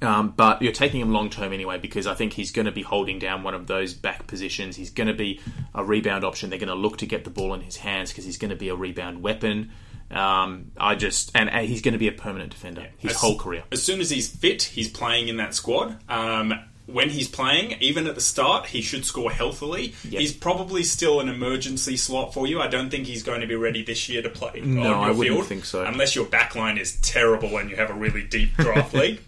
Um, 0.00 0.30
but 0.36 0.62
you're 0.62 0.72
taking 0.72 1.00
him 1.00 1.12
long 1.12 1.28
term 1.28 1.52
anyway 1.52 1.78
because 1.78 2.06
I 2.06 2.14
think 2.14 2.32
he's 2.32 2.52
going 2.52 2.66
to 2.66 2.72
be 2.72 2.82
holding 2.82 3.18
down 3.18 3.42
one 3.42 3.54
of 3.54 3.66
those 3.66 3.94
back 3.94 4.26
positions. 4.28 4.76
He's 4.76 4.90
going 4.90 5.08
to 5.08 5.14
be 5.14 5.40
a 5.74 5.84
rebound 5.84 6.24
option. 6.24 6.50
They're 6.50 6.58
going 6.58 6.68
to 6.68 6.74
look 6.74 6.98
to 6.98 7.06
get 7.06 7.24
the 7.24 7.30
ball 7.30 7.52
in 7.54 7.62
his 7.62 7.76
hands 7.76 8.10
because 8.10 8.24
he's 8.24 8.38
going 8.38 8.50
to 8.50 8.56
be 8.56 8.68
a 8.68 8.76
rebound 8.76 9.22
weapon. 9.22 9.70
Um, 10.10 10.70
I 10.76 10.94
just 10.94 11.32
and, 11.34 11.50
and 11.50 11.66
he's 11.66 11.82
going 11.82 11.92
to 11.92 11.98
be 11.98 12.08
a 12.08 12.12
permanent 12.12 12.50
defender 12.52 12.86
his 12.98 13.10
As- 13.12 13.16
whole 13.18 13.36
career. 13.38 13.64
As 13.72 13.82
soon 13.82 14.00
as 14.00 14.08
he's 14.10 14.28
fit, 14.28 14.62
he's 14.62 14.88
playing 14.88 15.28
in 15.28 15.36
that 15.38 15.54
squad. 15.54 15.96
Um, 16.08 16.54
when 16.86 17.10
he's 17.10 17.28
playing, 17.28 17.76
even 17.80 18.06
at 18.06 18.14
the 18.14 18.20
start, 18.22 18.64
he 18.64 18.80
should 18.80 19.04
score 19.04 19.30
healthily. 19.30 19.88
He's 20.08 20.32
probably 20.32 20.82
still 20.82 21.20
an 21.20 21.28
emergency 21.28 21.98
slot 21.98 22.32
for 22.32 22.46
you. 22.46 22.62
I 22.62 22.68
don't 22.68 22.88
think 22.88 23.06
he's 23.06 23.22
going 23.22 23.42
to 23.42 23.46
be 23.46 23.56
ready 23.56 23.82
this 23.82 24.08
year 24.08 24.22
to 24.22 24.30
play 24.30 24.62
No, 24.64 24.80
on 24.80 24.86
your 24.86 24.94
I 24.94 25.10
wouldn't 25.10 25.36
field, 25.36 25.46
think 25.48 25.64
so. 25.66 25.84
Unless 25.84 26.14
your 26.14 26.24
backline 26.24 26.80
is 26.80 26.96
terrible 27.02 27.58
and 27.58 27.68
you 27.68 27.76
have 27.76 27.90
a 27.90 27.94
really 27.94 28.22
deep 28.22 28.54
draft 28.56 28.94
league. 28.94 29.20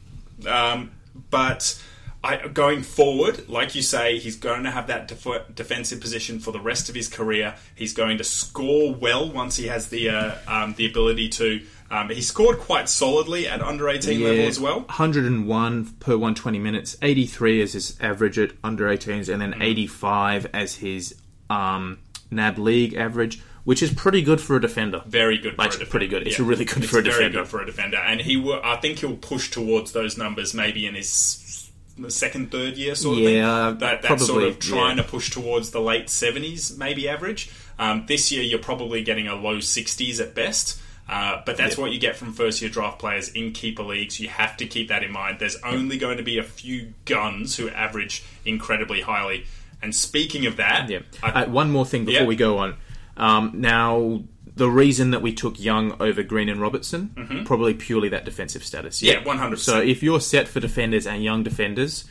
Um, 0.47 0.93
but 1.31 1.81
I, 2.23 2.49
going 2.49 2.83
forward, 2.83 3.49
like 3.49 3.75
you 3.75 3.83
say, 3.83 4.19
he's 4.19 4.37
going 4.37 4.65
to 4.65 4.71
have 4.71 4.87
that 4.89 5.09
def- 5.09 5.55
defensive 5.55 6.01
position 6.01 6.39
for 6.39 6.53
the 6.53 6.61
rest 6.61 6.89
of 6.89 6.95
his 6.95 7.09
career. 7.09 7.55
He's 7.75 7.93
going 7.95 8.19
to 8.19 8.25
score 8.25 8.95
well 8.95 9.31
once 9.31 9.57
he 9.57 9.67
has 9.69 9.89
the 9.89 10.11
uh, 10.11 10.35
um, 10.47 10.75
the 10.75 10.87
ability 10.87 11.29
to. 11.31 11.63
Um, 11.93 12.09
he 12.09 12.23
scored 12.23 12.59
quite 12.59 12.89
solidly 12.89 13.49
at 13.49 13.61
under 13.61 13.89
eighteen 13.89 14.23
level 14.23 14.45
as 14.47 14.61
well. 14.61 14.81
101 14.83 15.87
per 15.99 16.13
120 16.13 16.59
minutes, 16.61 16.97
83 17.03 17.63
as 17.63 17.73
his 17.73 17.97
average 18.01 18.39
at 18.39 18.53
under 18.63 18.85
18s, 18.87 19.29
and 19.29 19.43
Mm. 19.43 19.51
then 19.53 19.63
85 19.63 20.47
as 20.55 20.77
his 20.77 21.17
um, 21.49 21.99
NAB 22.31 22.59
league 22.59 22.95
average, 22.95 23.41
which 23.65 23.83
is 23.83 23.93
pretty 23.93 24.23
good 24.23 24.41
for 24.41 24.57
a 24.57 24.61
defender. 24.61 25.03
Very 25.07 25.39
good. 25.39 25.55
For 25.57 25.63
Like, 25.63 25.69
a 25.71 25.73
defender. 25.73 25.91
pretty 25.91 26.07
good. 26.09 26.27
It's 26.27 26.39
Yeah. 26.39 26.47
really 26.47 26.65
good 26.65 26.79
It's 26.83 26.91
for 26.91 26.99
a 26.99 27.03
very 27.03 27.15
defender. 27.15 27.39
good 27.41 27.49
for 27.49 27.63
a 27.63 27.67
defender, 27.67 27.99
and 27.99 28.21
he 28.21 28.37
will. 28.37 28.61
I 28.65 28.77
think 28.77 28.99
he'll 29.01 29.17
push 29.17 29.51
towards 29.51 29.93
those 29.93 30.17
numbers 30.17 30.55
maybe 30.55 30.87
in 30.87 30.95
his 30.95 31.69
second, 32.09 32.51
third 32.51 32.77
year 32.79 32.95
sort 32.95 33.19
of 33.19 33.25
Yeah, 33.25 33.69
thing. 33.71 33.79
That, 33.79 34.03
that 34.03 34.21
sort 34.21 34.45
of 34.45 34.59
trying 34.59 34.97
yeah. 34.97 35.03
to 35.03 35.09
push 35.09 35.31
towards 35.31 35.71
the 35.71 35.81
late 35.81 36.09
seventies, 36.09 36.77
maybe 36.79 37.09
average. 37.09 37.51
Um, 37.79 38.05
this 38.07 38.31
year, 38.33 38.43
you're 38.43 38.59
probably 38.59 39.03
getting 39.03 39.29
a 39.29 39.35
low 39.35 39.61
sixties 39.61 40.21
at 40.21 40.35
best. 40.35 40.81
Uh, 41.09 41.43
but 41.45 41.57
that's 41.57 41.77
what 41.77 41.91
you 41.91 41.99
get 41.99 42.15
from 42.15 42.33
first 42.33 42.63
year 42.63 42.71
draft 42.71 43.01
players 43.01 43.29
in 43.31 43.51
keeper 43.51 43.83
leagues. 43.83 44.21
You 44.21 44.29
have 44.29 44.57
to 44.59 44.65
keep 44.67 44.89
that 44.89 45.03
in 45.03 45.11
mind. 45.11 45.39
There's 45.41 45.57
only 45.65 45.99
going 45.99 46.19
to 46.19 46.23
be 46.23 46.39
a 46.39 46.45
few 46.45 46.95
guns 47.05 47.57
who 47.57 47.69
average 47.69 48.23
incredibly 48.45 49.01
highly. 49.01 49.45
And 49.83 49.93
speaking 49.93 50.47
of 50.47 50.57
that, 50.59 50.89
Yeah. 50.89 51.01
I- 51.21 51.43
Uh, 51.43 51.47
one 51.49 51.73
more 51.73 51.85
thing 51.85 52.05
before 52.05 52.21
Yeah. 52.23 52.27
we 52.29 52.37
go 52.37 52.59
on. 52.59 52.77
Um, 53.21 53.53
now, 53.55 54.25
the 54.57 54.69
reason 54.69 55.11
that 55.11 55.23
we 55.23 55.33
took 55.33 55.61
Young 55.61 55.95
over 56.01 56.23
Green 56.23 56.49
and 56.49 56.61
Robertson, 56.61 57.45
probably 57.45 57.75
purely 57.75 58.09
that 58.09 58.25
defensive 58.25 58.65
status. 58.65 59.01
Mm-hmm. 59.01 59.27
Yeah, 59.27 59.35
100%. 59.35 59.59
So 59.59 59.81
if 59.81 60.03
you're 60.03 60.21
set 60.21 60.49
for 60.49 60.59
defenders 60.59 61.07
and 61.07 61.23
young 61.23 61.43
defenders, 61.43 62.07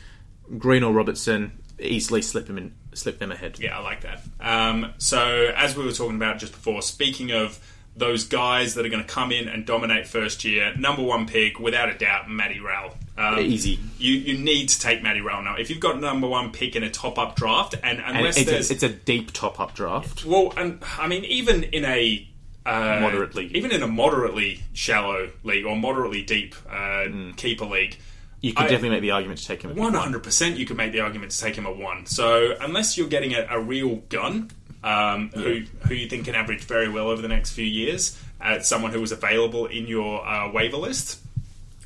Green 0.56 0.82
or 0.82 0.92
Robertson, 0.92 1.52
easily 1.80 2.22
slip 2.22 2.46
them 2.46 2.58
in, 2.58 2.74
slip 2.94 3.18
them 3.18 3.32
ahead. 3.32 3.58
Yeah, 3.58 3.78
I 3.78 3.82
like 3.82 4.02
that. 4.02 4.22
Um, 4.40 4.92
so, 4.98 5.52
as 5.56 5.76
we 5.76 5.84
were 5.84 5.92
talking 5.92 6.16
about 6.16 6.38
just 6.38 6.52
before, 6.52 6.80
speaking 6.82 7.32
of 7.32 7.58
those 7.96 8.24
guys 8.24 8.74
that 8.74 8.86
are 8.86 8.88
going 8.88 9.02
to 9.02 9.08
come 9.08 9.32
in 9.32 9.48
and 9.48 9.66
dominate 9.66 10.06
first 10.06 10.44
year, 10.44 10.74
number 10.76 11.02
one 11.02 11.26
pick, 11.26 11.58
without 11.58 11.88
a 11.88 11.98
doubt, 11.98 12.30
Matty 12.30 12.60
Rowell. 12.60 12.96
Um, 13.18 13.38
Easy. 13.40 13.78
You 13.98 14.14
you 14.14 14.38
need 14.38 14.68
to 14.70 14.80
take 14.80 15.02
Matty 15.02 15.20
Rowell 15.20 15.42
now. 15.42 15.56
If 15.56 15.68
you've 15.68 15.80
got 15.80 16.00
number 16.00 16.26
one 16.28 16.52
pick 16.52 16.76
in 16.76 16.82
a 16.82 16.90
top 16.90 17.18
up 17.18 17.36
draft, 17.36 17.74
and 17.82 18.00
And 18.00 18.16
unless 18.18 18.38
it's, 18.38 18.50
there's 18.50 18.70
a, 18.70 18.74
it's 18.74 18.82
a 18.82 18.88
deep 18.88 19.32
top 19.32 19.60
up 19.60 19.74
draft. 19.74 20.24
well, 20.24 20.52
and 20.56 20.82
I 20.98 21.06
mean, 21.08 21.24
even 21.26 21.64
in 21.64 21.84
a 21.84 22.26
uh, 22.64 22.98
Moderate 23.00 23.34
league. 23.34 23.52
even 23.56 23.72
in 23.72 23.82
a 23.82 23.86
moderately 23.88 24.62
shallow 24.74 25.30
league 25.44 25.64
or 25.66 25.76
moderately 25.76 26.22
deep 26.22 26.54
uh, 26.68 27.06
Mm. 27.08 27.36
keeper 27.36 27.64
league, 27.64 27.96
You 28.42 28.52
could 28.54 28.66
I- 28.66 28.68
definitely 28.68 28.90
make 28.90 29.02
the 29.02 29.10
argument 29.10 29.40
to 29.40 29.46
take 29.46 29.62
him. 29.62 29.70
at 29.72 29.76
one 29.76 29.94
hundred 29.94 30.22
percent, 30.22 30.56
you 30.58 30.64
could 30.64 30.76
make 30.78 30.92
the 30.92 31.00
argument 31.00 31.32
to 31.32 31.38
take 31.40 31.56
him 31.56 31.66
at 31.66 31.76
one. 31.76 32.06
So 32.06 32.54
unless 32.60 32.96
you're 32.96 33.08
getting 33.08 33.34
a, 33.34 33.46
a 33.50 33.60
real 33.60 33.96
gun, 34.08 34.50
um, 34.82 35.30
who 35.34 35.62
who 35.86 35.94
you 35.94 36.08
think 36.08 36.24
can 36.26 36.34
average 36.34 36.64
very 36.64 36.88
well 36.88 37.08
over 37.08 37.20
the 37.22 37.28
next 37.28 37.52
few 37.52 37.64
years, 37.64 38.18
uh, 38.40 38.60
someone 38.60 38.92
who 38.92 39.00
was 39.00 39.12
available 39.12 39.66
in 39.66 39.86
your 39.86 40.26
uh, 40.26 40.50
waiver 40.50 40.76
list, 40.78 41.18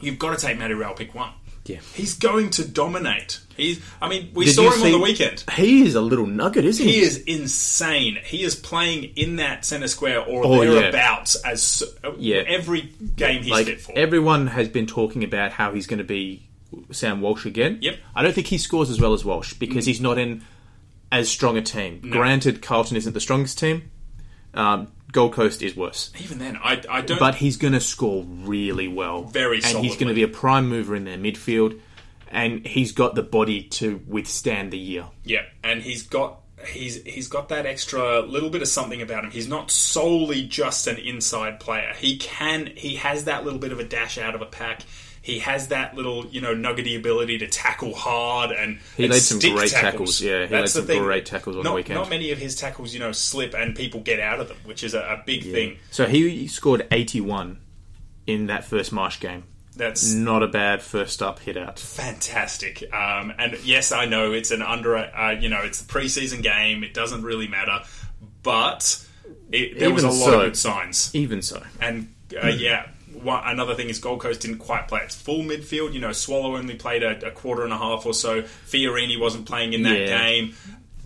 you've 0.00 0.18
got 0.18 0.38
to 0.38 0.46
take 0.46 0.58
Matty 0.58 0.74
Rowell 0.74 0.94
pick 0.94 1.14
one. 1.14 1.32
Yeah. 1.66 1.78
He's 1.94 2.12
going 2.12 2.50
to 2.50 2.68
dominate. 2.68 3.40
He's. 3.56 3.80
I 4.02 4.08
mean, 4.10 4.30
we 4.34 4.44
Did 4.44 4.54
saw 4.54 4.70
him 4.70 4.82
on 4.82 4.92
the 4.92 4.98
weekend. 4.98 5.44
He 5.54 5.82
is 5.86 5.94
a 5.94 6.00
little 6.02 6.26
nugget, 6.26 6.66
isn't 6.66 6.84
he? 6.86 6.92
He 6.96 7.00
is 7.00 7.16
insane. 7.18 8.18
He 8.22 8.42
is 8.44 8.54
playing 8.54 9.04
in 9.16 9.36
that 9.36 9.64
centre 9.64 9.88
square 9.88 10.20
or 10.20 10.44
Oh, 10.44 10.60
yeah. 10.60 11.24
as 11.46 11.82
uh, 12.04 12.12
Yeah. 12.18 12.42
every 12.46 12.82
game 13.16 13.42
he's 13.44 13.50
like 13.50 13.64
fit 13.66 13.80
for. 13.80 13.92
everyone 13.96 14.48
has 14.48 14.68
been 14.68 14.86
talking 14.86 15.24
about 15.24 15.52
how 15.52 15.72
he's 15.72 15.86
going 15.86 15.98
to 15.98 16.04
be 16.04 16.42
Sam 16.90 17.22
Walsh 17.22 17.46
again. 17.46 17.78
Yep. 17.80 17.96
I 18.14 18.22
don't 18.22 18.34
think 18.34 18.48
he 18.48 18.58
scores 18.58 18.90
as 18.90 19.00
well 19.00 19.14
as 19.14 19.24
Walsh 19.24 19.54
because 19.54 19.86
he's 19.86 20.02
not 20.02 20.18
in 20.18 20.42
as 21.14 21.28
strong 21.28 21.56
a 21.56 21.62
team. 21.62 22.00
Granted, 22.10 22.60
Carlton 22.60 22.96
isn't 22.96 23.12
the 23.12 23.20
strongest 23.20 23.58
team. 23.58 23.90
Um, 24.52 24.88
Gold 25.12 25.32
Coast 25.32 25.62
is 25.62 25.76
worse, 25.76 26.10
Even 26.20 26.38
then, 26.38 26.56
I, 26.56 26.82
I 26.90 27.00
don't. 27.00 27.20
but 27.20 27.36
he's 27.36 27.56
going 27.56 27.72
to 27.72 27.80
score 27.80 28.24
really 28.24 28.88
well. 28.88 29.22
Very 29.22 29.60
and 29.62 29.78
he's 29.78 29.94
going 29.94 30.08
to 30.08 30.14
be 30.14 30.24
a 30.24 30.28
prime 30.28 30.68
mover 30.68 30.96
in 30.96 31.04
their 31.04 31.16
midfield, 31.16 31.80
and 32.28 32.66
he's 32.66 32.90
got 32.90 33.14
the 33.14 33.22
body 33.22 33.62
to 33.62 34.00
withstand 34.08 34.72
the 34.72 34.78
year. 34.78 35.06
Yeah, 35.22 35.42
and 35.62 35.82
he's 35.82 36.02
got 36.02 36.40
he's 36.66 37.00
he's 37.04 37.28
got 37.28 37.48
that 37.50 37.64
extra 37.64 38.20
little 38.22 38.50
bit 38.50 38.62
of 38.62 38.66
something 38.66 39.02
about 39.02 39.24
him. 39.24 39.30
He's 39.30 39.46
not 39.48 39.70
solely 39.70 40.42
just 40.42 40.88
an 40.88 40.96
inside 40.98 41.60
player. 41.60 41.92
He 41.96 42.16
can 42.16 42.72
he 42.74 42.96
has 42.96 43.24
that 43.24 43.44
little 43.44 43.60
bit 43.60 43.70
of 43.70 43.78
a 43.78 43.84
dash 43.84 44.18
out 44.18 44.34
of 44.34 44.42
a 44.42 44.46
pack. 44.46 44.82
He 45.24 45.38
has 45.38 45.68
that 45.68 45.94
little, 45.96 46.26
you 46.26 46.42
know, 46.42 46.52
nuggety 46.52 46.96
ability 46.96 47.38
to 47.38 47.46
tackle 47.48 47.94
hard 47.94 48.50
and 48.52 48.78
He 48.94 49.04
and 49.04 49.12
laid 49.14 49.22
some 49.22 49.38
great 49.38 49.70
tackles. 49.70 49.70
tackles, 49.70 50.20
yeah, 50.20 50.40
he 50.42 50.46
That's 50.48 50.52
laid 50.52 50.68
some 50.82 50.86
thing. 50.86 51.02
great 51.02 51.24
tackles 51.24 51.56
on 51.56 51.62
the 51.64 51.72
weekend. 51.72 51.98
Not 51.98 52.10
many 52.10 52.30
of 52.30 52.36
his 52.36 52.54
tackles, 52.56 52.92
you 52.92 53.00
know, 53.00 53.10
slip 53.10 53.54
and 53.54 53.74
people 53.74 54.00
get 54.00 54.20
out 54.20 54.38
of 54.38 54.48
them, 54.48 54.58
which 54.64 54.84
is 54.84 54.92
a, 54.92 54.98
a 55.00 55.22
big 55.24 55.42
thing. 55.44 55.78
So 55.90 56.04
he 56.04 56.46
scored 56.46 56.86
81 56.90 57.58
in 58.26 58.48
that 58.48 58.64
first 58.64 58.92
Marsh 58.92 59.18
game. 59.18 59.44
That's 59.76 60.12
Not 60.12 60.42
a 60.42 60.46
bad 60.46 60.82
first 60.82 61.22
up 61.22 61.38
hit 61.40 61.56
out. 61.56 61.78
fantastic. 61.78 62.82
Um, 62.92 63.32
and 63.38 63.56
yes, 63.64 63.92
I 63.92 64.04
know 64.04 64.32
it's 64.32 64.50
an 64.50 64.60
under, 64.60 64.94
uh, 64.96 65.30
you 65.32 65.48
know, 65.48 65.62
it's 65.62 65.80
the 65.82 65.90
preseason 65.90 66.42
game. 66.42 66.84
It 66.84 66.92
doesn't 66.92 67.22
really 67.22 67.48
matter, 67.48 67.80
but 68.42 69.02
it, 69.50 69.78
there 69.78 69.90
was 69.90 70.04
a 70.04 70.08
lot 70.08 70.14
so- 70.26 70.40
of 70.40 70.46
good 70.48 70.56
signs. 70.56 71.10
Even 71.14 71.40
so. 71.42 71.62
And 71.80 72.12
uh, 72.40 72.48
yeah, 72.48 72.86
one, 73.24 73.42
another 73.44 73.74
thing 73.74 73.88
is 73.88 73.98
Gold 73.98 74.20
Coast 74.20 74.40
didn't 74.42 74.58
quite 74.58 74.86
play 74.88 75.00
its 75.00 75.14
full 75.16 75.42
midfield. 75.42 75.92
You 75.92 76.00
know, 76.00 76.12
Swallow 76.12 76.56
only 76.56 76.74
played 76.74 77.02
a, 77.02 77.26
a 77.26 77.30
quarter 77.30 77.64
and 77.64 77.72
a 77.72 77.78
half 77.78 78.06
or 78.06 78.14
so. 78.14 78.42
Fiorini 78.42 79.18
wasn't 79.18 79.46
playing 79.46 79.72
in 79.72 79.82
that 79.82 79.98
Yeah. 79.98 80.06
game. 80.18 80.54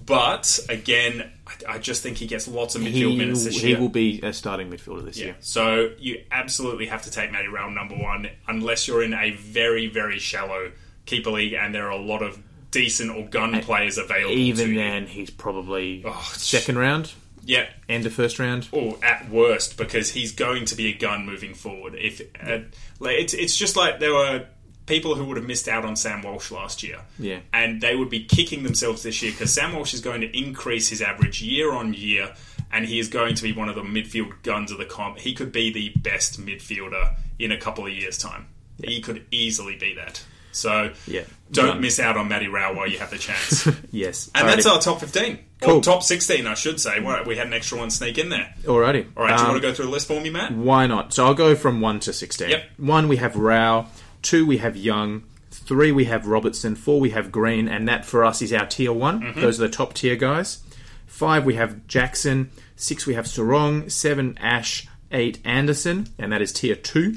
But 0.05 0.59
again, 0.71 1.31
I, 1.47 1.75
I 1.75 1.79
just 1.79 2.03
think 2.03 2.17
he 2.17 2.27
gets 2.27 2.49
lots 2.49 2.75
of 2.75 2.81
midfield 2.83 3.11
He, 3.13 3.17
minutes 3.17 3.45
this 3.45 3.61
he 3.61 3.69
year. 3.71 3.79
will 3.81 3.91
be 3.91 4.21
a 4.23 4.33
starting 4.33 4.71
midfielder 4.71 5.05
this 5.05 5.19
Yeah. 5.19 5.25
year. 5.27 5.37
So 5.41 5.91
you 5.99 6.23
absolutely 6.31 6.87
have 6.87 7.03
to 7.03 7.11
take 7.11 7.31
Matty 7.31 7.49
Rowell 7.49 7.71
number 7.71 7.95
one, 7.95 8.29
unless 8.47 8.89
you're 8.89 9.03
in 9.03 9.13
a 9.13 9.33
very, 9.33 9.87
very 9.87 10.19
shallow 10.19 10.73
keeper 11.05 11.31
league 11.31 11.53
and 11.53 11.75
there 11.75 11.87
are 11.87 11.91
a 11.93 12.01
lot 12.01 12.23
of 12.23 12.39
decent 12.71 13.11
or 13.11 13.27
gun 13.29 13.61
players 13.63 13.99
available. 13.99 14.33
Even 14.35 14.71
you. 14.71 14.75
then, 14.77 15.07
he's 15.07 15.29
probably 15.31 16.03
Oh, 16.07 16.31
second 16.35 16.79
round, 16.79 17.13
yeah. 17.49 17.67
end 17.89 18.07
of 18.07 18.13
first 18.13 18.39
round. 18.39 18.69
Or 18.73 18.97
at 19.03 19.29
worst, 19.31 19.77
because 19.77 20.11
he's 20.13 20.33
going 20.33 20.67
to 20.67 20.77
be 20.77 20.87
a 20.89 20.97
gun 20.97 21.27
moving 21.27 21.55
forward. 21.55 21.95
If 21.97 22.21
uh, 22.41 22.59
like, 23.01 23.17
it's 23.19 23.35
it's 23.35 23.57
just 23.57 23.75
like 23.77 23.99
there 23.99 24.13
were 24.15 24.47
people 24.87 25.15
who 25.17 25.25
would 25.27 25.37
have 25.37 25.47
missed 25.47 25.69
out 25.69 25.85
on 25.85 25.97
Sam 25.97 26.23
Walsh 26.23 26.51
last 26.51 26.83
year, 26.83 27.01
Yeah. 27.19 27.41
and 27.53 27.81
they 27.81 27.95
would 27.97 28.09
be 28.09 28.25
kicking 28.25 28.63
themselves 28.63 29.03
this 29.03 29.21
year 29.23 29.33
because 29.33 29.53
Sam 29.53 29.75
Walsh 29.75 29.93
is 29.93 30.01
going 30.01 30.21
to 30.23 30.39
increase 30.39 30.89
his 30.89 31.03
average 31.03 31.43
year 31.43 31.73
on 31.73 31.93
year, 31.93 32.33
and 32.73 32.87
he 32.87 32.99
is 32.99 33.09
going 33.09 33.35
to 33.35 33.43
be 33.43 33.53
one 33.53 33.69
of 33.69 33.75
the 33.75 33.83
midfield 33.83 34.43
guns 34.43 34.71
of 34.73 34.79
the 34.79 34.87
comp. 34.87 35.19
He 35.19 35.35
could 35.35 35.53
be 35.53 35.71
the 35.73 35.91
best 36.01 36.41
midfielder 36.41 37.17
in 37.39 37.53
a 37.53 37.59
couple 37.59 37.87
of 37.87 37.93
years' 37.93 38.17
time. 38.19 38.47
He 38.83 39.01
could 39.03 39.27
easily 39.31 39.77
be 39.77 39.95
that. 39.95 40.23
So 40.53 40.93
Yeah. 41.07 41.25
don't 41.53 41.81
miss 41.83 42.01
out 42.01 42.17
on 42.17 42.29
Matty 42.29 42.49
Rowell 42.49 42.75
while 42.77 42.89
you 42.89 42.99
have 42.99 43.11
the 43.11 43.19
chance. 43.19 43.67
Yes. 43.93 44.31
And 44.35 44.49
that's 44.49 44.67
Alrighty. 44.67 44.73
our 44.75 44.81
top 44.81 45.01
15. 45.01 45.39
Cool. 45.61 45.81
top 45.81 46.03
16, 46.05 46.47
I 46.47 46.55
should 46.55 46.81
say. 46.81 47.01
We 47.27 47.37
had 47.37 47.49
an 47.49 47.53
extra 47.53 47.79
one 47.79 47.91
sneak 47.91 48.17
in 48.19 48.29
there. 48.29 48.55
Alrighty. 48.63 49.07
All 49.17 49.25
right, 49.25 49.37
do 49.37 49.43
you 49.43 49.49
Um, 49.49 49.49
want 49.53 49.63
to 49.63 49.69
go 49.69 49.75
through 49.75 49.87
the 49.87 49.91
list 49.91 50.07
for 50.07 50.21
me, 50.21 50.31
Matt? 50.31 50.53
Why 50.53 50.87
not? 50.87 51.13
So 51.13 51.25
I'll 51.27 51.35
go 51.35 51.55
from 51.57 51.81
1 51.81 52.01
to 52.01 52.13
16. 52.13 52.49
Yep. 52.51 52.63
1 52.77 53.09
we 53.09 53.17
have 53.17 53.35
Rao, 53.35 53.87
2 54.23 54.47
we 54.47 54.59
have 54.59 54.77
Young, 54.77 55.25
3 55.51 55.91
we 55.93 56.05
have 56.05 56.27
Robertson, 56.27 56.75
4 56.77 57.01
we 57.01 57.11
have 57.11 57.33
Green, 57.33 57.67
and 57.69 57.89
that 57.89 58.05
for 58.05 58.25
us 58.25 58.41
is 58.41 58.53
our 58.53 58.67
tier 58.67 58.93
one 58.93 59.21
Mm-hmm. 59.21 59.41
Those 59.41 59.59
are 59.61 59.67
the 59.67 59.73
top 59.73 59.95
tier 59.95 60.15
guys. 60.17 60.59
5 61.07 61.45
we 61.45 61.55
have 61.55 61.87
Jackson, 61.89 62.51
6 62.77 63.07
we 63.07 63.15
have 63.15 63.25
Serong, 63.25 63.91
7 63.91 64.39
Ash, 64.41 64.87
8 65.11 65.39
Anderson, 65.45 66.07
and 66.19 66.31
that 66.33 66.41
is 66.41 66.53
tier 66.53 66.77
2. 66.77 67.17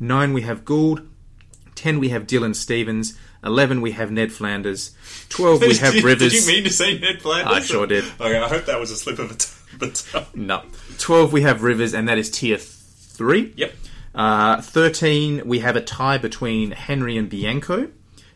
9 0.00 0.32
we 0.32 0.42
have 0.42 0.64
Gould, 0.64 1.06
10 1.74 1.98
we 1.98 2.08
have 2.08 2.26
Dylan 2.26 2.54
Stephens, 2.56 3.18
11 3.46 3.80
we 3.80 3.92
have 3.92 4.10
Ned 4.10 4.32
Flanders, 4.32 4.94
12 5.30 5.60
we 5.60 5.76
have 5.78 5.94
did, 5.94 6.04
Rivers. 6.04 6.32
Did 6.32 6.42
you 6.42 6.52
mean 6.52 6.64
to 6.64 6.70
say 6.70 6.98
Ned 6.98 7.22
Flanders? 7.22 7.54
I 7.54 7.60
sure 7.60 7.86
did. 7.86 8.04
Okay, 8.20 8.38
I 8.38 8.48
hope 8.48 8.66
that 8.66 8.78
was 8.80 8.90
a 8.90 8.96
slip 8.96 9.18
of 9.18 9.28
the 9.78 9.90
tongue. 9.90 10.26
No. 10.34 10.62
12 10.98 11.32
we 11.32 11.42
have 11.42 11.62
Rivers, 11.62 11.94
and 11.94 12.08
that 12.08 12.18
is 12.18 12.30
tier 12.30 12.58
3. 12.58 13.54
Yep. 13.56 13.74
Uh, 14.14 14.60
13, 14.62 15.42
we 15.46 15.60
have 15.60 15.76
a 15.76 15.80
tie 15.80 16.18
between 16.18 16.72
Henry 16.72 17.16
and 17.16 17.28
Bianco. 17.28 17.90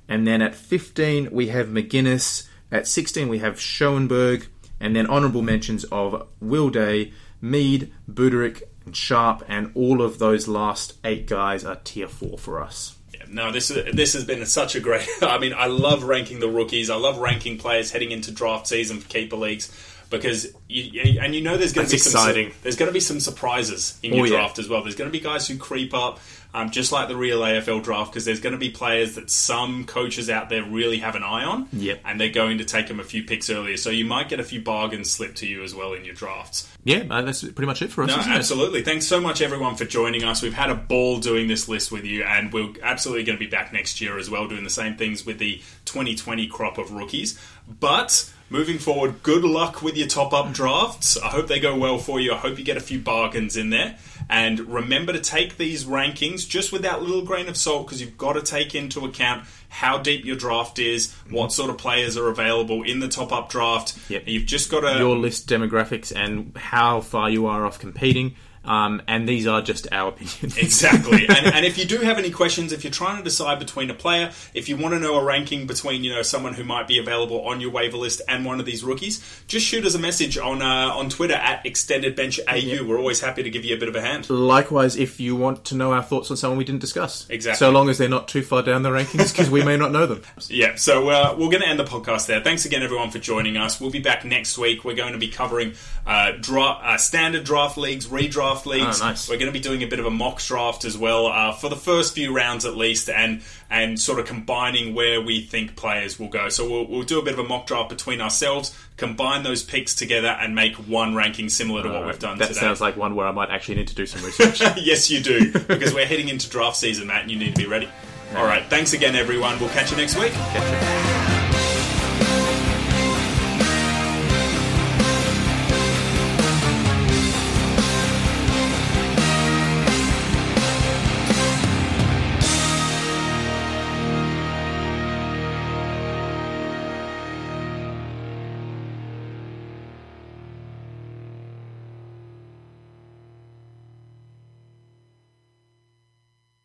And 0.08 0.26
then 0.26 0.42
at 0.42 0.54
15, 0.54 1.30
we 1.30 1.48
have 1.48 1.68
Maginness. 1.68 2.46
At 2.70 2.86
16, 2.86 3.28
we 3.28 3.38
have 3.38 3.60
Schoenberg. 3.60 4.46
And 4.78 4.94
then 4.94 5.06
honourable 5.06 5.42
mentions 5.42 5.84
of 5.84 6.26
Will 6.40 6.70
Day, 6.70 7.12
Mead, 7.40 7.92
Budarick, 8.10 8.62
and 8.84 8.94
Sharp. 8.96 9.42
And 9.48 9.72
all 9.74 10.02
of 10.02 10.18
those 10.18 10.48
last 10.48 10.94
eight 11.04 11.26
guys 11.26 11.64
are 11.64 11.76
tier 11.76 12.08
4 12.08 12.38
for 12.38 12.62
us. 12.62 12.96
Yeah, 13.30 13.44
no, 13.44 13.52
this 13.52 13.70
is 13.70 13.94
this 13.94 14.12
has 14.14 14.24
been 14.24 14.44
such 14.46 14.74
a 14.74 14.80
great. 14.80 15.08
I 15.22 15.38
mean, 15.38 15.52
I 15.56 15.66
love 15.66 16.04
ranking 16.04 16.40
the 16.40 16.48
rookies. 16.48 16.90
I 16.90 16.96
love 16.96 17.18
ranking 17.18 17.58
players 17.58 17.90
heading 17.90 18.10
into 18.10 18.30
draft 18.30 18.66
season 18.66 19.00
for 19.00 19.08
keeper 19.08 19.36
leagues 19.36 19.70
because 20.10 20.48
you, 20.68 21.20
and 21.20 21.34
you 21.34 21.40
know 21.40 21.56
there's 21.56 21.72
going 21.72 21.86
to 21.86 21.92
be 21.92 21.98
some 21.98 22.20
exciting. 22.20 22.52
there's 22.62 22.76
going 22.76 22.88
to 22.88 22.92
be 22.92 23.00
some 23.00 23.20
surprises 23.20 23.98
in 24.02 24.12
oh, 24.12 24.16
your 24.16 24.26
Oh, 24.26 24.28
yeah. 24.30 24.36
draft 24.38 24.58
as 24.58 24.68
well. 24.68 24.82
There's 24.82 24.96
going 24.96 25.10
to 25.10 25.16
be 25.16 25.22
guys 25.22 25.46
who 25.46 25.56
creep 25.56 25.94
up, 25.94 26.18
um, 26.52 26.70
just 26.70 26.90
like 26.92 27.08
the 27.08 27.16
real 27.16 27.40
AFL 27.40 27.82
draft, 27.82 28.10
because 28.12 28.24
there's 28.24 28.40
going 28.40 28.52
to 28.54 28.58
be 28.58 28.70
players 28.70 29.14
that 29.14 29.30
some 29.30 29.84
coaches 29.84 30.28
out 30.28 30.48
there 30.48 30.64
really 30.64 30.98
have 30.98 31.14
an 31.14 31.22
eye 31.22 31.44
on, 31.44 31.68
Yep. 31.72 32.00
and 32.04 32.20
they're 32.20 32.28
going 32.30 32.58
to 32.58 32.64
take 32.64 32.88
them 32.88 32.98
a 33.00 33.04
few 33.04 33.22
picks 33.22 33.48
earlier. 33.50 33.76
So 33.76 33.90
you 33.90 34.04
might 34.04 34.28
get 34.28 34.40
a 34.40 34.44
few 34.44 34.60
bargains 34.60 35.10
slipped 35.10 35.38
to 35.38 35.46
you 35.46 35.62
as 35.62 35.74
well 35.74 35.92
in 35.92 36.04
your 36.04 36.14
drafts. 36.14 36.66
Yeah, 36.82 37.02
that's 37.22 37.42
pretty 37.42 37.66
much 37.66 37.82
it 37.82 37.90
for 37.92 38.02
us, 38.04 38.08
No, 38.08 38.18
isn't 38.18 38.32
it? 38.32 38.36
absolutely. 38.36 38.82
Thanks 38.82 39.06
so 39.06 39.20
much, 39.20 39.40
everyone, 39.42 39.76
for 39.76 39.84
joining 39.84 40.24
us. 40.24 40.42
We've 40.42 40.54
had 40.54 40.70
a 40.70 40.74
ball 40.74 41.18
doing 41.18 41.46
this 41.46 41.68
list 41.68 41.92
with 41.92 42.04
you, 42.04 42.22
and 42.24 42.52
we're 42.52 42.72
absolutely 42.82 43.24
going 43.24 43.38
to 43.38 43.44
be 43.44 43.50
back 43.50 43.72
next 43.72 44.00
year 44.00 44.18
as 44.18 44.30
well, 44.30 44.48
doing 44.48 44.64
the 44.64 44.70
same 44.70 44.96
things 44.96 45.24
with 45.26 45.38
the 45.38 45.60
2020 45.84 46.46
crop 46.48 46.78
of 46.78 46.90
rookies. 46.90 47.38
But 47.68 48.32
moving 48.48 48.78
forward, 48.78 49.22
good 49.22 49.44
luck 49.44 49.82
with 49.82 49.96
your 49.96 50.08
top 50.08 50.32
up 50.32 50.52
drafts. 50.52 51.16
I 51.18 51.28
hope 51.28 51.46
they 51.48 51.60
go 51.60 51.76
well 51.76 51.98
for 51.98 52.18
you. 52.18 52.32
I 52.32 52.36
hope 52.38 52.58
you 52.58 52.64
get 52.64 52.76
a 52.76 52.80
few 52.80 52.98
bargains 52.98 53.56
in 53.56 53.70
there. 53.70 53.96
And 54.30 54.60
remember 54.60 55.12
to 55.12 55.20
take 55.20 55.56
these 55.56 55.84
rankings 55.84 56.48
just 56.48 56.70
with 56.70 56.82
that 56.82 57.02
little 57.02 57.22
grain 57.22 57.48
of 57.48 57.56
salt 57.56 57.86
because 57.86 58.00
you've 58.00 58.16
got 58.16 58.34
to 58.34 58.42
take 58.42 58.76
into 58.76 59.04
account 59.04 59.44
how 59.68 59.98
deep 59.98 60.24
your 60.24 60.36
draft 60.36 60.78
is, 60.78 61.08
mm-hmm. 61.08 61.34
what 61.34 61.52
sort 61.52 61.68
of 61.68 61.78
players 61.78 62.16
are 62.16 62.28
available 62.28 62.84
in 62.84 63.00
the 63.00 63.08
top 63.08 63.32
up 63.32 63.50
draft. 63.50 63.98
Yep. 64.08 64.22
You've 64.26 64.46
just 64.46 64.70
got 64.70 64.80
to. 64.82 64.98
Your 64.98 65.16
list 65.16 65.48
demographics 65.48 66.14
and 66.14 66.56
how 66.56 67.00
far 67.00 67.28
you 67.28 67.46
are 67.46 67.66
off 67.66 67.80
competing. 67.80 68.36
Um, 68.64 69.00
and 69.08 69.28
these 69.28 69.46
are 69.46 69.62
just 69.62 69.88
our 69.90 70.10
opinions. 70.10 70.58
Exactly. 70.70 71.26
and, 71.26 71.46
and 71.46 71.66
if 71.66 71.78
you 71.78 71.84
do 71.84 71.98
have 71.98 72.18
any 72.18 72.30
questions, 72.30 72.72
if 72.72 72.84
you're 72.84 72.92
trying 72.92 73.16
to 73.16 73.24
decide 73.24 73.58
between 73.58 73.90
a 73.90 73.94
player, 73.94 74.30
if 74.54 74.68
you 74.68 74.76
want 74.76 74.94
to 74.94 75.00
know 75.00 75.18
a 75.18 75.24
ranking 75.24 75.66
between, 75.66 76.04
you 76.04 76.14
know, 76.14 76.22
someone 76.22 76.54
who 76.54 76.64
might 76.64 76.86
be 76.86 76.98
available 76.98 77.40
on 77.46 77.60
your 77.60 77.70
waiver 77.70 77.96
list 77.96 78.20
and 78.28 78.44
one 78.44 78.60
of 78.60 78.66
these 78.66 78.84
rookies, 78.84 79.24
just 79.46 79.66
shoot 79.66 79.84
us 79.84 79.94
a 79.94 79.98
message 79.98 80.36
on 80.38 80.62
uh, 80.62 80.92
on 80.94 81.08
Twitter 81.08 81.34
at 81.34 81.64
Extended 81.64 82.14
Bench 82.14 82.38
AU. 82.48 82.84
We're 82.86 82.98
always 82.98 83.20
happy 83.20 83.42
to 83.42 83.50
give 83.50 83.64
you 83.64 83.74
a 83.74 83.78
bit 83.78 83.88
of 83.88 83.96
a 83.96 84.00
hand. 84.00 84.28
Likewise, 84.28 84.96
if 84.96 85.20
you 85.20 85.36
want 85.36 85.64
to 85.66 85.74
know 85.74 85.92
our 85.92 86.02
thoughts 86.02 86.30
on 86.30 86.36
someone 86.36 86.58
we 86.58 86.64
didn't 86.64 86.80
discuss. 86.80 87.26
Exactly. 87.30 87.58
So 87.58 87.70
long 87.70 87.88
as 87.88 87.98
they're 87.98 88.08
not 88.08 88.28
too 88.28 88.42
far 88.42 88.62
down 88.62 88.82
the 88.82 88.90
rankings, 88.90 89.32
because 89.32 89.50
we 89.50 89.64
may 89.64 89.76
not 89.76 89.92
know 89.92 90.06
them. 90.06 90.22
Yeah, 90.48 90.74
so 90.74 91.08
uh, 91.10 91.34
we're 91.38 91.48
going 91.50 91.62
to 91.62 91.68
end 91.68 91.78
the 91.78 91.84
podcast 91.84 92.26
there. 92.26 92.40
Thanks 92.40 92.64
again, 92.64 92.82
everyone, 92.82 93.10
for 93.10 93.18
joining 93.18 93.56
us. 93.56 93.80
We'll 93.80 93.90
be 93.90 94.00
back 94.00 94.24
next 94.24 94.58
week. 94.58 94.84
We're 94.84 94.96
going 94.96 95.12
to 95.12 95.18
be 95.18 95.28
covering 95.28 95.74
uh, 96.06 96.32
dra- 96.40 96.80
uh, 96.82 96.96
standard 96.96 97.44
draft 97.44 97.78
leagues, 97.78 98.06
redraft 98.08 98.49
leagues. 98.66 99.00
Oh, 99.00 99.06
nice. 99.06 99.28
We're 99.28 99.36
going 99.36 99.46
to 99.46 99.52
be 99.52 99.60
doing 99.60 99.82
a 99.82 99.86
bit 99.86 99.98
of 99.98 100.06
a 100.06 100.10
mock 100.10 100.40
draft 100.40 100.84
as 100.84 100.96
well 100.96 101.26
uh, 101.26 101.52
for 101.52 101.68
the 101.68 101.76
first 101.76 102.14
few 102.14 102.34
rounds 102.34 102.64
at 102.64 102.76
least, 102.76 103.08
and 103.08 103.42
and 103.70 103.98
sort 103.98 104.18
of 104.18 104.26
combining 104.26 104.94
where 104.94 105.20
we 105.20 105.40
think 105.40 105.76
players 105.76 106.18
will 106.18 106.28
go. 106.28 106.48
So 106.48 106.68
we'll, 106.68 106.86
we'll 106.86 107.02
do 107.02 107.18
a 107.18 107.22
bit 107.22 107.34
of 107.34 107.38
a 107.38 107.44
mock 107.44 107.66
draft 107.66 107.88
between 107.88 108.20
ourselves, 108.20 108.76
combine 108.96 109.42
those 109.42 109.62
picks 109.62 109.94
together, 109.94 110.28
and 110.28 110.54
make 110.54 110.74
one 110.76 111.14
ranking 111.14 111.48
similar 111.48 111.82
to 111.82 111.88
what 111.88 112.06
we've 112.06 112.18
done 112.18 112.38
that 112.38 112.48
today. 112.48 112.60
sounds 112.60 112.80
like 112.80 112.96
one 112.96 113.14
where 113.14 113.26
I 113.26 113.32
might 113.32 113.50
actually 113.50 113.76
need 113.76 113.88
to 113.88 113.94
do 113.94 114.06
some 114.06 114.24
research. 114.24 114.60
yes, 114.76 115.10
you 115.10 115.22
do, 115.22 115.52
because 115.52 115.94
we're 115.94 116.06
heading 116.06 116.28
into 116.28 116.48
draft 116.48 116.76
season, 116.76 117.06
Matt, 117.06 117.22
and 117.22 117.30
you 117.30 117.38
need 117.38 117.54
to 117.54 117.62
be 117.62 117.68
ready. 117.68 117.88
All 118.34 118.44
right, 118.44 118.64
thanks 118.66 118.92
again, 118.92 119.16
everyone. 119.16 119.58
We'll 119.58 119.70
catch 119.70 119.90
you 119.90 119.96
next 119.96 120.16
week. 120.16 121.39